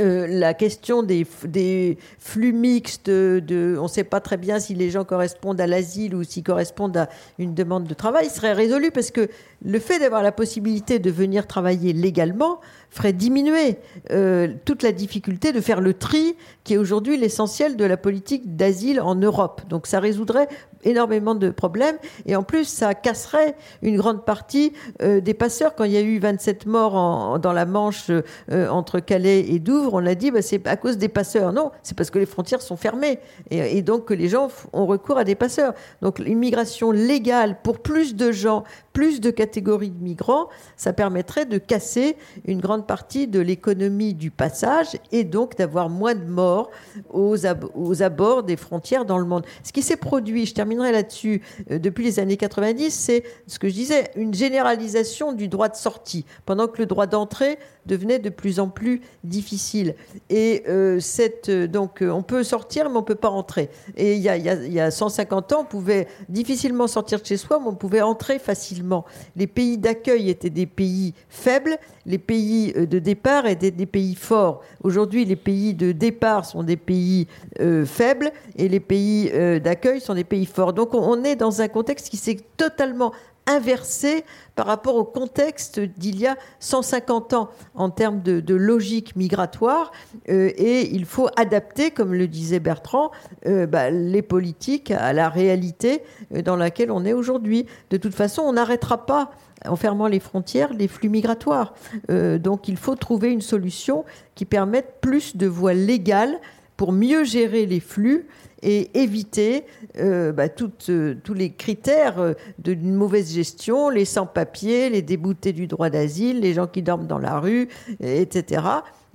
euh, 0.00 0.26
la 0.26 0.54
question 0.54 1.02
des, 1.02 1.26
des, 1.44 1.98
flux 2.18 2.52
mixtes, 2.52 3.10
de, 3.10 3.76
on 3.78 3.84
ne 3.84 3.88
sait 3.88 4.04
pas 4.04 4.20
très 4.20 4.36
bien 4.36 4.58
si 4.58 4.74
les 4.74 4.90
gens 4.90 5.04
correspondent 5.04 5.60
à 5.60 5.66
l'asile 5.66 6.14
ou 6.14 6.24
s'ils 6.24 6.42
correspondent 6.42 6.96
à 6.96 7.08
une 7.38 7.54
demande 7.54 7.84
de 7.84 7.94
travail, 7.94 8.30
serait 8.30 8.54
résolue 8.54 8.90
parce 8.90 9.10
que 9.10 9.28
le 9.62 9.78
fait 9.78 9.98
d'avoir 9.98 10.22
la 10.22 10.32
possibilité 10.32 10.98
de 10.98 11.10
venir 11.10 11.46
travailler 11.46 11.92
légalement 11.92 12.60
ferait 12.92 13.14
diminuer 13.14 13.78
euh, 14.10 14.48
toute 14.66 14.82
la 14.82 14.92
difficulté 14.92 15.52
de 15.52 15.62
faire 15.62 15.80
le 15.80 15.94
tri 15.94 16.36
qui 16.62 16.74
est 16.74 16.76
aujourd'hui 16.76 17.16
l'essentiel 17.16 17.76
de 17.76 17.84
la 17.86 17.96
politique 17.96 18.54
d'asile 18.54 19.00
en 19.00 19.14
Europe. 19.14 19.62
Donc 19.68 19.86
ça 19.86 19.98
résoudrait 19.98 20.48
énormément 20.84 21.34
de 21.34 21.48
problèmes 21.50 21.96
et 22.26 22.36
en 22.36 22.42
plus 22.42 22.64
ça 22.64 22.94
casserait 22.94 23.56
une 23.80 23.96
grande 23.96 24.24
partie 24.24 24.74
euh, 25.00 25.20
des 25.20 25.32
passeurs. 25.32 25.74
Quand 25.74 25.84
il 25.84 25.92
y 25.92 25.96
a 25.96 26.02
eu 26.02 26.18
27 26.18 26.66
morts 26.66 27.38
dans 27.38 27.52
la 27.54 27.64
Manche 27.64 28.10
euh, 28.10 28.68
entre 28.68 29.00
Calais 29.00 29.40
et 29.40 29.58
Douvres, 29.58 29.94
on 29.94 30.06
a 30.06 30.14
dit 30.14 30.30
bah, 30.30 30.42
c'est 30.42 30.66
à 30.66 30.76
cause 30.76 30.98
des 30.98 31.08
passeurs. 31.08 31.52
Non, 31.52 31.70
c'est 31.82 31.96
parce 31.96 32.10
que 32.10 32.18
les 32.18 32.26
frontières 32.26 32.60
sont 32.60 32.76
fermées 32.76 33.20
et, 33.50 33.78
et 33.78 33.82
donc 33.82 34.04
que 34.04 34.14
les 34.14 34.28
gens 34.28 34.48
ont 34.74 34.84
recours 34.84 35.16
à 35.16 35.24
des 35.24 35.34
passeurs. 35.34 35.72
Donc 36.02 36.18
l'immigration 36.18 36.90
légale 36.90 37.56
pour 37.62 37.78
plus 37.78 38.16
de 38.16 38.32
gens, 38.32 38.64
plus 38.92 39.20
de 39.20 39.30
catégories 39.30 39.90
de 39.90 40.02
migrants, 40.02 40.48
ça 40.76 40.92
permettrait 40.92 41.46
de 41.46 41.56
casser 41.56 42.16
une 42.44 42.60
grande 42.60 42.81
partie 42.82 43.26
de 43.26 43.40
l'économie 43.40 44.14
du 44.14 44.30
passage 44.30 44.98
et 45.10 45.24
donc 45.24 45.56
d'avoir 45.56 45.88
moins 45.88 46.14
de 46.14 46.24
morts 46.24 46.70
aux, 47.10 47.36
aux, 47.74 48.02
abords 48.02 48.42
des 48.42 48.56
frontières 48.56 49.04
dans 49.04 49.18
le 49.18 49.24
monde. 49.24 49.44
Ce 49.62 49.72
qui 49.72 49.82
s'est 49.82 49.96
produit, 49.96 50.46
je 50.46 50.54
terminerai 50.54 50.92
là-dessus, 50.92 51.42
euh, 51.70 51.78
depuis 51.78 52.04
les 52.04 52.18
années 52.18 52.36
90, 52.36 52.90
c'est 52.90 53.24
ce 53.46 53.58
que 53.58 53.68
je 53.68 53.74
disais, 53.74 54.10
une 54.16 54.34
généralisation 54.34 55.32
du 55.32 55.48
droit 55.48 55.68
de 55.68 55.76
sortie, 55.76 56.24
pendant 56.44 56.66
que 56.68 56.78
le 56.78 56.86
droit 56.86 57.06
d'entrée 57.06 57.58
devenait 57.86 58.18
de 58.18 58.30
plus 58.30 58.60
en 58.60 58.68
plus 58.68 59.00
difficile. 59.24 59.94
Et 60.30 60.64
euh, 60.68 61.00
cette, 61.00 61.48
euh, 61.48 61.66
donc, 61.66 62.02
on 62.02 62.22
peut 62.22 62.44
sortir, 62.44 62.88
mais 62.88 62.96
on 62.96 63.00
ne 63.00 63.06
peut 63.06 63.14
pas 63.14 63.30
entrer. 63.30 63.70
Et 63.96 64.14
il 64.14 64.22
y, 64.22 64.28
a, 64.28 64.36
il 64.36 64.72
y 64.72 64.80
a 64.80 64.90
150 64.90 65.52
ans, 65.52 65.60
on 65.60 65.64
pouvait 65.64 66.08
difficilement 66.28 66.86
sortir 66.86 67.20
de 67.20 67.26
chez 67.26 67.36
soi, 67.36 67.58
mais 67.60 67.68
on 67.68 67.74
pouvait 67.74 68.02
entrer 68.02 68.38
facilement 68.38 69.04
les 69.36 69.46
pays 69.46 69.78
d'accueil 69.78 70.30
étaient 70.30 70.50
des 70.50 70.66
pays 70.66 71.14
faibles, 71.28 71.76
les 72.06 72.18
pays 72.18 72.72
euh, 72.76 72.86
de 72.86 72.98
départ 72.98 73.46
étaient 73.46 73.70
des 73.70 73.86
pays 73.86 74.14
forts. 74.14 74.62
Aujourd'hui, 74.82 75.24
les 75.24 75.36
pays 75.36 75.74
de 75.74 75.92
départ 75.92 76.44
sont 76.44 76.62
des 76.62 76.76
pays 76.76 77.26
euh, 77.60 77.84
faibles 77.84 78.32
et 78.56 78.68
les 78.68 78.80
pays 78.80 79.30
euh, 79.32 79.58
d'accueil 79.58 80.00
sont 80.00 80.14
des 80.14 80.24
pays 80.24 80.46
forts. 80.46 80.72
Donc 80.72 80.94
on 80.94 81.24
est 81.24 81.36
dans 81.36 81.60
un 81.60 81.68
contexte 81.68 82.08
qui 82.08 82.16
s'est 82.16 82.38
totalement 82.56 83.12
inversé 83.46 84.24
par 84.54 84.66
rapport 84.66 84.96
au 84.96 85.04
contexte 85.04 85.80
d'il 85.80 86.20
y 86.20 86.26
a 86.26 86.36
150 86.60 87.32
ans 87.32 87.50
en 87.74 87.90
termes 87.90 88.22
de, 88.22 88.54
logique 88.54 89.16
migratoire. 89.16 89.92
Euh, 90.28 90.50
et 90.56 90.90
il 90.94 91.04
faut 91.04 91.28
adapter, 91.36 91.90
comme 91.90 92.14
le 92.14 92.28
disait 92.28 92.60
Bertrand, 92.60 93.10
euh, 93.46 93.66
bah, 93.66 93.90
les 93.90 94.22
politiques 94.22 94.90
à 94.90 95.12
la 95.12 95.28
réalité 95.28 96.02
euh, 96.34 96.42
dans 96.42 96.56
laquelle 96.56 96.90
on 96.90 97.04
est 97.04 97.12
aujourd'hui. 97.12 97.66
De 97.90 97.96
toute 97.96 98.14
façon, 98.14 98.42
on 98.42 98.52
n'arrêtera 98.52 99.06
pas 99.06 99.30
en 99.66 99.76
fermant 99.76 100.08
les 100.08 100.20
frontières, 100.20 100.72
les 100.74 100.88
flux 100.88 101.08
migratoires. 101.08 101.74
donc 102.08 102.66
il 102.66 102.76
faut 102.76 102.96
trouver 102.96 103.30
une 103.30 103.40
solution 103.40 104.04
qui 104.34 104.44
permette 104.44 104.96
plus 105.00 105.36
de 105.36 105.46
voies 105.46 105.72
légales 105.72 106.40
pour 106.76 106.90
mieux 106.90 107.22
gérer 107.22 107.64
les 107.64 107.78
flux 107.78 108.26
et 108.62 108.90
éviter 108.94 109.64
euh, 109.98 110.32
bah, 110.32 110.44
euh, 110.88 111.14
tous 111.22 111.34
les 111.34 111.52
critères 111.52 112.18
euh, 112.20 112.34
d'une 112.58 112.94
mauvaise 112.94 113.32
gestion, 113.32 113.88
les 113.88 114.04
sans-papiers, 114.04 114.90
les 114.90 115.02
déboutés 115.02 115.52
du 115.52 115.66
droit 115.66 115.90
d'asile, 115.90 116.40
les 116.40 116.54
gens 116.54 116.66
qui 116.66 116.82
dorment 116.82 117.06
dans 117.06 117.18
la 117.18 117.40
rue, 117.40 117.68
etc. 118.00 118.62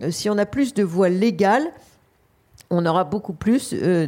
Si 0.09 0.29
on 0.29 0.37
a 0.37 0.45
plus 0.45 0.73
de 0.73 0.83
voies 0.83 1.09
légales, 1.09 1.71
on 2.69 2.85
aura 2.85 3.03
beaucoup 3.03 3.33
plus 3.33 3.73
euh, 3.73 4.07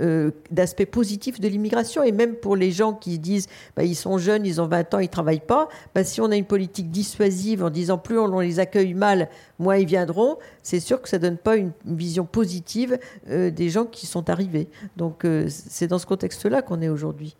euh, 0.00 0.30
d'aspects 0.50 0.84
positifs 0.84 1.40
de 1.40 1.48
l'immigration. 1.48 2.02
Et 2.02 2.12
même 2.12 2.34
pour 2.34 2.56
les 2.56 2.70
gens 2.70 2.92
qui 2.92 3.18
disent 3.18 3.48
bah, 3.76 3.84
ils 3.84 3.94
sont 3.94 4.18
jeunes, 4.18 4.44
ils 4.44 4.60
ont 4.60 4.66
20 4.66 4.94
ans, 4.94 4.98
ils 4.98 5.04
ne 5.04 5.08
travaillent 5.08 5.40
pas, 5.40 5.68
bah, 5.94 6.04
si 6.04 6.20
on 6.20 6.30
a 6.30 6.36
une 6.36 6.44
politique 6.44 6.90
dissuasive 6.90 7.64
en 7.64 7.70
disant 7.70 7.98
plus 7.98 8.18
on 8.18 8.40
les 8.40 8.60
accueille 8.60 8.94
mal, 8.94 9.28
moins 9.58 9.76
ils 9.76 9.86
viendront, 9.86 10.38
c'est 10.62 10.80
sûr 10.80 11.00
que 11.00 11.08
ça 11.08 11.18
ne 11.18 11.22
donne 11.22 11.38
pas 11.38 11.56
une, 11.56 11.72
vision 11.84 12.24
positive 12.24 12.98
euh, 13.30 13.50
des 13.50 13.70
gens 13.70 13.84
qui 13.84 14.06
sont 14.06 14.28
arrivés. 14.30 14.68
Donc 14.96 15.26
c'est 15.48 15.86
dans 15.86 15.98
ce 15.98 16.06
contexte-là 16.06 16.62
qu'on 16.62 16.82
est 16.82 16.88
aujourd'hui. 16.88 17.34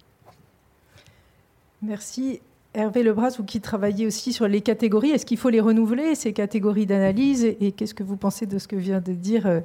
Merci. 1.83 2.41
Hervé 2.75 3.03
Lebras, 3.03 3.35
vous 3.39 3.45
qui 3.45 3.61
travaillez 3.61 4.07
aussi 4.07 4.33
sur 4.33 4.47
les 4.47 4.61
catégories, 4.61 5.11
est-ce 5.11 5.27
qu'il 5.27 5.39
faut 5.39 5.49
les 5.49 5.61
renouveler, 5.61 6.15
ces 6.15 6.33
catégories 6.33 6.87
d'analyse? 6.87 7.45
Et 7.45 7.73
qu'est-ce 7.73 7.95
que 7.95 8.03
vous 8.03 8.17
pensez 8.17 8.47
de 8.47 8.59
ce 8.59 8.69
que 8.69 8.77
vient 8.77 9.01
de 9.01 9.13
dire 9.13 9.63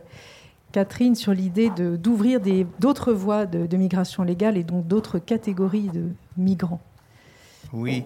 Catherine 0.73 1.13
sur 1.13 1.33
l'idée 1.33 1.69
d'ouvrir 1.69 2.41
d'autres 2.79 3.13
voies 3.13 3.45
de, 3.45 3.77
migration 3.77 4.23
légale 4.23 4.57
et 4.57 4.63
donc 4.63 4.87
d'autres 4.87 5.19
catégories 5.19 5.87
de 5.89 6.07
migrants. 6.35 6.81
Oui. 7.71 8.03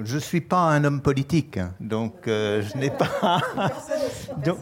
Je 0.00 0.16
ne 0.16 0.20
suis 0.20 0.40
pas 0.40 0.58
un 0.58 0.82
homme 0.82 1.00
politique, 1.00 1.56
hein, 1.56 1.72
donc 1.78 2.26
euh, 2.26 2.62
je 2.62 2.76
n'ai 2.76 2.90
pas. 2.90 3.40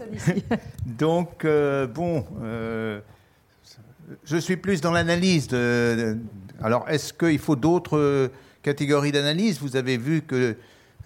donc, 0.84 1.46
euh, 1.46 1.86
bon, 1.86 2.26
euh, 2.42 3.00
je 4.24 4.36
suis 4.36 4.58
plus 4.58 4.82
dans 4.82 4.92
l'analyse. 4.92 5.48
De, 5.48 6.18
alors, 6.62 6.86
est-ce 6.90 7.14
qu'il 7.14 7.38
faut 7.38 7.56
d'autres 7.56 8.30
catégories 8.62 9.10
d'analyse? 9.10 9.58
Vous 9.58 9.76
avez 9.76 9.96
vu 9.96 10.20
que 10.20 10.54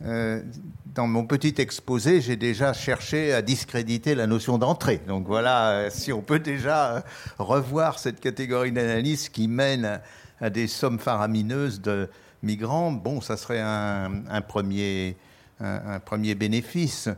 dans 0.01 1.07
mon 1.07 1.27
petit 1.27 1.55
exposé, 1.59 2.21
j'ai 2.21 2.37
déjà 2.37 2.73
cherché 2.73 3.33
à 3.33 3.43
discréditer 3.43 4.15
la 4.15 4.27
notion 4.27 4.59
d'entrée. 4.59 5.01
Donc 5.07 5.27
voilà, 5.27 5.71
euh, 5.71 5.91
si 5.91 6.13
on 6.13 6.23
peut 6.23 6.39
déjà 6.39 6.97
euh, 6.97 7.01
revoir 7.39 7.99
cette 7.99 8.21
catégorie 8.21 8.73
d'analyse 8.73 9.29
qui 9.29 9.47
mène 9.47 10.01
à 10.41 10.51
des 10.51 10.67
sommes 10.67 10.99
faramineuses 10.99 11.81
de 11.81 12.09
migrants, 12.43 12.93
bon, 12.93 13.21
ça 13.21 13.37
serait 13.37 13.61
un, 13.61 14.41
premier, 14.47 15.17
un, 15.61 15.99
premier 15.99 16.35
bénéfice. 16.35 17.09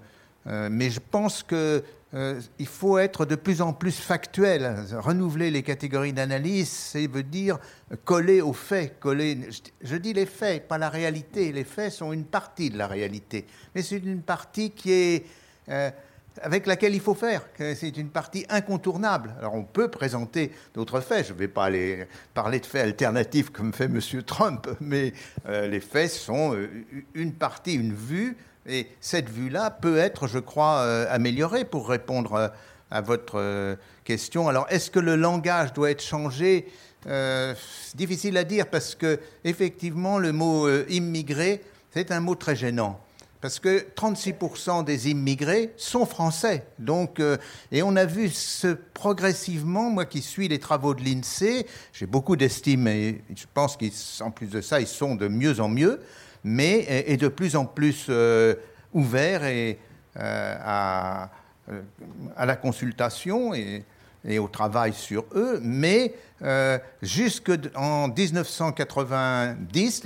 mais 0.46 0.90
je 0.90 1.00
pense 1.00 1.42
que 1.42 1.82
euh, 2.14 2.40
il 2.58 2.66
faut 2.66 2.96
être 2.96 3.26
de 3.26 3.34
plus 3.34 3.60
en 3.60 3.74
plus 3.74 3.98
factuel. 3.98 4.74
Renouveler 4.92 5.50
les 5.50 5.62
catégories 5.62 6.14
d'analyse, 6.14 6.68
c'est 6.68 7.06
veut 7.06 7.22
dire 7.22 7.58
coller 8.04 8.40
aux 8.40 8.54
faits. 8.54 8.98
Coller, 8.98 9.38
je, 9.82 9.96
dis 9.96 10.14
les 10.14 10.24
faits, 10.24 10.66
pas 10.68 10.78
la 10.78 10.88
réalité. 10.88 11.52
Les 11.52 11.64
faits 11.64 11.92
sont 11.92 12.12
une 12.12 12.24
partie 12.24 12.70
de 12.70 12.78
la 12.78 12.86
réalité, 12.86 13.46
mais 13.74 13.82
c'est 13.82 13.98
une 13.98 14.22
partie 14.22 14.70
qui 14.70 14.92
est 14.92 15.26
euh, 15.68 15.90
avec 16.40 16.66
laquelle 16.66 16.94
il 16.94 17.00
faut 17.00 17.14
faire. 17.14 17.42
C'est 17.58 17.96
une 17.96 18.08
partie 18.08 18.46
incontournable. 18.48 19.34
Alors 19.38 19.54
on 19.54 19.64
peut 19.64 19.90
présenter 19.90 20.52
d'autres 20.72 21.00
faits. 21.00 21.26
Je 21.26 21.32
ne 21.34 21.38
vais 21.38 21.48
pas 21.48 21.64
aller 21.64 22.06
parler 22.32 22.60
de 22.60 22.66
faits 22.66 22.84
alternatifs 22.84 23.50
comme 23.50 23.74
fait 23.74 23.84
M. 23.84 24.00
Trump, 24.24 24.66
mais 24.80 25.12
euh, 25.46 25.66
les 25.66 25.80
faits 25.80 26.10
sont 26.10 26.56
une 27.12 27.34
partie, 27.34 27.74
une 27.74 27.92
vue 27.92 28.36
et 28.66 28.86
cette 29.00 29.30
vue-là 29.30 29.70
peut 29.70 29.96
être, 29.96 30.26
je 30.26 30.38
crois, 30.38 30.80
euh, 30.80 31.06
améliorée 31.10 31.64
pour 31.64 31.88
répondre 31.88 32.34
euh, 32.34 32.48
à 32.90 33.00
votre 33.00 33.38
euh, 33.38 33.76
question. 34.04 34.48
Alors, 34.48 34.66
est-ce 34.68 34.90
que 34.90 34.98
le 34.98 35.16
langage 35.16 35.72
doit 35.72 35.90
être 35.90 36.02
changé? 36.02 36.68
C'est 37.04 37.96
difficile 37.96 38.36
à 38.36 38.44
dire 38.44 38.66
parce 38.68 38.94
que, 38.94 39.18
effectivement, 39.44 40.18
le 40.18 40.32
mot 40.32 40.68
immigré, 40.88 41.62
c'est 41.90 42.10
un 42.10 42.20
mot 42.20 42.34
très 42.34 42.54
gênant. 42.54 43.00
Parce 43.40 43.60
que 43.60 43.86
36% 43.96 44.84
des 44.84 45.08
immigrés 45.08 45.72
sont 45.78 46.04
français. 46.04 46.66
Donc, 46.78 47.22
et 47.70 47.82
on 47.82 47.96
a 47.96 48.04
vu 48.04 48.28
ce 48.28 48.66
progressivement, 48.66 49.88
moi 49.90 50.04
qui 50.04 50.20
suis 50.20 50.48
les 50.48 50.58
travaux 50.58 50.92
de 50.92 51.02
l'INSEE, 51.02 51.66
j'ai 51.94 52.06
beaucoup 52.06 52.36
d'estime 52.36 52.88
et 52.88 53.22
je 53.34 53.44
pense 53.54 53.78
qu'en 53.78 54.30
plus 54.32 54.48
de 54.48 54.60
ça, 54.60 54.80
ils 54.80 54.88
sont 54.88 55.14
de 55.14 55.28
mieux 55.28 55.60
en 55.60 55.68
mieux 55.68 56.00
mais 56.48 56.84
est 56.88 57.18
de 57.18 57.28
plus 57.28 57.54
en 57.56 57.66
plus 57.66 58.06
euh, 58.08 58.54
ouvert 58.94 59.44
et, 59.44 59.78
euh, 60.18 60.56
à, 60.60 61.30
euh, 61.70 61.82
à, 62.36 62.46
la 62.46 62.56
consultation 62.56 63.52
et, 63.54 63.84
au 64.38 64.48
travail 64.48 64.92
sur 64.92 65.24
eux. 65.34 65.60
Mais 65.62 66.14
jusqu'en 67.02 68.08
1990, 68.08 70.02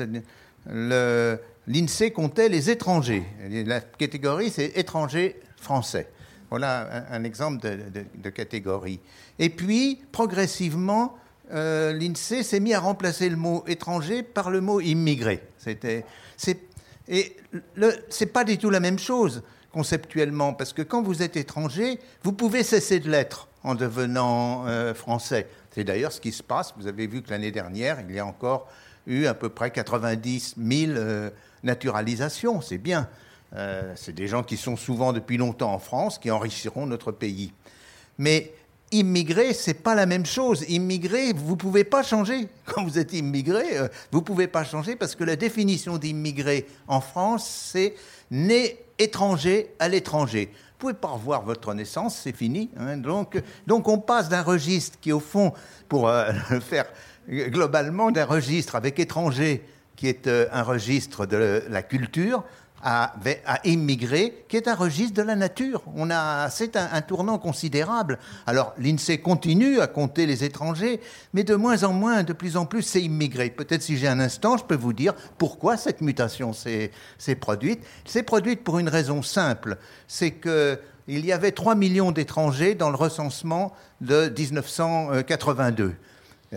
l'INSEE 1.66 2.10
comptait 2.12 2.48
les 2.48 2.70
étrangers. 2.70 3.24
La 3.48 3.80
catégorie, 3.80 4.50
c'est 4.50 4.76
étrangers 4.76 5.40
français. 5.56 6.08
Voilà 6.50 7.06
un, 7.10 7.24
exemple 7.24 7.62
de, 7.62 8.04
de, 8.14 8.30
catégorie. 8.30 9.00
Et 9.38 9.48
puis, 9.48 10.02
progressivement, 10.12 11.16
l'INSEE 11.50 12.42
s'est 12.42 12.60
mis 12.60 12.74
à 12.74 12.80
remplacer 12.80 13.28
le 13.28 13.36
mot 13.36 13.64
étranger 13.66 14.22
par 14.22 14.50
le 14.50 14.60
mot 14.60 14.80
immigré. 14.80 15.42
C'était 15.62 16.04
et 17.08 17.36
ce 17.76 18.24
n'est 18.24 18.30
pas 18.30 18.44
du 18.44 18.58
tout 18.58 18.70
la 18.70 18.80
même 18.80 18.98
chose 18.98 19.42
conceptuellement, 19.72 20.52
parce 20.52 20.72
que 20.72 20.82
quand 20.82 21.02
vous 21.02 21.22
êtes 21.22 21.36
étranger, 21.36 21.98
vous 22.22 22.32
pouvez 22.32 22.62
cesser 22.62 23.00
de 23.00 23.10
l'être 23.10 23.48
en 23.64 23.74
devenant 23.74 24.66
euh, 24.66 24.92
français. 24.92 25.48
C'est 25.70 25.84
d'ailleurs 25.84 26.12
ce 26.12 26.20
qui 26.20 26.32
se 26.32 26.42
passe. 26.42 26.74
Vous 26.76 26.86
avez 26.86 27.06
vu 27.06 27.22
que 27.22 27.30
l'année 27.30 27.50
dernière, 27.50 27.98
il 28.06 28.14
y 28.14 28.18
a 28.18 28.26
encore 28.26 28.68
eu 29.06 29.24
à 29.26 29.34
peu 29.34 29.48
près 29.48 29.70
90 29.70 30.56
000 30.58 30.92
euh, 30.92 31.30
naturalisations. 31.62 32.60
C'est 32.60 32.78
bien. 32.78 33.08
Euh, 33.54 33.94
c'est 33.96 34.12
des 34.14 34.28
gens 34.28 34.42
qui 34.42 34.58
sont 34.58 34.76
souvent 34.76 35.12
depuis 35.14 35.38
longtemps 35.38 35.72
en 35.72 35.78
France, 35.78 36.18
qui 36.18 36.30
enrichiront 36.30 36.86
notre 36.86 37.10
pays. 37.10 37.52
Mais 38.18 38.52
Immigré, 38.92 39.54
c'est 39.54 39.74
pas 39.74 39.94
la 39.94 40.06
même 40.06 40.26
chose. 40.26 40.64
Immigré, 40.68 41.32
vous 41.32 41.56
pouvez 41.56 41.82
pas 41.82 42.02
changer. 42.02 42.48
Quand 42.66 42.84
vous 42.84 42.98
êtes 42.98 43.14
immigré, 43.14 43.78
euh, 43.78 43.88
vous 44.10 44.22
pouvez 44.22 44.46
pas 44.46 44.64
changer 44.64 44.96
parce 44.96 45.14
que 45.14 45.24
la 45.24 45.36
définition 45.36 45.96
d'immigré 45.96 46.66
en 46.86 47.00
France, 47.00 47.70
c'est 47.72 47.94
né 48.30 48.78
étranger 48.98 49.74
à 49.78 49.88
l'étranger. 49.88 50.50
Vous 50.52 50.78
pouvez 50.78 50.94
pas 50.94 51.08
revoir 51.08 51.42
votre 51.42 51.72
naissance, 51.74 52.20
c'est 52.22 52.36
fini. 52.36 52.70
Hein. 52.76 52.98
Donc, 52.98 53.40
donc 53.66 53.88
on 53.88 53.98
passe 53.98 54.28
d'un 54.28 54.42
registre 54.42 54.98
qui, 55.00 55.10
au 55.10 55.20
fond, 55.20 55.52
pour 55.88 56.08
euh, 56.08 56.30
faire 56.60 56.86
globalement, 57.28 58.10
d'un 58.10 58.26
registre 58.26 58.76
avec 58.76 58.98
étranger 58.98 59.64
qui 59.96 60.08
est 60.08 60.26
euh, 60.26 60.48
un 60.52 60.62
registre 60.62 61.26
de 61.26 61.62
la 61.68 61.82
culture, 61.82 62.44
à, 62.82 63.12
immigrer, 63.64 64.44
qui 64.48 64.56
est 64.56 64.66
un 64.66 64.74
registre 64.74 65.14
de 65.14 65.22
la 65.22 65.36
nature. 65.36 65.82
On 65.94 66.10
a, 66.10 66.50
c'est 66.50 66.76
un, 66.76 67.00
tournant 67.00 67.38
considérable. 67.38 68.18
Alors 68.46 68.74
l'INSEE 68.78 69.18
continue 69.18 69.80
à 69.80 69.86
compter 69.86 70.26
les 70.26 70.44
étrangers, 70.44 71.00
mais 71.32 71.44
de 71.44 71.54
moins 71.54 71.84
en 71.84 71.92
moins, 71.92 72.22
de 72.24 72.32
plus 72.32 72.56
en 72.56 72.66
plus, 72.66 72.82
c'est 72.82 73.02
immigré. 73.02 73.50
Peut-être 73.50 73.82
si 73.82 73.96
j'ai 73.96 74.08
un 74.08 74.20
instant, 74.20 74.56
je 74.56 74.64
peux 74.64 74.76
vous 74.76 74.92
dire 74.92 75.14
pourquoi 75.38 75.76
cette 75.76 76.00
mutation 76.00 76.52
s'est, 76.52 76.90
produite. 77.40 77.80
C'est 78.04 78.24
produite 78.24 78.64
pour 78.64 78.78
une 78.78 78.88
raison 78.88 79.22
simple, 79.22 79.78
c'est 80.08 80.32
que 80.32 80.78
il 81.08 81.26
y 81.26 81.32
avait 81.32 81.50
3 81.50 81.74
millions 81.74 82.12
d'étrangers 82.12 82.76
dans 82.76 82.88
le 82.88 82.96
recensement 82.96 83.72
de 84.00 84.28
1982. 84.28 85.96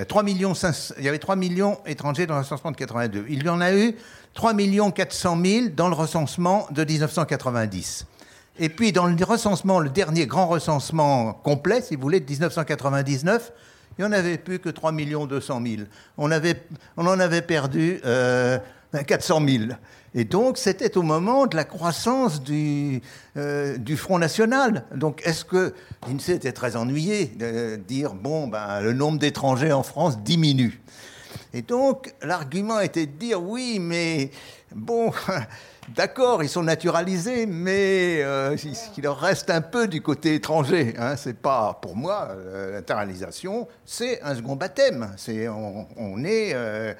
3 0.04 0.24
millions 0.24 0.54
il 0.98 1.04
y 1.04 1.08
avait 1.08 1.20
3 1.20 1.38
millions 1.38 1.78
d'étrangers 1.86 2.28
dans 2.28 2.36
le 2.36 2.42
recensement 2.42 2.72
de 2.72 2.76
82. 2.76 3.26
Il 3.30 3.44
y 3.44 3.50
en 3.50 3.62
a 3.62 3.74
eu 3.74 3.96
3 4.34 4.54
400 4.94 5.38
000 5.42 5.68
dans 5.74 5.88
le 5.88 5.96
recensement 5.96 6.68
de 6.72 6.84
1990. 6.84 8.06
Et 8.60 8.70
puis 8.70 8.92
dans 8.92 9.06
le 9.06 9.24
recensement, 9.24 9.80
le 9.80 9.90
dernier 9.90 10.28
grand 10.28 10.48
recensement 10.48 11.34
complet, 11.34 11.82
si 11.82 11.96
vous 11.96 12.02
voulez, 12.02 12.20
de 12.20 12.30
1999, 12.30 13.52
il 13.98 14.02
n'y 14.04 14.08
en 14.10 14.12
avait 14.12 14.38
plus 14.38 14.60
que 14.60 14.70
3 14.70 14.92
200 14.92 15.62
000. 15.66 15.84
On, 16.18 16.32
avait, 16.32 16.64
on 16.98 17.08
en 17.08 17.20
avait 17.20 17.42
perdu 17.42 18.02
euh, 18.06 18.58
400 19.08 19.42
000. 19.48 19.64
Et 20.18 20.24
donc, 20.24 20.58
c'était 20.58 20.98
au 20.98 21.02
moment 21.02 21.46
de 21.46 21.58
la 21.58 21.66
croissance 21.66 22.42
du, 22.42 23.02
euh, 23.36 23.78
Front 23.98 24.18
National. 24.18 24.86
Donc, 24.96 25.22
est-ce 25.26 25.44
que 25.44 25.74
l'INSEE 26.08 26.36
était 26.36 26.54
très 26.54 26.78
ennuyé 26.78 27.26
de 27.26 27.76
dire, 27.76 28.14
bon, 28.14 28.48
ben, 28.48 28.80
le 28.80 28.94
nombre 28.94 29.20
d'étrangers 29.20 29.74
en 29.74 29.84
France 29.84 30.18
diminue? 30.20 30.82
Et 31.54 31.62
donc, 31.62 32.14
l'argument 32.22 32.80
était 32.80 33.08
de 33.08 33.12
dire, 33.12 33.44
oui, 33.44 33.78
mais 33.82 34.32
bon, 34.74 35.12
D'accord, 35.90 36.42
ils 36.42 36.50
sont 36.50 36.64
naturalisés, 36.64 37.46
mais 37.46 38.24
euh, 38.24 38.58
il 38.98 39.04
leur 39.04 39.20
reste 39.20 39.52
un 39.52 39.62
peu 39.62 39.88
du 39.88 40.02
côté 40.02 40.34
étranger. 40.34 40.96
Hein. 40.98 41.16
C'est 41.16 41.38
pas, 41.38 41.78
pour 41.80 41.96
moi, 41.96 42.30
euh, 42.32 42.74
l'internalisation, 42.74 43.68
c'est 43.86 44.20
un 44.24 44.34
second 44.34 44.56
baptême. 44.56 45.14
C'est, 45.16 45.48
on, 45.48 46.24
est, 46.24 46.54
euh, 46.56 46.96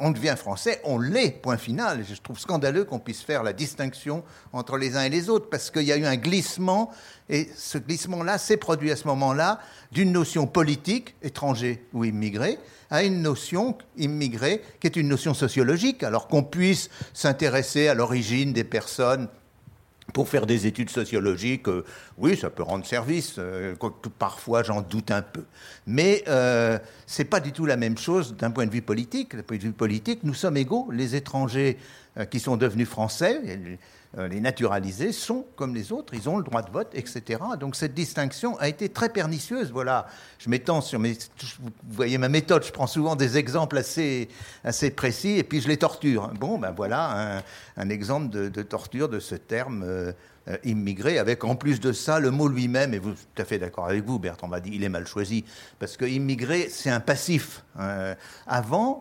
on, 0.00 0.10
devient 0.10 0.34
français, 0.36 0.80
on 0.82 0.98
l'est, 0.98 1.30
point 1.30 1.56
final. 1.56 2.04
Je 2.04 2.20
trouve 2.20 2.40
scandaleux 2.40 2.82
qu'on 2.84 2.98
puisse 2.98 3.22
faire 3.22 3.44
la 3.44 3.52
distinction 3.52 4.24
entre 4.52 4.78
les 4.78 4.96
uns 4.96 5.04
et 5.04 5.10
les 5.10 5.30
autres, 5.30 5.48
parce 5.48 5.70
qu'il 5.70 5.84
y 5.84 5.92
a 5.92 5.96
eu 5.96 6.04
un 6.04 6.16
glissement, 6.16 6.90
et 7.28 7.48
ce 7.54 7.78
glissement-là 7.78 8.38
s'est 8.38 8.56
produit 8.56 8.90
à 8.90 8.96
ce 8.96 9.06
moment-là 9.06 9.60
d'une 9.92 10.10
notion 10.10 10.48
politique, 10.48 11.14
étranger 11.22 11.86
ou 11.92 12.04
immigré, 12.04 12.58
à 12.94 13.02
une 13.02 13.22
notion 13.22 13.76
immigrée 13.96 14.62
qui 14.78 14.86
est 14.86 14.94
une 14.94 15.08
notion 15.08 15.34
sociologique, 15.34 16.04
alors 16.04 16.28
qu'on 16.28 16.44
puisse 16.44 16.90
s'intéresser 17.12 17.88
à 17.88 17.94
l'origine 17.94 18.52
des 18.52 18.62
personnes 18.62 19.26
pour 20.12 20.28
faire 20.28 20.46
des 20.46 20.68
études 20.68 20.90
sociologiques, 20.90 21.66
euh, 21.66 21.84
oui, 22.18 22.36
ça 22.36 22.50
peut 22.50 22.62
rendre 22.62 22.86
service, 22.86 23.34
euh, 23.38 23.74
parfois 24.16 24.62
j'en 24.62 24.80
doute 24.80 25.10
un 25.10 25.22
peu. 25.22 25.42
Mais 25.88 26.22
euh, 26.28 26.78
ce 27.04 27.22
n'est 27.22 27.28
pas 27.28 27.40
du 27.40 27.50
tout 27.50 27.66
la 27.66 27.76
même 27.76 27.98
chose 27.98 28.36
d'un 28.36 28.52
point 28.52 28.66
de 28.66 28.70
vue 28.70 28.82
politique. 28.82 29.34
D'un 29.34 29.42
point 29.42 29.56
de 29.56 29.62
vue 29.62 29.72
politique, 29.72 30.20
nous 30.22 30.34
sommes 30.34 30.56
égaux. 30.56 30.88
Les 30.92 31.16
étrangers 31.16 31.78
qui 32.30 32.38
sont 32.38 32.56
devenus 32.56 32.88
français, 32.88 33.40
euh, 33.44 33.76
les 34.16 34.40
naturalisés 34.40 35.12
sont 35.12 35.44
comme 35.56 35.74
les 35.74 35.92
autres, 35.92 36.14
ils 36.14 36.28
ont 36.28 36.36
le 36.36 36.44
droit 36.44 36.62
de 36.62 36.70
vote, 36.70 36.88
etc. 36.94 37.40
Donc 37.58 37.74
cette 37.74 37.94
distinction 37.94 38.56
a 38.58 38.68
été 38.68 38.88
très 38.88 39.08
pernicieuse. 39.08 39.72
Voilà, 39.72 40.06
je 40.38 40.48
m'étends 40.48 40.80
sur 40.80 41.00
mes. 41.00 41.14
Vous 41.60 41.70
voyez 41.90 42.18
ma 42.18 42.28
méthode, 42.28 42.64
je 42.64 42.72
prends 42.72 42.86
souvent 42.86 43.16
des 43.16 43.36
exemples 43.38 43.78
assez, 43.78 44.28
assez 44.62 44.90
précis 44.90 45.38
et 45.38 45.42
puis 45.42 45.60
je 45.60 45.68
les 45.68 45.76
torture. 45.76 46.28
Bon, 46.38 46.58
ben 46.58 46.70
voilà 46.70 47.42
un, 47.76 47.88
exemple 47.88 48.28
de, 48.28 48.62
torture 48.62 49.08
de 49.08 49.20
ce 49.20 49.34
terme. 49.34 49.82
Euh, 49.84 50.12
euh, 50.46 50.58
immigré, 50.62 51.16
avec 51.18 51.42
en 51.42 51.56
plus 51.56 51.80
de 51.80 51.94
ça 51.94 52.20
le 52.20 52.30
mot 52.30 52.48
lui-même, 52.48 52.92
et 52.92 52.98
vous 52.98 53.12
tout 53.12 53.40
à 53.40 53.46
fait 53.46 53.58
d'accord 53.58 53.86
avec 53.86 54.04
vous, 54.04 54.18
Bertrand 54.18 54.46
m'a 54.46 54.60
dit, 54.60 54.72
il 54.74 54.84
est 54.84 54.90
mal 54.90 55.06
choisi, 55.06 55.42
parce 55.78 55.96
que 55.96 56.04
immigré, 56.04 56.68
c'est 56.68 56.90
un 56.90 57.00
passif. 57.00 57.64
avant, 58.46 59.00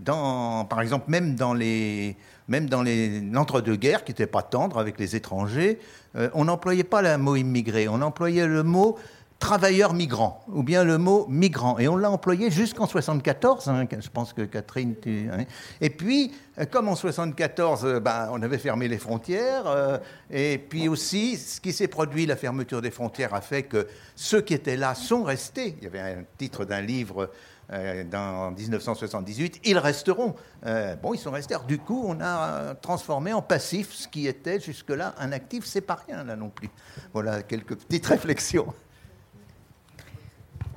dans, 0.00 0.64
par 0.64 0.80
exemple, 0.80 1.08
même 1.12 1.36
dans 1.36 1.54
les, 1.54 2.16
même 2.48 2.68
dans 2.68 2.82
l'entre-deux-guerres, 2.82 4.04
qui 4.04 4.12
n'était 4.12 4.26
pas 4.26 4.42
tendre 4.42 4.78
avec 4.78 4.98
les 4.98 5.16
étrangers, 5.16 5.78
euh, 6.16 6.28
on 6.34 6.44
n'employait 6.44 6.84
pas 6.84 7.02
le 7.02 7.16
mot 7.18 7.36
immigré, 7.36 7.88
on 7.88 8.02
employait 8.02 8.46
le 8.46 8.62
mot 8.62 8.98
travailleur 9.38 9.92
migrant, 9.92 10.42
ou 10.48 10.62
bien 10.62 10.84
le 10.84 10.96
mot 10.96 11.26
migrant. 11.28 11.78
Et 11.78 11.88
on 11.88 11.96
l'a 11.96 12.10
employé 12.10 12.50
jusqu'en 12.50 12.86
74, 12.86 13.68
hein, 13.68 13.86
je 13.90 14.08
pense 14.08 14.32
que 14.32 14.42
Catherine... 14.42 14.94
Hein. 15.06 15.44
Et 15.80 15.90
puis, 15.90 16.32
euh, 16.58 16.64
comme 16.64 16.88
en 16.88 16.94
74, 16.94 17.84
euh, 17.84 18.00
ben, 18.00 18.28
on 18.32 18.40
avait 18.42 18.58
fermé 18.58 18.88
les 18.88 18.98
frontières, 18.98 20.00
et 20.30 20.58
puis 20.58 20.88
aussi, 20.88 21.36
ce 21.36 21.60
qui 21.60 21.72
s'est 21.72 21.88
produit, 21.88 22.26
la 22.26 22.36
fermeture 22.36 22.80
des 22.80 22.90
frontières 22.90 23.34
a 23.34 23.40
fait 23.40 23.64
que 23.64 23.86
ceux 24.14 24.40
qui 24.40 24.54
étaient 24.54 24.76
là 24.76 24.94
sont 24.94 25.24
restés. 25.24 25.76
Il 25.78 25.84
y 25.84 25.86
avait 25.86 26.00
un 26.00 26.24
titre 26.38 26.64
d'un 26.64 26.80
livre 26.80 27.30
dans, 27.70 28.48
en 28.48 28.50
1978, 28.50 29.60
ils 29.64 29.78
resteront. 29.78 30.34
Euh, 30.66 30.96
bon, 30.96 31.14
ils 31.14 31.18
sont 31.18 31.30
restés. 31.30 31.54
du 31.66 31.78
coup, 31.78 32.04
on 32.06 32.20
a 32.20 32.48
euh, 32.48 32.74
transformé 32.74 33.32
en 33.32 33.42
passif 33.42 33.92
ce 33.92 34.08
qui 34.08 34.26
était 34.26 34.60
jusque-là 34.60 35.14
un 35.18 35.32
actif. 35.32 35.64
C'est 35.64 35.80
pas 35.80 35.98
rien, 36.06 36.24
là 36.24 36.36
non 36.36 36.50
plus. 36.50 36.68
Voilà 37.12 37.42
quelques 37.42 37.76
petites 37.76 38.06
réflexions. 38.06 38.72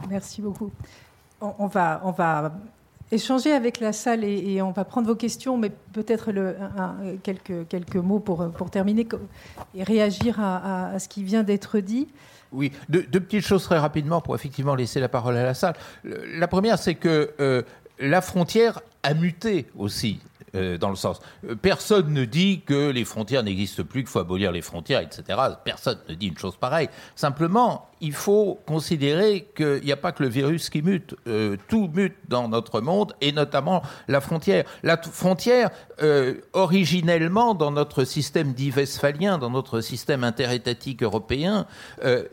Merci 0.10 0.42
beaucoup. 0.42 0.72
On, 1.42 1.68
va, 1.68 2.02
on 2.04 2.12
va 2.12 2.54
échanger 3.12 3.52
avec 3.52 3.80
la 3.80 3.94
salle 3.94 4.24
et, 4.24 4.62
on 4.62 4.72
va 4.72 4.86
prendre 4.86 5.08
vos 5.08 5.16
questions, 5.16 5.58
mais 5.58 5.70
peut-être 5.70 6.32
quelques, 7.24 7.68
quelques 7.68 7.98
mots 7.98 8.20
pour, 8.20 8.50
pour 8.52 8.70
terminer 8.70 9.08
et 9.76 9.84
réagir 9.84 10.40
à 10.40 10.98
ce 11.00 11.08
qui 11.08 11.24
vient 11.24 11.44
d'être 11.44 11.80
dit. 11.80 12.08
Oui, 12.52 12.72
deux, 12.90 13.04
petites 13.04 13.46
choses 13.46 13.64
très 13.64 13.78
rapidement 13.78 14.22
pour 14.22 14.36
effectivement 14.36 14.76
laisser 14.76 15.00
la 15.00 15.10
parole 15.10 15.36
à 15.38 15.44
la 15.44 15.54
salle. 15.54 15.76
La 16.04 16.48
première, 16.48 16.80
c'est 16.80 16.96
que 16.96 17.32
euh, 17.40 17.62
la 18.00 18.22
frontière 18.22 18.82
a 19.04 19.14
muté 19.14 19.68
aussi. 19.78 20.20
Euh, 20.58 20.78
dans 20.78 20.90
le 20.90 20.96
sens. 20.96 21.20
Euh, 21.48 21.56
personne 21.56 22.14
ne 22.14 22.26
dit 22.26 22.62
que 22.66 22.90
les 22.90 23.06
frontières 23.06 23.44
n'existent 23.44 23.84
plus, 23.84 24.02
qu'il 24.02 24.10
faut 24.10 24.20
abolir 24.20 24.52
les 24.52 24.62
frontières, 24.62 25.02
etc. 25.02 25.40
Personne 25.64 25.98
ne 26.10 26.16
dit 26.16 26.28
une 26.28 26.38
chose 26.38 26.56
pareille. 26.56 26.90
Simplement, 27.16 27.90
il 28.02 28.14
faut 28.14 28.60
considérer 28.66 29.48
qu'il 29.56 29.82
n'y 29.84 29.92
a 29.92 29.98
pas 29.98 30.12
que 30.12 30.24
le 30.24 30.30
virus 30.30 30.70
qui 30.70 30.82
mute. 30.82 31.16
Euh, 31.28 31.58
tout 31.68 31.90
mute 31.94 32.16
dans 32.28 32.48
notre 32.48 32.82
monde, 32.82 33.14
et 33.22 33.32
notamment 33.32 33.82
la 34.08 34.22
frontière. 34.22 34.66
La 34.84 34.98
frontière, 34.98 35.70
originellement, 36.54 37.56
dans 37.56 37.72
notre 37.72 38.04
système 38.04 38.54
dit 38.54 38.72
westphalien, 38.72 39.38
dans 39.38 39.50
notre 39.50 39.82
système 39.82 40.24
interétatique 40.24 41.02
européen, 41.02 41.66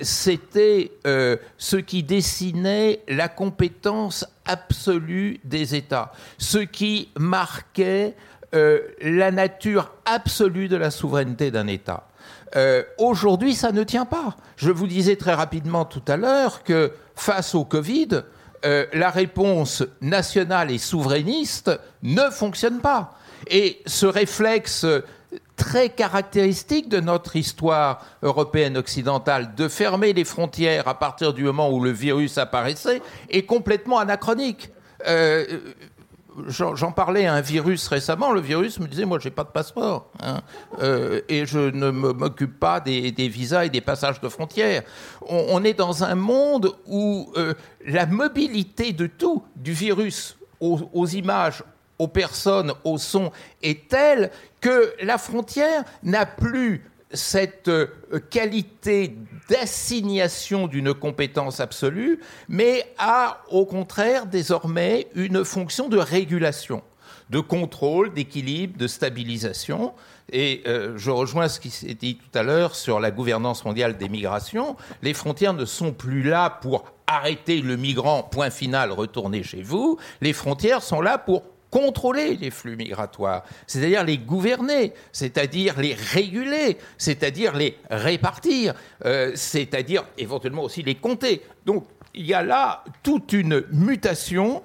c'était 0.00 0.92
ce 1.04 1.76
qui 1.76 2.02
dessinait 2.02 3.00
la 3.08 3.28
compétence 3.28 4.26
absolue 4.46 5.40
des 5.44 5.74
États, 5.74 6.12
ce 6.38 6.58
qui 6.58 7.10
marquait 7.18 8.14
euh, 8.54 8.80
la 9.00 9.30
nature 9.30 9.92
absolue 10.04 10.68
de 10.68 10.76
la 10.76 10.90
souveraineté 10.90 11.50
d'un 11.50 11.66
État. 11.66 12.08
Euh, 12.56 12.84
aujourd'hui, 12.98 13.54
ça 13.54 13.72
ne 13.72 13.82
tient 13.82 14.04
pas. 14.04 14.36
Je 14.56 14.70
vous 14.70 14.86
disais 14.86 15.16
très 15.16 15.34
rapidement 15.34 15.84
tout 15.84 16.02
à 16.06 16.16
l'heure 16.16 16.62
que 16.62 16.92
face 17.16 17.54
au 17.54 17.64
Covid, 17.64 18.22
euh, 18.64 18.86
la 18.92 19.10
réponse 19.10 19.82
nationale 20.00 20.70
et 20.70 20.78
souverainiste 20.78 21.70
ne 22.02 22.30
fonctionne 22.30 22.80
pas. 22.80 23.18
Et 23.48 23.82
ce 23.86 24.06
réflexe 24.06 24.86
très 25.56 25.88
caractéristique 25.88 26.88
de 26.88 27.00
notre 27.00 27.36
histoire 27.36 28.04
européenne 28.22 28.76
occidentale 28.76 29.54
de 29.54 29.68
fermer 29.68 30.12
les 30.12 30.24
frontières 30.24 30.88
à 30.88 30.98
partir 30.98 31.32
du 31.32 31.44
moment 31.44 31.70
où 31.70 31.82
le 31.82 31.90
virus 31.90 32.38
apparaissait 32.38 33.02
est 33.30 33.42
complètement 33.42 33.98
anachronique. 33.98 34.70
Euh, 35.06 35.44
J'en 36.48 36.90
parlais 36.90 37.26
à 37.26 37.34
un 37.34 37.40
virus 37.40 37.86
récemment. 37.86 38.32
Le 38.32 38.40
virus 38.40 38.80
me 38.80 38.88
disait 38.88 39.04
Moi, 39.04 39.18
j'ai 39.20 39.30
pas 39.30 39.44
de 39.44 39.50
passeport. 39.50 40.10
Hein, 40.20 40.40
euh, 40.80 41.20
et 41.28 41.46
je 41.46 41.58
ne 41.58 41.90
m'occupe 41.90 42.58
pas 42.58 42.80
des, 42.80 43.12
visas 43.28 43.64
et 43.64 43.70
des 43.70 43.80
passages 43.80 44.20
de 44.20 44.28
frontières. 44.28 44.82
On, 45.28 45.46
on 45.50 45.64
est 45.64 45.74
dans 45.74 46.02
un 46.02 46.16
monde 46.16 46.74
où 46.86 47.32
euh, 47.36 47.54
la 47.86 48.06
mobilité 48.06 48.92
de 48.92 49.06
tout, 49.06 49.44
du 49.54 49.72
virus 49.72 50.36
aux, 50.60 50.80
aux 50.92 51.06
images, 51.06 51.62
aux 51.98 52.08
personnes, 52.08 52.72
au 52.82 52.98
son, 52.98 53.30
est 53.62 53.88
telle 53.88 54.30
que 54.64 54.94
la 55.02 55.18
frontière 55.18 55.84
n'a 56.04 56.24
plus 56.24 56.90
cette 57.12 57.68
euh, 57.68 57.86
qualité 58.30 59.14
d'assignation 59.50 60.68
d'une 60.68 60.94
compétence 60.94 61.60
absolue, 61.60 62.18
mais 62.48 62.90
a 62.96 63.42
au 63.50 63.66
contraire 63.66 64.24
désormais 64.24 65.08
une 65.14 65.44
fonction 65.44 65.90
de 65.90 65.98
régulation, 65.98 66.82
de 67.28 67.40
contrôle, 67.40 68.14
d'équilibre, 68.14 68.78
de 68.78 68.86
stabilisation. 68.86 69.92
Et 70.32 70.62
euh, 70.66 70.94
je 70.96 71.10
rejoins 71.10 71.48
ce 71.48 71.60
qui 71.60 71.68
s'est 71.68 71.92
dit 71.92 72.16
tout 72.16 72.38
à 72.38 72.42
l'heure 72.42 72.74
sur 72.74 73.00
la 73.00 73.10
gouvernance 73.10 73.66
mondiale 73.66 73.98
des 73.98 74.08
migrations. 74.08 74.76
Les 75.02 75.12
frontières 75.12 75.52
ne 75.52 75.66
sont 75.66 75.92
plus 75.92 76.22
là 76.22 76.48
pour 76.48 76.86
arrêter 77.06 77.60
le 77.60 77.76
migrant, 77.76 78.22
point 78.22 78.48
final, 78.48 78.92
retourner 78.92 79.42
chez 79.42 79.60
vous. 79.60 79.98
Les 80.22 80.32
frontières 80.32 80.82
sont 80.82 81.02
là 81.02 81.18
pour 81.18 81.42
contrôler 81.74 82.36
les 82.36 82.52
flux 82.52 82.76
migratoires, 82.76 83.42
c'est-à-dire 83.66 84.04
les 84.04 84.18
gouverner, 84.18 84.92
c'est-à-dire 85.10 85.80
les 85.80 85.94
réguler, 85.94 86.78
c'est-à-dire 86.98 87.56
les 87.56 87.76
répartir, 87.90 88.74
euh, 89.04 89.32
c'est-à-dire 89.34 90.04
éventuellement 90.16 90.62
aussi 90.62 90.84
les 90.84 90.94
compter. 90.94 91.42
Donc 91.66 91.84
il 92.14 92.26
y 92.26 92.32
a 92.32 92.44
là 92.44 92.84
toute 93.02 93.32
une 93.32 93.64
mutation 93.72 94.62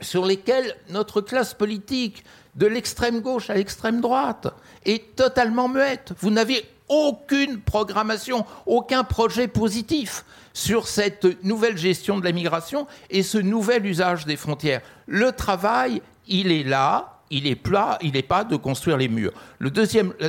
sur 0.00 0.24
lesquelles 0.24 0.76
notre 0.90 1.20
classe 1.20 1.52
politique, 1.52 2.22
de 2.54 2.66
l'extrême 2.66 3.22
gauche 3.22 3.50
à 3.50 3.54
l'extrême 3.54 4.00
droite, 4.00 4.46
est 4.84 5.16
totalement 5.16 5.68
muette. 5.68 6.12
Vous 6.20 6.30
n'avez 6.30 6.64
aucune 6.88 7.58
programmation, 7.58 8.44
aucun 8.66 9.02
projet 9.02 9.48
positif 9.48 10.24
sur 10.52 10.86
cette 10.86 11.42
nouvelle 11.42 11.76
gestion 11.76 12.18
de 12.18 12.24
la 12.24 12.30
migration 12.30 12.86
et 13.10 13.24
ce 13.24 13.38
nouvel 13.38 13.84
usage 13.84 14.26
des 14.26 14.36
frontières. 14.36 14.80
Le 15.08 15.32
travail 15.32 16.02
il 16.28 16.52
est 16.52 16.62
là, 16.64 17.16
il 17.30 17.46
est 17.46 17.56
plat, 17.56 17.98
il 18.02 18.12
n'est 18.12 18.22
pas 18.22 18.44
de 18.44 18.56
construire 18.56 18.96
les 18.96 19.08
murs. 19.08 19.32
la 19.60 19.70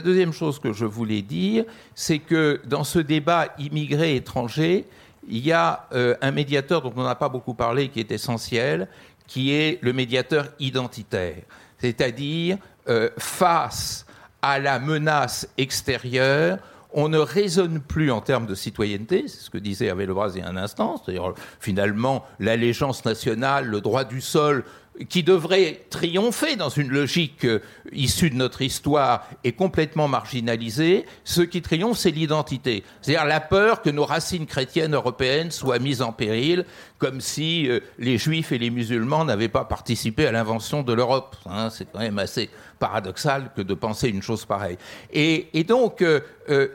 deuxième 0.01 0.33
chose 0.33 0.59
que 0.59 0.73
je 0.73 0.85
voulais 0.85 1.21
dire, 1.21 1.65
c'est 1.95 2.19
que 2.19 2.61
dans 2.65 2.83
ce 2.83 2.99
débat 2.99 3.49
immigré-étranger, 3.59 4.85
il 5.27 5.45
y 5.45 5.51
a 5.51 5.87
euh, 5.93 6.15
un 6.21 6.31
médiateur 6.31 6.81
dont 6.81 6.93
on 6.95 7.03
n'a 7.03 7.15
pas 7.15 7.29
beaucoup 7.29 7.53
parlé, 7.53 7.89
qui 7.89 7.99
est 7.99 8.11
essentiel, 8.11 8.87
qui 9.27 9.53
est 9.53 9.79
le 9.81 9.93
médiateur 9.93 10.47
identitaire. 10.59 11.43
C'est-à-dire, 11.79 12.57
euh, 12.87 13.09
face 13.17 14.05
à 14.41 14.59
la 14.59 14.79
menace 14.79 15.49
extérieure, 15.57 16.59
on 16.93 17.09
ne 17.09 17.17
raisonne 17.17 17.81
plus 17.81 18.11
en 18.11 18.21
termes 18.21 18.47
de 18.47 18.55
citoyenneté, 18.55 19.25
c'est 19.27 19.41
ce 19.41 19.49
que 19.49 19.57
disait 19.57 19.87
Hervé 19.87 20.05
Lebras 20.05 20.31
il 20.35 20.39
y 20.39 20.41
a 20.41 20.47
un 20.47 20.55
instant, 20.55 20.95
c'est-à-dire 20.97 21.33
finalement 21.59 22.25
l'allégeance 22.39 23.03
nationale, 23.03 23.65
le 23.65 23.81
droit 23.81 24.05
du 24.05 24.21
sol 24.21 24.63
qui 25.09 25.23
devrait 25.23 25.85
triompher 25.89 26.55
dans 26.55 26.69
une 26.69 26.89
logique 26.89 27.45
euh, 27.45 27.59
issue 27.91 28.29
de 28.29 28.35
notre 28.35 28.61
histoire 28.61 29.27
et 29.43 29.51
complètement 29.51 30.07
marginalisée, 30.07 31.05
ce 31.23 31.41
qui 31.41 31.61
triomphe, 31.61 31.97
c'est 31.97 32.11
l'identité. 32.11 32.83
C'est-à-dire 33.01 33.25
la 33.25 33.39
peur 33.39 33.81
que 33.81 33.89
nos 33.89 34.05
racines 34.05 34.45
chrétiennes 34.45 34.95
européennes 34.95 35.51
soient 35.51 35.79
mises 35.79 36.01
en 36.01 36.11
péril, 36.11 36.65
comme 36.97 37.21
si 37.21 37.69
euh, 37.69 37.79
les 37.99 38.17
juifs 38.17 38.51
et 38.51 38.57
les 38.57 38.69
musulmans 38.69 39.25
n'avaient 39.25 39.49
pas 39.49 39.65
participé 39.65 40.25
à 40.25 40.31
l'invention 40.31 40.83
de 40.83 40.93
l'Europe. 40.93 41.35
Hein. 41.45 41.69
c'est 41.69 41.85
quand 41.91 41.99
même 41.99 42.19
assez 42.19 42.49
paradoxal 42.79 43.51
que 43.55 43.61
de 43.61 43.73
penser 43.73 44.09
une 44.09 44.21
chose 44.21 44.45
pareille. 44.45 44.77
Et, 45.11 45.63
donc, 45.63 46.01
euh, 46.01 46.21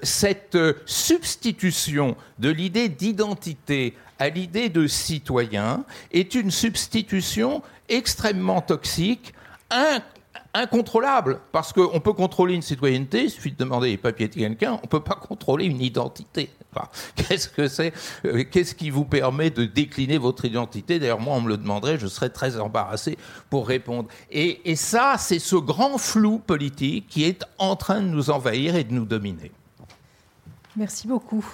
cette 0.02 0.58
substitution 0.84 2.16
de 2.38 2.50
l'idée 2.50 2.88
d'identité 2.88 3.94
à 4.18 4.28
l'idée 4.28 4.68
de 4.68 4.86
citoyen 4.86 5.84
est 6.12 6.36
une 6.36 6.52
substitution 6.52 7.62
extrêmement 7.92 8.60
toxique, 8.60 9.34
incontrôlable, 10.54 11.40
parce 11.52 11.72
qu'on 11.72 12.00
peut 12.00 12.12
contrôler 12.12 12.54
une 12.54 12.62
citoyenneté, 12.62 13.24
il 13.24 13.30
suffit 13.30 13.52
de 13.52 13.56
demander 13.56 13.90
les 13.90 13.96
papiers 13.96 14.28
de 14.28 14.34
quelqu'un, 14.34 14.72
on 14.72 14.82
ne 14.82 14.88
peut 14.88 15.00
pas 15.00 15.14
contrôler 15.14 15.66
une 15.66 15.80
identité. 15.80 16.50
qu'est-ce 17.16 17.48
que 17.48 17.68
c'est 17.68 17.92
euh, 18.24 18.44
Qu'est-ce 18.50 18.74
qui 18.74 18.90
vous 18.90 19.04
permet 19.04 19.50
de 19.50 19.64
décliner 19.64 20.16
votre 20.18 20.44
identité? 20.44 20.98
D'ailleurs, 20.98 21.20
moi, 21.20 21.36
on 21.36 21.42
me 21.42 21.48
le 21.48 21.58
demanderait, 21.58 21.98
je 21.98 22.06
serais 22.06 22.30
très 22.30 22.58
embarrassé 22.58 23.18
pour 23.50 23.68
répondre. 23.68 24.08
Et, 24.30 24.70
et 24.70 24.76
ça, 24.76 25.16
c'est 25.18 25.38
ce 25.38 25.56
grand 25.56 25.98
flou 25.98 26.38
politique 26.38 27.08
qui 27.08 27.24
est 27.24 27.44
en 27.58 27.76
train 27.76 28.00
de 28.00 28.06
nous 28.06 28.30
envahir 28.30 28.74
et 28.76 28.84
de 28.84 28.92
nous 28.92 29.04
dominer. 29.04 29.52
Merci 30.76 31.06
beaucoup. 31.06 31.44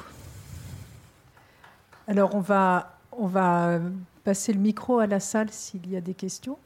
Alors, 2.07 2.35
on 2.35 2.41
va, 2.41 2.97
on 3.13 3.27
va 3.27 3.81
passer 4.29 4.53
le 4.53 4.61
micro 4.61 4.99
à 4.99 5.07
la 5.07 5.21
salle 5.21 5.49
s'il 5.51 5.91
y 5.91 5.97
a 5.97 6.03
des 6.03 6.13
questions. 6.13 6.59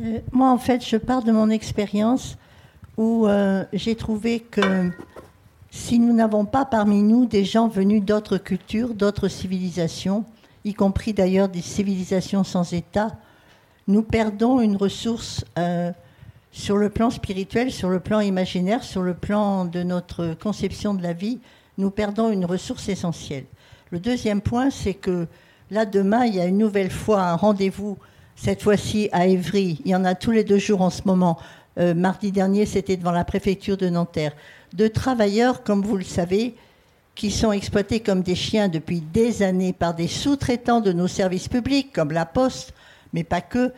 Euh, 0.00 0.18
moi, 0.32 0.50
en 0.50 0.58
fait, 0.58 0.84
je 0.84 0.96
parle 0.96 1.22
de 1.22 1.30
mon 1.30 1.48
expérience 1.48 2.36
où 2.96 3.28
euh, 3.28 3.64
j'ai 3.72 3.94
trouvé 3.94 4.40
que 4.40 4.90
si 5.70 6.00
nous 6.00 6.12
n'avons 6.12 6.44
pas 6.44 6.64
parmi 6.64 7.04
nous 7.04 7.24
des 7.24 7.44
gens 7.44 7.68
venus 7.68 8.02
d'autres 8.02 8.36
cultures, 8.36 8.94
d'autres 8.94 9.28
civilisations, 9.28 10.24
y 10.64 10.74
compris 10.74 11.12
d'ailleurs 11.12 11.48
des 11.48 11.62
civilisations 11.62 12.42
sans 12.42 12.72
État, 12.72 13.16
nous 13.86 14.02
perdons 14.02 14.60
une 14.60 14.74
ressource 14.74 15.44
euh, 15.56 15.92
sur 16.50 16.76
le 16.76 16.90
plan 16.90 17.10
spirituel, 17.10 17.70
sur 17.70 17.90
le 17.90 18.00
plan 18.00 18.18
imaginaire, 18.18 18.82
sur 18.82 19.02
le 19.02 19.14
plan 19.14 19.66
de 19.66 19.84
notre 19.84 20.34
conception 20.34 20.94
de 20.94 21.02
la 21.04 21.12
vie, 21.12 21.38
nous 21.78 21.92
perdons 21.92 22.32
une 22.32 22.44
ressource 22.44 22.88
essentielle. 22.88 23.46
Le 23.92 24.00
deuxième 24.00 24.40
point, 24.40 24.70
c'est 24.70 24.94
que 24.94 25.28
Là, 25.70 25.86
demain, 25.86 26.26
il 26.26 26.34
y 26.34 26.40
a 26.40 26.46
une 26.46 26.58
nouvelle 26.58 26.90
fois 26.90 27.22
un 27.22 27.36
rendez-vous, 27.36 27.96
cette 28.36 28.62
fois-ci 28.62 29.08
à 29.12 29.26
Évry. 29.26 29.80
Il 29.84 29.90
y 29.90 29.94
en 29.94 30.04
a 30.04 30.14
tous 30.14 30.30
les 30.30 30.44
deux 30.44 30.58
jours 30.58 30.82
en 30.82 30.90
ce 30.90 31.02
moment. 31.06 31.38
Euh, 31.78 31.94
mardi 31.94 32.32
dernier, 32.32 32.66
c'était 32.66 32.96
devant 32.96 33.12
la 33.12 33.24
préfecture 33.24 33.76
de 33.76 33.88
Nanterre. 33.88 34.32
De 34.74 34.88
travailleurs, 34.88 35.62
comme 35.62 35.82
vous 35.82 35.96
le 35.96 36.04
savez, 36.04 36.54
qui 37.14 37.30
sont 37.30 37.52
exploités 37.52 38.00
comme 38.00 38.22
des 38.22 38.34
chiens 38.34 38.68
depuis 38.68 39.00
des 39.00 39.42
années 39.42 39.72
par 39.72 39.94
des 39.94 40.08
sous-traitants 40.08 40.80
de 40.80 40.92
nos 40.92 41.08
services 41.08 41.48
publics, 41.48 41.92
comme 41.92 42.12
la 42.12 42.26
Poste, 42.26 42.74
mais 43.12 43.24
pas 43.24 43.40
que, 43.40 43.72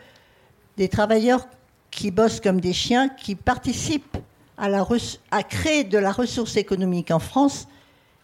des 0.75 0.89
travailleurs 0.89 1.47
qui 1.89 2.11
bossent 2.11 2.41
comme 2.41 2.59
des 2.59 2.73
chiens, 2.73 3.09
qui 3.09 3.35
participent 3.35 4.17
à, 4.57 4.69
la 4.69 4.85
à 5.31 5.43
créer 5.43 5.83
de 5.83 5.97
la 5.97 6.11
ressource 6.11 6.57
économique 6.57 7.11
en 7.11 7.19
France 7.19 7.67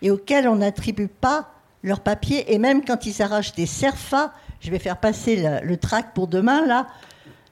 et 0.02 0.11
auxquels 0.11 0.48
on 0.48 0.57
n'attribue 0.57 1.07
pas 1.07 1.53
leurs 1.84 1.99
papiers. 1.99 2.53
Et 2.53 2.57
même 2.57 2.84
quand 2.84 3.05
ils 3.05 3.22
arrachent 3.22 3.53
des 3.53 3.65
CERFA, 3.65 4.34
je 4.60 4.72
vais 4.72 4.80
faire 4.80 4.97
passer 4.97 5.35
le, 5.35 5.65
le 5.65 5.77
trac 5.77 6.14
pour 6.14 6.27
demain, 6.27 6.65
là, 6.65 6.88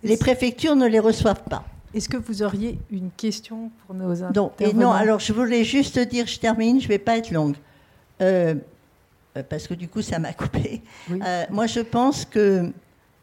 les 0.04 0.18
préfectures 0.18 0.76
ne 0.76 0.88
les 0.88 1.00
reçoivent 1.00 1.44
pas. 1.44 1.64
Est-ce 1.94 2.08
que 2.08 2.18
vous 2.18 2.42
auriez 2.42 2.80
une 2.90 3.12
question 3.12 3.70
pour 3.86 3.96
nos 3.96 4.16
non, 4.32 4.52
et 4.60 4.74
non, 4.74 4.92
alors 4.92 5.20
je 5.20 5.34
voulais 5.34 5.66
juste 5.66 6.00
dire, 6.00 6.26
je 6.26 6.40
termine, 6.40 6.80
je 6.80 6.86
ne 6.86 6.90
vais 6.90 7.00
pas 7.00 7.18
être 7.18 7.32
longue. 7.32 7.56
Euh, 8.22 8.56
euh, 9.38 9.44
parce 9.48 9.68
que 9.68 9.74
du 9.74 9.90
coup, 9.90 10.02
ça 10.02 10.18
m'a 10.20 10.34
coupé. 10.34 10.82
Euh, 11.12 11.46
moi, 11.50 11.68
je 11.68 11.82
pense 11.82 12.24
que 12.24 12.72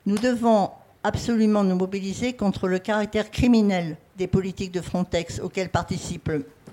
nous 0.05 0.18
devons 0.18 0.70
absolument 1.02 1.64
nous 1.64 1.76
mobiliser 1.76 2.35
contre 2.35 2.68
le 2.68 2.78
caractère 2.78 3.30
criminel 3.30 3.97
des 4.18 4.26
politiques 4.26 4.72
de 4.72 4.82
Frontex 4.82 5.40
auxquelles 5.40 5.70
participe 5.70 6.30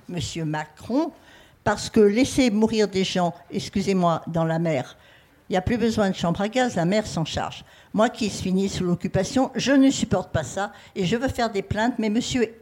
M. 0.10 0.46
Macron, 0.46 1.12
parce 1.66 1.90
que 1.90 2.00
laisser 2.00 2.52
mourir 2.52 2.88
des 2.88 3.04
gens, 3.04 3.34
excusez-moi, 3.52 4.22
dans 4.28 4.46
la 4.46 4.60
mer, 4.60 4.96
il 5.50 5.54
n'y 5.54 5.58
a 5.58 5.62
plus 5.62 5.78
besoin 5.78 6.12
de 6.12 6.16
chambre 6.16 6.40
à 6.42 6.48
gaz, 6.48 6.76
la 6.76 6.86
mer 6.86 7.08
s'en 7.08 7.26
charge. 7.26 7.66
Moi 7.94 8.10
qui 8.10 8.30
suis 8.30 8.54
née 8.54 8.68
sous 8.68 8.84
l'occupation, 8.84 9.52
je 9.56 9.72
ne 9.72 9.90
supporte 9.90 10.32
pas 10.32 10.44
ça 10.44 10.72
et 10.96 11.06
je 11.06 11.18
veux 11.18 11.28
faire 11.28 11.52
des 11.52 11.64
plaintes, 11.64 11.96
mais 11.98 12.08
M. 12.08 12.20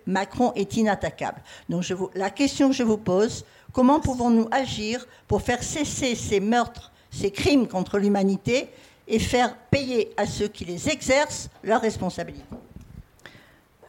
Macron 0.07 0.53
est 0.55 0.77
inattaquable. 0.77 1.41
Donc 1.67 1.85
la 2.15 2.29
question 2.29 2.69
que 2.69 2.75
je 2.75 2.83
vous 2.83 2.97
pose, 2.97 3.45
comment 3.73 3.99
pouvons-nous 3.99 4.47
agir 4.51 5.05
pour 5.27 5.41
faire 5.41 5.63
cesser 5.63 6.15
ces 6.15 6.39
meurtres, 6.39 6.91
ces 7.11 7.31
crimes 7.31 7.67
contre 7.67 7.99
l'humanité 7.99 8.69
et 9.09 9.19
faire 9.19 9.55
payer 9.69 10.13
à 10.15 10.25
ceux 10.25 10.47
qui 10.47 10.63
les 10.63 10.87
exercent 10.89 11.49
leur 11.61 11.81
responsabilité? 11.81 12.45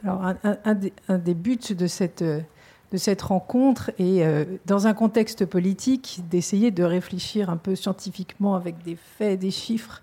Alors 0.03 0.33
un, 0.43 1.17
des, 1.17 1.33
buts 1.33 1.57
de 1.69 1.87
cette 1.87 2.23
de 2.91 2.97
cette 2.97 3.21
rencontre 3.21 3.91
est, 3.99 4.23
euh, 4.23 4.45
dans 4.65 4.87
un 4.87 4.93
contexte 4.93 5.45
politique, 5.45 6.21
d'essayer 6.29 6.71
de 6.71 6.83
réfléchir 6.83 7.49
un 7.49 7.57
peu 7.57 7.75
scientifiquement 7.75 8.55
avec 8.55 8.83
des 8.83 8.97
faits, 9.17 9.39
des 9.39 9.51
chiffres. 9.51 10.01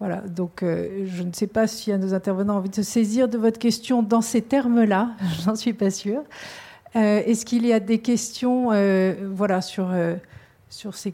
Voilà, 0.00 0.16
donc 0.22 0.62
euh, 0.62 1.06
je 1.06 1.22
ne 1.22 1.32
sais 1.32 1.46
pas 1.46 1.66
s'il 1.66 1.92
y 1.92 1.94
a 1.94 1.98
nos 1.98 2.14
intervenants 2.14 2.56
envie 2.56 2.68
de 2.68 2.74
se 2.74 2.82
saisir 2.82 3.28
de 3.28 3.38
votre 3.38 3.58
question 3.58 4.02
dans 4.02 4.20
ces 4.20 4.42
termes-là, 4.42 5.10
j'en 5.44 5.54
suis 5.54 5.72
pas 5.72 5.90
sûre. 5.90 6.22
Euh, 6.96 7.22
est-ce 7.24 7.44
qu'il 7.44 7.66
y 7.66 7.72
a 7.72 7.80
des 7.80 7.98
questions 7.98 8.70
voilà, 9.32 9.60
sur, 9.60 9.92
sur 10.68 10.94
ce 10.96 11.10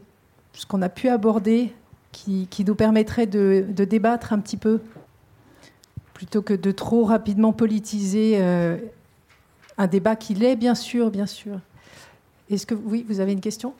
qu'on 0.67 0.81
a 0.81 0.89
pu 0.89 1.09
aborder 1.09 1.73
qui, 2.11 2.47
qui 2.49 2.65
nous 2.65 2.75
permettraient 2.75 3.25
de, 3.25 3.65
de, 3.67 3.85
débattre 3.85 4.33
un 4.33 4.39
petit 4.39 4.57
peu 4.57 4.81
plutôt 6.13 6.41
que 6.41 6.53
de 6.53 6.71
trop 6.71 7.03
rapidement 7.03 7.51
politiser 7.51 8.37
un 9.81 9.87
débat 9.87 10.15
qui 10.15 10.35
l'est, 10.35 10.55
bien 10.55 10.75
sûr, 10.75 11.09
bien 11.09 11.25
sûr. 11.25 11.59
Est-ce 12.49 12.67
que 12.67 12.75
oui, 12.75 13.03
vous 13.07 13.19
avez 13.19 13.31
une 13.31 13.41
question? 13.41 13.73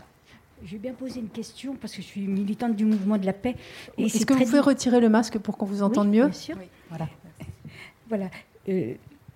Je 0.65 0.71
vais 0.73 0.79
bien 0.79 0.93
poser 0.93 1.19
une 1.19 1.29
question 1.29 1.75
parce 1.79 1.93
que 1.93 2.01
je 2.01 2.07
suis 2.07 2.21
militante 2.21 2.75
du 2.75 2.85
mouvement 2.85 3.17
de 3.17 3.25
la 3.25 3.33
paix. 3.33 3.55
Est-ce 3.97 4.25
que 4.25 4.33
vous 4.33 4.45
pouvez 4.45 4.59
retirer 4.59 4.99
le 4.99 5.09
masque 5.09 5.37
pour 5.37 5.57
qu'on 5.57 5.65
vous 5.65 5.83
entende 5.83 6.09
mieux? 6.09 6.25
Bien 6.25 6.33
sûr. 6.33 6.57
Voilà. 6.89 7.07
voilà. 8.09 8.29
Euh, 8.69 8.93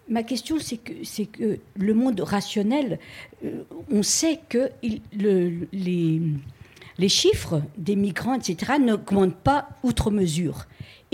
ma 0.10 0.24
question, 0.24 0.58
c'est 0.60 0.78
que, 0.78 0.94
c'est 1.04 1.26
que 1.28 1.60
le 1.76 1.94
monde 1.94 2.20
rationnel, 2.20 3.00
euh, 3.44 3.64
on 3.92 4.02
sait 4.02 4.40
que 4.50 4.70
le, 5.14 5.68
les, 5.72 6.22
les 6.98 7.10
chiffres 7.10 7.62
des 7.78 7.96
migrants, 7.96 8.34
etc., 8.34 8.74
n'augmentent 8.80 9.36
pas 9.36 9.70
outre 9.84 10.10
mesure. 10.10 10.66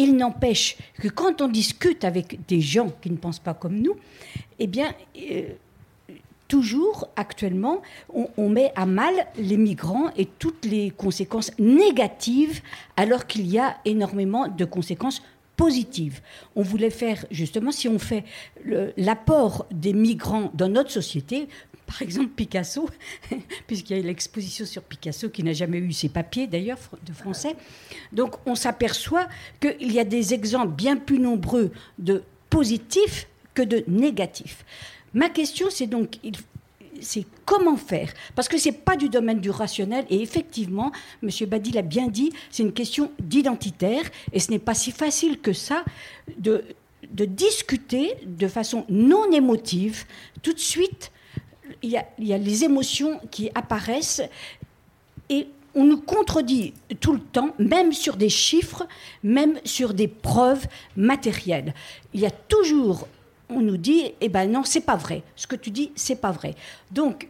Il 0.02 0.16
n'empêche 0.16 0.78
que 1.00 1.10
quand 1.10 1.42
on 1.42 1.48
discute 1.48 2.04
avec 2.04 2.44
des 2.48 2.60
gens 2.60 2.92
qui 3.02 3.12
ne 3.12 3.18
pensent 3.18 3.38
pas 3.38 3.54
comme 3.54 3.80
nous, 3.80 3.96
eh 4.58 4.66
bien, 4.66 4.96
euh, 5.16 5.44
toujours 6.48 7.08
actuellement, 7.16 7.84
on, 8.10 8.50
met 8.50 8.72
à 8.76 8.88
mal 8.88 9.14
les 9.38 9.58
migrants 9.58 10.10
et 10.18 10.26
toutes 10.26 10.66
les 10.66 10.90
conséquences 10.90 11.52
négatives, 11.60 12.62
alors 12.98 13.28
qu'il 13.28 13.46
y 13.46 13.60
a 13.60 13.78
énormément 13.86 14.48
de 14.48 14.66
conséquences 14.66 15.22
positives. 15.56 16.20
On 16.56 16.64
voulait 16.64 16.90
faire, 16.90 17.24
justement, 17.30 17.72
si 17.72 17.88
on 17.88 18.00
fait 18.00 18.24
l'apport 18.98 19.68
des 19.70 19.94
migrants 19.94 20.50
dans 20.56 20.68
notre 20.68 20.90
société, 20.90 21.48
par 21.92 22.02
exemple 22.02 22.30
Picasso, 22.30 22.90
puisqu'il 23.68 23.98
y 23.98 24.00
a 24.00 24.04
l'exposition 24.04 24.66
sur 24.66 24.82
Picasso 24.82 25.30
qui 25.30 25.44
n'a 25.44 25.52
jamais 25.52 25.78
eu 25.78 25.92
ses 25.92 26.08
papiers 26.08 26.48
d'ailleurs 26.48 26.78
de 27.06 27.12
français. 27.12 27.56
Donc 28.14 28.36
on 28.46 28.56
s'aperçoit 28.56 29.28
qu'il 29.60 29.92
y 29.92 30.00
a 30.00 30.06
des 30.06 30.34
exemples 30.34 30.74
bien 30.74 30.96
plus 30.96 31.20
nombreux 31.20 31.72
de 32.00 32.24
positifs 32.50 33.28
que 33.54 33.62
de 33.62 33.84
négatifs. 33.88 34.64
Ma 35.14 35.30
question 35.30 35.68
c'est 35.70 35.88
donc 35.88 36.18
c'est 37.02 37.26
comment 37.46 37.76
faire? 37.76 38.14
Parce 38.36 38.48
que 38.48 38.58
ce 38.58 38.70
n'est 38.70 38.76
pas 38.76 38.96
du 38.96 39.10
domaine 39.10 39.42
du 39.42 39.50
rationnel. 39.50 40.06
Et 40.10 40.22
effectivement, 40.22 40.92
M. 41.24 41.30
Badi 41.48 41.72
l'a 41.72 41.82
bien 41.82 42.08
dit, 42.08 42.32
c'est 42.52 42.62
une 42.62 42.74
question 42.74 43.12
d'identitaire. 43.20 44.04
Et 44.34 44.40
ce 44.40 44.52
n'est 44.52 44.60
pas 44.60 44.76
si 44.76 44.92
facile 44.92 45.40
que 45.40 45.52
ça 45.52 45.84
de, 46.38 46.64
de 47.10 47.26
discuter 47.26 48.14
de 48.24 48.48
façon 48.48 48.86
non 48.88 49.32
émotive 49.32 50.06
tout 50.44 50.54
de 50.54 50.60
suite 50.60 51.12
il 51.84 51.90
y, 51.90 51.98
a, 52.34 52.38
les 52.38 52.64
émotions 52.64 53.20
qui 53.32 53.50
apparaissent 53.56 54.22
et 55.30 55.48
on 55.74 55.86
nous 55.86 56.02
contredit 56.02 56.74
tout 57.00 57.14
le 57.14 57.20
temps, 57.20 57.54
même 57.58 57.94
sur 57.94 58.18
des 58.18 58.30
chiffres, 58.30 58.88
même 59.24 59.60
sur 59.64 59.94
des 59.94 60.08
preuves 60.08 60.68
matérielles. 60.96 61.74
Il 62.14 62.20
y 62.20 62.26
a 62.26 62.32
toujours, 62.32 63.08
on 63.50 63.62
nous 63.62 63.78
dit, 63.78 64.12
eh 64.20 64.30
ben 64.30 64.52
non, 64.52 64.64
c'est 64.64 64.82
pas 64.82 64.98
vrai. 64.98 65.24
Ce 65.36 65.48
que 65.48 65.56
tu 65.56 65.72
dis, 65.72 65.92
c'est 65.96 66.20
pas 66.20 66.32
vrai. 66.32 66.56
Donc, 66.92 67.30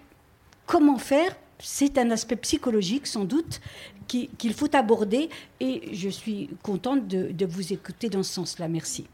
comment 0.66 0.98
faire? 0.98 1.36
C'est 1.60 2.00
un 2.00 2.10
aspect 2.10 2.36
psychologique, 2.38 3.06
sans 3.06 3.26
doute, 3.26 3.62
qu'il 4.08 4.54
faut 4.54 4.76
aborder. 4.76 5.30
Et 5.60 5.94
je 5.94 6.10
suis 6.10 6.50
contente 6.64 7.08
de, 7.08 7.32
de 7.32 7.46
vous 7.46 7.72
écouter 7.72 8.10
dans 8.10 8.24
ce 8.24 8.34
sens-là. 8.34 8.68
Merci. 8.68 9.06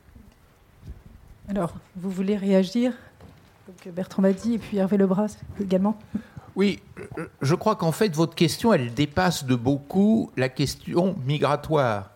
Alors, 1.50 1.74
vous 1.96 2.10
voulez 2.10 2.38
réagir? 2.38 2.94
Donc 3.68 3.94
Bertrand 3.94 4.22
Badi 4.22 4.56
et 4.56 4.58
puis 4.58 4.78
Hervé 4.78 4.98
Lebras 4.98 5.38
également. 5.62 5.98
Oui, 6.56 6.80
je 7.42 7.54
crois 7.54 7.76
qu'en 7.76 7.92
fait, 7.92 8.16
votre 8.16 8.34
question, 8.34 8.74
elle 8.74 8.94
dépasse 8.94 9.44
de 9.44 9.56
beaucoup 9.56 10.32
la 10.38 10.50
question 10.50 11.16
migratoire. 11.26 12.12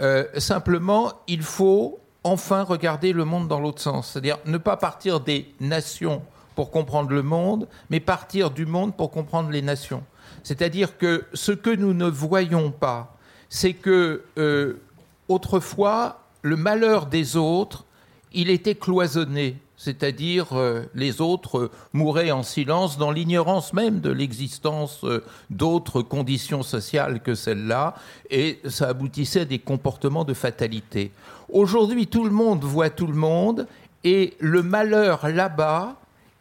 Euh, 0.00 0.24
simplement, 0.38 1.12
il 1.28 1.42
faut 1.42 1.98
enfin 2.24 2.62
regarder 2.62 3.12
le 3.12 3.24
monde 3.24 3.48
dans 3.48 3.60
l'autre 3.60 3.82
sens. 3.82 4.12
C'est-à-dire 4.12 4.38
ne 4.46 4.56
pas 4.56 4.76
partir 4.76 5.20
des 5.20 5.52
nations 5.60 6.22
pour 6.54 6.70
comprendre 6.70 7.10
le 7.10 7.22
monde, 7.22 7.68
mais 7.90 8.00
partir 8.00 8.50
du 8.50 8.64
monde 8.64 8.96
pour 8.96 9.10
comprendre 9.10 9.50
les 9.50 9.62
nations. 9.62 10.04
C'est-à-dire 10.42 10.96
que 10.96 11.24
ce 11.34 11.52
que 11.52 11.70
nous 11.70 11.92
ne 11.92 12.06
voyons 12.06 12.70
pas, 12.70 13.16
c'est 13.48 13.74
que 13.74 14.22
euh, 14.38 14.80
autrefois, 15.28 16.20
le 16.42 16.56
malheur 16.56 17.06
des 17.06 17.36
autres, 17.36 17.84
il 18.32 18.48
était 18.48 18.74
cloisonné 18.74 19.58
c'est-à-dire 19.82 20.52
euh, 20.52 20.84
les 20.94 21.20
autres 21.20 21.58
euh, 21.58 21.70
mouraient 21.92 22.30
en 22.30 22.44
silence 22.44 22.98
dans 22.98 23.10
l'ignorance 23.10 23.72
même 23.72 23.98
de 23.98 24.12
l'existence 24.12 25.00
euh, 25.02 25.24
d'autres 25.50 26.02
conditions 26.02 26.62
sociales 26.62 27.20
que 27.20 27.34
celles-là, 27.34 27.96
et 28.30 28.60
ça 28.68 28.90
aboutissait 28.90 29.40
à 29.40 29.44
des 29.44 29.58
comportements 29.58 30.24
de 30.24 30.34
fatalité. 30.34 31.10
Aujourd'hui, 31.48 32.06
tout 32.06 32.22
le 32.24 32.30
monde 32.30 32.62
voit 32.62 32.90
tout 32.90 33.08
le 33.08 33.16
monde, 33.16 33.66
et 34.04 34.34
le 34.38 34.62
malheur 34.62 35.28
là-bas, 35.28 35.96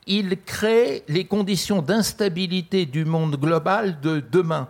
il 0.05 0.37
crée 0.45 1.03
les 1.07 1.25
conditions 1.25 1.81
d'instabilité 1.81 2.85
du 2.85 3.05
monde 3.05 3.37
global 3.37 3.99
de 4.01 4.21
demain. 4.31 4.67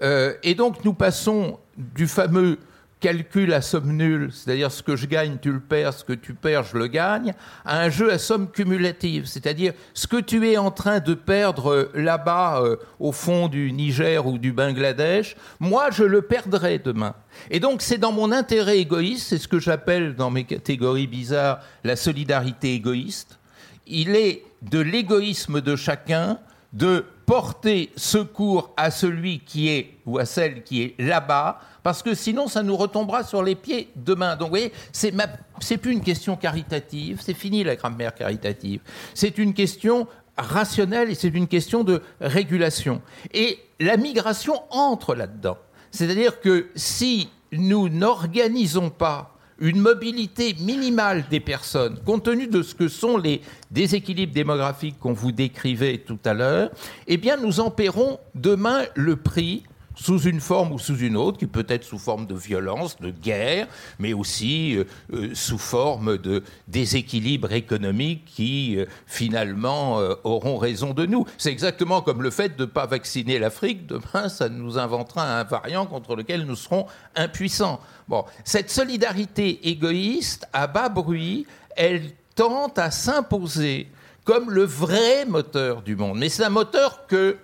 et 0.00 0.54
donc 0.54 0.84
nous 0.84 0.94
passons 0.94 1.58
du 1.76 2.06
fameux 2.06 2.58
calcul 3.04 3.52
à 3.52 3.60
somme 3.60 3.92
nulle, 3.92 4.30
c'est-à-dire 4.32 4.72
ce 4.72 4.82
que 4.82 4.96
je 4.96 5.04
gagne, 5.04 5.36
tu 5.36 5.52
le 5.52 5.60
perds, 5.60 5.92
ce 5.92 6.04
que 6.04 6.14
tu 6.14 6.32
perds, 6.32 6.64
je 6.64 6.78
le 6.78 6.86
gagne, 6.86 7.34
à 7.66 7.82
un 7.82 7.90
jeu 7.90 8.10
à 8.10 8.16
somme 8.16 8.50
cumulative, 8.50 9.26
c'est-à-dire 9.26 9.74
ce 9.92 10.06
que 10.06 10.16
tu 10.16 10.48
es 10.48 10.56
en 10.56 10.70
train 10.70 11.00
de 11.00 11.12
perdre 11.12 11.70
euh, 11.70 11.90
là-bas 11.92 12.62
euh, 12.62 12.76
au 12.98 13.12
fond 13.12 13.48
du 13.48 13.70
Niger 13.72 14.26
ou 14.26 14.38
du 14.38 14.54
Bangladesh, 14.54 15.36
moi 15.60 15.90
je 15.90 16.02
le 16.04 16.22
perdrai 16.22 16.78
demain. 16.78 17.14
Et 17.50 17.60
donc 17.60 17.82
c'est 17.82 17.98
dans 17.98 18.10
mon 18.10 18.32
intérêt 18.32 18.78
égoïste, 18.78 19.26
c'est 19.28 19.38
ce 19.38 19.48
que 19.48 19.58
j'appelle 19.58 20.14
dans 20.14 20.30
mes 20.30 20.44
catégories 20.44 21.06
bizarres 21.06 21.58
la 21.84 21.96
solidarité 21.96 22.72
égoïste. 22.72 23.38
Il 23.86 24.16
est 24.16 24.44
de 24.62 24.78
l'égoïsme 24.78 25.60
de 25.60 25.76
chacun 25.76 26.38
de 26.72 27.04
porter 27.26 27.90
secours 27.96 28.72
à 28.76 28.90
celui 28.90 29.40
qui 29.40 29.68
est 29.68 29.98
ou 30.06 30.18
à 30.18 30.24
celle 30.24 30.62
qui 30.62 30.82
est 30.82 30.94
là-bas, 31.00 31.60
parce 31.82 32.02
que 32.02 32.14
sinon 32.14 32.48
ça 32.48 32.62
nous 32.62 32.76
retombera 32.76 33.22
sur 33.24 33.42
les 33.42 33.54
pieds 33.54 33.90
demain. 33.96 34.36
Donc 34.36 34.48
vous 34.48 34.52
voyez, 34.52 34.72
c'est, 34.92 35.12
ma... 35.12 35.26
c'est 35.60 35.76
plus 35.78 35.92
une 35.92 36.02
question 36.02 36.36
caritative, 36.36 37.20
c'est 37.22 37.34
fini 37.34 37.64
la 37.64 37.76
grammaire 37.76 38.14
caritative. 38.14 38.80
C'est 39.14 39.38
une 39.38 39.54
question 39.54 40.06
rationnelle 40.36 41.10
et 41.10 41.14
c'est 41.14 41.28
une 41.28 41.48
question 41.48 41.84
de 41.84 42.02
régulation. 42.20 43.00
Et 43.32 43.58
la 43.80 43.96
migration 43.96 44.62
entre 44.70 45.14
là-dedans. 45.14 45.58
C'est-à-dire 45.90 46.40
que 46.40 46.70
si 46.74 47.28
nous 47.52 47.88
n'organisons 47.88 48.90
pas 48.90 49.33
une 49.58 49.80
mobilité 49.80 50.54
minimale 50.60 51.24
des 51.30 51.40
personnes, 51.40 51.98
compte 52.04 52.24
tenu 52.24 52.46
de 52.46 52.62
ce 52.62 52.74
que 52.74 52.88
sont 52.88 53.16
les 53.16 53.40
déséquilibres 53.70 54.32
démographiques 54.32 54.98
qu'on 54.98 55.12
vous 55.12 55.32
décrivait 55.32 55.98
tout 55.98 56.18
à 56.24 56.34
l'heure, 56.34 56.70
eh 57.06 57.16
bien, 57.16 57.36
nous 57.36 57.60
en 57.60 57.70
paierons 57.70 58.18
demain 58.34 58.82
le 58.94 59.16
prix 59.16 59.64
sous 59.94 60.20
une 60.22 60.40
forme 60.40 60.72
ou 60.72 60.78
sous 60.78 60.98
une 60.98 61.16
autre, 61.16 61.38
qui 61.38 61.46
peut 61.46 61.66
être 61.68 61.84
sous 61.84 61.98
forme 61.98 62.26
de 62.26 62.34
violence, 62.34 63.00
de 63.00 63.10
guerre, 63.10 63.68
mais 63.98 64.12
aussi 64.12 64.76
euh, 64.76 64.84
euh, 65.12 65.30
sous 65.34 65.58
forme 65.58 66.18
de 66.18 66.42
déséquilibre 66.68 67.52
économique 67.52 68.24
qui 68.24 68.76
euh, 68.78 68.86
finalement 69.06 70.00
auront 70.24 70.56
raison 70.56 70.92
de 70.92 71.06
nous. 71.06 71.24
C'est 71.38 71.50
exactement 71.50 72.02
comme 72.02 72.22
le 72.22 72.30
fait 72.30 72.56
de 72.56 72.64
ne 72.64 72.70
pas 72.70 72.86
vacciner 72.86 73.38
l'Afrique. 73.38 73.86
Demain, 73.86 74.28
ça 74.28 74.48
nous 74.48 74.78
inventera 74.78 75.40
un 75.40 75.44
variant 75.44 75.86
contre 75.86 76.16
lequel 76.16 76.44
nous 76.44 76.56
serons 76.56 76.86
impuissants. 77.16 77.80
Bon, 78.08 78.24
cette 78.44 78.70
solidarité 78.70 79.68
égoïste 79.68 80.46
à 80.52 80.66
bas 80.66 80.88
bruit, 80.88 81.46
elle 81.76 82.12
tente 82.34 82.78
à 82.78 82.90
s'imposer 82.90 83.88
comme 84.24 84.50
le 84.50 84.64
vrai 84.64 85.24
moteur 85.26 85.82
du 85.82 85.96
monde. 85.96 86.18
Mais 86.18 86.28
c'est 86.28 86.44
un 86.44 86.50
moteur 86.50 87.06
que 87.06 87.36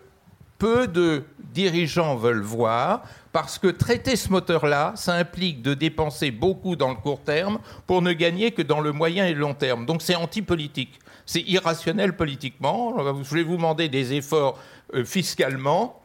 peu 0.58 0.86
de 0.86 1.24
dirigeants 1.52 2.16
veulent 2.16 2.42
voir, 2.42 3.02
parce 3.32 3.58
que 3.58 3.68
traiter 3.68 4.16
ce 4.16 4.30
moteur-là, 4.30 4.92
ça 4.96 5.14
implique 5.14 5.62
de 5.62 5.74
dépenser 5.74 6.30
beaucoup 6.30 6.76
dans 6.76 6.88
le 6.88 6.96
court 6.96 7.20
terme 7.20 7.58
pour 7.86 8.02
ne 8.02 8.12
gagner 8.12 8.50
que 8.50 8.62
dans 8.62 8.80
le 8.80 8.92
moyen 8.92 9.26
et 9.26 9.34
le 9.34 9.40
long 9.40 9.54
terme. 9.54 9.86
Donc 9.86 10.02
c'est 10.02 10.16
anti-politique. 10.16 10.98
C'est 11.26 11.42
irrationnel 11.42 12.16
politiquement. 12.16 12.96
Je 13.22 13.34
vais 13.34 13.42
vous 13.42 13.56
demander 13.56 13.88
des 13.88 14.14
efforts 14.14 14.58
euh, 14.94 15.04
fiscalement. 15.04 15.96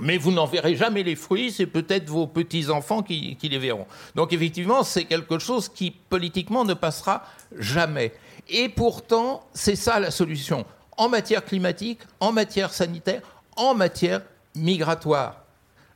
Mais 0.00 0.16
vous 0.16 0.32
n'en 0.32 0.46
verrez 0.46 0.74
jamais 0.74 1.02
les 1.02 1.16
fruits, 1.16 1.52
c'est 1.52 1.66
peut-être 1.66 2.08
vos 2.08 2.26
petits-enfants 2.26 3.02
qui, 3.02 3.36
qui, 3.36 3.50
les 3.50 3.58
verront. 3.58 3.86
Donc 4.14 4.32
effectivement, 4.32 4.84
c'est 4.84 5.04
quelque 5.04 5.38
chose 5.38 5.68
qui 5.68 5.90
politiquement 5.90 6.64
ne 6.64 6.72
passera 6.72 7.24
jamais. 7.58 8.14
Et 8.48 8.70
pourtant, 8.70 9.42
c'est 9.52 9.76
ça 9.76 10.00
la 10.00 10.10
solution. 10.10 10.64
En 10.96 11.10
matière 11.10 11.44
climatique, 11.44 11.98
en 12.20 12.32
matière 12.32 12.72
sanitaire, 12.72 13.20
en 13.56 13.74
matière 13.74 14.22
migratoire. 14.54 15.42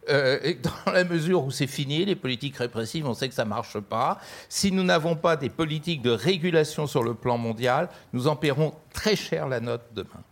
Euh, 0.09 0.55
dans 0.87 0.93
la 0.93 1.05
mesure 1.05 1.45
où 1.45 1.51
c'est 1.51 1.67
fini, 1.67 2.05
les 2.05 2.15
politiques 2.15 2.57
répressives, 2.57 3.07
on 3.07 3.15
sait 3.15 3.29
que 3.29 3.35
ça 3.35 3.45
ne 3.45 3.51
marche 3.51 3.79
pas. 3.81 4.21
Si 4.49 4.71
nous 4.71 4.85
n'avons 4.85 5.17
pas 5.17 5.37
des 5.37 5.49
politiques 5.49 6.03
de 6.03 6.11
régulation 6.11 6.87
sur 6.87 7.03
le 7.03 7.15
plan 7.15 7.39
mondial, 7.39 7.89
nous 8.13 8.29
en 8.29 8.37
paierons 8.37 8.75
très 8.93 9.17
cher 9.17 9.49
la 9.49 9.61
note 9.61 9.83
demain. 9.95 10.23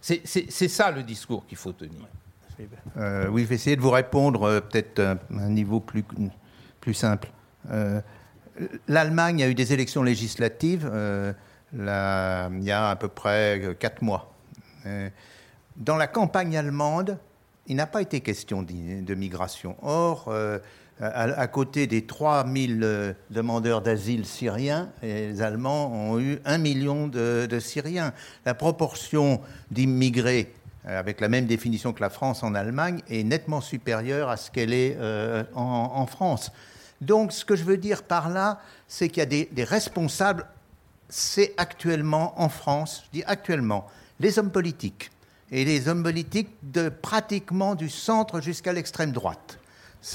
C'est 0.00 0.68
ça 0.68 0.90
le 0.90 1.02
discours 1.02 1.46
qu'il 1.46 1.58
faut 1.58 1.72
tenir. 1.72 2.06
Euh, 2.96 3.26
oui, 3.28 3.42
je 3.42 3.48
vais 3.48 3.56
essayer 3.56 3.76
de 3.76 3.80
vous 3.80 3.90
répondre 3.90 4.44
euh, 4.44 4.60
peut-être 4.60 5.00
à 5.00 5.16
un 5.36 5.48
niveau 5.48 5.80
plus, 5.80 6.04
plus 6.80 6.94
simple. 6.94 7.30
L'Allemagne 8.88 9.42
a 9.42 9.48
eu 9.48 9.54
des 9.54 9.72
élections 9.72 10.02
législatives 10.02 10.90
il 11.72 12.64
y 12.64 12.70
a 12.70 12.90
à 12.90 12.96
peu 12.96 13.08
près 13.08 13.76
quatre 13.78 14.02
mois. 14.02 14.34
Dans 15.76 15.96
la 15.96 16.06
campagne 16.06 16.56
allemande, 16.56 17.18
il 17.72 17.76
n'a 17.76 17.86
pas 17.86 18.02
été 18.02 18.20
question 18.20 18.62
de 18.62 19.14
migration. 19.14 19.76
Or, 19.80 20.26
euh, 20.28 20.58
à, 21.00 21.46
côté 21.46 21.86
des 21.86 22.04
3000 22.04 22.80
euh, 22.82 23.14
demandeurs 23.30 23.80
d'asile 23.80 24.26
syriens, 24.26 24.90
les 25.02 25.40
Allemands 25.40 25.90
ont 25.90 26.20
eu 26.20 26.38
un 26.44 26.58
million 26.58 27.08
de, 27.08 27.58
Syriens. 27.60 28.12
La 28.44 28.52
proportion 28.52 29.40
d'immigrés 29.70 30.52
euh, 30.86 31.00
avec 31.00 31.22
la 31.22 31.30
même 31.30 31.46
définition 31.46 31.94
que 31.94 32.02
la 32.02 32.10
France 32.10 32.42
en 32.42 32.54
Allemagne 32.54 33.00
est 33.08 33.22
nettement 33.22 33.62
supérieure 33.62 34.28
à 34.28 34.36
ce 34.36 34.50
qu'elle 34.50 34.74
est 34.74 34.98
en, 35.54 36.04
France. 36.04 36.52
Donc, 37.00 37.32
ce 37.32 37.46
que 37.46 37.56
je 37.56 37.64
veux 37.64 37.78
dire 37.78 38.02
par 38.02 38.28
là, 38.28 38.60
c'est 38.86 39.08
qu'il 39.08 39.20
y 39.20 39.22
a 39.22 39.26
des, 39.26 39.48
des 39.50 39.64
responsables. 39.64 40.44
C'est 41.08 41.54
actuellement 41.56 42.38
en 42.38 42.50
France, 42.50 43.04
je 43.06 43.20
dis 43.20 43.24
actuellement, 43.26 43.86
les 44.20 44.38
hommes 44.38 44.52
politiques 44.52 45.10
et 45.52 45.66
les 45.66 45.86
hommes 45.86 46.02
politiques 46.02 46.48
de 46.62 46.88
pratiquement 46.88 47.74
du 47.74 47.90
centre 47.90 48.40
jusqu'à 48.40 48.72
l'extrême 48.72 49.12
droite. 49.12 49.58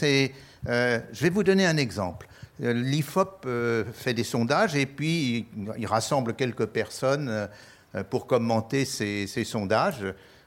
Euh, 0.04 1.00
je 1.14 1.22
vais 1.22 1.30
vous 1.30 1.44
donner 1.44 1.66
un 1.66 1.78
exemple. 1.78 2.28
Euh, 2.64 2.74
L'IFOP 2.74 3.46
euh, 3.46 3.86
fait 3.94 4.16
des 4.16 4.24
sondages 4.24 4.76
et 4.76 4.88
puis 4.88 5.46
il, 5.78 5.86
rassemble 5.86 6.34
quelques 6.34 6.66
personnes 6.66 7.48
pour 8.10 8.28
commenter 8.28 8.84
ces, 8.84 9.28
sondages. 9.46 10.06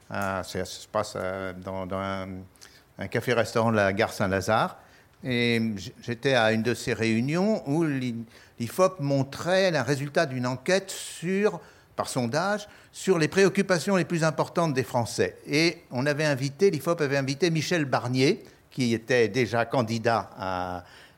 ça 0.09 0.43
se 0.43 0.87
passe 0.87 1.17
dans, 1.63 1.87
un, 1.93 3.07
café-restaurant 3.07 3.71
de 3.71 3.77
la 3.77 3.93
gare 3.93 4.13
Saint-Lazare. 4.13 4.77
Et 5.23 5.61
j'étais 6.01 6.33
à 6.33 6.51
une 6.51 6.63
de 6.63 6.73
ces 6.73 6.93
réunions 6.93 7.63
où 7.67 7.83
l'IFOP 7.83 8.99
montrait 8.99 9.75
un 9.75 9.83
résultat 9.83 10.25
d'une 10.25 10.47
enquête 10.47 10.91
sur 10.91 11.61
sondage 12.09 12.67
sur 12.91 13.17
les 13.17 13.27
préoccupations 13.27 13.95
les 13.95 14.05
plus 14.05 14.23
importantes 14.23 14.73
des 14.73 14.83
Français. 14.83 15.37
Et 15.47 15.83
on 15.91 16.05
avait 16.05 16.25
invité, 16.25 16.69
l'IFOP 16.71 17.01
avait 17.01 17.17
invité 17.17 17.49
Michel 17.49 17.85
Barnier, 17.85 18.43
qui 18.69 18.93
était 18.93 19.27
déjà 19.27 19.65
candidat 19.65 20.29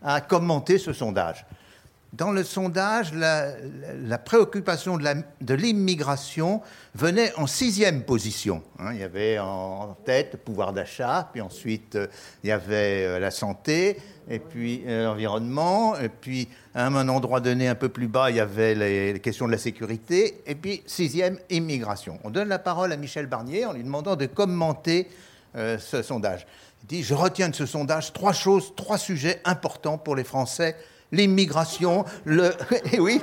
à, 0.01 0.21
commenter 0.21 0.77
ce 0.77 0.91
sondage. 0.91 1.45
Dans 2.13 2.31
le 2.31 2.43
sondage, 2.43 3.11
la, 3.15 4.17
préoccupation 4.19 4.97
de 4.97 5.53
l'immigration 5.55 6.61
venait 6.93 7.33
en 7.37 7.47
sixième 7.47 8.03
position. 8.03 8.61
Hein. 8.77 8.91
il 8.93 8.99
y 8.99 9.03
avait 9.03 9.39
en 9.39 9.97
tête 10.05 10.29
le 10.33 10.37
pouvoir 10.37 10.73
d'achat, 10.73 11.27
puis 11.31 11.41
ensuite 11.41 11.95
euh, 11.95 12.05
il 12.43 12.49
y 12.49 12.51
avait 12.51 13.03
euh, 13.03 13.19
la 13.19 13.31
santé, 13.31 13.97
et 14.29 14.37
puis 14.37 14.83
euh, 14.85 15.05
l'environnement, 15.05 15.97
et 15.97 16.09
puis 16.09 16.49
à 16.75 16.85
un 16.85 17.09
endroit 17.09 17.39
donné 17.39 17.67
un 17.67 17.73
peu 17.73 17.89
plus 17.89 18.07
bas, 18.07 18.29
il 18.29 18.35
y 18.35 18.39
avait 18.39 18.75
les, 18.75 19.19
questions 19.19 19.47
de 19.47 19.51
la 19.51 19.57
sécurité, 19.57 20.43
et 20.45 20.53
puis 20.53 20.83
sixième, 20.85 21.39
immigration. 21.49 22.19
On 22.23 22.29
donne 22.29 22.47
la 22.47 22.59
parole 22.59 22.91
à 22.91 22.97
Michel 22.97 23.25
Barnier 23.25 23.65
en 23.65 23.73
lui 23.73 23.83
demandant 23.83 24.15
de 24.15 24.27
commenter 24.27 25.07
ce 25.55 26.01
sondage. 26.01 26.45
Il 26.83 26.87
dit, 26.87 27.03
je 27.03 27.13
retiens 27.13 27.49
de 27.49 27.55
ce 27.55 27.65
sondage 27.65 28.11
trois 28.11 28.33
choses, 28.33 28.73
trois 28.75 28.97
sujets 28.97 29.39
importants 29.45 29.97
pour 29.97 30.15
les 30.15 30.23
Français. 30.23 30.75
L'immigration, 31.13 32.03
le... 32.25 32.51
Et 32.91 32.99
oui, 32.99 33.21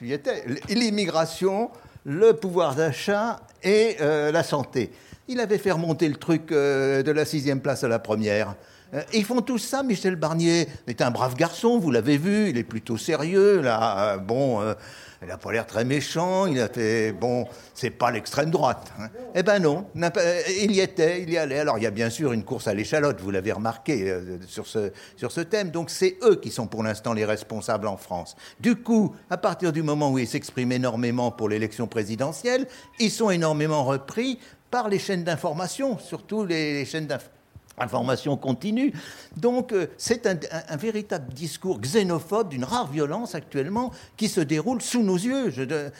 étais. 0.00 0.44
L'immigration, 0.68 1.70
le 2.04 2.34
pouvoir 2.34 2.76
d'achat 2.76 3.40
et 3.64 3.96
euh, 4.00 4.30
la 4.30 4.44
santé. 4.44 4.92
Il 5.26 5.40
avait 5.40 5.58
fait 5.58 5.72
remonter 5.72 6.08
le 6.08 6.14
truc 6.14 6.50
de 6.50 7.10
la 7.10 7.24
sixième 7.24 7.60
place 7.60 7.82
à 7.82 7.88
la 7.88 7.98
première. 7.98 8.54
Euh, 8.94 9.02
ils 9.12 9.24
font 9.24 9.40
tout 9.40 9.58
ça. 9.58 9.82
Michel 9.82 10.16
Barnier 10.16 10.66
est 10.86 11.02
un 11.02 11.10
brave 11.10 11.34
garçon, 11.34 11.78
vous 11.78 11.90
l'avez 11.90 12.16
vu, 12.16 12.50
il 12.50 12.58
est 12.58 12.64
plutôt 12.64 12.96
sérieux, 12.96 13.60
là. 13.60 14.14
Euh, 14.14 14.16
bon, 14.18 14.60
euh, 14.60 14.74
il 15.22 15.28
n'a 15.28 15.36
pas 15.36 15.52
l'air 15.52 15.66
très 15.66 15.84
méchant, 15.84 16.46
il 16.46 16.60
a 16.60 16.68
fait. 16.68 17.12
Bon, 17.12 17.46
c'est 17.74 17.90
pas 17.90 18.10
l'extrême 18.10 18.50
droite. 18.50 18.92
Hein. 19.00 19.08
Eh 19.34 19.42
ben 19.42 19.58
non, 19.58 19.86
il 19.94 20.72
y 20.72 20.80
était, 20.80 21.22
il 21.22 21.30
y 21.30 21.38
allait. 21.38 21.58
Alors, 21.58 21.78
il 21.78 21.84
y 21.84 21.86
a 21.86 21.90
bien 21.90 22.10
sûr 22.10 22.32
une 22.32 22.44
course 22.44 22.68
à 22.68 22.74
l'échalote, 22.74 23.20
vous 23.20 23.30
l'avez 23.30 23.52
remarqué 23.52 24.14
sur, 24.46 24.66
ce, 24.66 24.92
sur 25.16 25.32
ce 25.32 25.40
thème. 25.40 25.70
Donc, 25.70 25.90
c'est 25.90 26.18
eux 26.22 26.36
qui 26.36 26.50
sont 26.50 26.66
pour 26.66 26.82
l'instant 26.82 27.12
les 27.12 27.24
responsables 27.24 27.88
en 27.88 27.96
France. 27.96 28.36
Du 28.60 28.76
coup, 28.76 29.14
à 29.28 29.36
partir 29.36 29.72
du 29.72 29.82
moment 29.82 30.10
où 30.10 30.18
ils 30.18 30.28
s'expriment 30.28 30.72
énormément 30.72 31.30
pour 31.30 31.48
l'élection 31.48 31.88
présidentielle, 31.88 32.66
ils 33.00 33.10
sont 33.10 33.30
énormément 33.30 33.84
repris 33.84 34.38
par 34.70 34.88
les 34.88 34.98
chaînes 34.98 35.24
d'information, 35.24 35.98
surtout 35.98 36.44
les 36.44 36.84
chaînes 36.84 37.06
d'information 37.06 37.37
information 37.80 38.36
continue. 38.36 38.92
Donc 39.36 39.72
euh, 39.72 39.86
c'est 39.96 40.26
un, 40.26 40.76
véritable 40.76 41.32
discours 41.32 41.80
xénophobe 41.80 42.50
d'une 42.50 42.64
rare 42.64 42.90
violence 42.90 43.34
actuellement 43.34 43.92
qui 44.16 44.28
se 44.28 44.40
déroule 44.40 44.80
sous 44.82 45.02
nos 45.02 45.16
yeux. 45.16 45.52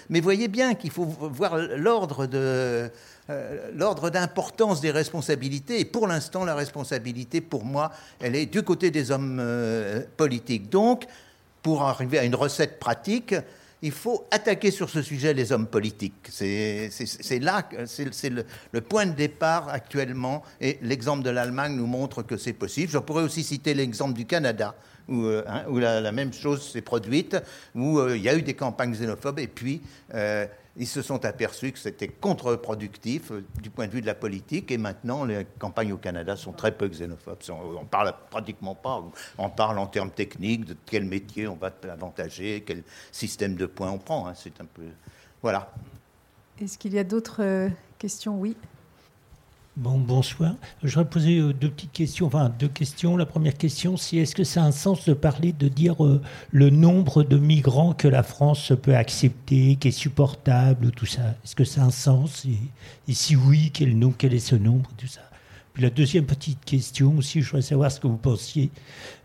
mais 0.08 0.20
voyez 0.20 0.48
bien 0.48 0.74
qu'il 0.74 0.90
faut 0.90 1.04
voir 1.04 1.56
l'ordre 1.56 2.26
de... 2.26 2.90
Euh, 3.30 3.70
l'ordre 3.74 4.08
d'importance 4.08 4.80
des 4.80 4.90
responsabilités. 4.90 5.80
Et 5.80 5.84
pour 5.84 6.06
l'instant, 6.06 6.46
la 6.46 6.54
responsabilité, 6.54 7.42
pour 7.42 7.62
moi, 7.62 7.92
elle 8.20 8.34
est 8.34 8.46
du 8.46 8.62
côté 8.62 8.90
des 8.90 9.10
hommes 9.10 9.36
euh, 9.38 10.00
politiques. 10.16 10.70
Donc, 10.70 11.04
pour 11.62 11.82
arriver 11.82 12.18
à 12.18 12.24
une 12.24 12.34
recette 12.34 12.78
pratique, 12.78 13.34
il 13.82 13.92
faut 13.92 14.26
attaquer 14.30 14.70
sur 14.70 14.90
ce 14.90 15.02
sujet 15.02 15.32
les 15.34 15.52
hommes 15.52 15.66
politiques. 15.66 16.28
C'est 16.30 16.90
là, 17.40 17.68
c'est 17.86 18.30
le, 18.30 18.80
point 18.80 19.06
de 19.06 19.12
départ 19.12 19.68
actuellement, 19.68 20.42
et 20.60 20.78
l'exemple 20.82 21.22
de 21.22 21.30
l'Allemagne 21.30 21.76
nous 21.76 21.86
montre 21.86 22.22
que 22.22 22.36
c'est 22.36 22.52
possible. 22.52 22.90
Je 22.90 22.98
pourrais 22.98 23.22
aussi 23.22 23.42
citer 23.44 23.74
l'exemple 23.74 24.14
du 24.14 24.26
Canada, 24.26 24.74
où, 25.08 25.24
euh, 25.24 25.44
hein, 25.46 25.64
la, 25.72 26.12
même 26.12 26.32
chose 26.32 26.72
s'est 26.72 26.82
produite, 26.82 27.36
où 27.74 27.98
euh, 27.98 28.16
il 28.16 28.22
y 28.22 28.28
a 28.28 28.36
eu 28.36 28.42
des 28.42 28.54
campagnes 28.54 28.92
xénophobes, 28.92 29.38
et 29.38 29.48
puis 29.48 29.80
euh, 30.14 30.46
ils 30.78 30.86
se 30.86 31.02
sont 31.02 31.24
aperçus 31.24 31.72
que 31.72 31.78
c'était 31.78 32.08
contre-productif 32.08 33.32
euh, 33.32 33.44
du 33.60 33.68
point 33.68 33.86
de 33.86 33.92
vue 33.92 34.00
de 34.00 34.06
la 34.06 34.14
politique, 34.14 34.70
et 34.70 34.78
maintenant 34.78 35.24
les 35.24 35.46
campagnes 35.58 35.92
au 35.92 35.98
Canada 35.98 36.36
sont 36.36 36.52
très 36.52 36.72
peu 36.72 36.88
xénophobes. 36.88 37.38
On 37.50 37.84
parle 37.84 38.14
pratiquement 38.30 38.74
pas, 38.74 39.02
on 39.36 39.50
parle 39.50 39.78
en 39.78 39.86
termes 39.86 40.10
techniques 40.10 40.64
de 40.64 40.76
quel 40.86 41.04
métier 41.04 41.48
on 41.48 41.56
va 41.56 41.72
avantager, 41.90 42.62
quel 42.66 42.84
système 43.12 43.56
de 43.56 43.66
points 43.66 43.90
on 43.90 43.98
prend. 43.98 44.28
Hein. 44.28 44.34
C'est 44.34 44.60
un 44.60 44.66
peu. 44.66 44.84
Voilà. 45.42 45.72
Est-ce 46.60 46.78
qu'il 46.78 46.94
y 46.94 46.98
a 46.98 47.04
d'autres 47.04 47.42
euh, 47.42 47.68
questions? 47.98 48.38
Oui. 48.38 48.56
Bon, 49.78 49.96
bonsoir. 49.96 50.56
Je 50.82 50.88
voudrais 50.88 51.08
poser 51.08 51.38
euh, 51.38 51.52
deux 51.52 51.70
petites 51.70 51.92
questions. 51.92 52.26
Enfin, 52.26 52.52
deux 52.58 52.66
questions. 52.66 53.16
La 53.16 53.26
première 53.26 53.56
question, 53.56 53.96
c'est 53.96 54.16
est-ce 54.16 54.34
que 54.34 54.42
ça 54.42 54.64
a 54.64 54.66
un 54.66 54.72
sens 54.72 55.04
de 55.04 55.14
parler, 55.14 55.52
de 55.52 55.68
dire 55.68 56.04
euh, 56.04 56.20
le 56.50 56.70
nombre 56.70 57.22
de 57.22 57.38
migrants 57.38 57.92
que 57.92 58.08
la 58.08 58.24
France 58.24 58.72
peut 58.82 58.96
accepter, 58.96 59.76
qui 59.76 59.86
est 59.86 59.92
supportable, 59.92 60.90
tout 60.90 61.06
ça? 61.06 61.36
Est-ce 61.44 61.54
que 61.54 61.62
ça 61.62 61.82
a 61.82 61.84
un 61.84 61.90
sens? 61.92 62.44
Et, 63.06 63.12
si 63.14 63.36
oui, 63.36 63.70
quel, 63.72 63.96
quel 64.18 64.34
est 64.34 64.40
ce 64.40 64.56
nombre, 64.56 64.90
tout 64.96 65.06
ça? 65.06 65.20
La 65.78 65.90
deuxième 65.90 66.26
petite 66.26 66.64
question 66.64 67.16
aussi, 67.18 67.40
je 67.40 67.46
voudrais 67.46 67.62
savoir 67.62 67.90
ce 67.90 68.00
que 68.00 68.06
vous 68.06 68.16
pensiez 68.16 68.70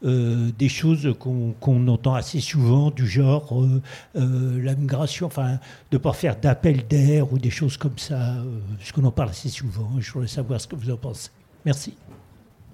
euh, 0.06 0.52
des 0.58 0.70
choses 0.70 1.14
qu'on 1.20 1.88
entend 1.88 2.14
assez 2.14 2.40
souvent, 2.40 2.92
du 2.92 3.08
genre 3.08 3.62
euh, 3.62 3.82
euh, 4.16 4.62
la 4.62 4.76
migration, 4.76 5.28
enfin, 5.28 5.54
de 5.92 5.98
ne 5.98 5.98
pas 5.98 6.14
faire 6.14 6.40
d'appel 6.40 6.88
d'air 6.88 7.32
ou 7.34 7.40
des 7.40 7.50
choses 7.50 7.78
comme 7.78 7.98
ça, 7.98 8.36
ce 8.82 8.94
qu'on 8.94 9.04
en 9.04 9.12
parle 9.12 9.30
assez 9.30 9.50
souvent. 9.50 9.90
Je 10.00 10.12
voudrais 10.12 10.28
savoir 10.28 10.62
ce 10.62 10.68
que 10.68 10.76
vous 10.76 10.92
en 10.92 10.98
pensez. 10.98 11.30
Merci. 11.66 11.96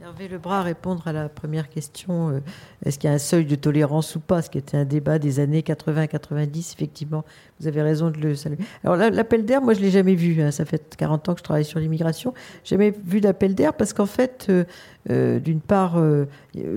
Hervé 0.02 0.30
Lebras 0.30 0.62
répondre 0.62 1.06
à 1.10 1.12
la 1.12 1.28
première 1.28 1.68
question, 1.68 2.30
euh, 2.30 2.40
est-ce 2.86 2.98
qu'il 2.98 3.10
y 3.10 3.12
a 3.12 3.16
un 3.16 3.20
seuil 3.20 3.44
de 3.44 3.56
tolérance 3.56 4.16
ou 4.16 4.22
pas, 4.22 4.42
ce 4.42 4.50
qui 4.50 4.58
était 4.58 4.78
un 4.78 4.86
débat 4.86 5.20
des 5.20 5.42
années 5.42 5.60
80-90, 5.60 6.74
effectivement, 6.74 7.26
vous 7.60 7.68
avez 7.68 7.82
raison 7.82 8.10
de 8.10 8.18
le 8.18 8.34
saluer. 8.34 8.60
Alors 8.86 8.96
l'appel 8.96 9.44
d'air, 9.44 9.62
moi 9.62 9.74
je 9.74 9.80
ne 9.80 9.86
l'ai 9.86 9.92
jamais 9.92 10.16
vu, 10.16 10.42
hein. 10.42 10.52
ça 10.52 10.64
fait 10.64 10.96
40 10.96 11.28
ans 11.28 11.34
que 11.34 11.40
je 11.40 11.44
travaille 11.44 11.66
sur 11.66 11.80
l'immigration, 11.80 12.34
jamais 12.64 12.92
vu 12.92 13.20
d'appel 13.20 13.56
d'air 13.56 13.74
parce 13.74 13.92
qu'en 13.92 14.06
fait, 14.06 14.48
euh, 14.50 14.64
euh, 15.10 15.40
d'une 15.40 15.60
part, 15.60 16.02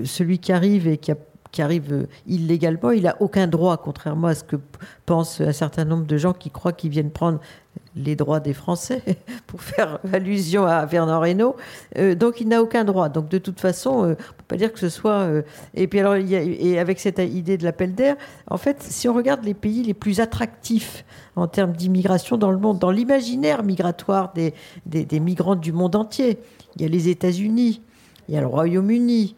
celui 0.03 0.39
qui 0.39 0.51
arrive 0.51 0.87
et 0.87 0.97
qui 0.97 1.13
qui 1.51 1.61
arrive 1.61 2.07
illégalement, 2.25 2.89
il 2.89 3.03
n'a 3.03 3.15
aucun 3.21 3.45
droit, 3.45 3.77
contrairement 3.77 4.25
à 4.25 4.33
ce 4.33 4.43
que 4.43 4.55
pensent 5.05 5.39
un 5.39 5.51
certain 5.51 5.85
nombre 5.85 6.07
de 6.07 6.17
gens 6.17 6.33
qui 6.33 6.49
croient 6.49 6.73
qu'ils 6.73 6.89
viennent 6.89 7.11
prendre 7.11 7.39
les 7.95 8.15
droits 8.15 8.39
des 8.39 8.53
Français, 8.53 9.01
pour 9.47 9.61
faire 9.61 9.99
allusion 10.11 10.65
à 10.65 10.87
Fernand 10.87 11.19
Reynaud. 11.19 11.55
Euh, 11.97 12.15
donc 12.15 12.41
il 12.41 12.47
n'a 12.47 12.61
aucun 12.61 12.83
droit. 12.83 13.09
Donc 13.09 13.29
de 13.29 13.37
toute 13.37 13.59
façon, 13.59 14.03
euh, 14.03 14.05
on 14.05 14.09
ne 14.09 14.13
peut 14.15 14.43
pas 14.47 14.57
dire 14.57 14.73
que 14.73 14.79
ce 14.79 14.89
soit. 14.89 15.21
Euh, 15.21 15.41
et 15.73 15.87
puis 15.87 15.99
alors, 15.99 16.15
et 16.15 16.79
avec 16.79 16.99
cette 16.99 17.19
idée 17.19 17.57
de 17.57 17.63
l'appel 17.63 17.93
d'air, 17.93 18.15
en 18.49 18.57
fait, 18.57 18.81
si 18.81 19.07
on 19.07 19.13
regarde 19.13 19.43
les 19.43 19.53
pays 19.53 19.83
les 19.83 19.93
plus 19.93 20.19
attractifs 20.19 21.05
en 21.35 21.47
termes 21.47 21.73
d'immigration 21.73 22.37
dans 22.37 22.51
le 22.51 22.57
monde, 22.57 22.79
dans 22.79 22.91
l'imaginaire 22.91 23.63
migratoire 23.63 24.33
des, 24.33 24.53
des, 24.85 25.19
migrants 25.19 25.55
du 25.55 25.71
monde 25.71 25.95
entier, 25.95 26.39
il 26.75 26.81
y 26.81 26.85
a 26.85 26.87
les 26.87 27.09
États-Unis, 27.09 27.81
il 28.27 28.35
y 28.35 28.37
a 28.37 28.41
le 28.41 28.47
Royaume-Uni. 28.47 29.35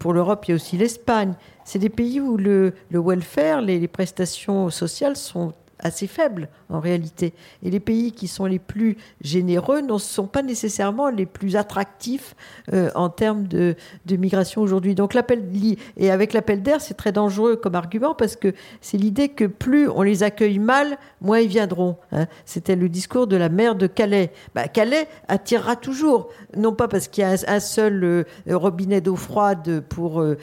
Pour 0.00 0.12
l'Europe, 0.12 0.44
il 0.46 0.50
y 0.50 0.52
a 0.52 0.56
aussi 0.56 0.76
l'Espagne. 0.76 1.34
C'est 1.64 1.78
des 1.78 1.88
pays 1.88 2.20
où 2.20 2.36
le, 2.36 2.74
le 2.90 3.00
welfare, 3.00 3.60
les, 3.60 3.78
les 3.78 3.86
prestations 3.86 4.70
sociales 4.70 5.14
sont 5.14 5.52
assez 5.78 6.06
faible 6.06 6.48
en 6.68 6.80
réalité. 6.80 7.32
Et 7.62 7.70
les 7.70 7.80
pays 7.80 8.12
qui 8.12 8.28
sont 8.28 8.46
les 8.46 8.58
plus 8.58 8.96
généreux 9.20 9.80
ne 9.80 9.98
sont 9.98 10.26
pas 10.26 10.42
nécessairement 10.42 11.08
les 11.08 11.26
plus 11.26 11.56
attractifs 11.56 12.34
euh, 12.72 12.90
en 12.94 13.08
termes 13.08 13.46
de, 13.46 13.76
migration 14.10 14.62
aujourd'hui. 14.62 14.94
Donc 14.94 15.14
l'appel 15.14 15.42
et 15.96 16.10
avec 16.10 16.32
l'appel 16.32 16.62
d'air, 16.62 16.80
c'est 16.80 16.94
très 16.94 17.12
dangereux 17.12 17.56
comme 17.56 17.74
argument 17.74 18.14
parce 18.14 18.36
que 18.36 18.54
c'est 18.80 18.98
l'idée 18.98 19.28
que 19.28 19.44
plus 19.44 19.88
on 19.88 20.02
les 20.02 20.22
accueille 20.22 20.58
mal, 20.58 20.98
moins 21.20 21.40
ils 21.40 21.48
viendront. 21.48 21.96
Hein. 22.12 22.26
C'était 22.44 22.76
le 22.76 22.88
discours 22.88 23.26
de 23.26 23.36
la 23.36 23.48
maire 23.48 23.74
de 23.74 23.86
Calais. 23.86 24.32
Bah, 24.54 24.68
Calais 24.68 25.08
attirera 25.28 25.76
toujours, 25.76 26.28
non 26.56 26.72
pas 26.72 26.88
parce 26.88 27.08
qu'il 27.08 27.22
y 27.22 27.26
a 27.26 27.36
un, 27.46 27.60
seul 27.60 28.04
euh, 28.04 28.24
robinet 28.48 29.00
d'eau 29.00 29.16
froide 29.16 29.82
pour 29.88 30.20
euh, 30.20 30.36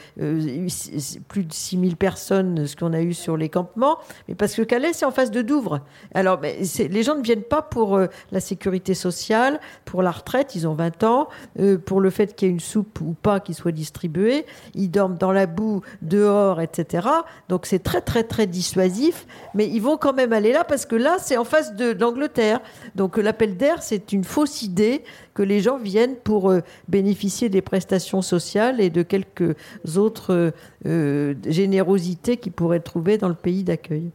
plus 1.28 1.44
de 1.44 1.52
6000 1.52 1.96
personnes, 1.96 2.66
ce 2.66 2.76
qu'on 2.76 2.92
a 2.92 3.00
eu 3.00 3.14
sur 3.14 3.36
les 3.36 3.48
campements, 3.48 3.98
mais 4.28 4.34
parce 4.34 4.54
que 4.54 4.62
Calais, 4.62 4.92
c'est 4.92 5.04
en 5.04 5.10
face 5.10 5.30
de 5.30 5.42
Douvres. 5.42 5.80
Alors, 6.14 6.40
les 6.40 7.02
gens 7.02 7.16
ne 7.16 7.22
viennent 7.22 7.42
pas 7.42 7.62
pour 7.62 7.96
euh, 7.96 8.06
la 8.32 8.40
sécurité 8.40 8.94
sociale, 8.94 9.60
pour 9.84 10.02
la 10.02 10.10
retraite, 10.10 10.54
ils 10.54 10.66
ont 10.66 10.74
20 10.74 11.04
ans, 11.04 11.28
euh, 11.58 11.78
pour 11.78 12.00
le 12.00 12.10
fait 12.10 12.34
qu'il 12.34 12.48
y 12.48 12.50
ait 12.50 12.54
une 12.54 12.60
soupe 12.60 13.00
ou 13.00 13.14
pas 13.20 13.40
qui 13.40 13.54
soit 13.54 13.72
distribuée, 13.72 14.46
ils 14.74 14.90
dorment 14.90 15.16
dans 15.18 15.32
la 15.32 15.46
boue, 15.46 15.82
dehors, 16.02 16.60
etc. 16.60 17.08
Donc 17.48 17.66
c'est 17.66 17.82
très, 17.82 18.00
très, 18.00 18.24
très 18.24 18.46
dissuasif, 18.46 19.26
mais 19.54 19.68
ils 19.68 19.80
vont 19.80 19.96
quand 19.96 20.12
même 20.12 20.32
aller 20.32 20.52
là 20.52 20.64
parce 20.66 20.86
que 20.86 20.96
là, 20.96 21.16
c'est 21.20 21.36
en 21.36 21.44
face 21.44 21.74
de 21.74 21.92
l'Angleterre. 21.92 22.60
Donc 22.94 23.16
l'appel 23.16 23.56
d'air, 23.56 23.82
c'est 23.82 24.12
une 24.12 24.24
fausse 24.24 24.62
idée 24.62 25.04
que 25.34 25.42
les 25.42 25.60
gens 25.60 25.78
viennent 25.78 26.16
pour 26.16 26.50
euh, 26.50 26.62
bénéficier 26.88 27.48
des 27.48 27.62
prestations 27.62 28.22
sociales 28.22 28.80
et 28.80 28.90
de 28.90 29.02
quelques 29.02 29.56
autres 29.96 30.52
générosités 30.84 32.36
qu'ils 32.36 32.52
pourraient 32.52 32.80
trouver 32.80 33.18
dans 33.18 33.28
le 33.28 33.34
pays 33.34 33.64
d'accueil. 33.64 34.10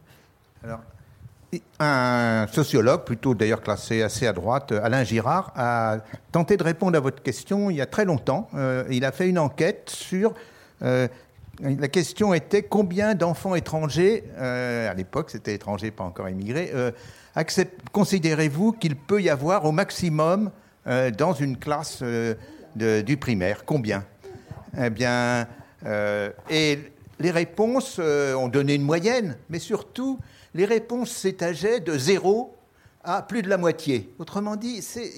Alors, 0.64 0.80
un 1.78 2.46
sociologue, 2.50 3.04
plutôt 3.04 3.34
d'ailleurs 3.34 3.60
classé 3.60 4.02
assez 4.02 4.26
à 4.26 4.32
droite, 4.32 4.72
Alain 4.72 5.04
Girard, 5.04 5.52
a 5.56 5.98
tenté 6.30 6.56
de 6.56 6.62
répondre 6.62 6.96
à 6.96 7.00
votre 7.00 7.22
question 7.22 7.68
il 7.68 7.76
y 7.76 7.80
a 7.80 7.86
très 7.86 8.04
longtemps. 8.04 8.48
Euh, 8.54 8.84
il 8.90 9.04
a 9.04 9.12
fait 9.12 9.28
une 9.28 9.38
enquête 9.38 9.90
sur... 9.90 10.32
Euh, 10.82 11.08
la 11.60 11.88
question 11.88 12.34
était 12.34 12.62
combien 12.62 13.14
d'enfants 13.14 13.54
étrangers, 13.54 14.24
euh, 14.38 14.90
à 14.90 14.94
l'époque 14.94 15.30
c'était 15.30 15.54
étrangers, 15.54 15.90
pas 15.90 16.04
encore 16.04 16.28
immigrés, 16.28 16.72
considérez-vous 17.92 18.72
qu'il 18.72 18.96
peut 18.96 19.22
y 19.22 19.28
avoir 19.28 19.64
au 19.64 19.72
maximum 19.72 20.50
dans 20.86 21.32
une 21.32 21.56
classe 21.56 22.02
du 22.74 23.16
primaire? 23.16 23.64
Combien? 23.64 24.04
Eh 24.78 24.90
bien, 24.90 25.46
et 26.50 26.78
les 27.20 27.30
réponses 27.30 27.98
ont 27.98 28.48
donné 28.48 28.74
une 28.74 28.82
moyenne, 28.82 29.36
mais 29.48 29.58
surtout, 29.58 30.18
les 30.54 30.64
réponses 30.64 31.10
s'étageaient 31.10 31.80
de 31.80 31.96
zéro 31.96 32.56
à 33.04 33.22
plus 33.22 33.42
de 33.42 33.48
la 33.48 33.58
moitié. 33.58 34.14
Autrement 34.18 34.56
dit, 34.56 34.80
c'est 34.80 35.12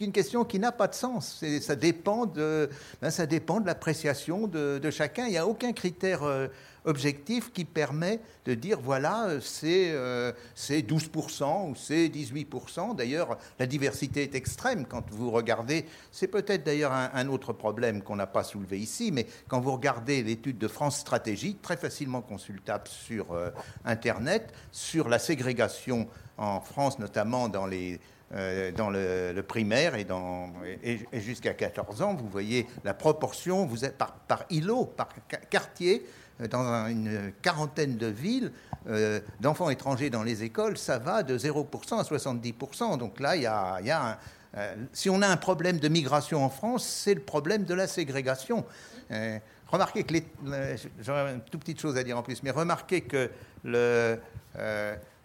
une 0.00 0.12
question 0.12 0.44
qui 0.44 0.58
n'a 0.58 0.72
pas 0.72 0.88
de 0.88 0.94
sens. 0.94 1.44
Ça 1.60 1.76
dépend 1.76 2.26
de, 2.26 2.70
ben, 3.02 3.10
ça 3.10 3.26
dépend 3.26 3.60
de 3.60 3.66
l'appréciation 3.66 4.46
de, 4.46 4.90
chacun. 4.90 5.26
Il 5.26 5.30
n'y 5.30 5.38
a 5.38 5.46
aucun 5.46 5.72
critère 5.72 6.22
euh, 6.22 6.48
objectif 6.84 7.52
qui 7.52 7.64
permet 7.64 8.20
de 8.44 8.54
dire 8.54 8.78
voilà, 8.80 9.28
c'est 9.40 9.92
12% 9.92 11.42
euh, 11.42 11.70
ou 11.70 11.74
c'est 11.74 12.08
18%. 12.08 12.96
D'ailleurs, 12.96 13.38
la 13.58 13.66
diversité 13.66 14.22
est 14.22 14.34
extrême 14.34 14.86
quand 14.86 15.04
vous 15.10 15.30
regardez. 15.30 15.86
C'est 16.12 16.28
peut-être 16.28 16.64
d'ailleurs 16.64 16.92
un, 16.92 17.28
autre 17.28 17.52
problème 17.52 18.02
qu'on 18.02 18.16
n'a 18.16 18.26
pas 18.26 18.44
soulevé 18.44 18.78
ici, 18.78 19.10
mais 19.12 19.26
quand 19.48 19.60
vous 19.60 19.72
regardez 19.72 20.22
l'étude 20.22 20.58
de 20.58 20.68
France 20.68 20.98
Stratégie, 20.98 21.56
très 21.56 21.76
facilement 21.76 22.20
consultable 22.20 22.88
sur 22.88 23.32
euh, 23.32 23.50
Internet, 23.84 24.52
sur 24.70 25.08
la 25.08 25.18
ségrégation 25.18 26.08
en 26.38 26.60
France, 26.60 26.98
notamment 26.98 27.48
dans 27.48 27.66
les 27.66 28.00
euh, 28.34 28.72
dans 28.72 28.90
le, 28.90 29.42
primaire 29.46 29.94
et, 29.94 30.06
et, 30.82 31.20
jusqu'à 31.20 31.54
14 31.54 32.02
ans, 32.02 32.14
vous 32.14 32.28
voyez 32.28 32.66
la 32.82 32.94
proportion, 32.94 33.64
vous 33.64 33.84
êtes 33.84 33.96
par, 33.96 34.14
par 34.14 34.44
îlot, 34.50 34.86
par 34.86 35.08
quartier, 35.50 36.04
euh, 36.40 36.48
dans 36.48 36.86
une 36.88 37.32
quarantaine 37.42 37.96
de 37.96 38.06
villes 38.06 38.50
euh, 38.88 39.20
d'enfants 39.40 39.70
étrangers 39.70 40.10
dans 40.10 40.24
les 40.24 40.42
écoles, 40.42 40.76
ça 40.76 40.98
va 40.98 41.22
de 41.22 41.38
0% 41.38 41.98
à 41.98 42.02
70%. 42.02 42.98
Donc 42.98 43.20
là, 43.20 43.36
il 43.36 43.42
y 43.42 43.46
a, 43.46 44.18
euh, 44.56 44.74
si 44.92 45.08
on 45.10 45.22
a 45.22 45.28
un 45.28 45.36
problème 45.36 45.78
de 45.78 45.88
migration 45.88 46.44
en 46.44 46.50
France, 46.50 46.84
c'est 46.84 47.14
le 47.14 47.20
problème 47.20 47.64
de 47.64 47.74
la 47.74 47.86
ségrégation. 47.86 48.64
remarquez 49.68 50.02
que 50.02 50.14
j'aurais 51.00 51.34
une 51.34 51.40
toute 51.40 51.60
petite 51.60 51.80
chose 51.80 51.96
à 51.96 52.02
dire 52.02 52.18
en 52.18 52.22
plus, 52.22 52.42
mais 52.42 52.50
remarquez 52.50 53.02
que 53.02 53.30
le, 53.62 54.18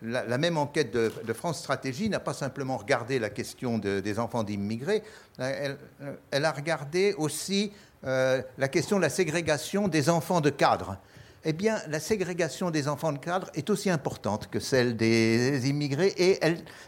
la, 0.01 0.37
même 0.37 0.57
enquête 0.57 0.91
de, 0.93 1.33
France 1.33 1.59
Stratégie 1.59 2.09
n'a 2.09 2.19
pas 2.19 2.33
simplement 2.33 2.77
regardé 2.77 3.19
la 3.19 3.29
question 3.29 3.77
des 3.77 4.19
enfants 4.19 4.43
d'immigrés, 4.43 5.03
elle, 5.37 6.45
a 6.45 6.51
regardé 6.51 7.13
aussi 7.17 7.71
euh, 8.05 8.41
la 8.57 8.67
question 8.67 8.97
de 8.97 9.01
la 9.01 9.09
ségrégation 9.09 9.87
des 9.87 10.09
enfants 10.09 10.41
de 10.41 10.49
cadre. 10.49 10.97
Eh 11.45 11.53
bien, 11.53 11.77
la 11.87 12.01
ségrégation 12.01 12.69
des 12.69 12.89
enfants 12.89 13.13
de 13.13 13.17
cadre 13.17 13.49
est 13.55 13.69
aussi 13.69 13.89
importante 13.89 14.49
que 14.49 14.59
celle 14.59 14.97
des 14.97 15.69
immigrés, 15.69 16.13
et 16.17 16.37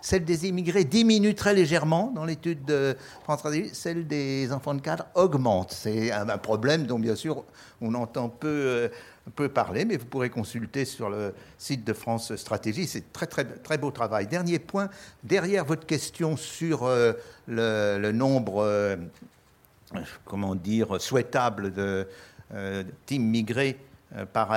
celle 0.01 0.25
des 0.25 0.45
immigrés 0.45 0.83
diminue 0.83 1.35
très 1.35 1.53
légèrement 1.53 2.11
dans 2.13 2.25
l'étude 2.25 2.65
de 2.65 2.97
France 3.23 3.39
Stratégie, 3.39 3.69
celle 3.73 4.07
des 4.07 4.51
enfants 4.51 4.73
de 4.73 4.81
cadre 4.81 5.05
augmente. 5.15 5.71
C'est 5.71 6.11
un, 6.11 6.37
problème 6.37 6.85
dont, 6.85 6.99
bien 6.99 7.15
sûr, 7.15 7.45
on 7.79 7.93
entend 7.93 8.27
peu, 8.27 8.47
euh, 8.47 8.89
peu, 9.29 9.49
parler, 9.49 9.85
mais 9.85 9.97
vous 9.97 10.05
pourrez 10.05 10.29
consulter 10.29 10.85
sur 10.85 11.09
le 11.09 11.33
site 11.57 11.85
de 11.85 11.93
France 11.93 12.35
Stratégie. 12.35 12.87
C'est 12.87 13.13
très, 13.13 13.27
très, 13.27 13.45
très 13.45 13.77
beau 13.77 13.91
travail. 13.91 14.27
Dernier 14.27 14.59
point, 14.59 14.89
derrière 15.23 15.63
votre 15.63 15.85
question 15.85 16.37
sur 16.37 16.83
euh, 16.83 17.13
le, 17.47 18.11
nombre 18.11 18.97
comment 20.25 20.55
dire, 20.55 21.01
souhaitable 21.01 21.73
de 21.73 22.07
euh, 22.53 22.83
teams 23.05 23.23
migrés 23.23 23.77
euh, 24.15 24.25
par 24.25 24.51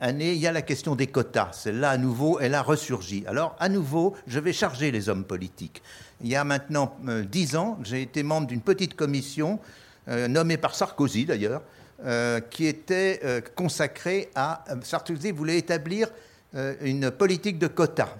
année, 0.00 0.32
il 0.32 0.38
y 0.38 0.46
a 0.46 0.52
la 0.52 0.62
question 0.62 0.94
des 0.94 1.06
quotas. 1.06 1.52
Celle-là, 1.52 1.90
à 1.90 1.98
nouveau, 1.98 2.38
elle 2.40 2.54
a 2.54 2.62
ressurgi. 2.62 3.24
Alors, 3.26 3.56
à 3.58 3.68
nouveau, 3.68 4.14
je 4.26 4.38
vais 4.38 4.52
charger 4.52 4.90
les 4.90 5.08
hommes 5.08 5.24
politiques. 5.24 5.82
Il 6.22 6.28
y 6.28 6.36
a 6.36 6.44
maintenant 6.44 6.96
euh, 7.08 7.24
dix 7.24 7.56
ans, 7.56 7.78
j'ai 7.82 8.02
été 8.02 8.22
membre 8.22 8.46
d'une 8.46 8.62
petite 8.62 8.94
commission, 8.94 9.58
nommée 10.06 10.56
par 10.56 10.74
Sarkozy 10.74 11.24
d'ailleurs, 11.24 11.62
qui 12.50 12.66
était 12.66 13.42
consacrée 13.54 14.30
à... 14.34 14.64
Sarkozy 14.82 15.32
voulait 15.32 15.58
établir 15.58 16.08
une 16.80 17.10
politique 17.10 17.58
de 17.58 17.66
quotas. 17.66 18.16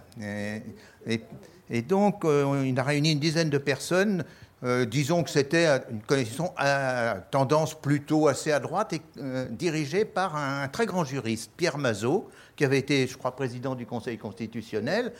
et 1.71 1.83
donc, 1.83 2.25
euh, 2.25 2.65
il 2.67 2.79
a 2.79 2.83
réuni 2.83 3.13
une 3.13 3.19
dizaine 3.19 3.51
de 3.51 3.59
personnes. 3.59 4.25
Euh, 4.63 4.85
disons 4.85 5.23
que 5.23 5.31
c'était 5.31 5.67
une 5.91 6.03
commission 6.03 6.53
à 6.59 7.15
tendance 7.31 7.81
plutôt 7.81 8.29
assez 8.29 8.53
à 8.53 8.61
droite 8.61 8.93
et 8.93 9.01
euh, 9.19 9.47
dirigée 9.49 10.05
par 10.05 10.37
un 10.37 10.69
très 10.69 10.85
grand 10.85 11.05
juriste, 11.05 11.53
Pierre 11.57 11.79
Mazot, 11.79 12.29
qui 12.57 12.65
avait 12.65 12.79
été, 12.79 13.07
je 13.07 13.17
crois, 13.17 13.35
président 13.35 13.75
du 13.75 13.87
Conseil 13.87 14.19
constitutionnel, 14.19 15.13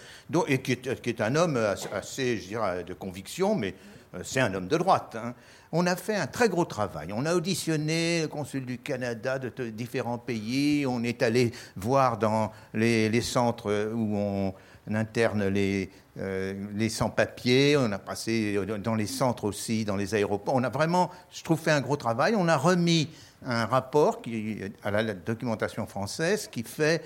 et 0.47 0.61
qui 0.61 0.73
est, 0.73 1.21
un 1.23 1.37
homme 1.37 1.57
assez, 1.93 2.37
je 2.37 2.49
dirais, 2.49 2.85
de 2.85 2.93
conviction, 2.93 3.55
mais 3.55 3.75
c'est 4.23 4.41
un 4.41 4.53
homme 4.53 4.69
de 4.69 4.77
droite. 4.77 5.17
Hein. 5.17 5.35
On 5.73 5.87
a 5.87 5.95
fait 5.95 6.17
un 6.17 6.27
très 6.27 6.49
gros 6.49 6.65
travail. 6.65 7.13
On 7.13 7.25
a 7.27 7.35
auditionné 7.35 8.23
le 8.23 8.29
consul 8.29 8.67
du 8.67 8.79
Canada 8.79 9.39
de 9.39 9.71
différents 9.71 10.19
pays. 10.19 10.85
On 10.87 11.03
est 11.05 11.23
allé 11.23 11.53
voir 11.77 12.19
dans 12.19 12.51
les 12.75 13.21
centres 13.21 13.93
où 13.95 14.17
on 14.17 14.55
interne 14.95 15.47
les, 15.49 15.91
euh, 16.19 16.55
les 16.75 16.89
sans-papiers, 16.89 17.77
on 17.77 17.93
a 17.93 17.99
passé 17.99 18.59
dans 18.83 18.95
les 18.95 19.07
centres 19.07 19.45
aussi, 19.45 19.85
dans 19.85 19.97
les 19.97 20.15
aéroports. 20.15 20.55
On 20.55 20.65
a 20.65 20.69
vraiment, 20.69 21.11
je 21.31 21.43
trouve, 21.43 21.59
fait 21.59 21.71
un 21.71 21.81
gros 21.81 21.97
travail. 21.97 22.35
On 22.37 22.49
a 22.49 22.57
remis 22.57 23.09
un 23.45 23.67
rapport 23.67 24.21
à 24.83 24.91
la 24.91 25.15
documentation 25.15 25.87
française 25.87 26.49
qui 26.51 26.63
fait 26.63 27.03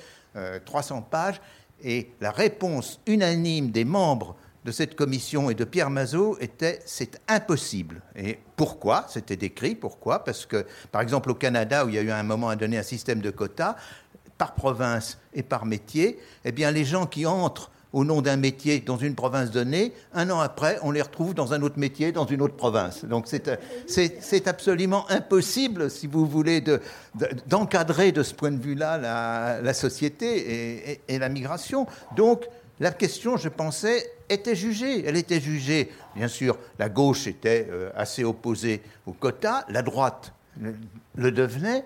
300 0.65 0.97
euh, 0.97 1.01
pages 1.11 1.41
et 1.83 2.11
la 2.21 2.31
réponse 2.31 3.01
unanime 3.07 3.71
des 3.71 3.85
membres 3.85 4.37
de 4.65 4.73
cette 4.73 4.97
commission 4.97 5.51
et 5.51 5.55
de 5.55 5.65
Pierre 5.65 5.91
Mazot 5.91 6.39
était 6.41 6.81
c'est 6.87 7.21
impossible. 7.29 8.01
Et 8.17 8.39
pourquoi? 8.57 9.07
C'était 9.09 9.37
décrit. 9.37 9.75
Pourquoi? 9.75 10.25
Parce 10.25 10.47
que, 10.47 10.65
par 10.91 11.03
exemple, 11.03 11.31
au 11.31 11.35
Canada, 11.35 11.85
où 11.85 11.89
il 11.91 11.97
y 11.97 11.99
a 11.99 12.03
eu 12.03 12.11
à 12.11 12.17
un 12.17 12.23
moment 12.23 12.49
à 12.49 12.57
donner 12.57 12.79
un 12.79 12.83
système 12.83 13.21
de 13.21 13.31
quotas, 13.31 13.77
par 14.39 14.55
province 14.55 15.19
et 15.35 15.43
par 15.43 15.67
métier, 15.67 16.19
eh 16.45 16.53
bien, 16.53 16.71
les 16.71 16.85
gens 16.85 17.07
qui 17.07 17.27
entrent 17.27 17.71
au 17.93 18.05
nom 18.05 18.21
d'un 18.21 18.37
métier 18.37 18.81
dans 18.81 18.97
une 18.97 19.15
province 19.15 19.53
donnée, 19.53 19.93
un 20.13 20.29
an 20.31 20.41
après, 20.41 20.79
on 20.83 20.91
les 20.91 21.01
retrouve 21.01 21.33
dans 21.33 21.53
un 21.53 21.63
autre 21.63 21.79
métier, 21.79 22.11
dans 22.11 22.27
une 22.27 22.43
autre 22.43 22.57
province. 22.57 23.05
Donc 23.05 23.29
c'est 23.29 24.49
absolument 24.49 25.09
impossible, 25.11 25.89
si 25.89 26.09
vous 26.09 26.27
voulez, 26.27 26.63
d'encadrer 27.47 28.11
de, 28.11 28.25
ce 28.25 28.35
point 28.35 28.51
de 28.51 28.61
vue-là 28.61 28.99
la, 29.63 29.75
société 29.75 31.01
et, 31.07 31.19
la 31.21 31.29
migration. 31.29 31.87
Donc 32.17 32.49
la 32.81 32.91
question, 32.91 33.37
je 33.37 33.49
pensais, 33.49 34.11
était 34.29 34.57
jugée. 34.57 35.05
Elle 35.07 35.17
était 35.17 35.41
jugée, 35.41 35.93
bien 36.17 36.29
sûr, 36.29 36.59
la 36.79 36.89
gauche 36.89 37.27
était 37.27 37.69
euh, 37.71 37.91
assez 37.95 38.25
opposée 38.25 38.83
au 39.07 39.13
quota, 39.13 39.65
la 39.69 39.83
droite 39.83 40.33
le 41.17 41.33
devenait, 41.33 41.85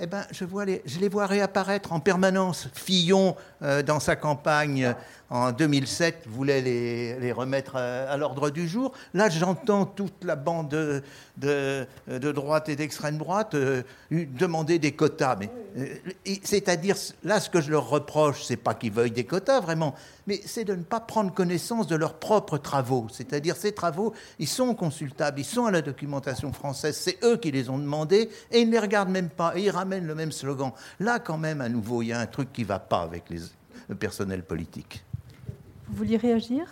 eh 0.00 0.06
ben, 0.06 0.24
je, 0.32 0.44
vois 0.44 0.64
les, 0.64 0.82
je 0.84 0.98
les 0.98 1.08
vois 1.08 1.26
réapparaître 1.26 1.92
en 1.92 2.00
permanence. 2.00 2.68
Fillon, 2.74 3.36
euh, 3.62 3.82
dans 3.82 4.00
sa 4.00 4.16
campagne 4.16 4.94
en 5.32 5.50
2007, 5.50 6.24
voulait 6.28 6.60
les, 6.60 7.18
les 7.18 7.32
remettre 7.32 7.76
à, 7.76 8.14
l'ordre 8.18 8.50
du 8.50 8.68
jour. 8.68 8.92
Là, 9.14 9.30
j'entends 9.30 9.86
toute 9.86 10.24
la 10.24 10.36
bande 10.36 11.02
de, 11.38 11.86
droite 12.06 12.68
et 12.68 12.76
d'extrême 12.76 13.16
droite 13.16 13.54
euh, 13.54 13.82
demander 14.10 14.78
des 14.78 14.92
quotas. 14.92 15.36
Mais, 15.36 15.50
euh, 15.78 15.94
c'est-à-dire, 16.42 16.96
là, 17.24 17.40
ce 17.40 17.48
que 17.48 17.62
je 17.62 17.70
leur 17.70 17.88
reproche, 17.88 18.44
c'est 18.44 18.58
pas 18.58 18.74
qu'ils 18.74 18.92
veuillent 18.92 19.10
des 19.10 19.24
quotas, 19.24 19.60
vraiment, 19.60 19.94
mais 20.26 20.38
c'est 20.44 20.64
de 20.64 20.74
ne 20.74 20.82
pas 20.82 21.00
prendre 21.00 21.32
connaissance 21.32 21.86
de 21.86 21.96
leurs 21.96 22.18
propres 22.18 22.58
travaux. 22.58 23.06
C'est-à-dire, 23.10 23.56
ces 23.56 23.72
travaux, 23.72 24.12
ils 24.38 24.46
sont 24.46 24.74
consultables, 24.74 25.40
ils 25.40 25.46
sont 25.46 25.64
à 25.64 25.70
la 25.70 25.80
documentation 25.80 26.52
française, 26.52 26.94
c'est 26.94 27.16
eux 27.24 27.38
qui 27.38 27.50
les 27.50 27.70
ont 27.70 27.78
demandés, 27.78 28.28
et 28.50 28.60
ils 28.60 28.66
ne 28.66 28.72
les 28.72 28.80
regardent 28.80 29.08
même 29.08 29.30
pas, 29.30 29.56
et 29.56 29.62
ils 29.62 29.70
ramènent 29.70 30.06
le 30.06 30.14
même 30.14 30.30
slogan. 30.30 30.72
Là, 31.00 31.20
quand 31.20 31.38
même, 31.38 31.62
à 31.62 31.70
nouveau, 31.70 32.02
il 32.02 32.08
y 32.08 32.12
a 32.12 32.20
un 32.20 32.26
truc 32.26 32.52
qui 32.52 32.62
ne 32.62 32.66
va 32.66 32.80
pas 32.80 33.00
avec 33.00 33.30
le 33.30 33.94
personnel 33.94 34.42
politique. 34.42 35.02
Vous 35.92 35.98
vouliez 35.98 36.16
réagir? 36.16 36.64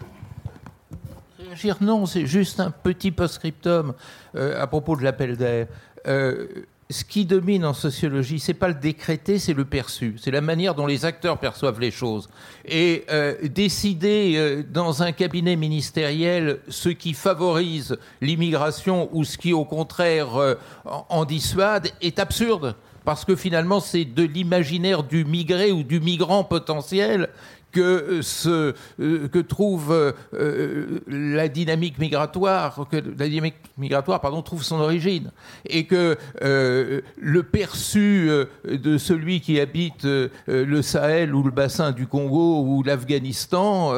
Réagir, 1.38 1.76
non, 1.82 2.06
c'est 2.06 2.24
juste 2.24 2.58
un 2.58 2.70
petit 2.70 3.10
post-scriptum 3.10 3.92
euh, 4.34 4.62
à 4.62 4.66
propos 4.66 4.96
de 4.96 5.02
l'appel 5.02 5.36
d'air. 5.36 5.66
Euh, 6.06 6.46
ce 6.88 7.04
qui 7.04 7.26
domine 7.26 7.66
en 7.66 7.74
sociologie, 7.74 8.40
c'est 8.40 8.54
pas 8.54 8.68
le 8.68 8.74
décrété, 8.74 9.38
c'est 9.38 9.52
le 9.52 9.66
perçu. 9.66 10.16
C'est 10.18 10.30
la 10.30 10.40
manière 10.40 10.74
dont 10.74 10.86
les 10.86 11.04
acteurs 11.04 11.36
perçoivent 11.36 11.80
les 11.80 11.90
choses. 11.90 12.30
Et 12.64 13.04
euh, 13.10 13.36
décider 13.46 14.64
dans 14.70 15.02
un 15.02 15.12
cabinet 15.12 15.54
ministériel 15.54 16.60
ce 16.68 16.88
qui 16.88 17.12
favorise 17.12 17.98
l'immigration 18.22 19.10
ou 19.12 19.24
ce 19.24 19.36
qui, 19.36 19.52
au 19.52 19.66
contraire, 19.66 20.56
en 20.86 21.26
dissuade 21.26 21.90
est 22.00 22.18
absurde 22.18 22.74
parce 23.04 23.24
que 23.24 23.34
finalement 23.34 23.80
c'est 23.80 24.04
de 24.04 24.22
l'imaginaire 24.22 25.02
du 25.02 25.24
migré 25.24 25.72
ou 25.72 25.82
du 25.82 26.00
migrant 26.00 26.44
potentiel 26.44 27.30
que, 27.72 28.20
euh, 28.46 28.72
euh, 29.00 29.28
que 29.28 29.38
trouve 29.38 29.92
euh, 30.34 31.00
la 31.06 31.48
dynamique 31.48 31.98
migratoire, 31.98 32.86
que 32.90 32.96
la 32.96 33.28
dynamique 33.28 33.56
migratoire, 33.78 34.20
pardon, 34.20 34.42
trouve 34.42 34.62
son 34.62 34.80
origine, 34.80 35.30
et 35.66 35.84
que 35.84 36.16
le 36.40 37.42
perçu 37.42 38.30
de 38.64 38.98
celui 38.98 39.40
qui 39.40 39.60
habite 39.60 40.04
le 40.04 40.82
Sahel 40.82 41.34
ou 41.34 41.42
le 41.42 41.50
bassin 41.50 41.92
du 41.92 42.06
Congo 42.06 42.62
ou 42.64 42.82
l'Afghanistan 42.82 43.94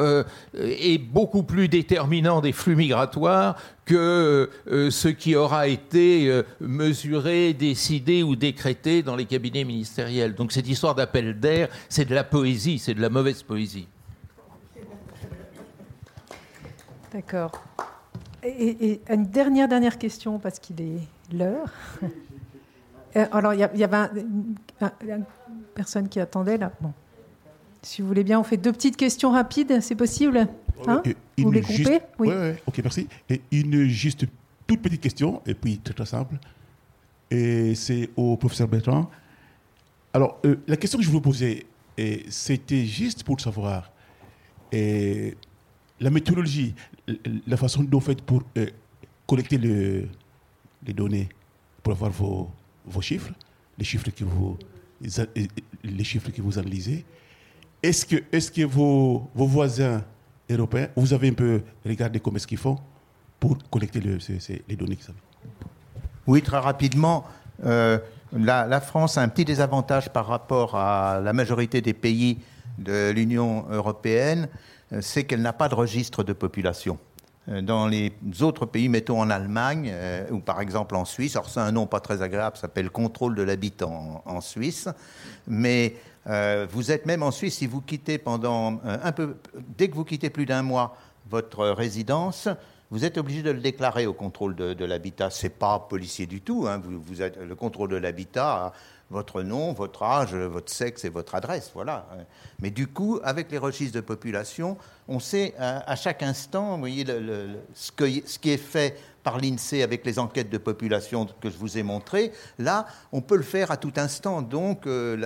est 0.55 0.97
beaucoup 0.97 1.43
plus 1.43 1.67
déterminant 1.67 2.41
des 2.41 2.51
flux 2.51 2.75
migratoires 2.75 3.55
que 3.85 4.49
ce 4.65 5.07
qui 5.09 5.35
aura 5.35 5.67
été 5.67 6.41
mesuré, 6.61 7.53
décidé 7.53 8.23
ou 8.23 8.35
décrété 8.35 9.03
dans 9.03 9.15
les 9.15 9.25
cabinets 9.25 9.65
ministériels. 9.65 10.35
Donc 10.35 10.51
cette 10.51 10.67
histoire 10.67 10.95
d'appel 10.95 11.39
d'air, 11.39 11.67
c'est 11.89 12.05
de 12.05 12.15
la 12.15 12.23
poésie, 12.23 12.79
c'est 12.79 12.93
de 12.93 13.01
la 13.01 13.09
mauvaise 13.09 13.43
poésie. 13.43 13.87
D'accord. 17.13 17.51
Et, 18.43 19.01
une 19.09 19.27
dernière, 19.27 19.67
dernière 19.67 19.99
question, 19.99 20.39
parce 20.39 20.59
qu'il 20.59 20.81
est 20.81 21.35
l'heure. 21.35 21.69
Euh, 23.15 23.27
alors, 23.31 23.53
il 23.53 23.59
y, 23.59 23.83
avait 23.83 24.07
une 24.21 25.25
personne 25.75 26.09
qui 26.09 26.19
attendait 26.19 26.57
là. 26.57 26.71
Si 27.83 28.01
vous 28.01 28.07
voulez 28.07 28.23
bien, 28.23 28.39
on 28.39 28.43
fait 28.43 28.57
deux 28.57 28.71
petites 28.71 28.97
questions 28.97 29.29
rapides, 29.29 29.81
c'est 29.81 29.93
possible? 29.93 30.47
Hein 30.87 31.01
Vous 31.37 31.51
les 31.51 31.61
coupez 31.61 31.99
Oui, 32.19 32.29
ok, 32.65 32.79
merci. 32.83 33.07
Et 33.29 33.41
une 33.51 33.85
juste 33.85 34.25
toute 34.67 34.81
petite 34.81 35.01
question, 35.01 35.41
et 35.45 35.53
puis 35.53 35.79
très 35.79 35.93
très 35.93 36.05
simple. 36.05 36.35
Et 37.29 37.75
c'est 37.75 38.09
au 38.15 38.37
professeur 38.37 38.67
Bertrand. 38.67 39.09
Alors, 40.13 40.39
euh, 40.45 40.57
la 40.67 40.77
question 40.77 40.99
que 40.99 41.05
je 41.05 41.09
vous 41.09 41.21
posais, 41.21 41.65
c'était 42.29 42.85
juste 42.85 43.23
pour 43.23 43.39
savoir 43.39 43.93
et 44.73 45.37
la 45.99 46.09
méthodologie, 46.09 46.73
la 47.45 47.57
façon 47.57 47.83
dont 47.83 47.99
vous 47.99 48.05
faites 48.05 48.23
pour 48.23 48.41
euh, 48.57 48.65
collecter 49.27 49.59
le, 49.59 50.07
les 50.85 50.93
données, 50.93 51.29
pour 51.83 51.93
avoir 51.93 52.09
vos, 52.09 52.49
vos, 52.83 53.01
chiffres, 53.01 53.31
les 53.77 53.85
chiffres 53.85 54.09
que 54.09 54.23
vous, 54.23 54.57
les 55.83 56.03
chiffres 56.03 56.31
que 56.31 56.41
vous 56.41 56.57
analysez, 56.57 57.05
est-ce 57.83 58.05
que, 58.05 58.15
est 58.31 58.51
que 58.51 58.63
vos, 58.63 59.29
vos, 59.35 59.45
voisins 59.45 60.03
européens, 60.49 60.89
vous 60.95 61.13
avez 61.13 61.29
un 61.29 61.33
peu 61.33 61.61
regardé 61.85 62.19
comment 62.19 62.37
est-ce 62.37 62.47
qu'ils 62.47 62.57
font 62.57 62.77
pour 63.39 63.57
collecter 63.69 63.99
le, 63.99 64.17
les 64.67 64.75
données 64.75 64.95
qu'ils 64.95 65.13
Oui, 66.27 66.41
très 66.41 66.59
rapidement. 66.59 67.25
Euh, 67.65 67.99
la, 68.33 68.81
France 68.81 69.17
a 69.17 69.21
un 69.21 69.27
petit 69.27 69.45
désavantage 69.45 70.09
par 70.09 70.27
rapport 70.27 70.75
à 70.75 71.19
la 71.19 71.33
majorité 71.33 71.81
des 71.81 71.93
pays 71.93 72.39
de 72.77 73.11
l'Union 73.11 73.65
européenne, 73.69 74.47
euh, 74.91 74.99
c'est 75.01 75.25
qu'elle 75.25 75.41
n'a 75.41 75.53
pas 75.53 75.69
de 75.69 75.75
registre 75.75 76.23
de 76.23 76.33
population. 76.33 76.97
Euh, 77.49 77.61
dans 77.61 77.87
les 77.87 78.13
autres 78.41 78.65
pays, 78.65 78.89
mettons 78.89 79.19
en 79.19 79.29
Allemagne 79.29 79.93
ou 80.31 80.39
par 80.39 80.61
exemple 80.61 80.95
en 80.95 81.05
Suisse, 81.05 81.35
alors 81.35 81.49
c'est 81.49 81.59
un 81.59 81.71
nom 81.71 81.85
pas 81.85 81.99
très 81.99 82.21
agréable, 82.21 82.57
s'appelle 82.57 82.89
contrôle 82.89 83.35
de 83.35 83.43
l'habitant 83.43 84.23
en, 84.25 84.41
Suisse, 84.41 84.89
mais 85.47 85.95
vous 86.25 86.91
êtes 86.91 87.05
même 87.05 87.23
en 87.23 87.31
Suisse 87.31 87.57
si 87.57 87.67
vous 87.67 87.81
quittez 87.81 88.17
pendant 88.17 88.79
un 88.83 89.11
peu, 89.11 89.35
dès 89.77 89.89
que 89.89 89.95
vous 89.95 90.05
quittez 90.05 90.29
plus 90.29 90.45
d'un 90.45 90.61
mois 90.61 90.95
votre 91.29 91.67
résidence, 91.69 92.47
vous 92.91 93.05
êtes 93.05 93.17
obligé 93.17 93.41
de 93.41 93.51
le 93.51 93.59
déclarer 93.59 94.05
au 94.05 94.13
contrôle 94.13 94.55
de, 94.55 94.73
de 94.73 94.85
l'habitat. 94.85 95.29
C'est 95.31 95.49
pas 95.49 95.79
policier 95.79 96.27
du 96.27 96.41
tout. 96.41 96.67
Hein. 96.67 96.81
Le 97.41 97.55
contrôle 97.55 97.89
de 97.89 97.95
l'habitat 97.95 98.71
votre 99.13 99.43
nom, 99.43 99.73
votre 99.73 100.03
âge, 100.03 100.33
votre 100.33 100.71
sexe 100.71 101.05
et 101.05 101.09
votre 101.09 101.35
adresse. 101.35 101.71
Voilà. 101.73 102.07
Mais 102.59 102.71
du 102.71 102.87
coup, 102.87 103.19
avec 103.23 103.51
les 103.51 103.57
registres 103.57 103.95
de 103.95 104.01
population, 104.01 104.77
on 105.07 105.19
sait 105.19 105.53
à, 105.57 105.95
chaque 105.95 106.23
instant, 106.23 106.73
vous 106.73 106.79
voyez, 106.79 107.05
ce, 107.73 107.91
qui 107.91 108.49
est 108.49 108.57
fait 108.57 108.97
par 109.23 109.37
l'INSEE 109.37 109.83
avec 109.83 110.05
les 110.05 110.19
enquêtes 110.19 110.49
de 110.49 110.57
population 110.57 111.27
que 111.39 111.49
je 111.49 111.57
vous 111.57 111.77
ai 111.77 111.83
montrées, 111.83 112.33
là, 112.59 112.87
on 113.11 113.21
peut 113.21 113.37
le 113.37 113.43
faire 113.43 113.71
à 113.71 113.77
tout 113.77 113.93
instant. 113.95 114.41
Donc, 114.41 114.87
euh, 114.87 115.25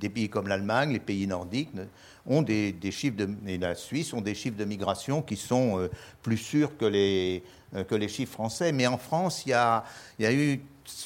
des 0.00 0.08
pays 0.08 0.28
comme 0.28 0.48
l'Allemagne, 0.48 0.92
les 0.92 0.98
pays 0.98 1.26
nordiques 1.26 1.70
ont 2.26 2.42
des, 2.42 2.74
chiffres 2.90 3.16
de, 3.16 3.28
et 3.46 3.58
la 3.58 3.74
Suisse 3.74 4.12
ont 4.12 4.20
des 4.20 4.34
chiffres 4.34 4.56
de 4.56 4.64
migration 4.64 5.22
qui 5.22 5.36
sont 5.36 5.78
euh, 5.78 5.90
plus 6.22 6.36
sûrs 6.36 6.76
que 6.76 6.84
les, 6.84 7.42
euh, 7.74 7.84
que 7.84 7.94
les 7.94 8.08
chiffres 8.08 8.32
français. 8.32 8.72
Mais 8.72 8.86
en 8.86 8.98
France, 8.98 9.44
il 9.46 9.50
y 9.50 9.52
a, 9.52 9.84
y 10.18 10.26
a 10.26 10.32
eu 10.32 10.60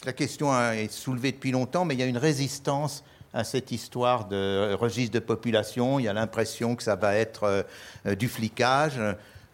la 0.05 0.13
question 0.13 0.55
est 0.73 0.91
soulevée 0.91 1.33
depuis 1.33 1.51
longtemps, 1.51 1.85
mais 1.85 1.95
il 1.95 2.01
y 2.01 2.03
a 2.03 2.07
une 2.07 2.19
résistance 2.19 3.05
à 3.35 3.45
cette 3.45 3.73
histoire 3.73 4.29
de 4.29 4.75
registre 4.75 5.13
de 5.13 5.19
population. 5.19 5.99
Il 5.99 6.05
y 6.05 6.09
a 6.09 6.13
l'impression 6.13 6.77
que 6.77 6.83
ça 6.83 6.97
va 6.97 7.15
être 7.17 7.65
euh, 8.07 8.15
du 8.15 8.29
flicage. 8.29 8.99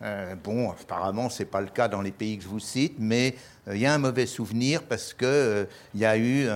Euh, 0.02 0.34
bon, 0.34 0.70
apparemment, 0.70 1.28
ce 1.28 1.42
n'est 1.42 1.48
pas 1.48 1.60
le 1.60 1.66
cas 1.66 1.86
dans 1.86 2.00
les 2.00 2.10
pays 2.10 2.38
que 2.38 2.44
je 2.44 2.48
vous 2.48 2.60
cite, 2.60 2.94
mais 2.98 3.34
euh, 3.68 3.76
il 3.76 3.82
y 3.82 3.86
a 3.86 3.92
un 3.92 3.98
mauvais 3.98 4.24
souvenir 4.24 4.82
parce 4.84 5.12
qu'il 5.12 5.26
euh, 5.26 5.64
y 5.94 6.06
a 6.06 6.16
eu, 6.16 6.48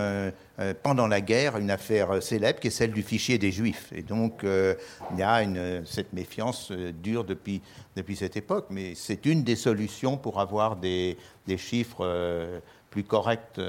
pendant 0.83 1.09
la 1.09 1.21
guerre, 1.21 1.59
une 1.59 1.71
affaire 1.71 2.23
célèbre 2.23 2.61
qui 2.61 2.69
est 2.69 2.71
celle 2.71 2.93
du 2.93 3.03
fichier 3.03 3.39
des 3.39 3.51
Juifs. 3.51 3.93
Et 3.93 4.03
donc, 4.03 4.45
il 4.45 5.19
y 5.19 5.23
a 5.23 5.45
cette 5.85 6.13
méfiance 6.13 6.71
dure 6.71 7.25
depuis, 7.25 7.61
depuis 7.97 8.15
cette 8.15 8.37
époque. 8.37 8.67
Mais 8.71 8.95
c'est 8.95 9.27
une 9.27 9.43
des 9.43 9.57
solutions 9.57 10.17
pour 10.17 10.41
avoir 10.41 10.77
des, 10.77 11.19
des 11.47 11.59
chiffres 11.59 12.63
plus 12.91 13.03
corrects 13.03 13.61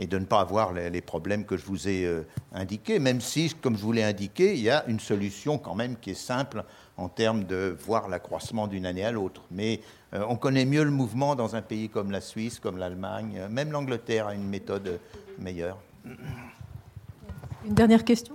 et 0.00 0.06
de 0.08 0.18
ne 0.18 0.24
pas 0.24 0.40
avoir 0.40 0.72
les, 0.72 1.00
problèmes 1.00 1.44
que 1.44 1.56
je 1.56 1.64
vous 1.64 1.88
ai 1.88 2.24
indiqués, 2.52 2.98
même 2.98 3.20
si, 3.20 3.54
comme 3.54 3.76
je 3.76 3.82
vous 3.82 3.92
l'ai 3.92 4.02
indiqué, 4.02 4.54
il 4.54 4.62
y 4.62 4.70
a 4.70 4.84
une 4.88 5.00
solution 5.00 5.56
quand 5.56 5.76
même 5.76 5.96
qui 6.00 6.10
est 6.10 6.14
simple 6.14 6.64
en 6.98 7.08
termes 7.08 7.44
de 7.44 7.76
voir 7.78 8.08
l'accroissement 8.08 8.66
d'une 8.66 8.84
année 8.84 9.04
à 9.04 9.12
l'autre. 9.12 9.42
Mais 9.50 9.80
euh, 10.12 10.24
on 10.28 10.36
connaît 10.36 10.64
mieux 10.64 10.82
le 10.82 10.90
mouvement 10.90 11.36
dans 11.36 11.54
un 11.56 11.62
pays 11.62 11.88
comme 11.88 12.10
la 12.10 12.20
Suisse, 12.20 12.58
comme 12.58 12.76
l'Allemagne. 12.76 13.40
Même 13.50 13.70
l'Angleterre 13.70 14.26
a 14.26 14.34
une 14.34 14.46
méthode 14.48 15.00
meilleure. 15.38 15.78
Une 17.64 17.74
dernière 17.74 18.04
question? 18.04 18.34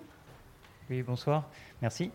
Oui, 0.89 1.03
bonsoir. 1.03 1.49
Merci. 1.81 2.09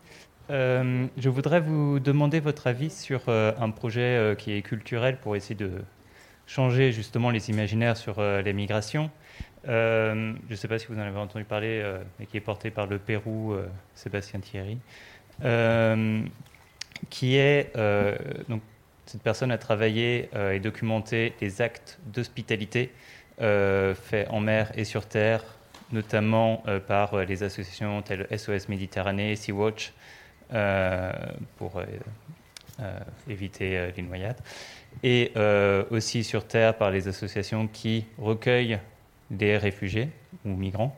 Euh, 0.50 1.06
je 1.18 1.28
voudrais 1.28 1.60
vous 1.60 2.00
demander 2.00 2.40
votre 2.40 2.66
avis 2.66 2.88
sur 2.88 3.20
euh, 3.28 3.52
un 3.60 3.70
projet 3.70 4.34
qui 4.38 4.52
est 4.52 4.62
culturel 4.62 5.18
pour 5.18 5.36
essayer 5.36 5.54
de 5.54 5.72
changer 6.46 6.92
justement 6.92 7.28
les 7.28 7.50
imaginaires 7.50 7.98
sur 7.98 8.22
les 8.22 8.52
migrations. 8.54 9.10
je 9.66 10.34
ne 10.48 10.54
sais 10.56 10.66
pas 10.66 10.78
si 10.78 10.86
vous 10.86 10.94
en 10.94 11.02
avez 11.02 11.18
entendu 11.18 11.44
parler, 11.44 11.84
mais 12.18 12.24
qui 12.24 12.38
est 12.38 12.40
porté 12.40 12.70
par 12.70 12.86
le 12.86 12.98
Pérou, 12.98 13.54
Sébastien 13.94 14.40
Thierry. 14.40 14.78
Euh, 15.44 16.22
qui 17.10 17.36
est 17.36 17.70
euh, 17.76 18.16
donc 18.48 18.60
cette 19.06 19.22
personne 19.22 19.52
a 19.52 19.58
travaillé 19.58 20.28
euh, 20.34 20.52
et 20.52 20.58
documenté 20.58 21.32
les 21.40 21.62
actes 21.62 21.98
d'hospitalité 22.06 22.90
faits 23.38 24.28
en 24.30 24.40
mer 24.40 24.72
et 24.74 24.82
sur 24.82 25.06
terre, 25.06 25.44
notamment 25.92 26.64
par 26.88 27.24
les 27.24 27.44
associations 27.44 28.02
telles 28.02 28.26
SOS 28.36 28.68
Méditerranée, 28.68 29.36
Sea-Watch, 29.36 29.92
pour 31.56 31.80
éviter 33.30 33.92
les 33.96 34.02
noyades, 34.02 34.40
et 35.04 35.30
aussi 35.90 36.24
sur 36.24 36.48
terre 36.48 36.74
par 36.74 36.90
les 36.90 37.06
associations 37.06 37.68
qui 37.68 38.06
recueillent 38.18 38.80
des 39.30 39.56
réfugiés 39.56 40.08
ou 40.44 40.56
migrants. 40.56 40.96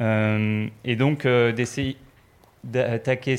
et 0.00 0.96
donc 0.96 1.26
d'essayer 1.26 1.98
d'attaquer 2.64 3.36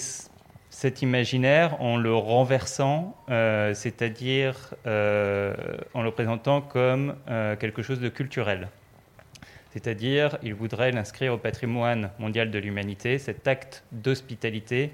cet 0.75 1.01
imaginaire 1.01 1.81
en 1.81 1.95
le 1.95 2.13
renversant, 2.13 3.15
euh, 3.29 3.73
c'est-à-dire 3.73 4.73
euh, 4.85 5.53
en 5.93 6.03
le 6.03 6.11
présentant 6.11 6.61
comme 6.61 7.15
euh, 7.29 7.55
quelque 7.55 7.81
chose 7.81 8.01
de 8.01 8.09
culturel. 8.09 8.67
C'est-à-dire, 9.71 10.37
il 10.43 10.53
voudrait 10.53 10.91
l'inscrire 10.91 11.33
au 11.33 11.37
patrimoine 11.37 12.09
mondial 12.19 12.51
de 12.51 12.59
l'humanité, 12.59 13.19
cet 13.19 13.47
acte 13.47 13.83
d'hospitalité 13.93 14.91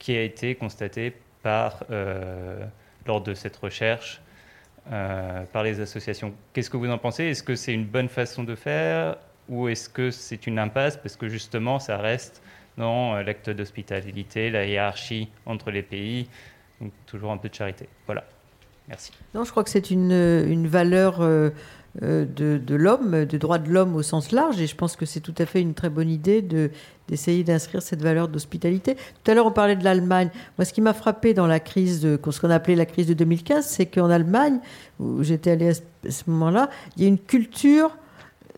qui 0.00 0.16
a 0.16 0.22
été 0.22 0.54
constaté 0.54 1.14
par, 1.42 1.84
lors 3.06 3.20
de 3.20 3.34
cette 3.34 3.56
recherche 3.56 4.20
par 4.88 5.64
les 5.64 5.80
associations. 5.80 6.32
Qu'est-ce 6.52 6.70
que 6.70 6.76
vous 6.76 6.88
en 6.88 6.98
pensez? 6.98 7.24
Est-ce 7.24 7.42
que 7.42 7.56
c'est 7.56 7.74
une 7.74 7.84
bonne 7.84 8.08
façon 8.08 8.44
de 8.44 8.54
faire? 8.54 9.16
Ou 9.48 9.68
est-ce 9.68 9.88
que 9.88 10.12
c'est 10.12 10.46
une 10.46 10.60
impasse? 10.60 10.96
Parce 10.96 11.16
que 11.16 11.28
justement 11.28 11.80
ça 11.80 11.96
reste 11.96 12.42
non, 12.78 13.14
euh, 13.14 13.22
l'acte 13.22 13.50
d'hospitalité, 13.50 14.50
la 14.50 14.66
hiérarchie 14.66 15.28
entre 15.46 15.70
les 15.70 15.82
pays, 15.82 16.28
donc 16.80 16.92
toujours 17.06 17.32
un 17.32 17.36
peu 17.36 17.48
de 17.48 17.54
charité. 17.54 17.88
Voilà. 18.06 18.24
Merci. 18.88 19.12
Non, 19.34 19.44
je 19.44 19.50
crois 19.50 19.62
que 19.62 19.70
c'est 19.70 19.90
une, 19.90 20.12
une, 20.12 20.66
valeur 20.66 21.20
euh, 21.20 21.50
euh, 22.02 22.24
de, 22.24 22.58
de 22.58 22.74
l'homme, 22.74 23.26
de 23.26 23.38
droit 23.38 23.58
de 23.58 23.70
l'homme 23.70 23.94
au 23.94 24.02
sens 24.02 24.32
large, 24.32 24.60
et 24.60 24.66
je 24.66 24.74
pense 24.74 24.96
que 24.96 25.06
c'est 25.06 25.20
tout 25.20 25.34
à 25.38 25.46
fait 25.46 25.60
une 25.60 25.74
très 25.74 25.90
bonne 25.90 26.10
idée 26.10 26.42
de, 26.42 26.70
d'essayer 27.08 27.44
d'inscrire 27.44 27.82
cette 27.82 28.02
valeur 28.02 28.28
d'hospitalité. 28.28 28.96
Tout 28.96 29.30
à 29.30 29.34
l'heure, 29.34 29.46
on 29.46 29.52
parlait 29.52 29.76
de 29.76 29.84
l'Allemagne. 29.84 30.30
Moi, 30.58 30.64
ce 30.64 30.72
qui 30.72 30.80
m'a 30.80 30.94
frappé 30.94 31.34
dans 31.34 31.46
la 31.46 31.60
crise, 31.60 32.00
de, 32.00 32.18
ce 32.30 32.40
qu'on 32.40 32.50
appelait 32.50 32.74
la 32.74 32.86
crise 32.86 33.06
de 33.06 33.14
2015, 33.14 33.64
c'est 33.66 33.86
qu'en 33.86 34.10
Allemagne, 34.10 34.58
où 34.98 35.22
j'étais 35.22 35.52
allé 35.52 35.70
à 35.70 36.10
ce 36.10 36.22
moment-là, 36.28 36.70
il 36.96 37.02
y 37.02 37.06
a 37.06 37.08
une 37.08 37.18
culture 37.18 37.96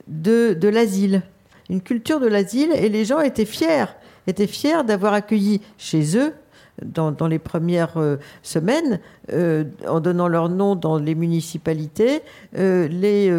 de, 0.07 0.55
de 0.55 0.69
l'asile. 0.69 1.23
Une 1.69 1.83
culture 1.83 2.21
de 2.21 2.29
l'asile, 2.29 2.71
et 2.75 2.89
les 2.89 3.05
gens 3.05 3.21
étaient 3.21 3.47
fiers 3.47 3.87
étaient 4.27 4.47
fiers 4.47 4.85
d'avoir 4.85 5.13
accueilli 5.13 5.61
chez 5.79 6.17
eux 6.17 6.33
dans, 6.83 7.29
les 7.29 7.39
premières 7.39 7.97
euh, 7.99 8.17
semaines, 8.43 9.01
euh, 9.33 9.65
en 9.87 10.01
donnant 10.01 10.29
leur 10.29 10.49
nom 10.49 10.75
dans 10.75 10.99
les 10.99 11.15
municipalités, 11.15 12.21
euh, 12.57 12.89
les 12.89 13.31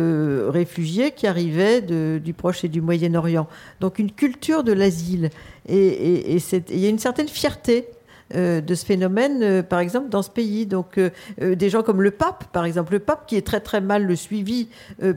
réfugiés 0.49 1.11
qui 1.11 1.27
arrivaient 1.27 1.81
du 1.81 2.33
Proche 2.33 2.63
et 2.63 2.69
du 2.69 2.81
Moyen-Orient. 2.81 3.47
Donc 3.81 3.99
une 3.99 4.11
culture 4.11 4.63
de 4.63 4.71
l'asile. 4.71 5.29
Et 5.67 6.37
il 6.69 6.79
y 6.79 6.85
a 6.85 6.89
une 6.89 6.99
certaine 6.99 7.27
fierté 7.27 7.87
euh, 8.33 8.59
de 8.59 8.73
ce 8.73 8.83
phénomène, 8.83 9.43
euh, 9.43 9.61
par 9.61 9.77
exemple, 9.77 10.09
dans 10.09 10.23
ce 10.23 10.31
pays. 10.31 10.65
Donc, 10.65 10.97
euh, 10.97 11.11
des 11.39 11.69
gens 11.69 11.83
comme 11.83 12.01
le 12.01 12.09
pape, 12.09 12.45
par 12.45 12.65
exemple, 12.65 12.93
le 12.93 12.99
pape 12.99 13.27
qui 13.27 13.35
est 13.35 13.45
très 13.45 13.59
très 13.59 13.81
mal 13.81 14.03
le 14.03 14.15
suivi 14.15 14.67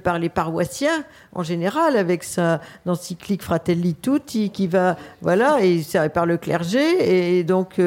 par 0.04 0.18
les 0.18 0.28
paroissiens 0.28 1.04
en 1.32 1.42
général, 1.42 1.96
avec 1.96 2.22
sa 2.22 2.60
encyclique 2.86 3.42
Fratelli 3.42 3.94
Tutti, 3.94 4.50
qui 4.50 4.66
va, 4.66 4.96
voilà, 5.22 5.64
et 5.64 5.82
par 6.12 6.26
le 6.26 6.36
clergé. 6.36 7.38
Et 7.38 7.44
donc, 7.44 7.80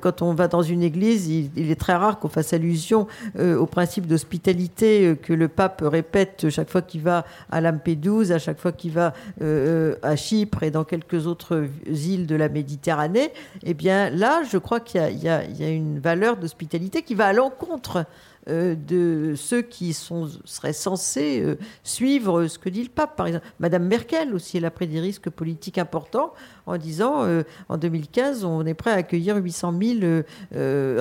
quand 0.00 0.22
on 0.22 0.32
va 0.32 0.48
dans 0.48 0.62
une 0.62 0.82
église, 0.82 1.28
il, 1.28 1.70
est 1.70 1.80
très 1.80 1.94
rare 1.94 2.18
qu'on 2.18 2.28
fasse 2.28 2.52
allusion 2.52 3.06
au 3.38 3.66
principe 3.66 4.06
d'hospitalité 4.06 5.16
que 5.20 5.32
le 5.32 5.48
pape 5.48 5.82
répète 5.84 6.50
chaque 6.50 6.70
fois 6.70 6.82
qu'il 6.82 7.00
va 7.00 7.24
à 7.50 7.60
Lampedusa, 7.60 8.36
à 8.36 8.38
chaque 8.38 8.60
fois 8.60 8.72
qu'il 8.72 8.92
va 8.92 9.12
à 9.40 10.16
Chypre 10.16 10.62
et 10.62 10.70
dans 10.70 10.84
quelques 10.84 11.26
autres 11.26 11.66
îles 11.86 12.26
de 12.26 12.36
la 12.36 12.48
Méditerranée. 12.48 13.32
Eh 13.64 13.74
bien, 13.74 14.10
là, 14.10 14.42
je 14.54 14.58
crois 14.58 14.78
qu'il 14.78 15.00
y, 15.00 15.28
a 15.28 15.68
une 15.68 15.98
valeur 15.98 16.36
d'hospitalité 16.36 17.02
qui 17.02 17.16
va 17.16 17.26
à 17.26 17.32
l'encontre 17.32 18.06
euh, 18.48 18.76
de 18.76 19.34
ceux 19.34 19.62
qui 19.62 19.92
sont, 19.92 20.28
seraient 20.44 20.72
censés 20.72 21.40
euh, 21.42 21.58
suivre 21.82 22.46
ce 22.46 22.56
que 22.60 22.68
dit 22.68 22.84
le 22.84 22.88
pape. 22.88 23.16
Par 23.16 23.26
exemple, 23.26 23.44
Madame 23.58 23.84
Merkel 23.84 24.32
aussi, 24.32 24.58
elle 24.58 24.64
a 24.64 24.70
pris 24.70 24.86
des 24.86 25.00
risques 25.00 25.28
politiques 25.28 25.76
importants 25.76 26.32
en 26.66 26.76
disant 26.76 27.24
euh, 27.24 27.42
en 27.68 27.78
2015, 27.78 28.44
on 28.44 28.64
est 28.64 28.74
prêt 28.74 28.92
à 28.92 28.94
accueillir 28.94 29.34
800 29.38 29.74
000 30.00 30.22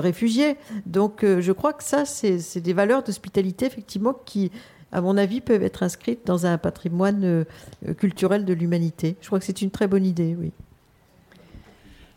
réfugiés. 0.01 0.57
Donc 0.87 1.23
je 1.23 1.51
crois 1.51 1.73
que 1.73 1.83
ça, 1.83 2.05
c'est 2.05 2.59
des 2.59 2.73
valeurs 2.73 3.03
d'hospitalité, 3.03 3.67
effectivement, 3.67 4.15
qui, 4.25 4.51
à 4.91 4.99
mon 4.99 5.15
avis, 5.15 5.41
peuvent 5.41 5.61
être 5.61 5.83
inscrites 5.83 6.25
dans 6.25 6.47
un 6.47 6.57
patrimoine 6.57 7.45
culturel 7.99 8.45
de 8.45 8.53
l'humanité. 8.53 9.15
Je 9.21 9.27
crois 9.27 9.37
que 9.37 9.45
c'est 9.45 9.61
une 9.61 9.69
très 9.69 9.85
bonne 9.85 10.05
idée, 10.07 10.35
oui. 10.39 10.53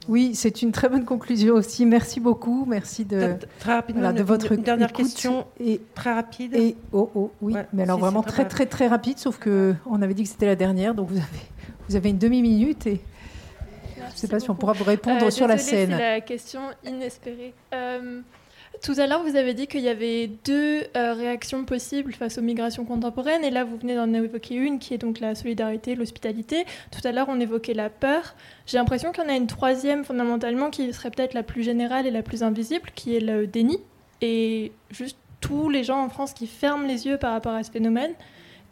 Oui, 0.09 0.35
c'est 0.35 0.63
une 0.63 0.73
très 0.73 0.89
bonne 0.89 1.05
conclusion 1.05 1.55
aussi. 1.55 1.87
Merci 1.87 2.21
beaucoup. 2.21 2.65
Merci 2.67 3.05
de, 3.05 3.35
très 3.59 3.75
rapidement, 3.75 4.13
de 4.13 4.23
votre 4.23 4.55
dernière 4.55 4.93
question 4.93 5.47
et 5.61 5.81
très 5.95 6.15
rapide. 6.15 6.55
Et 6.55 6.77
oh, 6.93 7.11
oh 7.15 7.31
oui, 7.43 7.55
mais 7.73 7.83
alors 7.83 7.99
vraiment 7.99 8.23
très, 8.23 8.47
très 8.47 8.67
très 8.67 8.89
rapide. 8.89 9.19
Sauf 9.19 9.39
que 9.39 9.75
on 9.87 10.03
avait 10.03 10.15
dit 10.15 10.23
que 10.23 10.29
c'était 10.29 10.47
la 10.47 10.57
dernière, 10.57 10.95
donc 10.95 11.09
vous 11.09 11.17
avez 11.17 11.27
vous 11.89 11.97
avez 11.97 12.11
une 12.11 12.19
demi 12.19 12.43
minute 12.43 12.87
et 12.87 13.01
je 13.97 14.03
ne 14.03 14.17
sais 14.17 14.29
pas 14.29 14.41
si 14.41 14.51
on 14.51 14.55
pourra 14.55 14.73
vous 14.73 14.85
répondre 14.85 15.27
euh, 15.27 15.31
sur 15.31 15.47
la 15.47 15.59
scène. 15.59 15.91
C'est 15.91 15.99
la 15.99 16.21
question 16.21 16.61
inespérée. 16.85 17.55
Euh, 17.75 18.21
tout 18.83 18.95
à 18.99 19.07
l'heure, 19.07 19.23
vous 19.23 19.37
avez 19.37 19.55
dit 19.55 19.67
qu'il 19.67 19.81
y 19.81 19.89
avait 19.89 20.29
deux 20.45 20.85
euh, 20.97 21.15
réactions 21.15 21.65
possibles 21.65 22.13
face 22.13 22.39
aux 22.39 22.43
migrations 22.43 22.85
contemporaines, 22.85 23.45
et 23.45 23.51
là, 23.51 23.65
vous 23.65 23.77
venez 23.77 23.95
d'en 23.95 24.13
évoquer 24.13 24.55
une, 24.55 24.79
qui 24.79 24.95
est 24.95 24.99
donc 24.99 25.21
la 25.21 25.35
solidarité, 25.35 25.95
l'hospitalité. 25.95 26.65
Tout 26.91 27.07
à 27.07 27.13
l'heure, 27.13 27.27
on 27.29 27.41
évoquait 27.41 27.75
la 27.75 27.91
peur. 27.91 28.35
J'ai 28.67 28.79
l'impression 28.79 29.13
qu'il 29.13 29.25
y 29.25 29.27
en 29.27 29.31
a 29.31 29.37
une 29.37 29.47
troisième, 29.47 30.05
fondamentalement, 30.05 30.71
qui 30.71 30.93
serait 30.93 31.11
peut-être 31.11 31.35
la 31.35 31.43
plus 31.43 31.63
générale 31.63 32.07
et 32.07 32.11
la 32.11 32.23
plus 32.23 32.43
invisible, 32.43 32.91
qui 32.95 33.17
est 33.17 33.21
le 33.21 33.47
déni. 33.47 33.79
Et 34.21 34.73
juste 34.91 35.19
tous 35.41 35.69
les 35.69 35.85
gens 35.85 36.03
en 36.03 36.09
France 36.09 36.33
qui 36.33 36.47
ferment 36.47 36.87
les 36.87 37.07
yeux 37.07 37.19
par 37.19 37.33
rapport 37.33 37.53
à 37.53 37.63
ce 37.63 37.71
phénomène. 37.71 38.13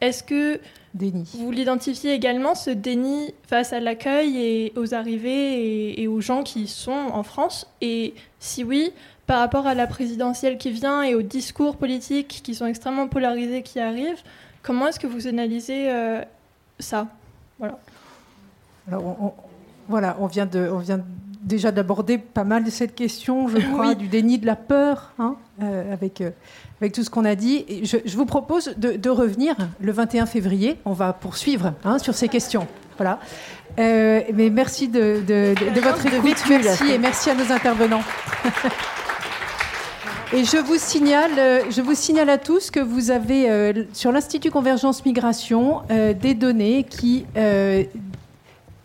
Est-ce 0.01 0.23
que 0.23 0.61
déni. 0.93 1.31
vous 1.35 1.51
l'identifiez 1.51 2.13
également, 2.13 2.55
ce 2.55 2.71
déni 2.71 3.33
face 3.47 3.73
à 3.73 3.81
l'accueil 3.81 4.39
et 4.39 4.73
aux 4.77 4.93
arrivées 4.93 5.31
et, 5.31 6.03
et 6.03 6.09
aux 6.09 6.21
gens 6.21 6.43
qui 6.43 6.67
sont 6.67 6.91
en 6.91 7.23
France? 7.23 7.71
Et 7.81 8.15
si 8.39 8.65
oui, 8.65 8.93
par 9.27 9.39
rapport 9.39 9.67
à 9.67 9.75
la 9.75 9.87
présidentielle 9.87 10.59
qui 10.59 10.71
vient 10.71 11.03
et 11.03 11.15
aux 11.15 11.23
discours 11.23 11.77
politiques 11.77 12.41
qui 12.43 12.55
sont 12.55 12.67
extrêmement 12.67 13.09
polarisés 13.09 13.63
qui 13.63 13.81
arrivent, 13.81 14.23
comment 14.63 14.89
est-ce 14.89 15.01
que 15.01 15.07
vous 15.07 15.27
analysez 15.27 15.91
euh, 15.91 16.23
ça? 16.79 17.07
Voilà. 17.59 17.79
Alors, 18.89 19.17
on, 19.21 19.33
voilà, 19.89 20.17
on 20.21 20.27
vient, 20.27 20.47
de, 20.47 20.69
on 20.71 20.79
vient 20.79 21.01
déjà 21.41 21.73
d'aborder 21.73 22.19
pas 22.19 22.45
mal 22.45 22.65
de 22.65 22.71
cette 22.71 22.95
question, 22.95 23.49
je 23.49 23.59
crois, 23.73 23.95
du 23.95 24.09
déni 24.09 24.39
de 24.39 24.47
la 24.47 24.57
peur, 24.57 25.13
hein, 25.19 25.37
euh, 25.63 25.93
avec, 25.93 26.21
euh, 26.21 26.31
avec 26.81 26.93
tout 26.93 27.03
ce 27.03 27.09
qu'on 27.09 27.25
a 27.25 27.35
dit. 27.35 27.65
je, 27.85 28.17
vous 28.17 28.27
propose 28.27 28.75
de, 28.77 29.09
revenir 29.09 29.57
le 29.81 29.93
21 29.93 30.27
février. 30.27 30.79
On 30.85 30.93
va 30.93 31.15
poursuivre 31.15 31.73
hein, 31.85 31.99
sur 31.99 32.15
ces 32.15 32.29
questions. 32.29 32.67
Voilà. 32.99 33.19
mais 33.79 34.51
merci 34.53 34.89
de, 34.89 35.23
de 35.27 35.81
votre 35.81 36.05
écoute. 36.07 36.45
Merci 36.49 36.91
et 36.91 36.99
merci 36.99 37.31
à 37.31 37.35
nos 37.35 37.51
intervenants. 37.51 38.03
Et 40.33 40.45
je 40.45 40.57
vous 40.57 40.79
signale, 40.79 41.39
euh, 41.39 41.71
je 41.71 41.83
vous 41.83 41.95
signale 41.95 42.31
à 42.31 42.39
tous 42.39 42.71
que 42.71 42.81
vous 42.81 43.11
avez 43.11 43.51
euh, 43.51 43.85
sur 43.93 44.11
l'Institut 44.11 44.51
Convergence 44.51 45.05
Migration 45.05 45.83
euh, 45.91 46.15
des 46.15 46.35
données 46.35 46.85
qui 46.85 47.27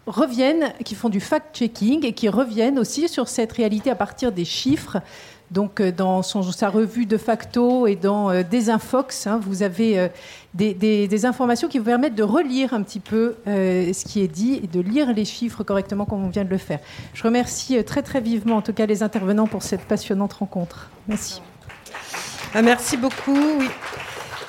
reviennent, 0.05 0.73
qui 0.83 0.95
font 0.95 1.09
du 1.09 1.19
fact-checking 1.19 2.05
et 2.05 2.13
qui 2.13 2.29
reviennent 2.29 2.77
aussi 2.77 3.07
sur 3.07 3.27
cette 3.27 3.53
réalité 3.53 3.89
à 3.89 3.95
partir 3.95 4.31
des 4.31 4.45
chiffres. 4.45 4.97
Donc, 5.51 5.81
dans 5.81 6.21
sa 6.21 6.69
revue 6.69 7.05
de 7.05 7.17
facto 7.17 7.87
et 7.87 7.95
dans 7.95 8.43
Desinfox, 8.43 9.25
hein, 9.25 9.39
vous 9.41 9.63
avez 9.63 10.09
des, 10.53 11.25
informations 11.25 11.67
qui 11.67 11.79
vous 11.79 11.85
permettent 11.85 12.15
de 12.15 12.23
relire 12.23 12.73
un 12.73 12.81
petit 12.81 12.99
peu 12.99 13.35
ce 13.45 14.05
qui 14.05 14.21
est 14.21 14.27
dit 14.27 14.59
et 14.63 14.67
de 14.67 14.79
lire 14.79 15.13
les 15.13 15.25
chiffres 15.25 15.63
correctement 15.63 16.05
comme 16.05 16.23
on 16.23 16.29
vient 16.29 16.45
de 16.45 16.49
le 16.49 16.57
faire. 16.57 16.79
Je 17.13 17.23
remercie 17.23 17.83
très 17.83 18.01
très 18.01 18.21
vivement 18.21 18.57
en 18.57 18.61
tout 18.61 18.73
cas 18.73 18.85
les 18.85 19.03
intervenants 19.03 19.47
pour 19.47 19.63
cette 19.63 19.81
passionnante 19.81 20.33
rencontre. 20.33 20.89
Merci. 21.07 21.41
Ah, 22.53 22.63
merci 22.63 22.97
beaucoup. 22.97 23.61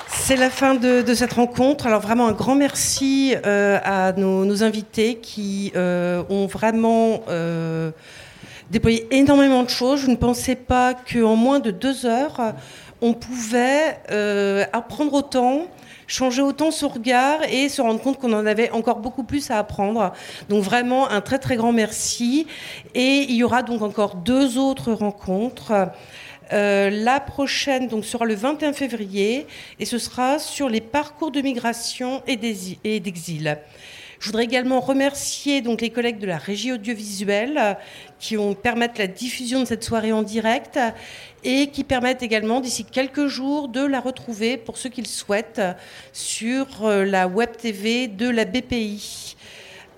C'est 0.07 0.35
la 0.35 0.49
fin 0.49 0.75
de, 0.75 1.13
cette 1.13 1.33
rencontre. 1.33 1.85
Alors 1.85 2.01
vraiment 2.01 2.27
un 2.27 2.31
grand 2.31 2.55
merci 2.55 3.35
euh, 3.45 3.79
à 3.83 4.11
nos, 4.13 4.63
invités 4.63 5.15
qui 5.15 5.71
euh, 5.75 6.23
ont 6.29 6.47
vraiment 6.47 7.23
euh, 7.29 7.91
déployé 8.71 9.07
énormément 9.11 9.63
de 9.63 9.69
choses. 9.69 10.01
Je 10.01 10.09
ne 10.09 10.15
pensais 10.15 10.55
pas 10.55 10.93
qu'en 10.93 11.35
moins 11.35 11.59
de 11.59 11.71
deux 11.71 12.05
heures, 12.05 12.53
on 13.01 13.13
pouvait 13.13 13.99
apprendre 14.73 15.13
autant 15.13 15.67
changer 16.11 16.41
autant 16.41 16.71
son 16.71 16.89
regard 16.89 17.41
et 17.49 17.69
se 17.69 17.81
rendre 17.81 18.01
compte 18.01 18.19
qu'on 18.19 18.33
en 18.33 18.45
avait 18.45 18.69
encore 18.71 18.99
beaucoup 18.99 19.23
plus 19.23 19.49
à 19.49 19.57
apprendre. 19.57 20.11
Donc 20.49 20.61
vraiment 20.61 21.09
un 21.09 21.21
très 21.21 21.39
très 21.39 21.55
grand 21.55 21.71
merci. 21.71 22.47
Et 22.93 23.25
il 23.29 23.35
y 23.35 23.43
aura 23.43 23.63
donc 23.63 23.81
encore 23.81 24.15
deux 24.15 24.57
autres 24.57 24.91
rencontres. 24.91 25.71
Euh, 26.51 26.89
la 26.89 27.21
prochaine 27.21 27.87
donc, 27.87 28.03
sera 28.03 28.25
le 28.25 28.35
21 28.35 28.73
février 28.73 29.47
et 29.79 29.85
ce 29.85 29.97
sera 29.97 30.37
sur 30.37 30.67
les 30.67 30.81
parcours 30.81 31.31
de 31.31 31.39
migration 31.39 32.21
et 32.27 32.35
d'exil. 32.35 33.57
Je 34.21 34.27
voudrais 34.27 34.43
également 34.43 34.81
remercier 34.81 35.61
les 35.61 35.89
collègues 35.89 36.19
de 36.19 36.27
la 36.27 36.37
régie 36.37 36.71
audiovisuelle 36.71 37.75
qui 38.19 38.37
ont 38.37 38.53
permettre 38.53 38.99
la 38.99 39.07
diffusion 39.07 39.61
de 39.61 39.65
cette 39.65 39.83
soirée 39.83 40.11
en 40.11 40.21
direct 40.21 40.77
et 41.43 41.71
qui 41.71 41.83
permettent 41.83 42.21
également 42.21 42.59
d'ici 42.59 42.85
quelques 42.85 43.25
jours 43.25 43.67
de 43.67 43.83
la 43.83 43.99
retrouver 43.99 44.57
pour 44.57 44.77
ceux 44.77 44.89
qui 44.89 45.01
le 45.01 45.07
souhaitent 45.07 45.63
sur 46.13 46.85
euh, 46.85 47.03
la 47.03 47.27
web 47.27 47.49
TV 47.57 48.07
de 48.07 48.29
la 48.29 48.45
BPI. 48.45 49.35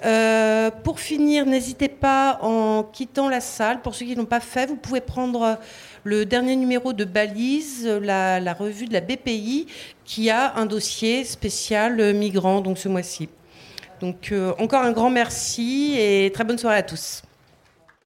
Euh, 0.05 0.71
pour 0.71 1.01
finir, 1.01 1.45
n'hésitez 1.45 1.89
pas 1.89 2.39
en 2.41 2.83
quittant 2.83 3.27
la 3.27 3.41
salle, 3.41 3.81
pour 3.81 3.93
ceux 3.93 4.05
qui 4.05 4.15
n'ont 4.15 4.23
pas 4.23 4.39
fait, 4.39 4.67
vous 4.67 4.77
pouvez 4.77 5.01
prendre 5.01 5.59
le 6.05 6.25
dernier 6.25 6.55
numéro 6.55 6.93
de 6.93 7.03
Balise, 7.03 7.85
la, 8.01 8.53
revue 8.53 8.85
de 8.85 8.93
la 8.93 9.01
BPI, 9.01 9.67
qui 10.05 10.29
a 10.29 10.55
un 10.55 10.65
dossier 10.65 11.25
spécial 11.25 11.99
euh, 11.99 12.13
migrant 12.13 12.61
donc 12.61 12.77
ce 12.77 12.87
mois-ci. 12.87 13.27
Donc 14.03 14.33
euh, 14.33 14.51
encore 14.59 14.81
un 14.81 14.91
grand 14.91 15.09
merci 15.09 15.95
et 15.97 16.29
très 16.33 16.43
bonne 16.43 16.57
soirée 16.57 16.75
à 16.75 16.83
tous. 16.83 17.21